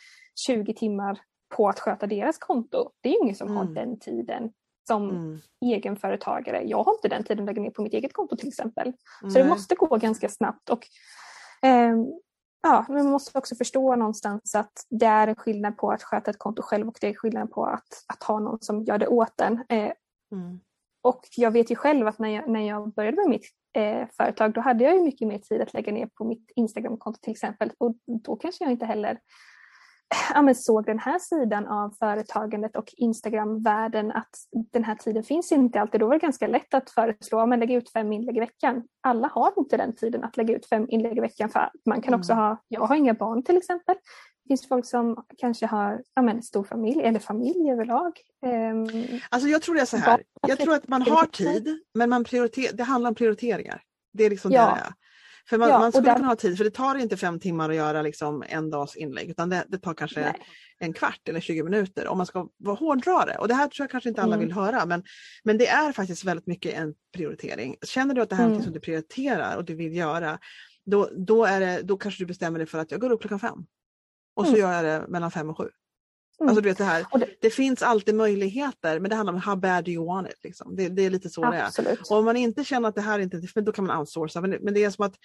20 0.46 0.74
timmar 0.74 1.20
på 1.56 1.70
att 1.70 1.80
sköta 1.80 2.08
deras 2.08 2.38
konto. 2.38 2.90
Det 3.02 3.10
är 3.10 3.14
ju 3.14 3.20
ingen 3.24 3.36
som 3.36 3.48
mm. 3.48 3.58
har 3.58 3.74
den 3.74 4.00
tiden 4.00 4.52
som 4.88 5.10
mm. 5.10 5.40
egenföretagare. 5.66 6.64
Jag 6.66 6.84
har 6.84 6.94
inte 6.94 7.08
den 7.08 7.24
tiden 7.24 7.44
att 7.44 7.46
lägga 7.46 7.62
ner 7.62 7.70
på 7.70 7.82
mitt 7.82 7.94
eget 7.94 8.14
konto 8.14 8.36
till 8.36 8.48
exempel. 8.48 8.94
Så 9.22 9.28
Nej. 9.28 9.44
det 9.44 9.50
måste 9.50 9.76
gå 9.76 9.98
ganska 9.98 10.30
snabbt. 10.30 10.70
Och, 10.70 10.88
eh, 11.68 11.96
ja, 12.64 12.86
men 12.88 12.98
man 12.98 13.12
måste 13.12 13.38
också 13.38 13.56
förstå 13.56 13.96
någonstans 13.96 14.56
att 14.56 14.86
det 14.90 15.06
är 15.06 15.28
en 15.28 15.36
skillnad 15.36 15.78
på 15.78 15.92
att 15.92 16.04
sköta 16.04 16.32
ett 16.32 16.40
konto 16.40 16.62
själv 16.62 16.88
och 16.88 16.98
det 17.02 17.08
är 17.08 17.14
skillnad 17.14 17.52
på 17.52 17.66
att, 17.66 18.06
att 18.08 18.24
ha 18.24 18.40
någon 18.40 18.62
som 18.62 18.84
gör 18.84 18.98
det 18.98 19.08
åt 19.08 19.42
en. 19.42 19.54
Eh, 19.70 19.92
mm. 20.32 20.60
Och 21.04 21.22
jag 21.38 21.52
vet 21.52 21.72
ju 21.72 21.76
själv 21.76 22.08
att 22.08 22.20
när 22.20 22.30
jag, 22.30 22.50
när 22.50 22.68
jag 22.68 22.94
började 22.94 23.18
med 23.18 23.30
mitt 23.30 23.46
eh, 23.74 24.08
företag 24.18 24.54
då 24.54 24.62
hade 24.62 24.84
jag 24.84 24.96
ju 24.96 25.02
mycket 25.02 25.28
mer 25.28 25.38
tid 25.38 25.62
att 25.62 25.74
lägga 25.74 25.92
ner 25.92 26.06
på 26.06 26.24
mitt 26.24 26.52
Instagramkonto 26.56 27.20
till 27.22 27.32
exempel 27.32 27.72
och 27.78 27.96
då 28.06 28.36
kanske 28.36 28.64
jag 28.64 28.72
inte 28.72 28.86
heller 28.86 29.20
ja, 30.34 30.54
såg 30.54 30.86
den 30.86 31.00
här 31.00 31.20
sidan 31.20 31.68
av 31.68 31.90
företagandet 32.00 32.76
och 32.76 32.94
Instagramvärlden 32.98 34.12
att 34.12 34.30
den 34.52 34.84
här 34.84 34.96
tiden 34.96 35.24
finns 35.24 35.52
inte 35.52 35.82
alltid. 35.82 36.00
Då 36.00 36.08
var 36.08 36.14
det 36.14 36.20
ganska 36.20 36.48
lätt 36.48 36.74
att 36.74 36.90
föreslå 36.90 37.40
att 37.40 37.60
lägga 37.60 37.76
ut 37.76 37.92
fem 37.92 38.14
inlägg 38.14 38.38
i 38.38 38.40
veckan. 38.40 38.84
Alla 39.02 39.28
har 39.28 39.54
inte 39.58 39.78
den 39.78 39.96
tiden 39.96 40.24
att 40.24 40.38
lägga 40.38 40.56
ut 40.56 40.66
fem 40.66 40.86
inlägg 40.90 41.18
i 41.18 41.22
veckan. 41.22 41.50
För 41.50 41.70
man 41.86 42.02
kan 42.02 42.14
också 42.14 42.32
mm. 42.32 42.44
ha, 42.44 42.58
jag 42.68 42.82
har 42.82 42.96
inga 42.96 43.14
barn 43.14 43.44
till 43.44 43.58
exempel. 43.58 43.96
Det 44.44 44.48
finns 44.48 44.68
folk 44.68 44.86
som 44.86 45.26
kanske 45.38 45.66
har 45.66 46.04
ja, 46.14 46.22
men, 46.22 46.44
stor 46.44 46.64
familj 46.64 47.02
eller 47.02 47.20
familj 47.20 47.72
överlag. 47.72 48.12
Um, 48.46 49.20
alltså 49.30 49.50
jag 49.50 49.62
tror 49.62 49.76
det 49.76 49.82
är 49.82 49.86
så 49.86 49.98
här, 49.98 50.24
jag 50.48 50.60
tror 50.60 50.76
att 50.76 50.88
man 50.88 51.02
har 51.02 51.26
tid 51.26 51.80
men 51.94 52.10
man 52.10 52.24
prioriter 52.24 52.78
det 52.78 52.84
handlar 52.84 53.10
om 53.10 53.16
prioriteringar. 53.16 53.82
Det 54.14 54.24
är 54.24 54.30
liksom 54.30 54.52
ja. 54.52 54.66
det 54.66 54.72
det 54.72 54.82
är. 54.82 54.94
För 55.50 55.58
man, 55.58 55.70
ja, 55.70 55.80
man 55.80 55.92
skulle 55.92 56.08
där... 56.08 56.16
kunna 56.16 56.28
ha 56.28 56.36
tid, 56.36 56.58
för 56.58 56.64
det 56.64 56.72
tar 56.72 56.96
inte 56.96 57.18
fem 57.18 57.40
timmar 57.40 57.70
att 57.70 57.76
göra 57.76 58.02
liksom 58.02 58.44
en 58.48 58.70
dags 58.70 58.96
inlägg 58.96 59.30
utan 59.30 59.50
det, 59.50 59.66
det 59.68 59.78
tar 59.78 59.94
kanske 59.94 60.22
Nej. 60.22 60.34
en 60.80 60.94
kvart 60.94 61.30
eller 61.30 61.40
20 61.40 61.64
minuter 61.64 62.08
om 62.08 62.18
man 62.18 62.28
ska 62.28 62.48
vara 62.58 62.76
hårdrare. 62.76 63.38
Och 63.38 63.48
det 63.48 63.54
här 63.54 63.68
tror 63.68 63.84
jag 63.84 63.92
kanske 63.92 64.10
inte 64.10 64.22
alla 64.22 64.36
mm. 64.36 64.48
vill 64.48 64.56
höra 64.56 64.86
men, 64.86 65.04
men 65.44 65.58
det 65.58 65.68
är 65.68 65.92
faktiskt 65.92 66.24
väldigt 66.24 66.48
mycket 66.48 66.74
en 66.74 66.94
prioritering. 67.16 67.76
Känner 67.86 68.16
du 68.16 68.22
att 68.22 68.30
det 68.30 68.36
här 68.36 68.46
är 68.46 68.50
något 68.50 68.64
som 68.64 68.74
du 68.74 68.80
prioriterar 68.80 69.58
och 69.58 69.66
du 69.66 69.76
vill 69.76 69.96
göra 69.96 70.40
då, 70.86 71.10
då, 71.18 71.46
är 71.46 71.60
det, 71.60 71.82
då 71.82 71.98
kanske 71.98 72.24
du 72.24 72.28
bestämmer 72.28 72.60
dig 72.60 72.68
för 72.68 72.80
att 72.80 72.92
jag 72.92 73.02
går 73.02 73.12
upp 73.12 73.22
klockan 73.22 73.40
fem 73.40 73.66
och 74.36 74.46
så 74.46 74.52
mm. 74.52 74.62
gör 74.62 74.74
jag 74.74 74.86
det 74.86 75.08
mellan 75.08 75.32
fem 75.32 75.50
och 75.50 75.58
sju. 75.58 75.70
Mm. 76.42 76.50
Alltså 76.50 76.62
du 76.62 76.70
vet 76.70 76.78
det 76.78 76.84
här, 76.84 77.06
det, 77.20 77.28
det, 77.42 77.50
finns 77.50 77.82
alltid 77.82 78.16
möjligheter 78.16 79.00
men 79.00 79.10
det 79.10 79.16
handlar 79.16 79.34
om 79.34 79.40
how 79.40 79.56
bad 79.56 79.86
do 79.86 79.92
you 79.92 80.06
want 80.06 80.30
it. 80.30 80.44
Liksom. 80.44 80.76
Det, 80.76 80.90
det, 80.90 81.06
är 81.06 81.10
lite 81.10 81.30
så 81.30 81.46
Absolut. 81.46 81.90
det 81.90 81.94
är. 81.94 82.12
Och 82.12 82.18
om 82.18 82.26
man 82.26 82.38
inte 82.38 82.64
känner 82.64 82.90
att 82.90 82.96
det 82.96 83.02
här 83.02 83.20
inte 83.20 83.42
då 83.62 83.72
kan 83.72 83.86
man 83.86 84.00
outsourca. 84.00 84.42
Men 84.42 84.50
det, 84.50 84.60
men 84.62 84.74
det 84.74 84.84
är 84.84 84.90
som 84.90 85.06
att 85.06 85.16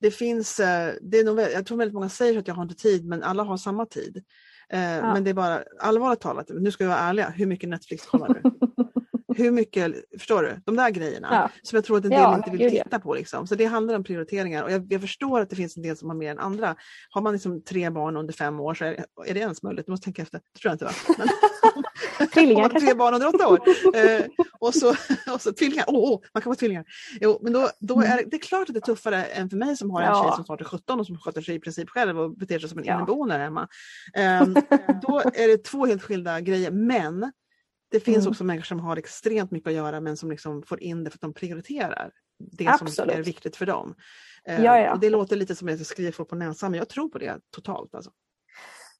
det 0.00 0.10
finns, 0.10 0.60
eh, 0.60 0.94
det 1.00 1.18
är 1.18 1.24
nog, 1.24 1.40
jag 1.40 1.66
tror 1.66 1.78
väldigt 1.78 1.94
många 1.94 2.08
säger 2.08 2.38
att 2.38 2.48
jag 2.48 2.54
har 2.54 2.62
inte 2.62 2.74
tid 2.74 3.06
men 3.06 3.22
alla 3.22 3.42
har 3.42 3.56
samma 3.56 3.86
tid. 3.86 4.24
Eh, 4.72 4.80
ja. 4.80 5.12
Men 5.12 5.24
det 5.24 5.30
är 5.30 5.34
bara 5.34 5.62
allvarligt 5.80 6.20
talat, 6.20 6.50
nu 6.54 6.70
ska 6.70 6.84
vi 6.84 6.88
vara 6.88 6.98
ärliga, 6.98 7.28
hur 7.28 7.46
mycket 7.46 7.68
Netflix 7.68 8.06
kollar 8.06 8.28
du? 8.28 8.42
hur 9.36 9.50
mycket, 9.50 9.94
förstår 10.18 10.42
du? 10.42 10.60
De 10.64 10.76
där 10.76 10.90
grejerna 10.90 11.28
ja. 11.30 11.50
som 11.62 11.76
jag 11.76 11.84
tror 11.84 11.98
att 11.98 12.04
en 12.04 12.10
del 12.10 12.20
ja, 12.20 12.36
inte 12.36 12.50
vill 12.50 12.70
titta 12.70 12.98
på. 12.98 13.14
Liksom. 13.14 13.46
Så 13.46 13.54
det 13.54 13.64
handlar 13.64 13.94
om 13.94 14.04
prioriteringar 14.04 14.62
och 14.62 14.72
jag, 14.72 14.92
jag, 14.92 15.00
förstår 15.00 15.40
att 15.40 15.50
det 15.50 15.56
finns 15.56 15.76
en 15.76 15.82
del 15.82 15.96
som 15.96 16.08
har 16.08 16.16
mer 16.16 16.30
än 16.30 16.38
andra. 16.38 16.76
Har 17.10 17.22
man 17.22 17.32
liksom 17.32 17.62
tre 17.62 17.90
barn 17.90 18.16
under 18.16 18.32
fem 18.34 18.60
år 18.60 18.74
så 18.74 18.84
är, 18.84 19.04
är 19.26 19.34
det 19.34 19.40
ens 19.40 19.62
möjligt. 19.62 19.86
Du 19.86 19.92
måste 19.92 20.04
tänka 20.04 20.22
efter. 20.22 20.40
Det 20.54 20.60
tror 20.60 20.70
jag 20.70 20.74
inte 20.74 20.84
va? 20.84 20.92
Men, 21.18 21.28
tvillingar 22.34 22.68
kanske? 22.68 22.80
Tre 22.80 22.94
barn 22.94 23.14
under 23.14 23.28
åtta 23.28 23.48
år. 23.48 23.60
Eh, 23.94 24.26
och, 24.58 24.74
så, 24.74 24.88
och 25.34 25.40
så 25.40 25.52
tvillingar, 25.52 25.84
åh, 25.88 26.14
oh, 26.14 26.20
man 26.34 26.42
kan 26.42 26.50
vara 26.50 26.56
tvillingar. 26.56 26.84
Jo, 27.20 27.38
men 27.42 27.52
då, 27.52 27.70
då 27.80 28.00
är 28.00 28.22
det, 28.30 28.36
är 28.36 28.40
klart 28.40 28.68
att 28.68 28.74
det 28.74 28.78
är 28.78 28.94
tuffare 28.94 29.24
än 29.24 29.50
för 29.50 29.56
mig 29.56 29.76
som 29.76 29.90
har 29.90 30.00
en 30.00 30.06
ja. 30.06 30.22
tjej 30.22 30.32
som 30.36 30.44
snart 30.44 30.60
är 30.60 30.64
17 30.64 31.00
och 31.00 31.06
som 31.06 31.18
sköter 31.18 31.42
sig 31.42 31.54
i 31.54 31.60
princip 31.60 31.90
själv 31.90 32.20
och 32.20 32.36
beter 32.36 32.58
sig 32.58 32.68
som 32.68 32.78
en 32.78 32.84
ja. 32.84 32.94
inneboende 32.94 33.34
hemma. 33.34 33.68
Eh, 34.14 34.46
då 35.02 35.18
är 35.34 35.48
det 35.48 35.64
två 35.64 35.86
helt 35.86 36.02
skilda 36.02 36.40
grejer 36.40 36.70
men 36.70 37.32
det 37.96 38.00
finns 38.00 38.18
mm. 38.18 38.30
också 38.30 38.44
människor 38.44 38.64
som 38.64 38.80
har 38.80 38.96
extremt 38.96 39.50
mycket 39.50 39.68
att 39.68 39.74
göra 39.74 40.00
men 40.00 40.16
som 40.16 40.30
liksom 40.30 40.62
får 40.62 40.82
in 40.82 41.04
det 41.04 41.10
för 41.10 41.16
att 41.16 41.20
de 41.20 41.34
prioriterar 41.34 42.12
det 42.38 42.66
Absolut. 42.66 42.94
som 42.94 43.10
är 43.10 43.22
viktigt 43.22 43.56
för 43.56 43.66
dem. 43.66 43.94
Eh, 44.48 44.64
ja, 44.64 44.80
ja. 44.80 44.92
Och 44.92 45.00
det 45.00 45.10
låter 45.10 45.36
lite 45.36 45.54
som 45.54 45.68
att 45.68 45.78
jag 45.78 45.86
skriver 45.86 46.12
folk 46.12 46.28
på 46.28 46.36
näsan 46.36 46.70
men 46.70 46.78
jag 46.78 46.88
tror 46.88 47.08
på 47.08 47.18
det 47.18 47.40
totalt. 47.50 47.94
Alltså. 47.94 48.10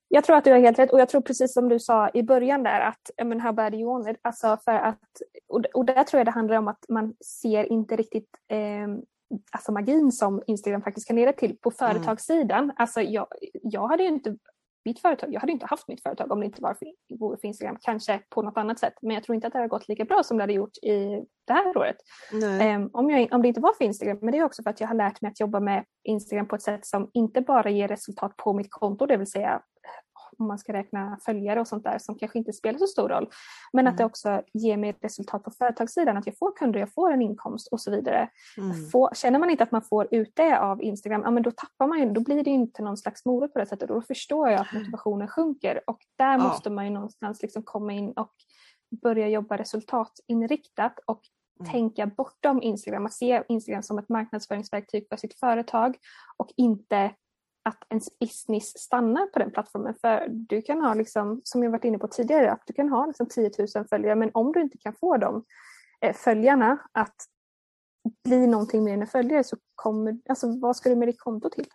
Jag 0.08 0.24
tror 0.24 0.36
att 0.36 0.44
du 0.44 0.50
har 0.50 0.58
helt 0.58 0.78
rätt 0.78 0.92
och 0.92 1.00
jag 1.00 1.08
tror 1.08 1.20
precis 1.20 1.52
som 1.52 1.68
du 1.68 1.80
sa 1.80 2.10
i 2.14 2.22
början 2.22 2.62
där 2.62 2.80
att 2.80 3.10
men 3.24 3.40
how 3.40 3.52
bad 3.52 3.74
you 3.74 3.86
want 3.86 4.08
it? 4.08 4.16
Alltså 4.22 4.58
för 4.64 4.74
att, 4.74 5.00
och, 5.74 5.84
där 5.84 6.04
tror 6.04 6.18
jag 6.18 6.26
det 6.26 6.30
handlar 6.30 6.56
om 6.56 6.68
att 6.68 6.84
man 6.88 7.14
ser 7.24 7.72
inte 7.72 7.96
riktigt 7.96 8.30
eh, 8.48 8.88
alltså 9.50 9.72
magin 9.72 10.12
som 10.12 10.42
Instagram 10.46 10.82
faktiskt 10.82 11.06
kan 11.06 11.16
leda 11.16 11.32
till 11.32 11.56
på 11.56 11.70
mm. 11.70 11.76
företagssidan. 11.76 12.64
Mm. 12.64 12.76
Alltså 12.78 13.00
jag, 13.00 13.26
jag 13.62 13.88
hade 13.88 14.02
ju 14.02 14.08
inte 14.08 14.36
mitt 14.86 15.00
företag, 15.00 15.34
jag 15.34 15.40
hade 15.40 15.52
inte 15.52 15.66
haft 15.66 15.88
mitt 15.88 16.02
företag 16.02 16.32
om 16.32 16.40
det 16.40 16.46
inte 16.46 16.62
var 16.62 16.74
för, 16.74 16.86
vore 17.18 17.36
för 17.40 17.48
Instagram, 17.48 17.76
kanske 17.80 18.20
på 18.28 18.42
något 18.42 18.56
annat 18.56 18.78
sätt. 18.78 18.94
Men 19.02 19.14
jag 19.14 19.24
tror 19.24 19.34
inte 19.34 19.46
att 19.46 19.52
det 19.52 19.58
hade 19.58 19.68
gått 19.68 19.88
lika 19.88 20.04
bra 20.04 20.22
som 20.22 20.36
det 20.36 20.42
hade 20.42 20.52
gjort 20.52 20.76
i 20.82 21.24
det 21.46 21.52
här 21.52 21.76
året. 21.76 21.96
Um, 22.32 22.90
om, 22.92 23.10
jag, 23.10 23.28
om 23.32 23.42
det 23.42 23.48
inte 23.48 23.60
var 23.60 23.72
för 23.72 23.84
Instagram, 23.84 24.18
men 24.22 24.32
det 24.32 24.38
är 24.38 24.44
också 24.44 24.62
för 24.62 24.70
att 24.70 24.80
jag 24.80 24.88
har 24.88 24.94
lärt 24.94 25.20
mig 25.20 25.30
att 25.30 25.40
jobba 25.40 25.60
med 25.60 25.84
Instagram 26.04 26.48
på 26.48 26.56
ett 26.56 26.62
sätt 26.62 26.86
som 26.86 27.10
inte 27.14 27.40
bara 27.40 27.70
ger 27.70 27.88
resultat 27.88 28.36
på 28.36 28.52
mitt 28.52 28.70
konto, 28.70 29.06
det 29.06 29.16
vill 29.16 29.30
säga 29.30 29.62
om 30.38 30.46
man 30.46 30.58
ska 30.58 30.72
räkna 30.72 31.18
följare 31.24 31.60
och 31.60 31.68
sånt 31.68 31.84
där 31.84 31.98
som 31.98 32.18
kanske 32.18 32.38
inte 32.38 32.52
spelar 32.52 32.78
så 32.78 32.86
stor 32.86 33.08
roll. 33.08 33.30
Men 33.72 33.80
mm. 33.80 33.92
att 33.92 33.98
det 33.98 34.04
också 34.04 34.42
ger 34.52 34.76
mig 34.76 34.96
resultat 35.00 35.44
på 35.44 35.50
företagssidan, 35.50 36.16
att 36.16 36.26
jag 36.26 36.38
får 36.38 36.56
kunder, 36.56 36.80
jag 36.80 36.92
får 36.92 37.12
en 37.12 37.22
inkomst 37.22 37.68
och 37.68 37.80
så 37.80 37.90
vidare. 37.90 38.28
Mm. 38.58 38.88
Få, 38.90 39.10
känner 39.14 39.38
man 39.38 39.50
inte 39.50 39.62
att 39.62 39.72
man 39.72 39.82
får 39.82 40.08
ut 40.10 40.32
det 40.34 40.58
av 40.58 40.82
Instagram, 40.82 41.22
ja 41.24 41.30
men 41.30 41.42
då 41.42 41.50
tappar 41.50 41.86
man 41.86 41.98
ju, 41.98 42.10
då 42.10 42.20
blir 42.20 42.44
det 42.44 42.50
inte 42.50 42.82
någon 42.82 42.96
slags 42.96 43.24
morot 43.24 43.52
på 43.52 43.58
det 43.58 43.66
sättet 43.66 43.90
och 43.90 43.96
då 43.96 44.02
förstår 44.02 44.50
jag 44.50 44.60
att 44.60 44.72
motivationen 44.72 45.28
sjunker 45.28 45.80
och 45.86 45.98
där 46.18 46.32
ja. 46.32 46.38
måste 46.38 46.70
man 46.70 46.84
ju 46.84 46.90
någonstans 46.90 47.42
liksom 47.42 47.62
komma 47.62 47.92
in 47.92 48.12
och 48.12 48.32
börja 49.02 49.28
jobba 49.28 49.56
resultatinriktat 49.56 50.98
och 51.06 51.20
Mm. 51.60 51.72
tänka 51.72 52.06
bortom 52.06 52.62
Instagram, 52.62 53.06
att 53.06 53.12
se 53.12 53.42
Instagram 53.48 53.82
som 53.82 53.98
ett 53.98 54.08
marknadsföringsverktyg 54.08 55.06
för 55.08 55.16
sitt 55.16 55.38
företag 55.38 55.96
och 56.36 56.52
inte 56.56 57.10
att 57.66 57.86
ens 57.90 58.18
business 58.18 58.78
stannar 58.78 59.26
på 59.26 59.38
den 59.38 59.50
plattformen. 59.50 59.94
För 60.00 60.26
du 60.28 60.62
kan 60.62 60.80
ha, 60.80 60.94
liksom, 60.94 61.40
som 61.44 61.62
jag 61.62 61.70
varit 61.70 61.84
inne 61.84 61.98
på 61.98 62.08
tidigare, 62.08 62.52
att 62.52 62.62
du 62.66 62.72
kan 62.72 62.88
ha 62.88 63.06
liksom 63.06 63.28
10 63.28 63.50
000 63.74 63.86
följare 63.88 64.14
men 64.14 64.30
om 64.34 64.52
du 64.52 64.60
inte 64.60 64.78
kan 64.78 64.94
få 64.94 65.16
de 65.16 65.44
eh, 66.00 66.14
följarna 66.14 66.78
att 66.92 67.14
bli 68.24 68.46
någonting 68.46 68.84
mer 68.84 68.94
än 68.94 69.00
en 69.00 69.06
följare 69.06 69.44
så 69.44 69.56
kommer, 69.74 70.18
alltså 70.28 70.60
vad 70.60 70.76
ska 70.76 70.88
du 70.88 70.96
med 70.96 71.08
ditt 71.08 71.20
konto 71.20 71.50
till? 71.50 71.66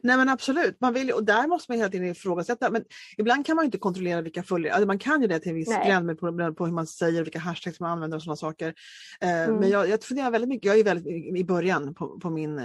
Nej 0.00 0.16
men 0.16 0.28
absolut, 0.28 0.80
man 0.80 0.94
vill, 0.94 1.12
och 1.12 1.24
där 1.24 1.46
måste 1.46 1.72
man 1.72 1.78
hela 1.78 1.90
tiden 1.90 2.08
ifrågasätta. 2.08 2.70
Men 2.70 2.84
ibland 3.16 3.46
kan 3.46 3.56
man 3.56 3.64
inte 3.64 3.78
kontrollera 3.78 4.22
vilka 4.22 4.42
följare, 4.42 4.74
alltså 4.74 4.86
man 4.86 4.98
kan 4.98 5.22
ju 5.22 5.28
det 5.28 5.38
till 5.38 5.50
en 5.50 5.56
viss 5.56 5.68
gräns 5.68 6.20
på, 6.20 6.54
på 6.54 6.66
hur 6.66 6.72
man 6.72 6.86
säger, 6.86 7.22
vilka 7.22 7.38
hashtags 7.38 7.80
man 7.80 7.90
använder 7.90 8.16
och 8.16 8.22
sådana 8.22 8.36
saker. 8.36 8.74
Eh, 9.20 9.42
mm. 9.42 9.56
Men 9.56 9.70
jag, 9.70 9.88
jag 9.88 10.02
funderar 10.02 10.30
väldigt 10.30 10.48
mycket, 10.48 10.66
jag 10.66 10.78
är 10.78 10.84
väldigt 10.84 11.36
i 11.36 11.44
början 11.44 11.94
på, 11.94 12.20
på 12.20 12.30
min, 12.30 12.58
eh, 12.58 12.64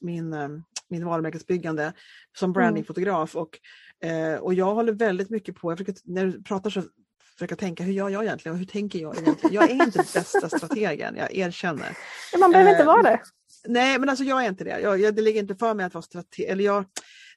min 0.00 0.34
min 0.90 1.04
varumärkesbyggande 1.04 1.92
som 2.38 2.46
mm. 2.46 2.52
brandingfotograf. 2.52 3.36
Och, 3.36 3.58
eh, 4.04 4.34
och 4.34 4.54
jag 4.54 4.74
håller 4.74 4.92
väldigt 4.92 5.30
mycket 5.30 5.54
på, 5.56 5.70
jag 5.70 5.78
försöker, 5.78 6.00
när 6.04 6.26
du 6.26 6.42
pratar 6.42 6.70
så 6.70 6.82
försöker 7.34 7.56
tänka 7.56 7.82
hur 7.82 7.92
gör 7.92 8.08
jag 8.08 8.24
egentligen 8.24 8.52
och 8.52 8.58
hur 8.58 8.66
tänker 8.66 8.98
jag 8.98 9.18
egentligen? 9.18 9.54
Jag 9.54 9.70
är 9.70 9.84
inte 9.84 9.98
bästa 9.98 10.48
strategen, 10.48 11.16
jag 11.16 11.34
erkänner. 11.34 11.96
Man 12.40 12.50
behöver 12.50 12.70
eh, 12.70 12.74
inte 12.74 12.86
vara 12.86 13.02
det. 13.02 13.20
Nej 13.64 13.98
men 13.98 14.08
alltså 14.08 14.24
jag 14.24 14.44
är 14.44 14.48
inte 14.48 14.64
det. 14.64 14.80
Jag, 14.80 15.00
jag, 15.00 15.14
det 15.14 15.22
ligger 15.22 15.40
inte 15.40 15.56
för 15.56 15.74
mig 15.74 15.86
att 15.86 15.94
vara 15.94 16.02
strateg, 16.02 16.46
eller 16.46 16.64
jag 16.64 16.84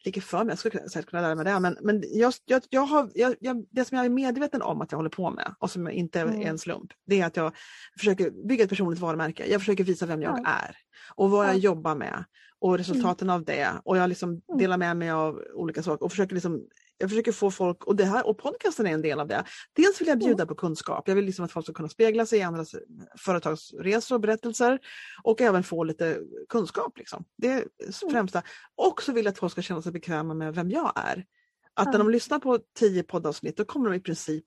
ligger 0.05 0.21
för 0.21 0.37
mig, 0.43 0.51
jag 0.51 0.59
skulle 0.59 0.89
säkert 0.89 1.09
kunna 1.09 1.21
lära 1.21 1.35
mig 1.35 1.45
det, 1.45 1.59
men, 1.59 1.77
men 1.81 2.03
jag, 2.11 2.33
jag, 2.45 2.61
jag 2.69 2.81
har, 2.81 3.11
jag, 3.13 3.35
jag, 3.39 3.65
det 3.69 3.85
som 3.85 3.97
jag 3.97 4.05
är 4.05 4.09
medveten 4.09 4.61
om 4.61 4.81
att 4.81 4.91
jag 4.91 4.99
håller 4.99 5.09
på 5.09 5.31
med 5.31 5.55
och 5.59 5.71
som 5.71 5.89
inte 5.89 6.19
är 6.19 6.25
mm. 6.25 6.41
en 6.41 6.57
slump, 6.57 6.91
det 7.07 7.21
är 7.21 7.25
att 7.25 7.37
jag 7.37 7.55
försöker 7.99 8.47
bygga 8.47 8.63
ett 8.63 8.69
personligt 8.69 8.99
varumärke. 8.99 9.45
Jag 9.45 9.61
försöker 9.61 9.83
visa 9.83 10.05
vem 10.05 10.21
jag 10.21 10.39
ja. 10.43 10.49
är 10.49 10.77
och 11.15 11.31
vad 11.31 11.47
jag 11.47 11.57
jobbar 11.57 11.95
med 11.95 12.23
och 12.59 12.69
mm. 12.69 12.77
resultaten 12.77 13.29
mm. 13.29 13.35
av 13.35 13.45
det. 13.45 13.69
Och 13.83 13.97
jag 13.97 14.09
liksom 14.09 14.29
mm. 14.29 14.57
delar 14.57 14.77
med 14.77 14.97
mig 14.97 15.11
av 15.11 15.41
olika 15.55 15.83
saker 15.83 16.05
och 16.05 16.11
försöker 16.11 16.33
liksom 16.35 16.61
jag 17.03 17.09
försöker 17.09 17.31
få 17.31 17.51
folk, 17.51 17.83
och 17.83 17.95
det 17.95 18.05
här 18.05 18.27
och 18.27 18.37
podcasten 18.37 18.87
är 18.87 18.93
en 18.93 19.01
del 19.01 19.19
av 19.19 19.27
det. 19.27 19.43
Dels 19.73 20.01
vill 20.01 20.07
jag 20.07 20.19
bjuda 20.19 20.45
på 20.45 20.55
kunskap. 20.55 21.07
Jag 21.07 21.15
vill 21.15 21.25
liksom 21.25 21.45
att 21.45 21.51
folk 21.51 21.65
ska 21.65 21.73
kunna 21.73 21.89
spegla 21.89 22.25
sig 22.25 22.39
i 22.39 22.41
andras 22.41 22.75
företagsresor 23.17 24.15
och 24.15 24.21
berättelser 24.21 24.79
och 25.23 25.41
även 25.41 25.63
få 25.63 25.83
lite 25.83 26.19
kunskap. 26.49 26.97
Liksom. 26.97 27.25
Det 27.37 27.47
är 27.47 27.65
främsta. 28.11 28.43
Och 28.75 29.01
så 29.01 29.13
vill 29.13 29.25
jag 29.25 29.31
att 29.31 29.37
folk 29.37 29.51
ska 29.51 29.61
känna 29.61 29.81
sig 29.81 29.91
bekväma 29.91 30.33
med 30.33 30.55
vem 30.55 30.69
jag 30.69 30.93
är. 30.95 31.25
Att 31.73 31.91
när 31.91 31.97
de 31.97 32.09
lyssnar 32.09 32.39
på 32.39 32.59
tio 32.79 33.03
poddavsnitt 33.03 33.57
då 33.57 33.65
kommer 33.65 33.89
de 33.89 33.95
i 33.95 33.99
princip 33.99 34.45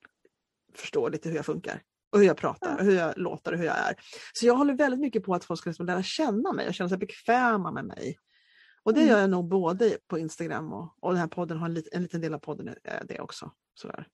förstå 0.75 1.09
lite 1.09 1.29
hur 1.29 1.37
jag 1.37 1.47
funkar. 1.47 1.83
Och 2.13 2.19
hur 2.19 2.27
jag 2.27 2.37
pratar, 2.37 2.77
och 2.79 2.85
hur 2.85 2.97
jag 2.97 3.19
låter 3.19 3.53
och 3.53 3.59
hur 3.59 3.67
jag 3.67 3.77
är. 3.77 3.95
Så 4.33 4.47
jag 4.47 4.55
håller 4.55 4.75
väldigt 4.75 5.01
mycket 5.01 5.25
på 5.25 5.35
att 5.35 5.45
folk 5.45 5.61
ska 5.61 5.71
liksom 5.71 5.87
lära 5.87 6.03
känna 6.03 6.53
mig 6.53 6.69
och 6.69 6.75
känna 6.75 6.89
sig 6.89 6.99
bekväma 6.99 7.71
med 7.71 7.85
mig. 7.85 8.19
Och 8.87 8.95
det 8.95 9.01
Mm. 9.01 9.11
gör 9.13 9.21
jag 9.21 9.31
nog 9.31 9.49
både 9.49 9.99
på 10.07 10.19
Instagram 10.19 10.73
och, 10.73 10.95
och 11.01 11.13
den 11.13 11.21
här 11.21 11.29
podden 11.29 11.59
har 11.59 11.67
en, 11.67 11.75
lit, 11.75 11.89
en 11.93 12.03
liten 12.03 12.21
del 12.21 12.35
av 12.35 12.39
podden 12.39 12.69
är 12.85 13.05
det 13.09 13.21
också. 13.21 13.53
Sådär. 13.75 14.07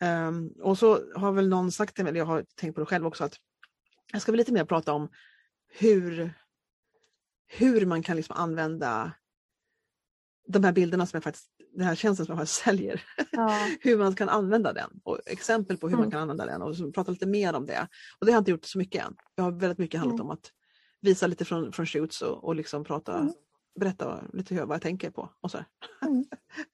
Ehm, 0.00 0.48
och 0.48 0.78
så 0.78 1.12
har 1.16 1.32
väl 1.32 1.48
någon 1.48 1.72
sagt 1.72 1.94
till 1.94 2.04
mig, 2.04 2.10
eller 2.10 2.18
jag 2.20 2.26
har 2.26 2.44
tänkt 2.54 2.74
på 2.74 2.80
det 2.80 2.86
själv 2.86 3.06
också, 3.06 3.24
att 3.24 3.36
jag 4.12 4.22
ska 4.22 4.32
väl 4.32 4.38
lite 4.38 4.52
mer 4.52 4.64
prata 4.64 4.92
om 4.92 5.08
hur, 5.68 6.32
hur 7.46 7.86
man 7.86 8.02
kan 8.02 8.16
liksom 8.16 8.36
använda 8.36 9.12
de 10.46 10.64
här 10.64 10.72
bilderna 10.72 11.06
som 11.06 11.16
jag 11.16 11.24
faktiskt, 11.24 11.50
den 11.72 11.86
här 11.86 11.94
tjänsten 11.94 12.26
som 12.26 12.32
jag 12.32 12.40
faktiskt 12.40 12.62
säljer, 12.64 13.02
Ja. 13.30 13.66
hur 13.80 13.98
man 13.98 14.14
kan 14.14 14.28
använda 14.28 14.72
den 14.72 14.90
och 15.04 15.18
exempel 15.26 15.76
på 15.76 15.88
hur 15.88 15.96
man 15.96 16.02
Mm. 16.04 16.10
kan 16.10 16.20
använda 16.20 16.46
den 16.46 16.62
och 16.62 16.76
så 16.76 16.92
prata 16.92 17.10
lite 17.10 17.26
mer 17.26 17.54
om 17.54 17.66
det. 17.66 17.88
Och 18.18 18.26
det 18.26 18.32
har 18.32 18.36
jag 18.36 18.40
inte 18.40 18.50
gjort 18.50 18.64
så 18.64 18.78
mycket 18.78 19.04
än. 19.06 19.16
Jag 19.34 19.44
har 19.44 19.52
väldigt 19.52 19.78
mycket 19.78 20.00
handlat 20.00 20.20
Mm. 20.20 20.26
om 20.26 20.30
att 20.30 20.52
visa 21.00 21.26
lite 21.26 21.44
från, 21.44 21.72
från 21.72 21.86
shoots 21.86 22.22
och, 22.22 22.44
och 22.44 22.54
liksom 22.54 22.84
prata, 22.84 23.18
Mm. 23.18 23.32
Berätta 23.80 24.20
lite 24.32 24.54
hur, 24.54 24.64
vad 24.64 24.74
jag 24.74 24.82
tänker 24.82 25.10
på. 25.10 25.28
Och 25.40 25.50
så. 25.50 25.58
Mm. 26.06 26.24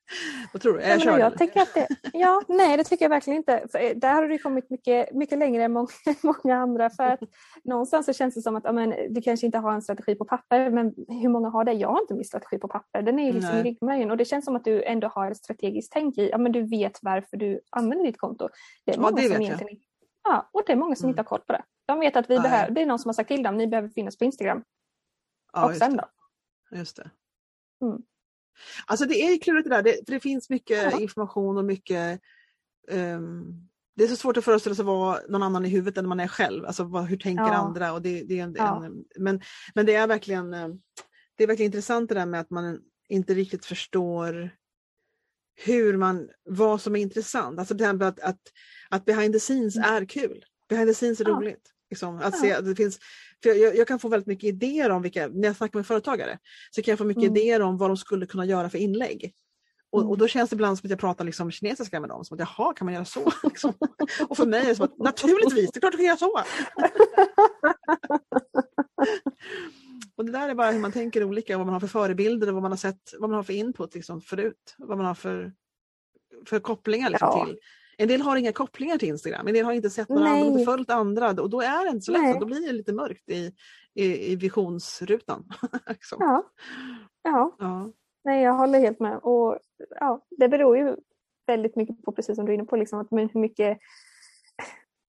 vad 0.52 0.62
tror 0.62 0.72
du? 0.72 0.80
Är 0.80 0.88
Ja, 0.88 0.92
jag 0.92 1.02
körd? 1.02 1.20
jag 1.20 1.38
tycker 1.38 1.60
att 1.60 1.74
det, 1.74 1.88
ja, 2.12 2.42
nej 2.48 2.76
det 2.76 2.84
tycker 2.84 3.04
jag 3.04 3.10
verkligen 3.10 3.36
inte. 3.36 3.66
För 3.72 3.78
eh, 3.78 3.90
där 3.96 4.14
har 4.14 4.28
du 4.28 4.38
kommit 4.38 4.70
mycket, 4.70 5.14
mycket 5.14 5.38
längre 5.38 5.64
än 5.64 5.72
många, 6.22 6.56
andra. 6.56 6.90
För 6.90 7.04
att 7.04 7.20
någonstans 7.64 8.06
så 8.06 8.12
känns 8.12 8.34
det 8.34 8.42
som 8.42 8.56
att 8.56 8.64
ja, 8.64 8.72
men, 8.72 9.14
du 9.14 9.22
kanske 9.22 9.46
inte 9.46 9.58
har 9.58 9.72
en 9.72 9.82
strategi 9.82 10.14
på 10.14 10.24
papper, 10.24 10.70
men 10.70 10.94
hur 11.08 11.28
många 11.28 11.48
har 11.48 11.64
det? 11.64 11.72
Jag 11.72 11.88
har 11.88 12.00
inte 12.00 12.14
min 12.14 12.24
strategi 12.24 12.58
på 12.58 12.68
papper. 12.68 13.02
Den 13.02 13.18
är 13.18 13.26
ju 13.26 13.32
liksom 13.32 13.50
Nej. 13.50 13.60
i 13.60 13.64
ryggmärgen 13.64 14.10
och 14.10 14.16
det 14.16 14.24
känns 14.24 14.44
som 14.44 14.56
att 14.56 14.64
du 14.64 14.82
ändå 14.84 15.08
har 15.08 15.30
ett 15.30 15.36
strategiskt 15.36 15.92
tänk 15.92 16.18
i, 16.18 16.28
ja 16.30 16.38
men 16.38 16.52
du 16.52 16.62
vet 16.62 16.98
varför 17.02 17.36
du 17.36 17.60
använder 17.70 18.06
ditt 18.06 18.18
konto. 18.18 18.48
Det 18.84 18.92
är 18.92 18.96
Ja, 18.96 19.02
många 19.02 19.16
det 19.16 19.28
som 19.28 19.38
vet 19.38 19.60
jag. 19.60 19.76
Ja, 20.24 20.48
och 20.52 20.62
det 20.66 20.72
är 20.72 20.76
många 20.76 20.96
som 20.96 21.04
Mm. 21.04 21.10
inte 21.10 21.20
har 21.20 21.24
koll 21.24 21.40
på 21.46 21.52
det. 21.52 21.62
De 21.86 22.00
vet 22.00 22.16
att 22.16 22.30
vi 22.30 22.38
behöver, 22.38 22.70
det 22.70 22.82
är 22.82 22.86
någon 22.86 22.98
som 22.98 23.08
har 23.08 23.12
sagt 23.14 23.28
till 23.28 23.42
dem, 23.42 23.56
ni 23.56 23.66
behöver 23.66 23.88
finnas 23.88 24.18
på 24.18 24.24
Instagram. 24.24 24.62
Ja, 25.52 25.64
och 25.66 25.74
sen 25.76 25.96
då? 25.96 26.04
Just 26.74 26.96
det. 26.96 27.10
Mm. 27.82 28.02
Alltså 28.86 29.06
det 29.06 29.22
är 29.22 29.38
klurigt 29.38 29.68
det 29.68 29.76
där, 29.76 29.82
det, 29.82 30.06
för 30.06 30.12
det 30.12 30.20
finns 30.20 30.50
mycket 30.50 30.92
Ja. 30.92 31.00
information 31.00 31.56
och 31.56 31.64
mycket 31.64 32.20
ehm, 32.90 33.68
det 33.96 34.04
är 34.04 34.08
så 34.08 34.16
svårt 34.16 34.36
att 34.36 34.44
föreställa 34.44 34.74
sig 34.76 34.84
vara 34.84 35.18
någon 35.28 35.42
annan 35.42 35.64
i 35.64 35.68
huvudet 35.68 35.98
än 35.98 36.08
man 36.08 36.20
är 36.20 36.28
själv. 36.28 36.64
Alltså 36.66 36.84
vad, 36.84 37.04
hur 37.04 37.16
tänker 37.16 37.44
Ja. 37.44 37.54
andra? 37.54 37.92
Och 37.92 38.02
det, 38.02 38.22
det 38.22 38.38
är 38.38 38.44
en, 38.44 38.54
Ja. 38.58 38.84
en, 38.84 39.04
men, 39.18 39.40
men 39.74 39.86
det 39.86 39.94
är 39.94 40.06
verkligen 40.06 40.54
eh, 40.54 40.68
det 41.36 41.44
är 41.44 41.48
verkligen 41.48 41.68
intressant 41.68 42.08
det 42.08 42.14
där 42.14 42.26
med 42.26 42.40
att 42.40 42.50
man 42.50 42.80
inte 43.08 43.34
riktigt 43.34 43.64
förstår 43.66 44.50
hur 45.64 45.96
man, 45.96 46.28
vad 46.44 46.80
som 46.80 46.96
är 46.96 47.00
intressant. 47.00 47.58
Alltså 47.58 47.74
till 47.74 47.84
exempel 47.84 48.08
att, 48.08 48.20
att, 48.20 48.40
att 48.90 49.04
behind 49.04 49.32
the 49.34 49.40
scenes 49.40 49.76
är 49.76 50.04
kul. 50.04 50.44
Behind 50.68 50.88
the 50.88 50.94
scenes 50.94 51.20
är 51.20 51.24
Mm. 51.24 51.36
Roligt. 51.40 51.72
Liksom, 51.90 52.18
att 52.18 52.38
se, 52.38 52.60
det 52.60 52.76
finns, 52.76 52.98
för 53.42 53.50
jag, 53.54 53.76
jag 53.76 53.88
kan 53.88 53.98
få 53.98 54.08
väldigt 54.08 54.26
mycket 54.26 54.44
idéer 54.48 54.90
om 54.90 55.02
vilka, 55.02 55.28
när 55.28 55.48
jag 55.48 55.56
snackar 55.56 55.78
med 55.78 55.86
företagare, 55.86 56.38
så 56.70 56.82
kan 56.82 56.92
jag 56.92 56.98
få 56.98 57.04
mycket 57.04 57.22
Mm. 57.24 57.36
idéer 57.36 57.62
om 57.62 57.78
vad 57.78 57.90
de 57.90 57.96
skulle 57.96 58.26
kunna 58.26 58.44
göra 58.44 58.70
för 58.70 58.78
inlägg. 58.78 59.32
Och, 59.92 60.00
Mm. 60.00 60.10
och 60.10 60.18
då 60.18 60.28
känns 60.28 60.50
det 60.50 60.54
ibland 60.54 60.78
som 60.78 60.86
att 60.86 60.90
jag 60.90 60.98
pratar 61.00 61.24
liksom 61.24 61.50
kinesiska 61.50 62.00
med 62.00 62.08
dem, 62.10 62.24
som 62.24 62.34
att 62.40 62.48
jaha, 62.58 62.74
kan 62.74 62.84
man 62.84 62.94
göra 62.94 63.04
så? 63.04 63.32
Liksom. 63.44 63.72
Och 64.28 64.36
för 64.36 64.46
mig 64.46 64.60
är 64.62 64.66
det 64.66 64.74
som 64.74 64.84
att 64.84 64.98
naturligtvis, 64.98 65.70
det 65.72 65.78
är 65.78 65.80
klart 65.80 65.92
du 65.92 65.96
kan 65.98 66.06
göra 66.06 66.16
så! 66.16 66.32
och 70.16 70.24
det 70.24 70.32
där 70.32 70.48
är 70.48 70.54
bara 70.54 70.70
hur 70.70 70.80
man 70.80 70.92
tänker 70.92 71.24
olika, 71.24 71.56
vad 71.58 71.66
man 71.66 71.72
har 71.72 71.80
för 71.80 71.86
förebilder 71.86 72.46
och 72.48 72.54
vad 72.54 72.62
man 72.62 72.72
har 72.72 72.76
sett, 72.76 73.14
vad 73.18 73.30
man 73.30 73.36
har 73.36 73.42
för 73.42 73.52
input 73.52 73.94
liksom, 73.94 74.20
förut. 74.20 74.74
Vad 74.78 74.96
man 74.96 75.06
har 75.06 75.14
för, 75.14 75.52
för 76.46 76.60
kopplingar 76.60 77.10
liksom, 77.10 77.28
Ja. 77.28 77.44
till. 77.46 77.58
En 78.00 78.08
del 78.08 78.20
har 78.20 78.36
inga 78.36 78.52
kopplingar 78.52 78.98
till 78.98 79.08
Instagram, 79.08 79.46
en 79.46 79.54
del 79.54 79.64
har 79.64 79.72
inte 79.72 79.90
sett 79.90 80.08
några 80.08 80.28
andra, 80.28 80.46
inte 80.46 80.64
följt 80.64 80.90
andra 80.90 81.30
och 81.30 81.50
då 81.50 81.60
är 81.60 81.84
det 81.84 81.90
inte 81.90 82.00
så 82.00 82.12
lätt, 82.12 82.22
Nej. 82.22 82.36
då 82.40 82.46
blir 82.46 82.66
det 82.66 82.72
lite 82.72 82.92
mörkt 82.92 83.28
i, 83.28 83.52
i, 83.94 84.32
i 84.32 84.36
visionsrutan. 84.36 85.44
liksom. 85.88 86.18
Ja. 86.20 86.42
ja, 87.22 87.56
Ja. 87.58 87.92
nej 88.24 88.42
jag 88.42 88.52
håller 88.52 88.78
helt 88.78 89.00
med. 89.00 89.18
Och 89.22 89.58
ja, 90.00 90.26
Det 90.30 90.48
beror 90.48 90.76
ju 90.76 90.96
väldigt 91.46 91.76
mycket 91.76 92.02
på, 92.02 92.12
precis 92.12 92.36
som 92.36 92.46
du 92.46 92.52
är 92.52 92.54
inne 92.54 92.64
på, 92.64 92.76
liksom, 92.76 93.00
att 93.00 93.08
hur 93.10 93.40
mycket 93.40 93.78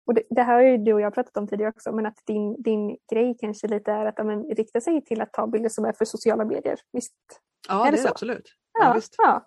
och 0.06 0.14
det, 0.14 0.22
det 0.30 0.42
här 0.42 0.54
har 0.54 0.62
ju 0.62 0.78
du 0.78 0.92
och 0.92 1.00
jag 1.00 1.14
pratat 1.14 1.36
om 1.36 1.48
tidigare 1.48 1.70
också, 1.70 1.92
men 1.92 2.06
att 2.06 2.18
din, 2.26 2.62
din 2.62 2.96
grej 3.12 3.36
kanske 3.40 3.68
lite 3.68 3.92
är 3.92 4.06
att 4.06 4.14
ja, 4.16 4.24
men, 4.24 4.44
rikta 4.44 4.80
sig 4.80 5.04
till 5.04 5.20
att 5.20 5.32
ta 5.32 5.46
bilder 5.46 5.68
som 5.68 5.84
är 5.84 5.92
för 5.92 6.04
sociala 6.04 6.44
medier. 6.44 6.80
Visst? 6.92 7.14
Ja, 7.68 7.86
Är 7.86 7.90
det 7.90 7.96
det 7.96 8.00
är 8.00 8.02
det 8.02 8.02
så? 8.02 8.08
absolut. 8.08 8.48
Ja, 8.78 8.96
Ja, 8.96 9.00
ja. 9.18 9.46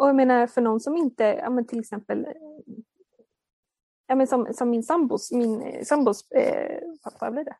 Och 0.00 0.08
jag 0.08 0.16
menar 0.16 0.46
för 0.46 0.60
någon 0.60 0.80
som 0.80 0.96
inte, 0.96 1.24
ja, 1.24 1.50
men 1.50 1.66
till 1.66 1.80
exempel 1.80 2.26
ja, 4.06 4.14
men 4.14 4.26
som, 4.26 4.54
som 4.54 4.70
min 4.70 4.82
sambos, 4.82 5.32
min 5.32 5.62
eh, 5.62 5.84
sambos, 5.84 6.30
eh, 6.30 6.80
pappa 7.02 7.30
blir 7.30 7.44
det? 7.44 7.56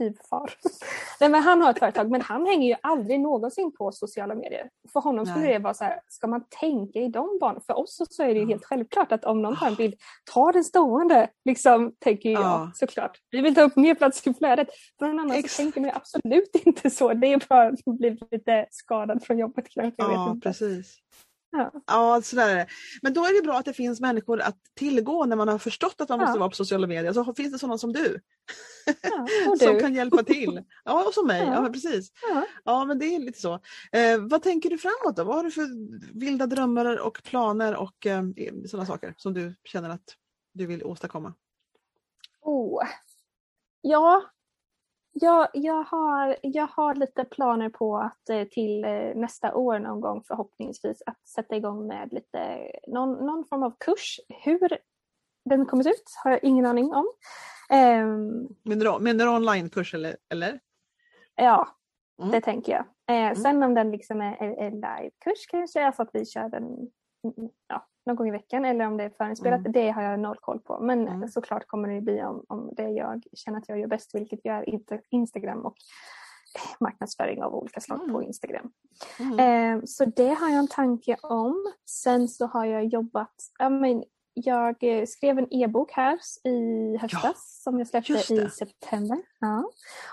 Styvfar. 0.00 0.52
Nej, 1.20 1.30
men 1.30 1.42
han 1.42 1.62
har 1.62 1.70
ett 1.70 1.78
företag 1.78 2.10
men 2.10 2.20
han 2.20 2.46
hänger 2.46 2.68
ju 2.68 2.74
aldrig 2.82 3.20
någonsin 3.20 3.72
på 3.78 3.92
sociala 3.92 4.34
medier. 4.34 4.70
För 4.92 5.00
honom 5.00 5.26
skulle 5.26 5.44
Nej. 5.44 5.52
det 5.52 5.58
vara 5.58 5.74
så 5.74 5.84
här, 5.84 6.00
ska 6.08 6.26
man 6.26 6.44
tänka 6.60 6.98
i 6.98 7.08
de 7.08 7.38
banorna? 7.40 7.60
För 7.66 7.78
oss 7.78 8.00
så 8.10 8.22
är 8.22 8.34
det 8.34 8.40
ju 8.40 8.46
helt 8.46 8.64
självklart 8.64 9.12
att 9.12 9.24
om 9.24 9.42
någon 9.42 9.56
tar 9.56 9.66
en 9.66 9.74
bild, 9.74 9.94
ta 10.32 10.52
den 10.52 10.64
stående, 10.64 11.28
liksom, 11.44 11.92
tänker 11.98 12.30
jag 12.30 12.42
Ja. 12.42 12.70
såklart. 12.74 13.18
Vi 13.30 13.40
vill 13.40 13.54
ta 13.54 13.62
upp 13.62 13.76
mer 13.76 13.94
plats 13.94 14.26
i 14.26 14.34
flödet. 14.34 14.68
För 14.98 15.06
någon 15.06 15.20
annan 15.20 15.36
Ex- 15.36 15.56
så 15.56 15.62
tänker 15.62 15.80
man 15.80 15.90
absolut 15.94 16.50
inte 16.64 16.90
så. 16.90 17.14
Det 17.14 17.26
är 17.26 17.42
bara 17.48 17.68
att 17.68 17.84
blir 17.84 18.18
lite 18.30 18.66
skadad 18.70 19.24
från 19.24 19.38
jobbet 19.38 19.68
kanske. 19.68 20.02
Ja, 20.02 20.36
precis. 20.42 20.96
Ja. 21.52 21.72
Ja, 21.86 22.22
sådär 22.22 22.48
är 22.48 22.54
det. 22.56 22.66
Men 23.02 23.12
då 23.12 23.24
är 23.24 23.34
det 23.36 23.42
bra 23.46 23.58
att 23.58 23.64
det 23.64 23.72
finns 23.72 24.00
människor 24.00 24.40
att 24.40 24.56
tillgå 24.74 25.24
när 25.24 25.36
man 25.36 25.48
har 25.48 25.58
förstått 25.58 26.00
att 26.00 26.08
man 26.08 26.18
måste 26.18 26.32
Ja. 26.32 26.38
vara 26.38 26.48
på 26.50 26.56
sociala 26.56 26.86
medier. 26.86 27.12
Så 27.12 27.34
finns 27.34 27.52
det 27.52 27.58
sådana 27.58 27.78
som 27.78 27.92
du 27.92 28.20
Ja, 29.02 29.26
och 29.50 29.58
som 29.58 29.74
du. 29.74 29.80
kan 29.80 29.94
hjälpa 29.94 30.22
till. 30.22 30.62
Ja, 30.84 31.04
och 31.06 31.14
som 31.14 31.26
mig. 31.26 31.40
Ja, 31.46 31.70
precis. 31.72 32.12
Ja. 32.30 32.46
Ja, 32.64 32.84
men 32.84 32.98
det 32.98 33.14
är 33.14 33.18
lite 33.18 33.40
så. 33.40 33.54
Eh, 33.92 34.18
vad 34.20 34.42
tänker 34.42 34.70
du 34.70 34.78
framåt 34.78 35.16
då? 35.16 35.24
Vad 35.24 35.36
har 35.36 35.44
du 35.44 35.50
för 35.50 35.68
vilda 36.18 36.46
drömmar 36.46 36.98
och 37.00 37.22
planer 37.24 37.76
och 37.76 38.06
eh, 38.06 38.22
sådana 38.66 38.86
saker 38.86 39.14
som 39.16 39.34
du 39.34 39.54
känner 39.64 39.90
att 39.90 40.16
du 40.52 40.66
vill 40.66 40.84
åstadkomma? 40.84 41.34
Oh. 42.40 42.82
Ja, 43.80 44.22
jag, 45.12 45.48
jag, 45.52 45.82
har, 45.84 46.36
jag 46.42 46.66
har 46.66 46.94
lite 46.94 47.24
planer 47.24 47.68
på 47.68 47.96
att 47.96 48.28
eh, 48.30 48.44
till 48.44 48.84
eh, 48.84 49.14
nästa 49.14 49.54
år 49.54 49.78
någon 49.78 50.00
gång 50.00 50.22
förhoppningsvis 50.28 51.02
att 51.06 51.28
sätta 51.28 51.56
igång 51.56 51.86
med 51.86 52.12
lite 52.12 52.70
någon, 52.86 53.26
någon 53.26 53.44
form 53.44 53.62
av 53.62 53.74
kurs. 53.78 54.20
Hur 54.28 54.68
den 55.44 55.66
kommer 55.66 55.88
ut 55.88 56.04
har 56.24 56.30
jag 56.30 56.44
ingen 56.44 56.66
aning 56.66 56.92
om. 56.94 57.06
Ehm, 57.70 58.48
Menar 58.64 59.24
du, 59.24 59.28
onlinekurs 59.28 59.94
eller? 59.94 60.16
eller? 60.28 60.60
ja, 61.34 61.68
Mm. 62.20 62.30
det 62.32 62.40
tänker 62.40 62.72
jag. 62.72 62.84
Eh, 63.30 63.34
Sen 63.36 63.62
om 63.62 63.74
den 63.74 63.90
liksom 63.90 64.20
är 64.20 64.36
en 64.42 64.58
en 64.58 64.72
livekurs 64.74 65.46
kanske, 65.48 65.86
alltså 65.86 66.02
att 66.02 66.10
vi 66.12 66.26
kör 66.26 66.48
den 66.48 66.62
mm, 66.64 67.50
ja, 67.68 67.86
någon 68.06 68.16
gång 68.16 68.28
i 68.28 68.30
veckan 68.30 68.64
eller 68.64 68.86
om 68.86 68.96
det 68.96 69.04
är 69.04 69.10
förinspelat, 69.10 69.60
Mm. 69.60 69.72
det 69.72 69.90
har 69.90 70.02
jag 70.02 70.20
noll 70.20 70.36
koll 70.40 70.60
på. 70.60 70.78
Men 70.80 71.08
Mm. 71.08 71.28
såklart 71.28 71.66
kommer 71.66 71.88
det 71.88 72.00
bli 72.00 72.22
om, 72.22 72.44
om 72.48 72.70
det 72.76 72.88
jag 72.88 73.22
känner 73.32 73.58
att 73.58 73.68
jag 73.68 73.78
gör 73.80 73.86
bäst, 73.86 74.14
vilket 74.14 74.40
jag 74.42 74.56
är 74.68 74.80
Instagram 75.10 75.66
och 75.66 75.74
marknadsföring 76.80 77.42
av 77.42 77.54
olika 77.54 77.80
slag 77.80 77.98
på 77.98 78.04
Mm. 78.18 78.22
Instagram. 78.22 78.70
Mm. 79.20 79.38
Eh, 79.78 79.84
så 79.86 80.04
det 80.04 80.28
har 80.34 80.48
jag 80.48 80.58
en 80.58 80.68
tanke 80.68 81.16
om. 81.22 81.72
Sen 81.90 82.28
så 82.28 82.46
har 82.46 82.64
jag 82.64 82.84
jobbat, 82.84 83.34
ja, 83.58 83.68
men 83.68 84.04
jag 84.34 84.76
eh, 84.82 85.06
skrev 85.06 85.38
en 85.38 85.46
e-bok 85.54 85.92
här 85.92 86.18
i 86.44 86.96
höstas 86.96 87.62
som 87.62 87.78
jag 87.78 87.88
släppte 87.88 88.12
i 88.12 88.50
september. 88.50 89.18
Ja. 89.40 89.70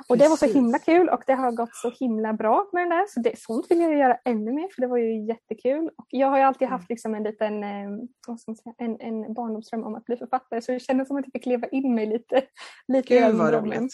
Och 0.10 0.18
det 0.18 0.28
var 0.28 0.36
så 0.36 0.46
Precis. 0.46 0.56
himla 0.56 0.80
kul 0.80 1.10
och 1.10 1.24
det 1.28 1.34
har 1.34 1.52
gått 1.52 1.76
så 1.76 1.90
himla 1.90 2.34
bra 2.34 2.70
med 2.74 2.82
den 2.82 2.90
där. 2.90 3.06
Så 3.10 3.20
det, 3.20 3.40
sånt 3.40 3.66
vill 3.72 3.82
jag 3.82 3.98
göra 3.98 4.18
ännu 4.26 4.52
mer 4.52 4.68
för 4.76 4.82
det 4.82 4.88
var 4.88 4.98
ju 4.98 5.26
jättekul. 5.26 5.90
Och 5.98 6.06
jag 6.10 6.28
har 6.28 6.38
ju 6.38 6.44
alltid 6.44 6.68
Mm. 6.68 6.80
haft 6.80 6.90
liksom 6.90 7.16
en 7.16 7.24
liten 7.24 7.64
eh, 7.64 7.90
vad 8.28 8.40
ska 8.40 8.52
man 8.52 8.56
säga, 8.56 8.74
en, 8.78 9.02
en 9.02 9.34
barndomsdröm 9.34 9.84
om 9.84 9.96
att 9.96 10.06
bli 10.06 10.18
författare 10.18 10.62
så 10.62 10.72
det 10.72 10.80
kändes 10.80 11.08
som 11.08 11.18
att 11.18 11.26
jag 11.26 11.32
fick 11.34 11.46
leva 11.46 11.68
in 11.68 11.96
mig 11.96 12.06
lite. 12.06 12.42
lite 12.88 13.16
Gud 13.20 13.36
vad 13.36 13.54
roligt. 13.54 13.94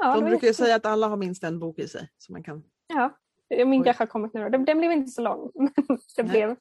Ja, 0.00 0.14
De 0.14 0.24
brukar 0.24 0.46
ju 0.46 0.54
säga 0.54 0.76
att 0.76 0.86
alla 0.86 1.08
har 1.08 1.16
minst 1.16 1.44
en 1.44 1.58
bok 1.58 1.78
i 1.78 1.88
sig. 1.88 2.08
Så 2.18 2.32
man 2.32 2.42
kan... 2.42 2.62
Ja, 2.94 3.16
min 3.66 3.84
kanske 3.84 4.02
har 4.02 4.06
kommit 4.06 4.34
nu 4.34 4.42
då. 4.42 4.48
Den, 4.48 4.64
den 4.64 4.78
blev 4.78 4.92
inte 4.92 5.10
så 5.10 5.22
lång 5.22 5.50
men 5.54 5.72
det 6.16 6.22
Nej. 6.22 6.30
blev 6.30 6.56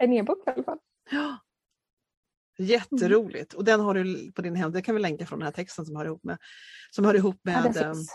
en 0.00 0.12
e-bok 0.12 0.38
i 0.46 0.50
alla 0.50 0.64
fall. 0.64 0.78
Ja. 1.10 1.36
Jätteroligt. 2.58 3.52
Och 3.52 3.64
den 3.64 3.80
har 3.80 3.94
du 3.94 4.32
på 4.32 4.42
din 4.42 4.54
hemsida. 4.56 4.78
Det 4.78 4.82
kan 4.82 4.94
vi 4.94 5.00
länka 5.00 5.26
från 5.26 5.38
den 5.38 5.46
här 5.46 5.52
texten 5.52 5.86
som 5.86 5.96
hör 5.96 6.04
ihop 6.04 6.24
med, 6.24 6.38
som 6.90 7.04
hör 7.04 7.14
ihop 7.14 7.40
Ja, 7.42 7.62
med, 7.62 7.72
det 7.72 7.80
eh. 7.80 7.86
Mm. 7.90 8.06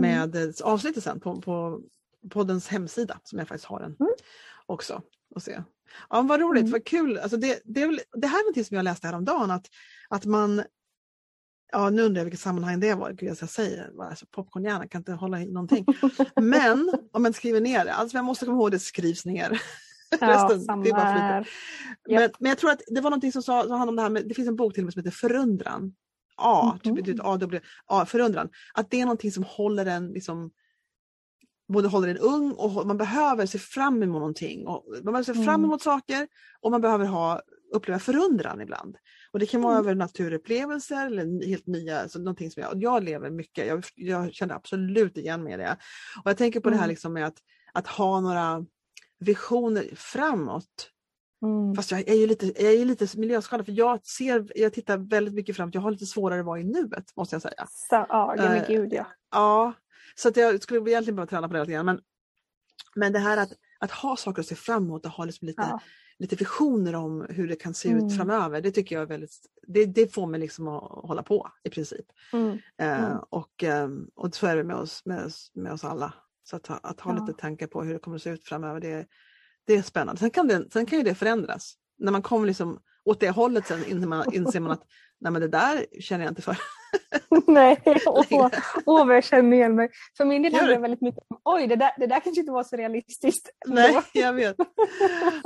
med 0.00 0.36
eh, 0.36 0.54
avsnittet 0.62 1.04
sen 1.04 1.20
på, 1.20 1.40
på 1.40 1.80
poddens 2.30 2.68
hemsida 2.68 3.20
som 3.24 3.38
jag 3.38 3.48
faktiskt 3.48 3.66
har 3.68 3.80
den 3.80 3.96
Mm. 4.00 4.12
också. 4.66 5.02
Och 5.34 5.42
se. 5.42 5.62
Ja, 6.10 6.22
vad 6.22 6.40
roligt, 6.40 6.60
Mm. 6.62 6.72
vad 6.72 6.84
kul. 6.84 7.18
Alltså 7.18 7.36
det, 7.36 7.60
det, 7.64 7.82
är 7.82 7.86
väl, 7.86 8.00
det 8.12 8.26
här 8.26 8.38
är 8.38 8.42
någonting 8.42 8.64
som 8.64 8.76
jag 8.76 8.84
läste 8.84 9.06
häromdagen 9.06 9.50
att, 9.50 9.66
att 10.08 10.24
man 10.24 10.62
Ja, 11.72 11.90
nu 11.90 12.02
undrar 12.02 12.20
jag 12.20 12.24
vilket 12.24 12.40
sammanhang 12.40 12.80
det 12.80 12.94
var. 12.94 13.10
Gud, 13.12 13.28
jag 13.28 13.36
ska 13.36 13.46
säga 13.46 13.86
det. 13.90 14.02
Alltså, 14.04 14.26
popcornhjärna 14.30 14.88
kan 14.88 15.00
inte 15.00 15.12
hålla 15.12 15.40
i 15.40 15.46
någonting. 15.46 15.86
Men 16.40 16.92
om 17.12 17.22
man 17.22 17.32
skriver 17.32 17.60
ner 17.60 17.84
det, 17.84 17.92
alltså 17.92 18.16
jag 18.16 18.24
måste 18.24 18.44
komma 18.44 18.56
ihåg 18.56 18.70
det 18.70 18.78
skrivs 18.78 19.24
ner. 19.24 19.62
Ja, 20.20 20.48
Resten, 20.50 20.82
det 20.82 20.92
bara 20.92 21.12
flyter. 21.12 21.48
Men, 22.08 22.30
men 22.38 22.48
jag 22.48 22.58
tror 22.58 22.70
att 22.70 22.80
det 22.86 23.00
var 23.00 23.10
någonting 23.10 23.32
som 23.32 23.42
sa, 23.42 23.62
som 23.62 23.70
handlade 23.70 23.88
om 23.90 23.96
det 23.96 24.02
här 24.02 24.10
med, 24.10 24.28
det 24.28 24.34
finns 24.34 24.48
en 24.48 24.56
bok 24.56 24.74
till 24.74 24.82
och 24.82 24.84
med 24.84 24.92
som 24.94 25.00
heter 25.00 25.10
Förundran. 25.16 25.94
A, 26.36 26.78
Mhm. 26.84 26.96
typ 26.96 27.08
ett 27.08 27.20
A, 27.24 27.36
W, 27.36 27.60
A, 27.86 28.06
Förundran. 28.06 28.48
Att 28.74 28.90
det 28.90 29.00
är 29.00 29.04
någonting 29.04 29.32
som 29.32 29.42
håller 29.46 29.86
en 29.86 30.08
liksom 30.12 30.50
både 31.72 31.88
håller 31.88 32.08
en 32.08 32.18
ung 32.18 32.52
och 32.52 32.86
man 32.86 32.96
behöver 32.96 33.46
se 33.46 33.58
fram 33.58 34.02
emot 34.02 34.18
någonting. 34.20 34.66
Och 34.66 34.84
man 34.88 35.12
behöver 35.12 35.22
se 35.22 35.34
fram 35.34 35.48
Mm. 35.54 35.64
emot 35.64 35.82
saker 35.82 36.28
och 36.60 36.70
man 36.70 36.80
behöver 36.80 37.04
ha, 37.04 37.40
uppleva 37.74 37.98
förundran 37.98 38.60
ibland. 38.60 38.96
Och 39.32 39.38
det 39.38 39.46
kan 39.46 39.60
vara 39.62 39.74
Mm. 39.74 39.84
över 39.86 39.94
naturupplevelser 39.94 41.06
eller 41.06 41.46
helt 41.46 41.66
nya, 41.66 42.00
alltså 42.00 42.18
någonting 42.18 42.50
som 42.50 42.62
jag, 42.62 42.82
jag 42.82 43.04
lever 43.04 43.30
mycket, 43.30 43.66
jag, 43.66 43.84
jag 43.94 44.32
känner 44.34 44.54
absolut 44.54 45.16
igen 45.16 45.48
i 45.48 45.56
det. 45.56 45.76
Och 46.24 46.30
jag 46.30 46.36
tänker 46.36 46.60
på 46.60 46.70
det 46.70 46.76
här 46.76 46.82
Mm. 46.84 46.90
liksom 46.90 47.12
med 47.12 47.26
att, 47.26 47.38
att 47.72 47.86
ha 47.86 48.20
några 48.20 48.64
visioner 49.20 49.90
framåt. 49.94 50.90
Mm. 51.42 51.74
Fast 51.74 51.90
jag 51.90 52.08
är 52.08 52.14
ju 52.14 52.26
lite, 52.26 52.46
jag 52.46 52.72
är 52.74 52.84
lite 52.84 53.18
miljöskadad 53.18 53.66
för 53.66 53.72
jag 53.72 54.06
ser, 54.06 54.52
jag 54.54 54.72
tittar 54.72 54.98
väldigt 54.98 55.34
mycket 55.34 55.56
framåt, 55.56 55.74
jag 55.74 55.82
har 55.82 55.90
lite 55.90 56.06
svårare 56.06 56.40
att 56.40 56.46
vara 56.46 56.60
i 56.60 56.64
nuet 56.64 57.16
måste 57.16 57.34
jag 57.34 57.42
säga. 57.42 57.66
Så, 57.68 57.94
ja, 58.08 58.34
ja 58.36 58.42
men 58.42 58.56
Eh, 58.56 58.66
gud 58.68 58.92
ja. 58.92 59.06
Ja, 59.30 59.72
så 60.14 60.28
att 60.28 60.36
jag 60.36 60.62
skulle 60.62 60.90
egentligen 60.90 61.16
behöva 61.16 61.30
träna 61.30 61.48
på 61.48 61.54
det 61.54 61.60
lite 61.60 61.72
grann. 61.72 61.86
Men, 61.86 62.00
men 62.94 63.12
det 63.12 63.18
här 63.18 63.36
att, 63.36 63.52
att 63.80 63.90
ha 63.90 64.16
saker 64.16 64.40
att 64.40 64.46
se 64.48 64.54
fram 64.54 64.84
emot 64.84 65.06
och 65.06 65.12
ha 65.12 65.24
liksom 65.24 65.46
lite, 65.48 65.62
ja. 65.62 65.80
lite 66.18 66.36
visioner 66.36 66.94
om 66.94 67.26
hur 67.28 67.48
det 67.48 67.56
kan 67.56 67.74
se 67.74 67.90
Mm. 67.90 68.06
ut 68.06 68.16
framöver. 68.16 68.60
Det 68.60 68.70
tycker 68.70 68.94
jag 68.94 69.02
är 69.02 69.06
väldigt, 69.06 69.36
det, 69.66 69.84
det 69.86 70.14
får 70.14 70.26
mig 70.26 70.40
liksom 70.40 70.68
att 70.68 71.08
hålla 71.08 71.22
på 71.22 71.50
i 71.64 71.70
princip. 71.70 72.06
Mm. 72.32 72.58
Eh, 72.78 73.04
Mm. 73.04 73.18
och, 73.30 73.62
ehm, 73.62 74.10
och 74.14 74.34
så 74.34 74.46
är 74.46 74.56
det 74.56 74.64
med 74.64 74.76
oss, 74.76 75.02
med 75.04 75.24
oss, 75.24 75.50
med 75.54 75.72
oss 75.72 75.84
alla. 75.84 76.14
Så 76.50 76.56
att, 76.56 76.66
ha- 76.66 76.80
att 76.82 77.00
ha 77.00 77.14
Ja. 77.16 77.20
lite 77.26 77.40
tankar 77.40 77.66
på 77.66 77.82
hur 77.82 77.92
det 77.92 77.98
kommer 77.98 78.16
att 78.16 78.22
se 78.22 78.30
ut 78.30 78.44
framöver, 78.44 78.80
det, 78.80 79.06
det 79.66 79.74
är 79.76 79.82
spännande. 79.82 80.18
Sen 80.18 80.30
kan, 80.30 80.48
det, 80.48 80.70
sen 80.72 80.86
kan 80.86 80.98
ju 80.98 81.04
det 81.04 81.14
förändras. 81.14 81.74
När 81.98 82.12
man 82.12 82.22
kommer 82.22 82.46
liksom 82.46 82.80
åt 83.04 83.20
det 83.20 83.30
hållet 83.30 83.66
sen 83.66 83.84
inser 83.84 84.08
man, 84.08 84.34
inser 84.34 84.60
man 84.60 84.70
att 84.72 84.82
nej 85.20 85.32
men 85.32 85.42
det 85.42 85.48
där 85.48 85.86
känner 86.00 86.24
jag 86.24 86.30
inte 86.30 86.42
för. 86.42 86.56
Nej, 87.46 87.82
åh, 88.06 88.50
åh 88.86 89.06
vad 89.06 89.16
jag 89.16 89.24
känner 89.24 89.56
igen 89.56 89.74
mig. 89.74 89.90
För 90.16 90.24
min 90.24 90.42
del 90.42 90.54
handlar 90.54 90.74
det? 90.74 90.80
väldigt 90.80 91.00
mycket 91.00 91.22
om 91.28 91.40
oj 91.44 91.66
det 91.66 91.76
där, 91.76 91.90
det 91.98 92.06
där 92.06 92.20
kanske 92.20 92.40
inte 92.40 92.52
var 92.52 92.64
så 92.64 92.76
realistiskt. 92.76 93.48
Nej, 93.66 94.00
jag 94.12 94.32
vet. 94.32 94.56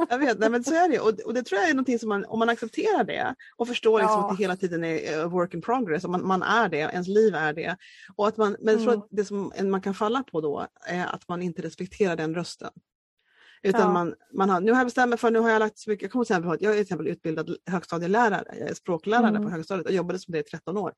Jag 0.09 0.19
vet, 0.19 0.39
nej, 0.39 0.51
men 0.51 0.65
så 0.65 0.75
är 0.75 0.89
det 0.89 1.01
och, 1.01 1.21
och 1.27 1.35
det 1.35 1.43
tror 1.43 1.61
jag 1.61 1.71
är 1.71 1.75
någonting 1.75 1.99
som 1.99 2.09
man, 2.09 2.25
om 2.25 2.39
man 2.39 2.49
accepterar 2.49 3.05
det 3.05 3.35
och 3.57 3.69
förstår 3.69 3.99
liksom 3.99 4.21
Ja. 4.21 4.31
att 4.31 4.37
det 4.39 4.43
hela 4.43 4.57
tiden 4.57 4.85
är 4.85 5.25
a 5.25 5.27
work 5.27 5.55
in 5.55 5.63
progress, 5.63 6.05
och 6.05 6.11
man, 6.11 6.27
man 6.27 6.43
är 6.43 6.69
det, 6.69 6.77
ens 6.79 7.09
liv 7.09 7.35
är 7.35 7.53
det. 7.53 7.77
Och 8.17 8.29
att 8.29 8.37
man, 8.37 8.57
men 8.61 8.75
jag 8.75 8.83
tror 8.83 8.93
Mm. 8.93 9.03
att 9.03 9.09
det 9.11 9.25
som 9.25 9.53
man 9.63 9.81
kan 9.81 9.95
falla 9.95 10.23
på 10.23 10.41
då 10.41 10.67
är 10.87 11.07
att 11.07 11.29
man 11.29 11.43
inte 11.43 11.63
respekterar 11.63 12.17
den 12.17 12.35
rösten. 12.35 12.71
Utan 13.65 13.81
Ja. 13.81 13.93
man, 13.93 14.15
man 14.33 14.51
har, 14.51 14.61
nu 14.61 14.73
har 14.73 14.79
jag 14.79 14.87
bestämt 14.87 15.11
mig 15.11 15.19
för, 15.19 15.31
nu 15.31 15.39
har 15.39 15.51
jag 15.51 15.61
lagt 15.61 15.79
så 15.79 15.91
mycket, 15.91 16.03
jag 16.03 16.13
kommer 16.13 16.25
till 16.25 16.35
exempel 16.35 16.59
jag 16.61 16.71
är 16.71 16.75
till 16.75 16.83
exempel 16.83 17.09
utbildad 17.09 17.57
högstadielärare, 17.67 18.55
jag 18.59 18.69
är 18.71 18.75
språklärare 18.75 19.29
Mm. 19.29 19.43
på 19.43 19.49
högstadiet 19.51 19.87
och 19.87 19.93
jobbade 19.93 20.19
som 20.19 20.33
det 20.33 20.39
i 20.39 20.43
13 20.43 20.77
år. 20.77 20.93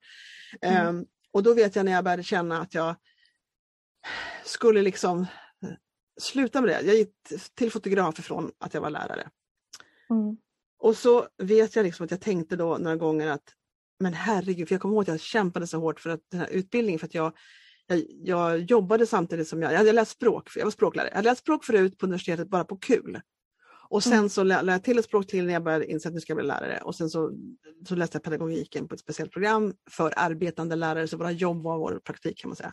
Mm. 0.60 0.86
Ehm, 0.86 1.06
och 1.32 1.42
då 1.42 1.54
vet 1.54 1.76
jag 1.76 1.84
när 1.84 1.92
jag 1.92 2.04
började 2.04 2.22
känna 2.22 2.60
att 2.60 2.74
jag 2.74 2.94
skulle 4.44 4.82
liksom 4.82 5.20
eh, 5.62 5.70
sluta 6.20 6.60
med 6.60 6.70
det. 6.70 6.80
Jag 6.86 6.94
gick 6.94 7.12
till 7.54 7.70
fotograf 7.72 8.18
ifrån 8.18 8.50
att 8.58 8.74
jag 8.74 8.80
var 8.80 8.90
lärare. 8.90 9.30
Mm. 10.10 10.36
Och 10.78 10.96
så 10.96 11.26
vet 11.42 11.76
jag 11.76 11.82
liksom 11.82 12.04
att 12.04 12.10
jag 12.10 12.20
tänkte 12.20 12.56
då 12.56 12.78
några 12.78 12.96
gånger 12.96 13.28
att 13.28 13.52
men 14.00 14.14
herregud, 14.14 14.68
för 14.68 14.74
jag 14.74 14.82
kommer 14.82 14.94
ihåg 14.94 15.02
att 15.02 15.08
jag 15.08 15.20
kämpade 15.20 15.66
så 15.66 15.78
hårt 15.78 16.00
för 16.00 16.10
att 16.10 16.20
den 16.30 16.40
här 16.40 16.48
utbildningen 16.48 16.98
för 16.98 17.06
att 17.06 17.14
jag, 17.14 17.32
jag, 17.88 18.02
jag 18.24 18.58
jobbade 18.70 19.06
samtidigt 19.06 19.48
som 19.48 19.62
jag, 19.62 19.72
jag 19.72 19.78
hade 19.78 19.92
läst 19.92 20.10
språk, 20.10 20.50
jag 20.56 20.64
var 20.64 20.70
språklärare. 20.70 21.08
Jag 21.10 21.16
hade 21.16 21.28
läst 21.30 21.40
språk 21.40 21.64
förut 21.64 21.98
på 21.98 22.06
universitetet 22.06 22.48
bara 22.48 22.64
på 22.64 22.76
kul. 22.76 23.20
Och 23.88 24.02
sen 24.02 24.12
Mm. 24.12 24.28
så 24.28 24.42
lä- 24.42 24.54
lärde 24.62 24.72
jag 24.72 24.82
till 24.84 24.98
ett 24.98 25.04
språk 25.04 25.26
till 25.26 25.46
när 25.46 25.52
jag 25.52 25.64
började 25.64 25.90
inse 25.90 26.08
att 26.08 26.14
nu 26.14 26.20
ska 26.20 26.30
jag 26.30 26.36
bli 26.38 26.46
lärare. 26.46 26.80
Och 26.82 26.94
sen 26.94 27.10
så, 27.10 27.32
så 27.88 27.94
läste 27.94 28.16
jag 28.16 28.22
pedagogiken 28.22 28.88
på 28.88 28.94
ett 28.94 29.00
speciellt 29.00 29.32
program 29.32 29.74
för 29.90 30.12
arbetande 30.16 30.76
lärare, 30.76 31.08
så 31.08 31.16
våra 31.16 31.30
jobb 31.30 31.62
var 31.62 31.78
vår 31.78 32.00
praktik 32.04 32.38
kan 32.38 32.48
man 32.48 32.56
säga. 32.56 32.72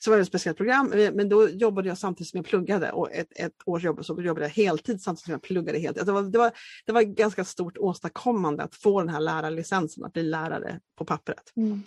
Så 0.00 0.10
var 0.10 0.16
det 0.16 0.20
ett 0.22 0.28
speciellt 0.28 0.56
program, 0.56 0.92
men- 1.14 1.28
då 1.28 1.48
jobbade 1.48 1.88
jag 1.88 1.98
samtidigt 1.98 2.30
som 2.30 2.38
jag 2.38 2.46
pluggade 2.46 2.92
och 2.92 3.12
ett, 3.12 3.28
ett 3.36 3.54
års 3.66 3.84
jobb 3.84 4.04
så 4.04 4.22
jobbade 4.22 4.46
jag 4.46 4.50
heltid 4.50 5.00
samtidigt 5.02 5.24
som 5.24 5.32
jag 5.32 5.42
pluggade 5.42 5.78
heltid. 5.78 6.06
Det, 6.06 6.12
var, 6.12 6.22
det, 6.22 6.38
var, 6.38 6.52
det 6.86 6.92
var 6.92 7.02
ganska 7.02 7.44
stort 7.44 7.78
åstadkommande 7.78 8.62
att 8.62 8.74
få 8.74 9.00
den 9.00 9.08
här 9.08 9.20
lärarlicensen, 9.20 10.04
att 10.04 10.12
bli 10.12 10.22
lärare 10.22 10.80
på 10.98 11.04
pappret. 11.04 11.52
Mm. 11.56 11.82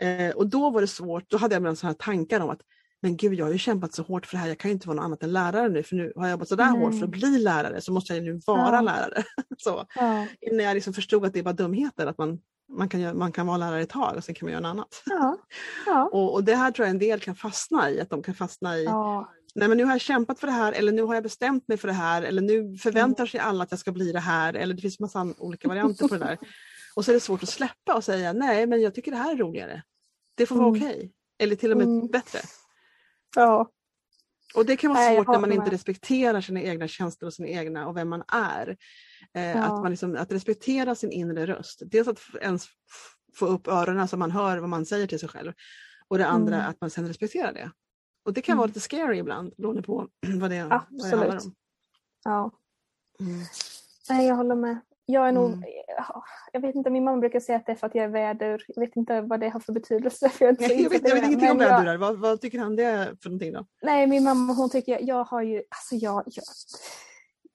Eh, 0.00 0.30
och 0.30 0.46
då 0.46 0.70
var 0.70 0.80
det 0.80 0.86
svårt, 0.86 1.30
då 1.30 1.36
hade 1.36 1.54
jag 1.54 1.62
sådana 1.62 1.76
här 1.82 1.94
tankar 1.94 2.40
om 2.40 2.50
att 2.50 2.60
men 3.02 3.16
gud, 3.16 3.34
jag 3.34 3.44
har 3.46 3.52
ju 3.52 3.58
kämpat 3.58 3.94
så 3.94 4.02
hårt 4.02 4.26
för 4.26 4.36
det 4.36 4.40
här, 4.40 4.48
jag 4.48 4.58
kan 4.58 4.70
inte 4.70 4.88
vara 4.88 4.96
något 4.96 5.04
annat 5.04 5.22
än 5.22 5.32
lärare 5.32 5.68
nu, 5.68 5.82
för 5.82 5.96
nu 5.96 6.12
har 6.16 6.22
jag 6.26 6.30
jobbat 6.30 6.48
så 6.48 6.56
där 6.56 6.70
Nej. 6.70 6.80
hårt 6.80 6.98
för 6.98 7.04
att 7.04 7.10
bli 7.10 7.38
lärare, 7.38 7.80
så 7.80 7.92
måste 7.92 8.14
jag 8.14 8.24
nu 8.24 8.40
vara 8.46 8.74
Ja. 8.74 8.80
lärare. 8.80 9.24
så, 9.58 9.84
Ja. 9.94 10.26
innan 10.40 10.64
jag 10.64 10.74
liksom 10.74 10.92
förstod 10.94 11.24
att 11.26 11.32
det 11.32 11.42
var 11.42 11.52
dumheter, 11.52 12.06
att 12.06 12.18
man, 12.18 12.38
man, 12.72 12.88
kan, 12.88 13.18
man 13.18 13.32
kan 13.32 13.46
vara 13.46 13.56
lärare 13.56 13.82
ett 13.82 13.88
tag 13.90 14.16
och 14.16 14.24
sen 14.24 14.34
kan 14.34 14.46
man 14.46 14.52
göra 14.52 14.60
något 14.62 14.70
annat. 14.70 15.02
Ja. 15.06 15.36
Ja. 15.86 16.08
Och, 16.12 16.34
och 16.34 16.44
det 16.44 16.54
här 16.54 16.70
tror 16.70 16.86
jag 16.86 16.90
en 16.90 16.98
del 16.98 17.20
kan 17.20 17.34
fastna 17.34 17.90
i, 17.90 18.00
att 18.00 18.10
de 18.10 18.22
kan 18.22 18.34
fastna 18.34 18.76
i, 18.78 18.84
Ja. 18.84 19.30
nej 19.54 19.68
men 19.68 19.76
nu 19.78 19.84
har 19.84 19.92
jag 19.92 20.00
kämpat 20.00 20.40
för 20.40 20.46
det 20.46 20.52
här, 20.52 20.72
eller 20.72 20.92
nu 20.92 21.02
har 21.02 21.14
jag 21.14 21.22
bestämt 21.22 21.68
mig 21.68 21.76
för 21.78 21.88
det 21.88 21.94
här, 21.94 22.22
eller 22.22 22.42
nu 22.42 22.76
förväntar 22.76 23.26
sig 23.26 23.40
alla 23.40 23.64
att 23.64 23.70
jag 23.70 23.80
ska 23.80 23.92
bli 23.92 24.12
det 24.12 24.20
här, 24.20 24.54
eller 24.54 24.74
det 24.74 24.82
finns 24.82 25.00
massa 25.00 25.34
olika 25.38 25.68
varianter 25.68 26.08
på 26.08 26.14
det 26.14 26.24
där. 26.24 26.38
Och 26.96 27.04
så 27.04 27.10
är 27.10 27.14
det 27.14 27.20
svårt 27.20 27.42
att 27.42 27.48
släppa 27.48 27.94
och 27.94 28.04
säga, 28.04 28.32
nej 28.32 28.66
men 28.66 28.80
jag 28.82 28.94
tycker 28.94 29.10
det 29.10 29.16
här 29.16 29.32
är 29.32 29.36
roligare. 29.36 29.82
Det 30.40 30.46
får 30.46 30.56
vara 30.56 30.68
Mm. 30.68 30.82
okej, 30.82 31.12
eller 31.38 31.56
till 31.56 31.70
och 31.72 31.76
med 31.78 31.86
Mm. 31.86 32.06
bättre. 32.06 32.38
Ja. 33.36 33.70
Och 34.54 34.66
det 34.66 34.76
kan 34.76 34.90
vara 34.90 35.00
Nej, 35.00 35.16
svårt 35.16 35.26
när 35.28 35.38
man 35.38 35.52
inte 35.52 35.62
med. 35.64 35.72
respekterar 35.72 36.40
sina 36.40 36.60
egna 36.62 36.88
känslor 36.88 37.26
och 37.26 37.34
sina 37.34 37.48
egna 37.48 37.88
och 37.88 37.96
vem 37.96 38.08
man 38.08 38.22
är. 38.28 38.76
Eh, 39.34 39.50
Ja. 39.50 39.62
att, 39.64 39.82
man 39.82 39.90
liksom, 39.90 40.16
att 40.16 40.32
respektera 40.32 40.94
sin 40.94 41.12
inre 41.12 41.46
röst. 41.46 41.82
Dels 41.86 42.08
att 42.08 42.20
ens 42.40 42.66
få 43.34 43.46
upp 43.46 43.68
öronen 43.68 44.08
så 44.08 44.16
man 44.16 44.30
hör 44.30 44.58
vad 44.58 44.68
man 44.68 44.86
säger 44.86 45.06
till 45.06 45.18
sig 45.20 45.28
själv. 45.28 45.52
Och 46.08 46.18
det 46.18 46.26
andra 46.26 46.56
Mm. 46.56 46.70
att 46.70 46.80
man 46.80 46.90
sen 46.90 47.06
respekterar 47.08 47.52
det. 47.52 47.70
Och 48.24 48.32
det 48.32 48.42
kan 48.42 48.56
vara 48.56 48.64
Mm. 48.64 48.70
lite 48.70 48.80
scary 48.80 49.18
ibland 49.18 49.52
beroende 49.56 49.82
på 49.82 50.08
vad 50.26 50.30
det, 50.30 50.40
vad 50.40 50.50
det 50.50 50.56
handlar 50.56 50.86
Absolut. 50.90 51.44
om. 51.44 51.54
ja. 52.24 52.50
Mm. 53.20 53.40
Nej, 54.08 54.26
jag 54.26 54.36
håller 54.36 54.54
med. 54.54 54.80
Jag 55.12 55.28
är 55.28 55.32
nog, 55.32 55.46
Mm. 55.52 55.64
ja, 55.96 56.22
jag 56.52 56.60
vet 56.60 56.74
inte, 56.74 56.90
min 56.90 57.04
mamma 57.04 57.18
brukar 57.20 57.40
säga 57.40 57.56
att 57.58 57.66
det 57.66 57.72
är 57.72 57.76
för 57.76 57.86
att 57.86 57.94
jag 57.94 58.04
är 58.04 58.08
vädur. 58.08 58.64
Jag 58.68 58.80
vet 58.80 58.96
inte 58.96 59.20
vad 59.20 59.40
det 59.40 59.48
har 59.48 59.60
för 59.60 59.72
betydelse. 59.72 60.28
För 60.34 60.44
jag, 60.44 60.56
jag, 60.60 60.90
vet, 60.90 61.08
jag 61.08 61.14
vet 61.14 61.24
ingenting 61.26 61.50
om 61.50 61.60
jag- 61.60 61.68
vädurar. 61.68 61.96
Vad, 61.96 62.18
vad 62.18 62.40
tycker 62.40 62.58
han 62.58 62.76
det 62.76 62.84
är 62.84 63.04
för 63.22 63.28
någonting 63.30 63.52
då? 63.52 63.66
Nej, 63.82 64.06
min 64.06 64.24
mamma 64.24 64.52
hon 64.52 64.70
tycker, 64.70 64.98
jag 65.02 65.24
har 65.24 65.42
ju, 65.42 65.56
alltså 65.56 65.94
jag, 65.94 66.22
jag, 66.26 66.44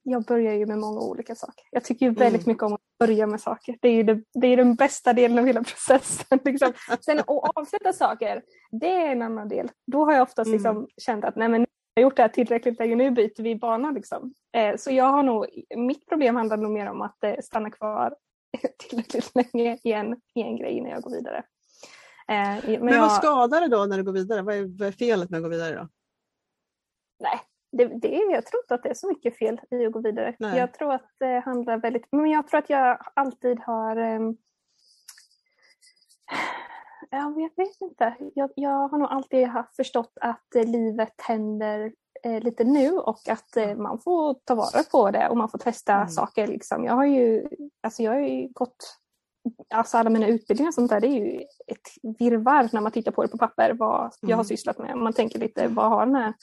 jag 0.03 0.23
börjar 0.23 0.53
ju 0.53 0.65
med 0.65 0.77
många 0.77 0.99
olika 0.99 1.35
saker. 1.35 1.63
Jag 1.71 1.83
tycker 1.83 2.05
ju 2.05 2.11
väldigt 2.11 2.41
Mm. 2.41 2.51
mycket 2.53 2.63
om 2.63 2.73
att 2.73 2.81
börja 2.99 3.27
med 3.27 3.41
saker. 3.41 3.77
Det 3.81 3.87
är 3.87 3.93
ju 3.93 4.03
det, 4.03 4.21
det 4.33 4.47
är 4.47 4.57
den 4.57 4.75
bästa 4.75 5.13
delen 5.13 5.39
av 5.39 5.45
hela 5.45 5.63
processen. 5.63 6.39
Liksom. 6.45 6.73
Sen 7.01 7.19
att 7.19 7.25
avsluta 7.27 7.93
saker, 7.93 8.41
det 8.71 8.91
är 8.91 9.11
en 9.11 9.21
annan 9.21 9.47
del. 9.47 9.71
Då 9.87 10.05
har 10.05 10.13
jag 10.13 10.21
oftast 10.23 10.47
Mm. 10.47 10.53
liksom 10.57 10.87
känt 10.97 11.25
att 11.25 11.35
nej 11.35 11.47
men 11.49 11.61
nu 11.61 11.67
har 11.95 12.01
jag 12.01 12.09
gjort 12.09 12.15
det 12.15 12.21
här 12.21 12.29
tillräckligt 12.29 12.79
länge, 12.79 12.95
nu 12.95 13.11
byter 13.11 13.43
vi 13.43 13.55
bana. 13.55 13.91
Liksom. 13.91 14.33
Eh, 14.53 14.75
så 14.77 14.91
jag 14.91 15.05
har 15.05 15.23
nog, 15.23 15.47
mitt 15.75 16.05
problem 16.07 16.35
handlar 16.35 16.57
nog 16.57 16.71
mer 16.71 16.89
om 16.89 17.01
att 17.01 17.23
eh, 17.23 17.35
stanna 17.43 17.71
kvar 17.71 18.15
tillräckligt 18.89 19.31
länge 19.35 19.79
i 19.83 19.91
en, 19.91 20.13
i 20.13 20.41
en 20.41 20.57
grej 20.57 20.71
innan 20.71 20.91
jag 20.91 21.01
går 21.01 21.11
vidare. 21.11 21.37
Eh, 22.27 22.63
men 22.65 22.85
Men 22.85 22.93
jag, 22.93 23.01
vad 23.01 23.11
skadar 23.11 23.61
det 23.61 23.67
då 23.67 23.85
när 23.85 23.97
du 23.97 24.03
går 24.03 24.13
vidare? 24.13 24.41
Vad 24.41 24.55
är, 24.55 24.79
vad 24.79 24.87
är 24.87 24.91
felet 24.91 25.29
med 25.29 25.37
att 25.37 25.43
gå 25.43 25.49
vidare 25.49 25.75
då? 25.75 25.87
Nej, 27.19 27.39
det, 27.71 27.85
det, 27.85 28.07
jag 28.31 28.45
tror 28.45 28.63
inte 28.63 28.75
att 28.75 28.83
det 28.83 28.89
är 28.89 28.93
så 28.93 29.07
mycket 29.07 29.37
fel 29.37 29.61
i 29.71 29.85
att 29.85 29.91
gå 29.91 30.01
vidare. 30.01 30.35
Nej. 30.39 30.57
Jag 30.59 30.73
tror 30.73 30.93
att 30.93 31.09
det 31.19 31.39
handlar 31.39 31.77
väldigt... 31.77 32.07
Men 32.11 32.31
jag 32.31 32.47
tror 32.47 32.57
att 32.57 32.69
jag 32.69 32.99
alltid 33.13 33.59
har... 33.59 33.95
jag 37.09 37.35
vet, 37.35 37.51
vet 37.57 37.81
inte. 37.81 38.15
Jag, 38.35 38.49
jag 38.55 38.87
har 38.87 38.97
nog 38.97 39.07
alltid 39.11 39.47
haft 39.47 39.75
förstått 39.75 40.17
att 40.21 40.55
eh, 40.55 40.63
livet 40.65 41.13
händer 41.21 41.91
eh, 42.23 42.39
lite 42.43 42.63
nu 42.63 42.91
och 42.91 43.29
att 43.29 43.57
eh, 43.57 43.75
man 43.75 43.99
får 43.99 44.33
ta 44.33 44.55
vara 44.55 44.83
på 44.91 45.11
det 45.11 45.29
och 45.29 45.37
man 45.37 45.49
får 45.49 45.57
testa 45.57 45.93
Mm. 45.93 46.09
saker. 46.09 46.47
Liksom. 46.47 46.83
Jag 46.85 46.93
har 46.93 47.05
ju, 47.05 47.47
alltså 47.83 48.03
jag 48.03 48.11
har 48.11 48.19
ju 48.19 48.47
gått 48.47 48.97
Alltså 49.73 49.97
alla 49.97 50.09
mina 50.09 50.27
utbildningar 50.27 50.69
och 50.69 50.73
sånt 50.73 50.89
där, 50.89 50.99
det 51.01 51.07
är 51.07 51.25
ju 51.25 51.39
ett 51.67 52.17
virrvarr 52.19 52.69
när 52.73 52.81
man 52.81 52.91
tittar 52.91 53.11
på 53.11 53.21
det 53.21 53.27
på 53.27 53.37
papper, 53.37 53.73
vad 53.73 54.11
jag 54.21 54.29
har 54.29 54.33
Mm. 54.33 54.45
sysslat 54.45 54.77
med. 54.77 54.97
Man 54.97 55.13
tänker 55.13 55.39
lite, 55.39 55.67
vad 55.67 55.89
har 55.89 56.05
den 56.05 56.15
här 56.15 56.33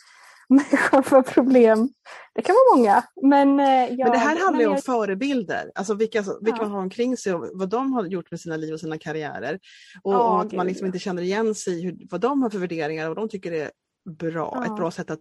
människan 0.53 1.03
för 1.05 1.23
problem? 1.23 1.89
Det 2.35 2.43
kan 2.43 2.55
vara 2.55 2.77
många. 2.79 3.03
Men, 3.23 3.61
eh, 3.61 3.67
jag, 3.95 3.99
Men 3.99 4.11
det 4.13 4.19
här 4.19 4.39
handlar 4.41 4.61
ju 4.61 4.67
om 4.67 4.73
jag- 4.75 4.85
förebilder, 4.85 5.73
alltså 5.75 5.95
vilka, 5.95 6.21
vilka 6.41 6.59
Ja. 6.59 6.63
man 6.63 6.71
har 6.73 6.81
omkring 6.81 7.17
sig 7.17 7.35
och 7.35 7.51
vad 7.55 7.69
de 7.69 7.93
har 7.93 8.05
gjort 8.07 8.31
med 8.31 8.41
sina 8.41 8.57
liv 8.57 8.75
och 8.75 8.81
sina 8.81 8.99
karriärer. 8.99 9.59
Och, 10.03 10.15
och 10.15 10.41
att 10.41 10.53
man 10.53 10.67
gud, 10.67 10.73
liksom 10.73 10.85
ja. 10.85 10.89
inte 10.89 10.99
känner 10.99 11.23
igen 11.23 11.55
sig 11.55 11.79
i 11.79 11.83
hur, 11.83 11.97
vad 12.11 12.21
de 12.21 12.43
har 12.43 12.51
för 12.51 12.59
värderingar 12.59 13.11
och 13.11 13.17
vad 13.17 13.25
de 13.27 13.29
tycker 13.31 13.53
är 13.53 13.71
bra, 14.19 14.53
Ja. 14.55 14.65
ett 14.67 14.77
bra 14.77 14.91
sätt 14.91 15.11
att, 15.11 15.21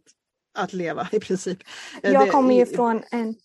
att 0.60 0.74
leva 0.74 1.08
i 1.12 1.20
princip. 1.20 1.60
Eh, 2.04 2.12
Jag 2.14 2.26
det- 2.28 2.32
kommer 2.32 2.54
ju 2.56 2.62
i- 2.62 2.66
från 2.66 3.04
en 3.12 3.36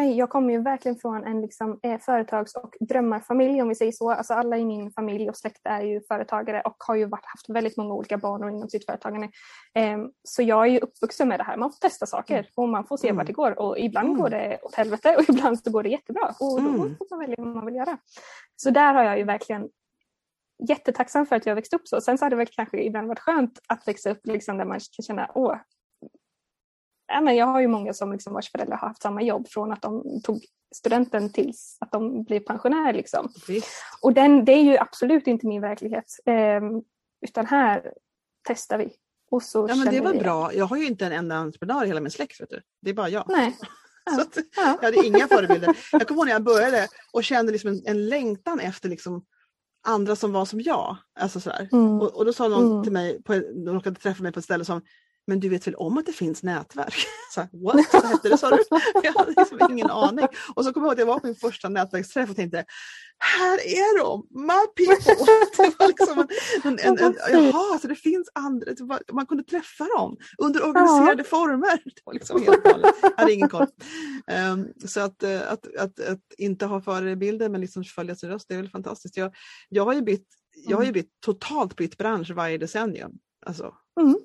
jag 0.00 0.30
kommer 0.30 0.52
ju 0.52 0.62
verkligen 0.62 0.96
från 0.96 1.24
en 1.24 1.40
liksom, 1.40 1.80
eh, 1.82 2.00
företags 2.00 2.54
och 2.54 2.74
drömmarfamilj 2.80 3.62
om 3.62 3.68
vi 3.68 3.74
säger 3.74 3.92
så. 3.92 4.10
Alltså 4.10 4.34
alla 4.34 4.58
i 4.58 4.64
min 4.64 4.92
familj 4.92 5.28
och 5.28 5.36
släkt 5.36 5.60
är 5.64 5.82
ju 5.82 6.00
företagare 6.00 6.60
och 6.60 6.76
har 6.78 6.94
ju 6.94 7.04
varit, 7.04 7.24
haft 7.24 7.48
väldigt 7.48 7.76
många 7.76 7.94
olika 7.94 8.18
banor 8.18 8.50
inom 8.50 8.68
sitt 8.68 8.86
företagande. 8.86 9.28
Eh, 9.74 9.98
så 10.22 10.42
jag 10.42 10.66
är 10.66 10.70
ju 10.70 10.78
uppvuxen 10.78 11.28
med 11.28 11.40
det 11.40 11.44
här. 11.44 11.56
Man 11.56 11.72
får 11.72 11.78
testa 11.78 12.06
saker 12.06 12.48
och 12.54 12.68
man 12.68 12.86
får 12.86 12.96
se 12.96 13.08
mm. 13.08 13.16
vart 13.16 13.26
det 13.26 13.32
går 13.32 13.58
och 13.58 13.78
ibland 13.78 14.08
mm. 14.08 14.20
går 14.20 14.30
det 14.30 14.58
åt 14.62 14.74
helvete 14.74 15.16
och 15.18 15.24
ibland 15.28 15.58
så 15.58 15.70
går 15.70 15.82
det 15.82 15.88
jättebra 15.88 16.34
och 16.40 16.62
då 16.62 16.68
mm. 16.68 16.96
får 16.96 17.06
man 17.10 17.18
välja 17.18 17.36
vad 17.38 17.54
man 17.54 17.66
vill 17.66 17.74
göra. 17.74 17.98
Så 18.56 18.70
där 18.70 18.94
har 18.94 19.02
jag 19.02 19.18
ju 19.18 19.24
verkligen 19.24 19.68
jättetacksam 20.68 21.26
för 21.26 21.36
att 21.36 21.46
jag 21.46 21.54
växte 21.54 21.76
upp 21.76 21.88
så. 21.88 22.00
Sen 22.00 22.18
så 22.18 22.24
hade 22.24 22.36
det 22.36 22.38
väl 22.38 22.46
kanske 22.46 22.82
ibland 22.82 23.08
varit 23.08 23.20
skönt 23.20 23.58
att 23.68 23.88
växa 23.88 24.10
upp 24.10 24.26
liksom 24.26 24.58
där 24.58 24.64
man 24.64 24.80
kan 24.96 25.02
känna 25.02 25.30
åh, 25.34 25.56
ja, 27.12 27.20
men 27.20 27.36
jag 27.36 27.46
har 27.46 27.60
ju 27.60 27.68
många 27.68 27.94
som 27.94 28.12
liksom 28.12 28.32
vars 28.32 28.50
föräldrar 28.50 28.76
har 28.76 28.88
haft 28.88 29.02
samma 29.02 29.22
jobb 29.22 29.48
från 29.48 29.72
att 29.72 29.82
de 29.82 30.20
tog 30.22 30.44
studenten 30.74 31.32
tills 31.32 31.76
att 31.80 31.92
de 31.92 32.24
blev 32.24 32.40
pensionärer. 32.40 32.92
Liksom. 32.92 33.32
Och 34.00 34.12
den, 34.12 34.44
det 34.44 34.52
är 34.52 34.62
ju 34.62 34.78
absolut 34.78 35.26
inte 35.26 35.46
min 35.46 35.60
verklighet. 35.60 36.04
Eh, 36.26 36.60
utan 37.26 37.46
här 37.46 37.92
testar 38.48 38.78
vi. 38.78 38.92
Och 39.30 39.42
så 39.42 39.66
ja, 39.68 39.74
men 39.74 39.94
det 39.94 40.00
var 40.00 40.14
bra. 40.14 40.54
Jag 40.54 40.64
har 40.64 40.76
ju 40.76 40.86
inte 40.86 41.06
en 41.06 41.12
enda 41.12 41.36
entreprenör 41.36 41.84
i 41.84 41.86
hela 41.86 42.00
min 42.00 42.10
släkt. 42.10 42.40
Vet 42.40 42.50
du. 42.50 42.62
Det 42.80 42.90
är 42.90 42.94
bara 42.94 43.08
jag. 43.08 43.24
Nej. 43.28 43.56
Ja. 44.04 44.12
så 44.34 44.40
ja. 44.56 44.78
Jag 44.80 44.92
hade 44.92 45.06
inga 45.06 45.28
förebilder. 45.28 45.76
Jag 45.92 46.08
kommer 46.08 46.20
ihåg 46.20 46.26
när 46.26 46.32
jag 46.32 46.42
började 46.42 46.88
och 47.12 47.24
kände 47.24 47.52
liksom 47.52 47.70
en, 47.70 47.82
en 47.86 48.08
längtan 48.08 48.60
efter 48.60 48.88
liksom 48.88 49.24
andra 49.86 50.16
som 50.16 50.32
var 50.32 50.44
som 50.44 50.60
jag. 50.60 50.96
Alltså 51.20 51.40
sådär. 51.40 51.68
Mm. 51.72 52.00
Och, 52.00 52.16
och, 52.16 52.24
då 52.24 52.32
sa 52.32 52.48
någon 52.48 52.72
mm. 52.72 52.82
till 52.82 52.92
mig, 52.92 53.22
på, 53.22 53.32
de 53.34 53.74
råkade 53.74 54.00
träffa 54.00 54.22
mig 54.22 54.32
på 54.32 54.38
ett 54.38 54.44
ställe 54.44 54.64
som 54.64 54.82
men 55.26 55.40
du 55.40 55.48
vet 55.48 55.66
väl 55.66 55.74
om 55.74 55.98
att 55.98 56.06
det 56.06 56.12
finns 56.12 56.42
nätverk? 56.42 56.94
Så, 57.34 57.40
What? 57.40 57.92
Vad 57.92 58.04
hette 58.04 58.28
det 58.28 58.38
sa 58.38 58.50
du? 58.50 58.62
Jag 59.02 59.12
hade 59.12 59.34
liksom 59.36 59.58
ingen 59.70 59.90
aning. 59.90 60.26
Och 60.54 60.64
så 60.64 60.72
kommer 60.72 60.86
jag 60.86 60.90
ihåg 60.90 60.92
att 60.92 60.98
jag 60.98 61.06
var 61.06 61.18
på 61.18 61.26
min 61.26 61.36
första 61.36 61.68
nätverksträff 61.68 62.30
och 62.30 62.36
tänkte, 62.36 62.64
här 63.18 63.54
är 63.54 63.98
de, 63.98 64.26
my 64.30 64.66
people! 64.76 65.26
Det 65.56 65.78
var 65.78 65.88
liksom 65.88 66.26
en, 66.64 66.78
en, 66.78 66.98
en, 66.98 67.14
jaha, 67.32 67.78
så 67.78 67.88
det 67.88 67.94
finns 67.94 68.28
andra, 68.34 68.66
man 69.12 69.26
kunde 69.26 69.44
träffa 69.44 69.84
dem 69.84 70.16
under 70.38 70.68
organiserade 70.68 71.24
former. 71.24 71.82
Det 71.84 72.02
var 72.04 72.12
liksom 72.12 72.42
helt 72.42 72.64
galet. 72.64 72.94
Jag 73.02 73.12
hade 73.16 73.32
ingen 73.32 73.48
koll. 73.48 73.66
Um, 74.52 74.72
så 74.86 75.00
att, 75.00 75.22
uh, 75.22 75.52
att, 75.52 75.76
att, 75.76 76.00
att, 76.00 76.20
inte 76.38 76.66
ha 76.66 76.80
förebilder 76.80 77.48
men 77.48 77.60
liksom 77.60 77.84
följa 77.84 78.14
sin 78.14 78.30
röst, 78.30 78.48
det 78.48 78.54
är 78.54 78.58
väl 78.58 78.70
fantastiskt. 78.70 79.16
Jag, 79.16 79.34
jag 79.68 79.84
har 79.84 79.92
ju 79.92 80.02
bytt, 80.02 80.26
jag 80.66 80.76
har 80.76 80.82
ju 80.82 80.88
mm. 80.88 81.00
bytt 81.00 81.10
totalt 81.20 81.76
bytt 81.76 81.98
bransch 81.98 82.30
varje 82.30 82.58
decennium. 82.58 83.12
Alltså, 83.46 83.74
mm 84.00 84.16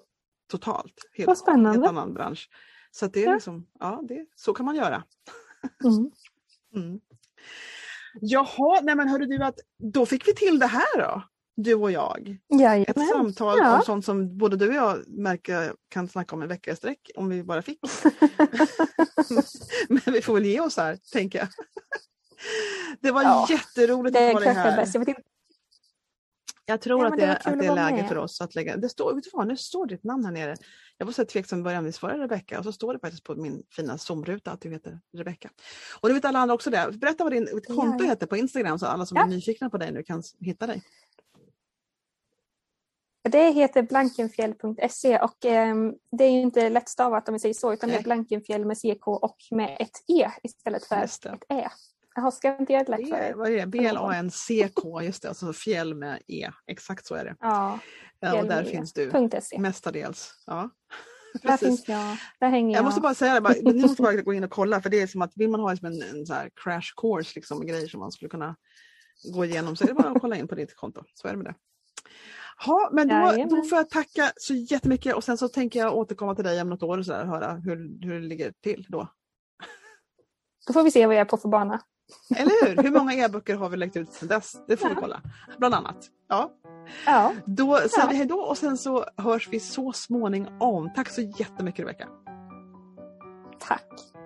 totalt. 0.47 0.93
Helt, 1.13 1.27
Vad 1.27 1.37
spännande. 1.37 1.79
Helt 1.79 1.87
annan 1.87 2.13
bransch. 2.13 2.49
Så 2.91 3.07
det 3.07 3.23
är 3.23 3.25
ja. 3.25 3.33
liksom, 3.33 3.67
ja, 3.79 4.01
det, 4.03 4.25
så 4.35 4.53
kan 4.53 4.65
man 4.65 4.75
göra. 4.75 5.03
Mm. 5.83 6.11
mm. 6.75 6.99
Jaha, 8.21 8.81
nej 8.83 8.95
men 8.95 9.07
hörru 9.07 9.25
du 9.25 9.43
att 9.43 9.59
då 9.77 10.05
fick 10.05 10.27
vi 10.27 10.35
till 10.35 10.59
det 10.59 10.67
här 10.67 10.97
då, 10.97 11.23
du 11.55 11.73
och 11.73 11.91
jag. 11.91 12.37
Jajamän. 12.49 12.85
Ett 12.87 13.09
samtal 13.09 13.57
ja. 13.57 13.77
om 13.77 13.81
sånt 13.81 14.05
som 14.05 14.37
både 14.37 14.57
du 14.57 14.67
och 14.67 14.75
jag 14.75 15.07
märker 15.07 15.73
kan 15.89 16.07
snacka 16.07 16.35
om 16.35 16.41
en 16.41 16.47
vecka 16.47 16.71
i 16.71 16.75
sträck 16.75 17.11
om 17.15 17.29
vi 17.29 17.43
bara 17.43 17.61
fick. 17.61 17.79
men 19.89 20.01
vi 20.05 20.21
får 20.21 20.33
väl 20.33 20.45
ge 20.45 20.59
oss 20.59 20.77
här, 20.77 20.97
tänker 21.11 21.39
jag. 21.39 21.47
Det 23.01 23.11
var 23.11 23.23
ja, 23.23 23.47
jätteroligt 23.49 24.13
det 24.13 24.27
att 24.27 24.33
ha 24.33 24.39
dig 24.39 24.53
här. 24.53 24.77
Bäst. 24.77 24.93
Jag 24.93 24.99
vet 24.99 25.07
inte 25.07 25.21
jag 26.69 26.81
tror 26.81 27.01
ja, 27.01 27.07
att, 27.07 27.17
det, 27.17 27.25
det 27.25 27.37
att 27.37 27.59
det 27.59 27.65
är 27.65 27.75
läge 27.75 27.97
med. 27.97 28.07
för 28.07 28.17
oss 28.17 28.41
att 28.41 28.55
lägga... 28.55 28.77
Det 28.77 28.89
står, 28.89 29.15
vet 29.15 29.23
du 29.23 29.29
vad, 29.33 29.47
nu 29.47 29.57
står 29.57 29.85
ditt 29.85 30.03
namn 30.03 30.25
här 30.25 30.31
nere. 30.31 30.55
Jag 30.97 31.05
var 31.05 31.13
så 31.13 31.25
tveksam 31.25 31.59
i 31.59 31.63
början, 31.63 31.83
visst 31.83 32.01
var 32.01 32.13
det 32.13 32.23
Rebecka? 32.23 32.59
Och 32.59 32.63
så 32.63 32.71
står 32.71 32.93
det 32.93 32.99
faktiskt 32.99 33.23
på 33.23 33.35
min 33.35 33.63
fina 33.71 33.97
Zoom-ruta 33.97 34.51
att 34.51 34.61
du 34.61 34.69
heter 34.69 34.99
Rebecka. 35.17 35.49
Och 35.99 36.07
det 36.07 36.13
vet 36.13 36.25
alla 36.25 36.39
andra 36.39 36.55
också 36.55 36.69
det. 36.69 36.89
Berätta 36.93 37.23
vad 37.23 37.33
din 37.33 37.61
konto 37.67 38.03
ja. 38.03 38.09
heter 38.09 38.27
på 38.27 38.37
Instagram 38.37 38.79
så 38.79 38.85
alla 38.85 39.05
som 39.05 39.17
ja. 39.17 39.23
är 39.23 39.27
nyfikna 39.27 39.69
på 39.69 39.77
dig 39.77 39.91
nu 39.91 40.03
kan 40.03 40.23
hitta 40.39 40.67
dig. 40.67 40.83
Det 43.23 43.51
heter 43.51 43.83
blankenfjäll.se 43.83 45.19
och 45.19 45.45
eh, 45.45 45.75
det 46.11 46.23
är 46.23 46.31
ju 46.31 46.41
inte 46.41 46.69
lättstavat 46.69 47.27
om 47.27 47.33
vi 47.33 47.39
säger 47.39 47.53
så 47.53 47.73
utan 47.73 47.89
Nej. 47.89 47.97
det 47.97 48.01
är 48.01 48.03
Blankenfjäll 48.03 48.65
med 48.65 48.77
CK 48.77 49.07
och 49.07 49.37
med 49.51 49.77
ett 49.79 50.03
E 50.07 50.31
istället 50.43 50.85
för 50.85 50.95
ett 50.95 51.43
E. 51.49 51.69
Jaha, 52.17 52.31
ska 52.31 52.47
jag 52.47 52.59
inte 52.59 52.85
för 52.85 52.91
dig? 52.91 53.33
Vad 53.35 53.51
är 53.51 53.57
det? 53.57 53.67
B-L-A-N-C-K, 53.67 55.01
just 55.01 55.21
det, 55.21 55.29
alltså 55.29 55.53
fjäll 55.53 55.95
med 55.95 56.21
E. 56.27 56.49
Exakt 56.67 57.05
så 57.05 57.15
är 57.15 57.25
det. 57.25 57.35
Ja, 57.39 57.79
och 58.19 58.47
där 58.47 58.63
finns 58.63 58.93
du. 58.93 59.29
.se. 59.41 59.59
Mestadels. 59.59 60.33
Ja. 60.45 60.69
Där 61.41 61.57
finns 61.57 61.87
jag. 61.87 62.17
Där 62.39 62.49
hänger 62.49 62.69
jag. 62.69 62.77
Jag 62.77 62.85
måste 62.85 63.01
bara 63.01 63.13
säga 63.13 63.33
det, 63.33 63.41
bara, 63.41 63.53
ni 63.61 63.81
måste 63.81 64.01
bara 64.01 64.13
gå 64.13 64.33
in 64.33 64.43
och 64.43 64.49
kolla 64.49 64.81
för 64.81 64.89
det 64.89 65.01
är 65.01 65.07
som 65.07 65.21
att 65.21 65.31
vill 65.35 65.49
man 65.49 65.59
ha 65.59 65.71
en, 65.71 66.01
en 66.01 66.25
så 66.25 66.33
här 66.33 66.49
crash 66.63 66.93
course 67.01 67.31
liksom, 67.35 67.65
grejer 67.65 67.87
som 67.87 67.99
man 67.99 68.11
skulle 68.11 68.29
kunna 68.29 68.55
gå 69.33 69.45
igenom 69.45 69.75
så 69.75 69.83
är 69.83 69.87
det 69.87 69.93
bara 69.93 70.11
att 70.11 70.21
kolla 70.21 70.35
in 70.35 70.47
på 70.47 70.55
ditt 70.55 70.75
konto. 70.75 71.03
Så 71.13 71.27
är 71.27 71.31
det 71.31 71.37
med 71.37 71.45
det. 71.45 71.55
Ja, 72.65 72.89
men 72.93 73.07
då, 73.07 73.55
då 73.55 73.63
får 73.63 73.77
jag 73.77 73.89
tacka 73.89 74.31
så 74.35 74.53
jättemycket 74.53 75.15
och 75.15 75.23
sen 75.23 75.37
så 75.37 75.49
tänker 75.49 75.79
jag 75.79 75.95
återkomma 75.95 76.35
till 76.35 76.45
dig 76.45 76.61
om 76.61 76.69
något 76.69 76.83
år 76.83 76.97
och, 76.97 77.05
så 77.05 77.11
där, 77.11 77.21
och 77.21 77.27
höra 77.27 77.53
hur, 77.53 78.05
hur 78.05 78.21
det 78.21 78.27
ligger 78.27 78.53
till 78.63 78.85
då. 78.89 79.07
Då 80.67 80.73
får 80.73 80.83
vi 80.83 80.91
se 80.91 81.05
vad 81.05 81.15
jag 81.15 81.21
är 81.21 81.25
på 81.25 81.37
för 81.37 81.49
bana. 81.49 81.81
Eller 82.35 82.67
hur? 82.67 82.83
Hur 82.83 82.91
många 82.91 83.13
e-böcker 83.13 83.55
har 83.55 83.69
vi 83.69 83.77
läckt 83.77 83.97
ut 83.97 84.13
sedan 84.13 84.27
dess? 84.27 84.55
Det 84.67 84.77
får 84.77 84.89
ja. 84.89 84.95
vi 84.95 85.01
kolla. 85.01 85.21
Bland 85.57 85.75
annat. 85.75 85.97
Ja. 86.27 86.51
ja. 87.05 87.33
Då 87.45 87.75
säger 87.77 87.91
ja. 87.97 88.07
vi 88.09 88.15
hejdå 88.15 88.35
och 88.35 88.57
sen 88.57 88.77
så 88.77 89.05
hörs 89.17 89.47
vi 89.51 89.59
så 89.59 89.93
småningom. 89.93 90.93
Tack 90.95 91.09
så 91.09 91.21
jättemycket 91.21 91.79
Rebecka. 91.79 92.07
Tack. 93.59 94.16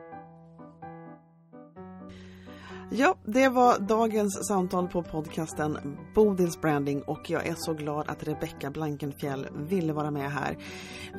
Ja, 2.94 3.16
det 3.26 3.50
var 3.50 3.80
dagens 3.80 4.48
samtal 4.48 4.88
på 4.88 5.04
podcasten 5.04 5.78
Bodils 6.16 6.62
Branding 6.62 7.02
och 7.02 7.30
jag 7.30 7.48
är 7.48 7.56
så 7.58 7.74
glad 7.74 8.10
att 8.10 8.24
Rebecka 8.24 8.72
Blankenfjell 8.72 9.48
ville 9.56 9.94
vara 9.94 10.12
med 10.12 10.32
här. 10.32 10.58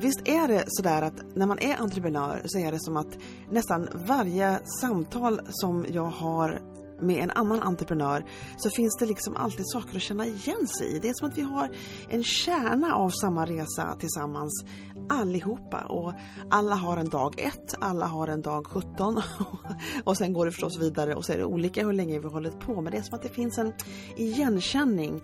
Visst 0.01 0.27
är 0.27 0.47
det 0.47 0.63
sådär 0.67 1.01
att 1.01 1.35
när 1.35 1.45
man 1.45 1.59
är 1.59 1.81
entreprenör 1.81 2.41
så 2.45 2.59
är 2.59 2.71
det 2.71 2.79
som 2.79 2.97
att 2.97 3.17
nästan 3.49 3.89
varje 4.07 4.59
samtal 4.81 5.41
som 5.49 5.85
jag 5.89 6.05
har 6.05 6.61
med 7.03 7.23
en 7.23 7.31
annan 7.31 7.61
entreprenör 7.61 8.25
så 8.57 8.69
finns 8.69 8.97
det 8.99 9.05
liksom 9.05 9.35
alltid 9.35 9.65
saker 9.67 9.95
att 9.95 10.01
känna 10.01 10.25
igen 10.25 10.67
sig 10.67 10.95
i. 10.95 10.99
Det 10.99 11.09
är 11.09 11.13
som 11.13 11.29
att 11.29 11.37
vi 11.37 11.41
har 11.41 11.69
en 12.09 12.23
kärna 12.23 12.95
av 12.95 13.09
samma 13.09 13.45
resa 13.45 13.95
tillsammans 13.99 14.65
allihopa. 15.09 15.81
Och 15.81 16.13
alla 16.49 16.75
har 16.75 16.97
en 16.97 17.09
dag 17.09 17.33
1, 17.37 17.75
alla 17.79 18.05
har 18.05 18.27
en 18.27 18.41
dag 18.41 18.67
17 18.67 19.21
och 20.03 20.17
sen 20.17 20.33
går 20.33 20.45
det 20.45 20.51
förstås 20.51 20.79
vidare 20.79 21.15
och 21.15 21.25
så 21.25 21.33
är 21.33 21.37
det 21.37 21.45
olika 21.45 21.85
hur 21.85 21.93
länge 21.93 22.19
vi 22.19 22.25
har 22.25 22.31
hållit 22.31 22.59
på. 22.59 22.81
Men 22.81 22.91
det 22.91 22.97
är 22.97 23.01
som 23.01 23.15
att 23.15 23.23
det 23.23 23.29
finns 23.29 23.57
en 23.57 23.73
igenkänning 24.15 25.21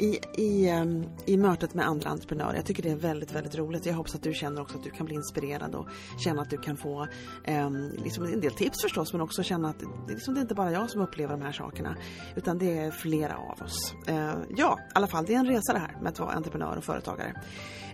i, 0.00 0.18
i, 0.36 0.70
um, 0.70 1.04
i 1.26 1.36
mötet 1.36 1.74
med 1.74 1.86
andra 1.86 2.10
entreprenörer. 2.10 2.54
Jag 2.54 2.66
tycker 2.66 2.82
det 2.82 2.90
är 2.90 2.96
väldigt, 2.96 3.32
väldigt 3.32 3.54
roligt. 3.54 3.86
Jag 3.86 3.94
hoppas 3.94 4.14
att 4.14 4.22
du 4.22 4.34
känner 4.34 4.62
också 4.62 4.78
att 4.78 4.84
du 4.84 4.90
kan 4.90 5.06
bli 5.06 5.14
inspirerad 5.14 5.74
och 5.74 5.88
känna 6.18 6.42
att 6.42 6.50
du 6.50 6.58
kan 6.58 6.76
få 6.76 7.06
um, 7.48 7.90
liksom 8.04 8.24
en 8.24 8.40
del 8.40 8.52
tips 8.52 8.82
förstås 8.82 9.12
men 9.12 9.22
också 9.22 9.42
känna 9.42 9.68
att 9.68 9.78
det, 9.78 10.14
liksom, 10.14 10.34
det 10.34 10.40
är 10.40 10.42
inte 10.42 10.54
bara 10.54 10.72
jag 10.72 10.90
som 10.90 11.00
upplever 11.00 11.36
de 11.36 11.42
här 11.42 11.52
sakerna 11.52 11.96
utan 12.36 12.58
det 12.58 12.78
är 12.78 12.90
flera 12.90 13.36
av 13.36 13.62
oss. 13.62 13.94
Uh, 14.08 14.34
ja, 14.56 14.78
i 14.80 14.92
alla 14.94 15.06
fall 15.06 15.24
det 15.24 15.34
är 15.34 15.38
en 15.38 15.46
resa 15.46 15.72
det 15.72 15.78
här 15.78 15.96
med 16.00 16.08
att 16.08 16.18
vara 16.18 16.32
entreprenör 16.32 16.76
och 16.76 16.84
företagare. 16.84 17.34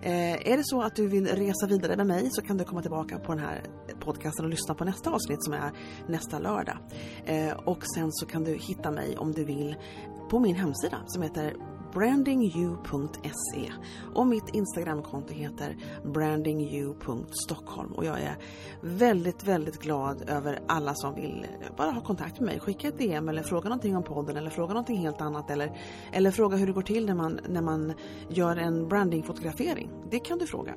Uh, 0.03 0.51
är 0.53 0.57
det 0.57 0.65
så 0.65 0.83
att 0.83 0.97
du 0.97 1.07
vill 1.07 1.27
resa 1.27 1.67
vidare 1.67 1.97
med 1.97 2.07
mig 2.07 2.29
så 2.31 2.43
kan 2.43 2.57
du 2.57 2.65
komma 2.65 2.83
tillbaka 2.83 3.19
på 3.19 3.35
den 3.35 3.45
här 3.45 3.63
podcasten 4.01 4.45
och 4.45 4.51
lyssna 4.51 4.75
på 4.75 4.85
nästa 4.85 5.11
avsnitt 5.11 5.45
som 5.45 5.53
är 5.53 5.73
nästa 6.09 6.39
lördag. 6.39 6.79
Uh, 7.31 7.53
och 7.53 7.83
sen 7.95 8.13
så 8.13 8.27
kan 8.27 8.45
du 8.45 8.55
hitta 8.55 8.91
mig 8.91 9.17
om 9.17 9.33
du 9.33 9.45
vill 9.45 9.77
på 10.31 10.41
min 10.41 10.57
hemsida 10.57 10.97
som 11.07 11.23
heter 11.23 11.57
brandingyou.se 11.97 13.72
och 14.14 14.26
mitt 14.26 14.55
Instagramkonto 14.55 15.34
heter 15.34 15.76
brandingyou.stockholm 16.05 17.92
och 17.92 18.05
jag 18.05 18.20
är 18.20 18.36
väldigt, 18.80 19.44
väldigt 19.44 19.78
glad 19.78 20.30
över 20.30 20.61
alla 20.68 20.94
som 20.94 21.14
vill 21.14 21.47
eh, 21.61 21.76
bara 21.76 21.90
ha 21.90 22.01
kontakt 22.01 22.40
med 22.40 22.47
mig. 22.47 22.61
Skicka 22.61 22.88
ett 22.88 22.99
DM 22.99 23.28
eller 23.28 23.42
fråga 23.42 23.68
någonting 23.68 23.97
om 23.97 24.03
podden 24.03 24.36
eller 24.36 24.51
fråga 24.51 24.68
någonting 24.68 24.97
helt 24.97 25.20
annat 25.20 25.51
eller, 25.51 25.80
eller 26.12 26.30
fråga 26.30 26.57
hur 26.57 26.66
det 26.66 26.72
går 26.72 26.82
till 26.82 27.07
när 27.07 27.14
man, 27.14 27.40
när 27.49 27.62
man 27.62 27.92
gör 28.28 28.57
en 28.57 28.88
brandingfotografering. 28.88 29.90
Det 30.11 30.18
kan 30.18 30.38
du 30.38 30.47
fråga. 30.47 30.74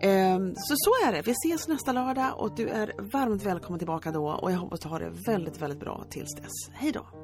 Ehm, 0.00 0.54
så 0.56 0.74
så 0.76 1.08
är 1.08 1.12
det. 1.12 1.22
Vi 1.22 1.32
ses 1.32 1.68
nästa 1.68 1.92
lördag 1.92 2.34
och 2.36 2.56
du 2.56 2.68
är 2.68 2.92
varmt 3.12 3.42
välkommen 3.42 3.78
tillbaka 3.78 4.12
då 4.12 4.30
och 4.30 4.52
jag 4.52 4.58
hoppas 4.58 4.80
du 4.80 4.88
har 4.88 5.00
det 5.00 5.10
väldigt, 5.26 5.62
väldigt 5.62 5.80
bra 5.80 6.04
tills 6.10 6.34
dess. 6.34 6.70
Hej 6.72 6.92
då! 6.92 7.19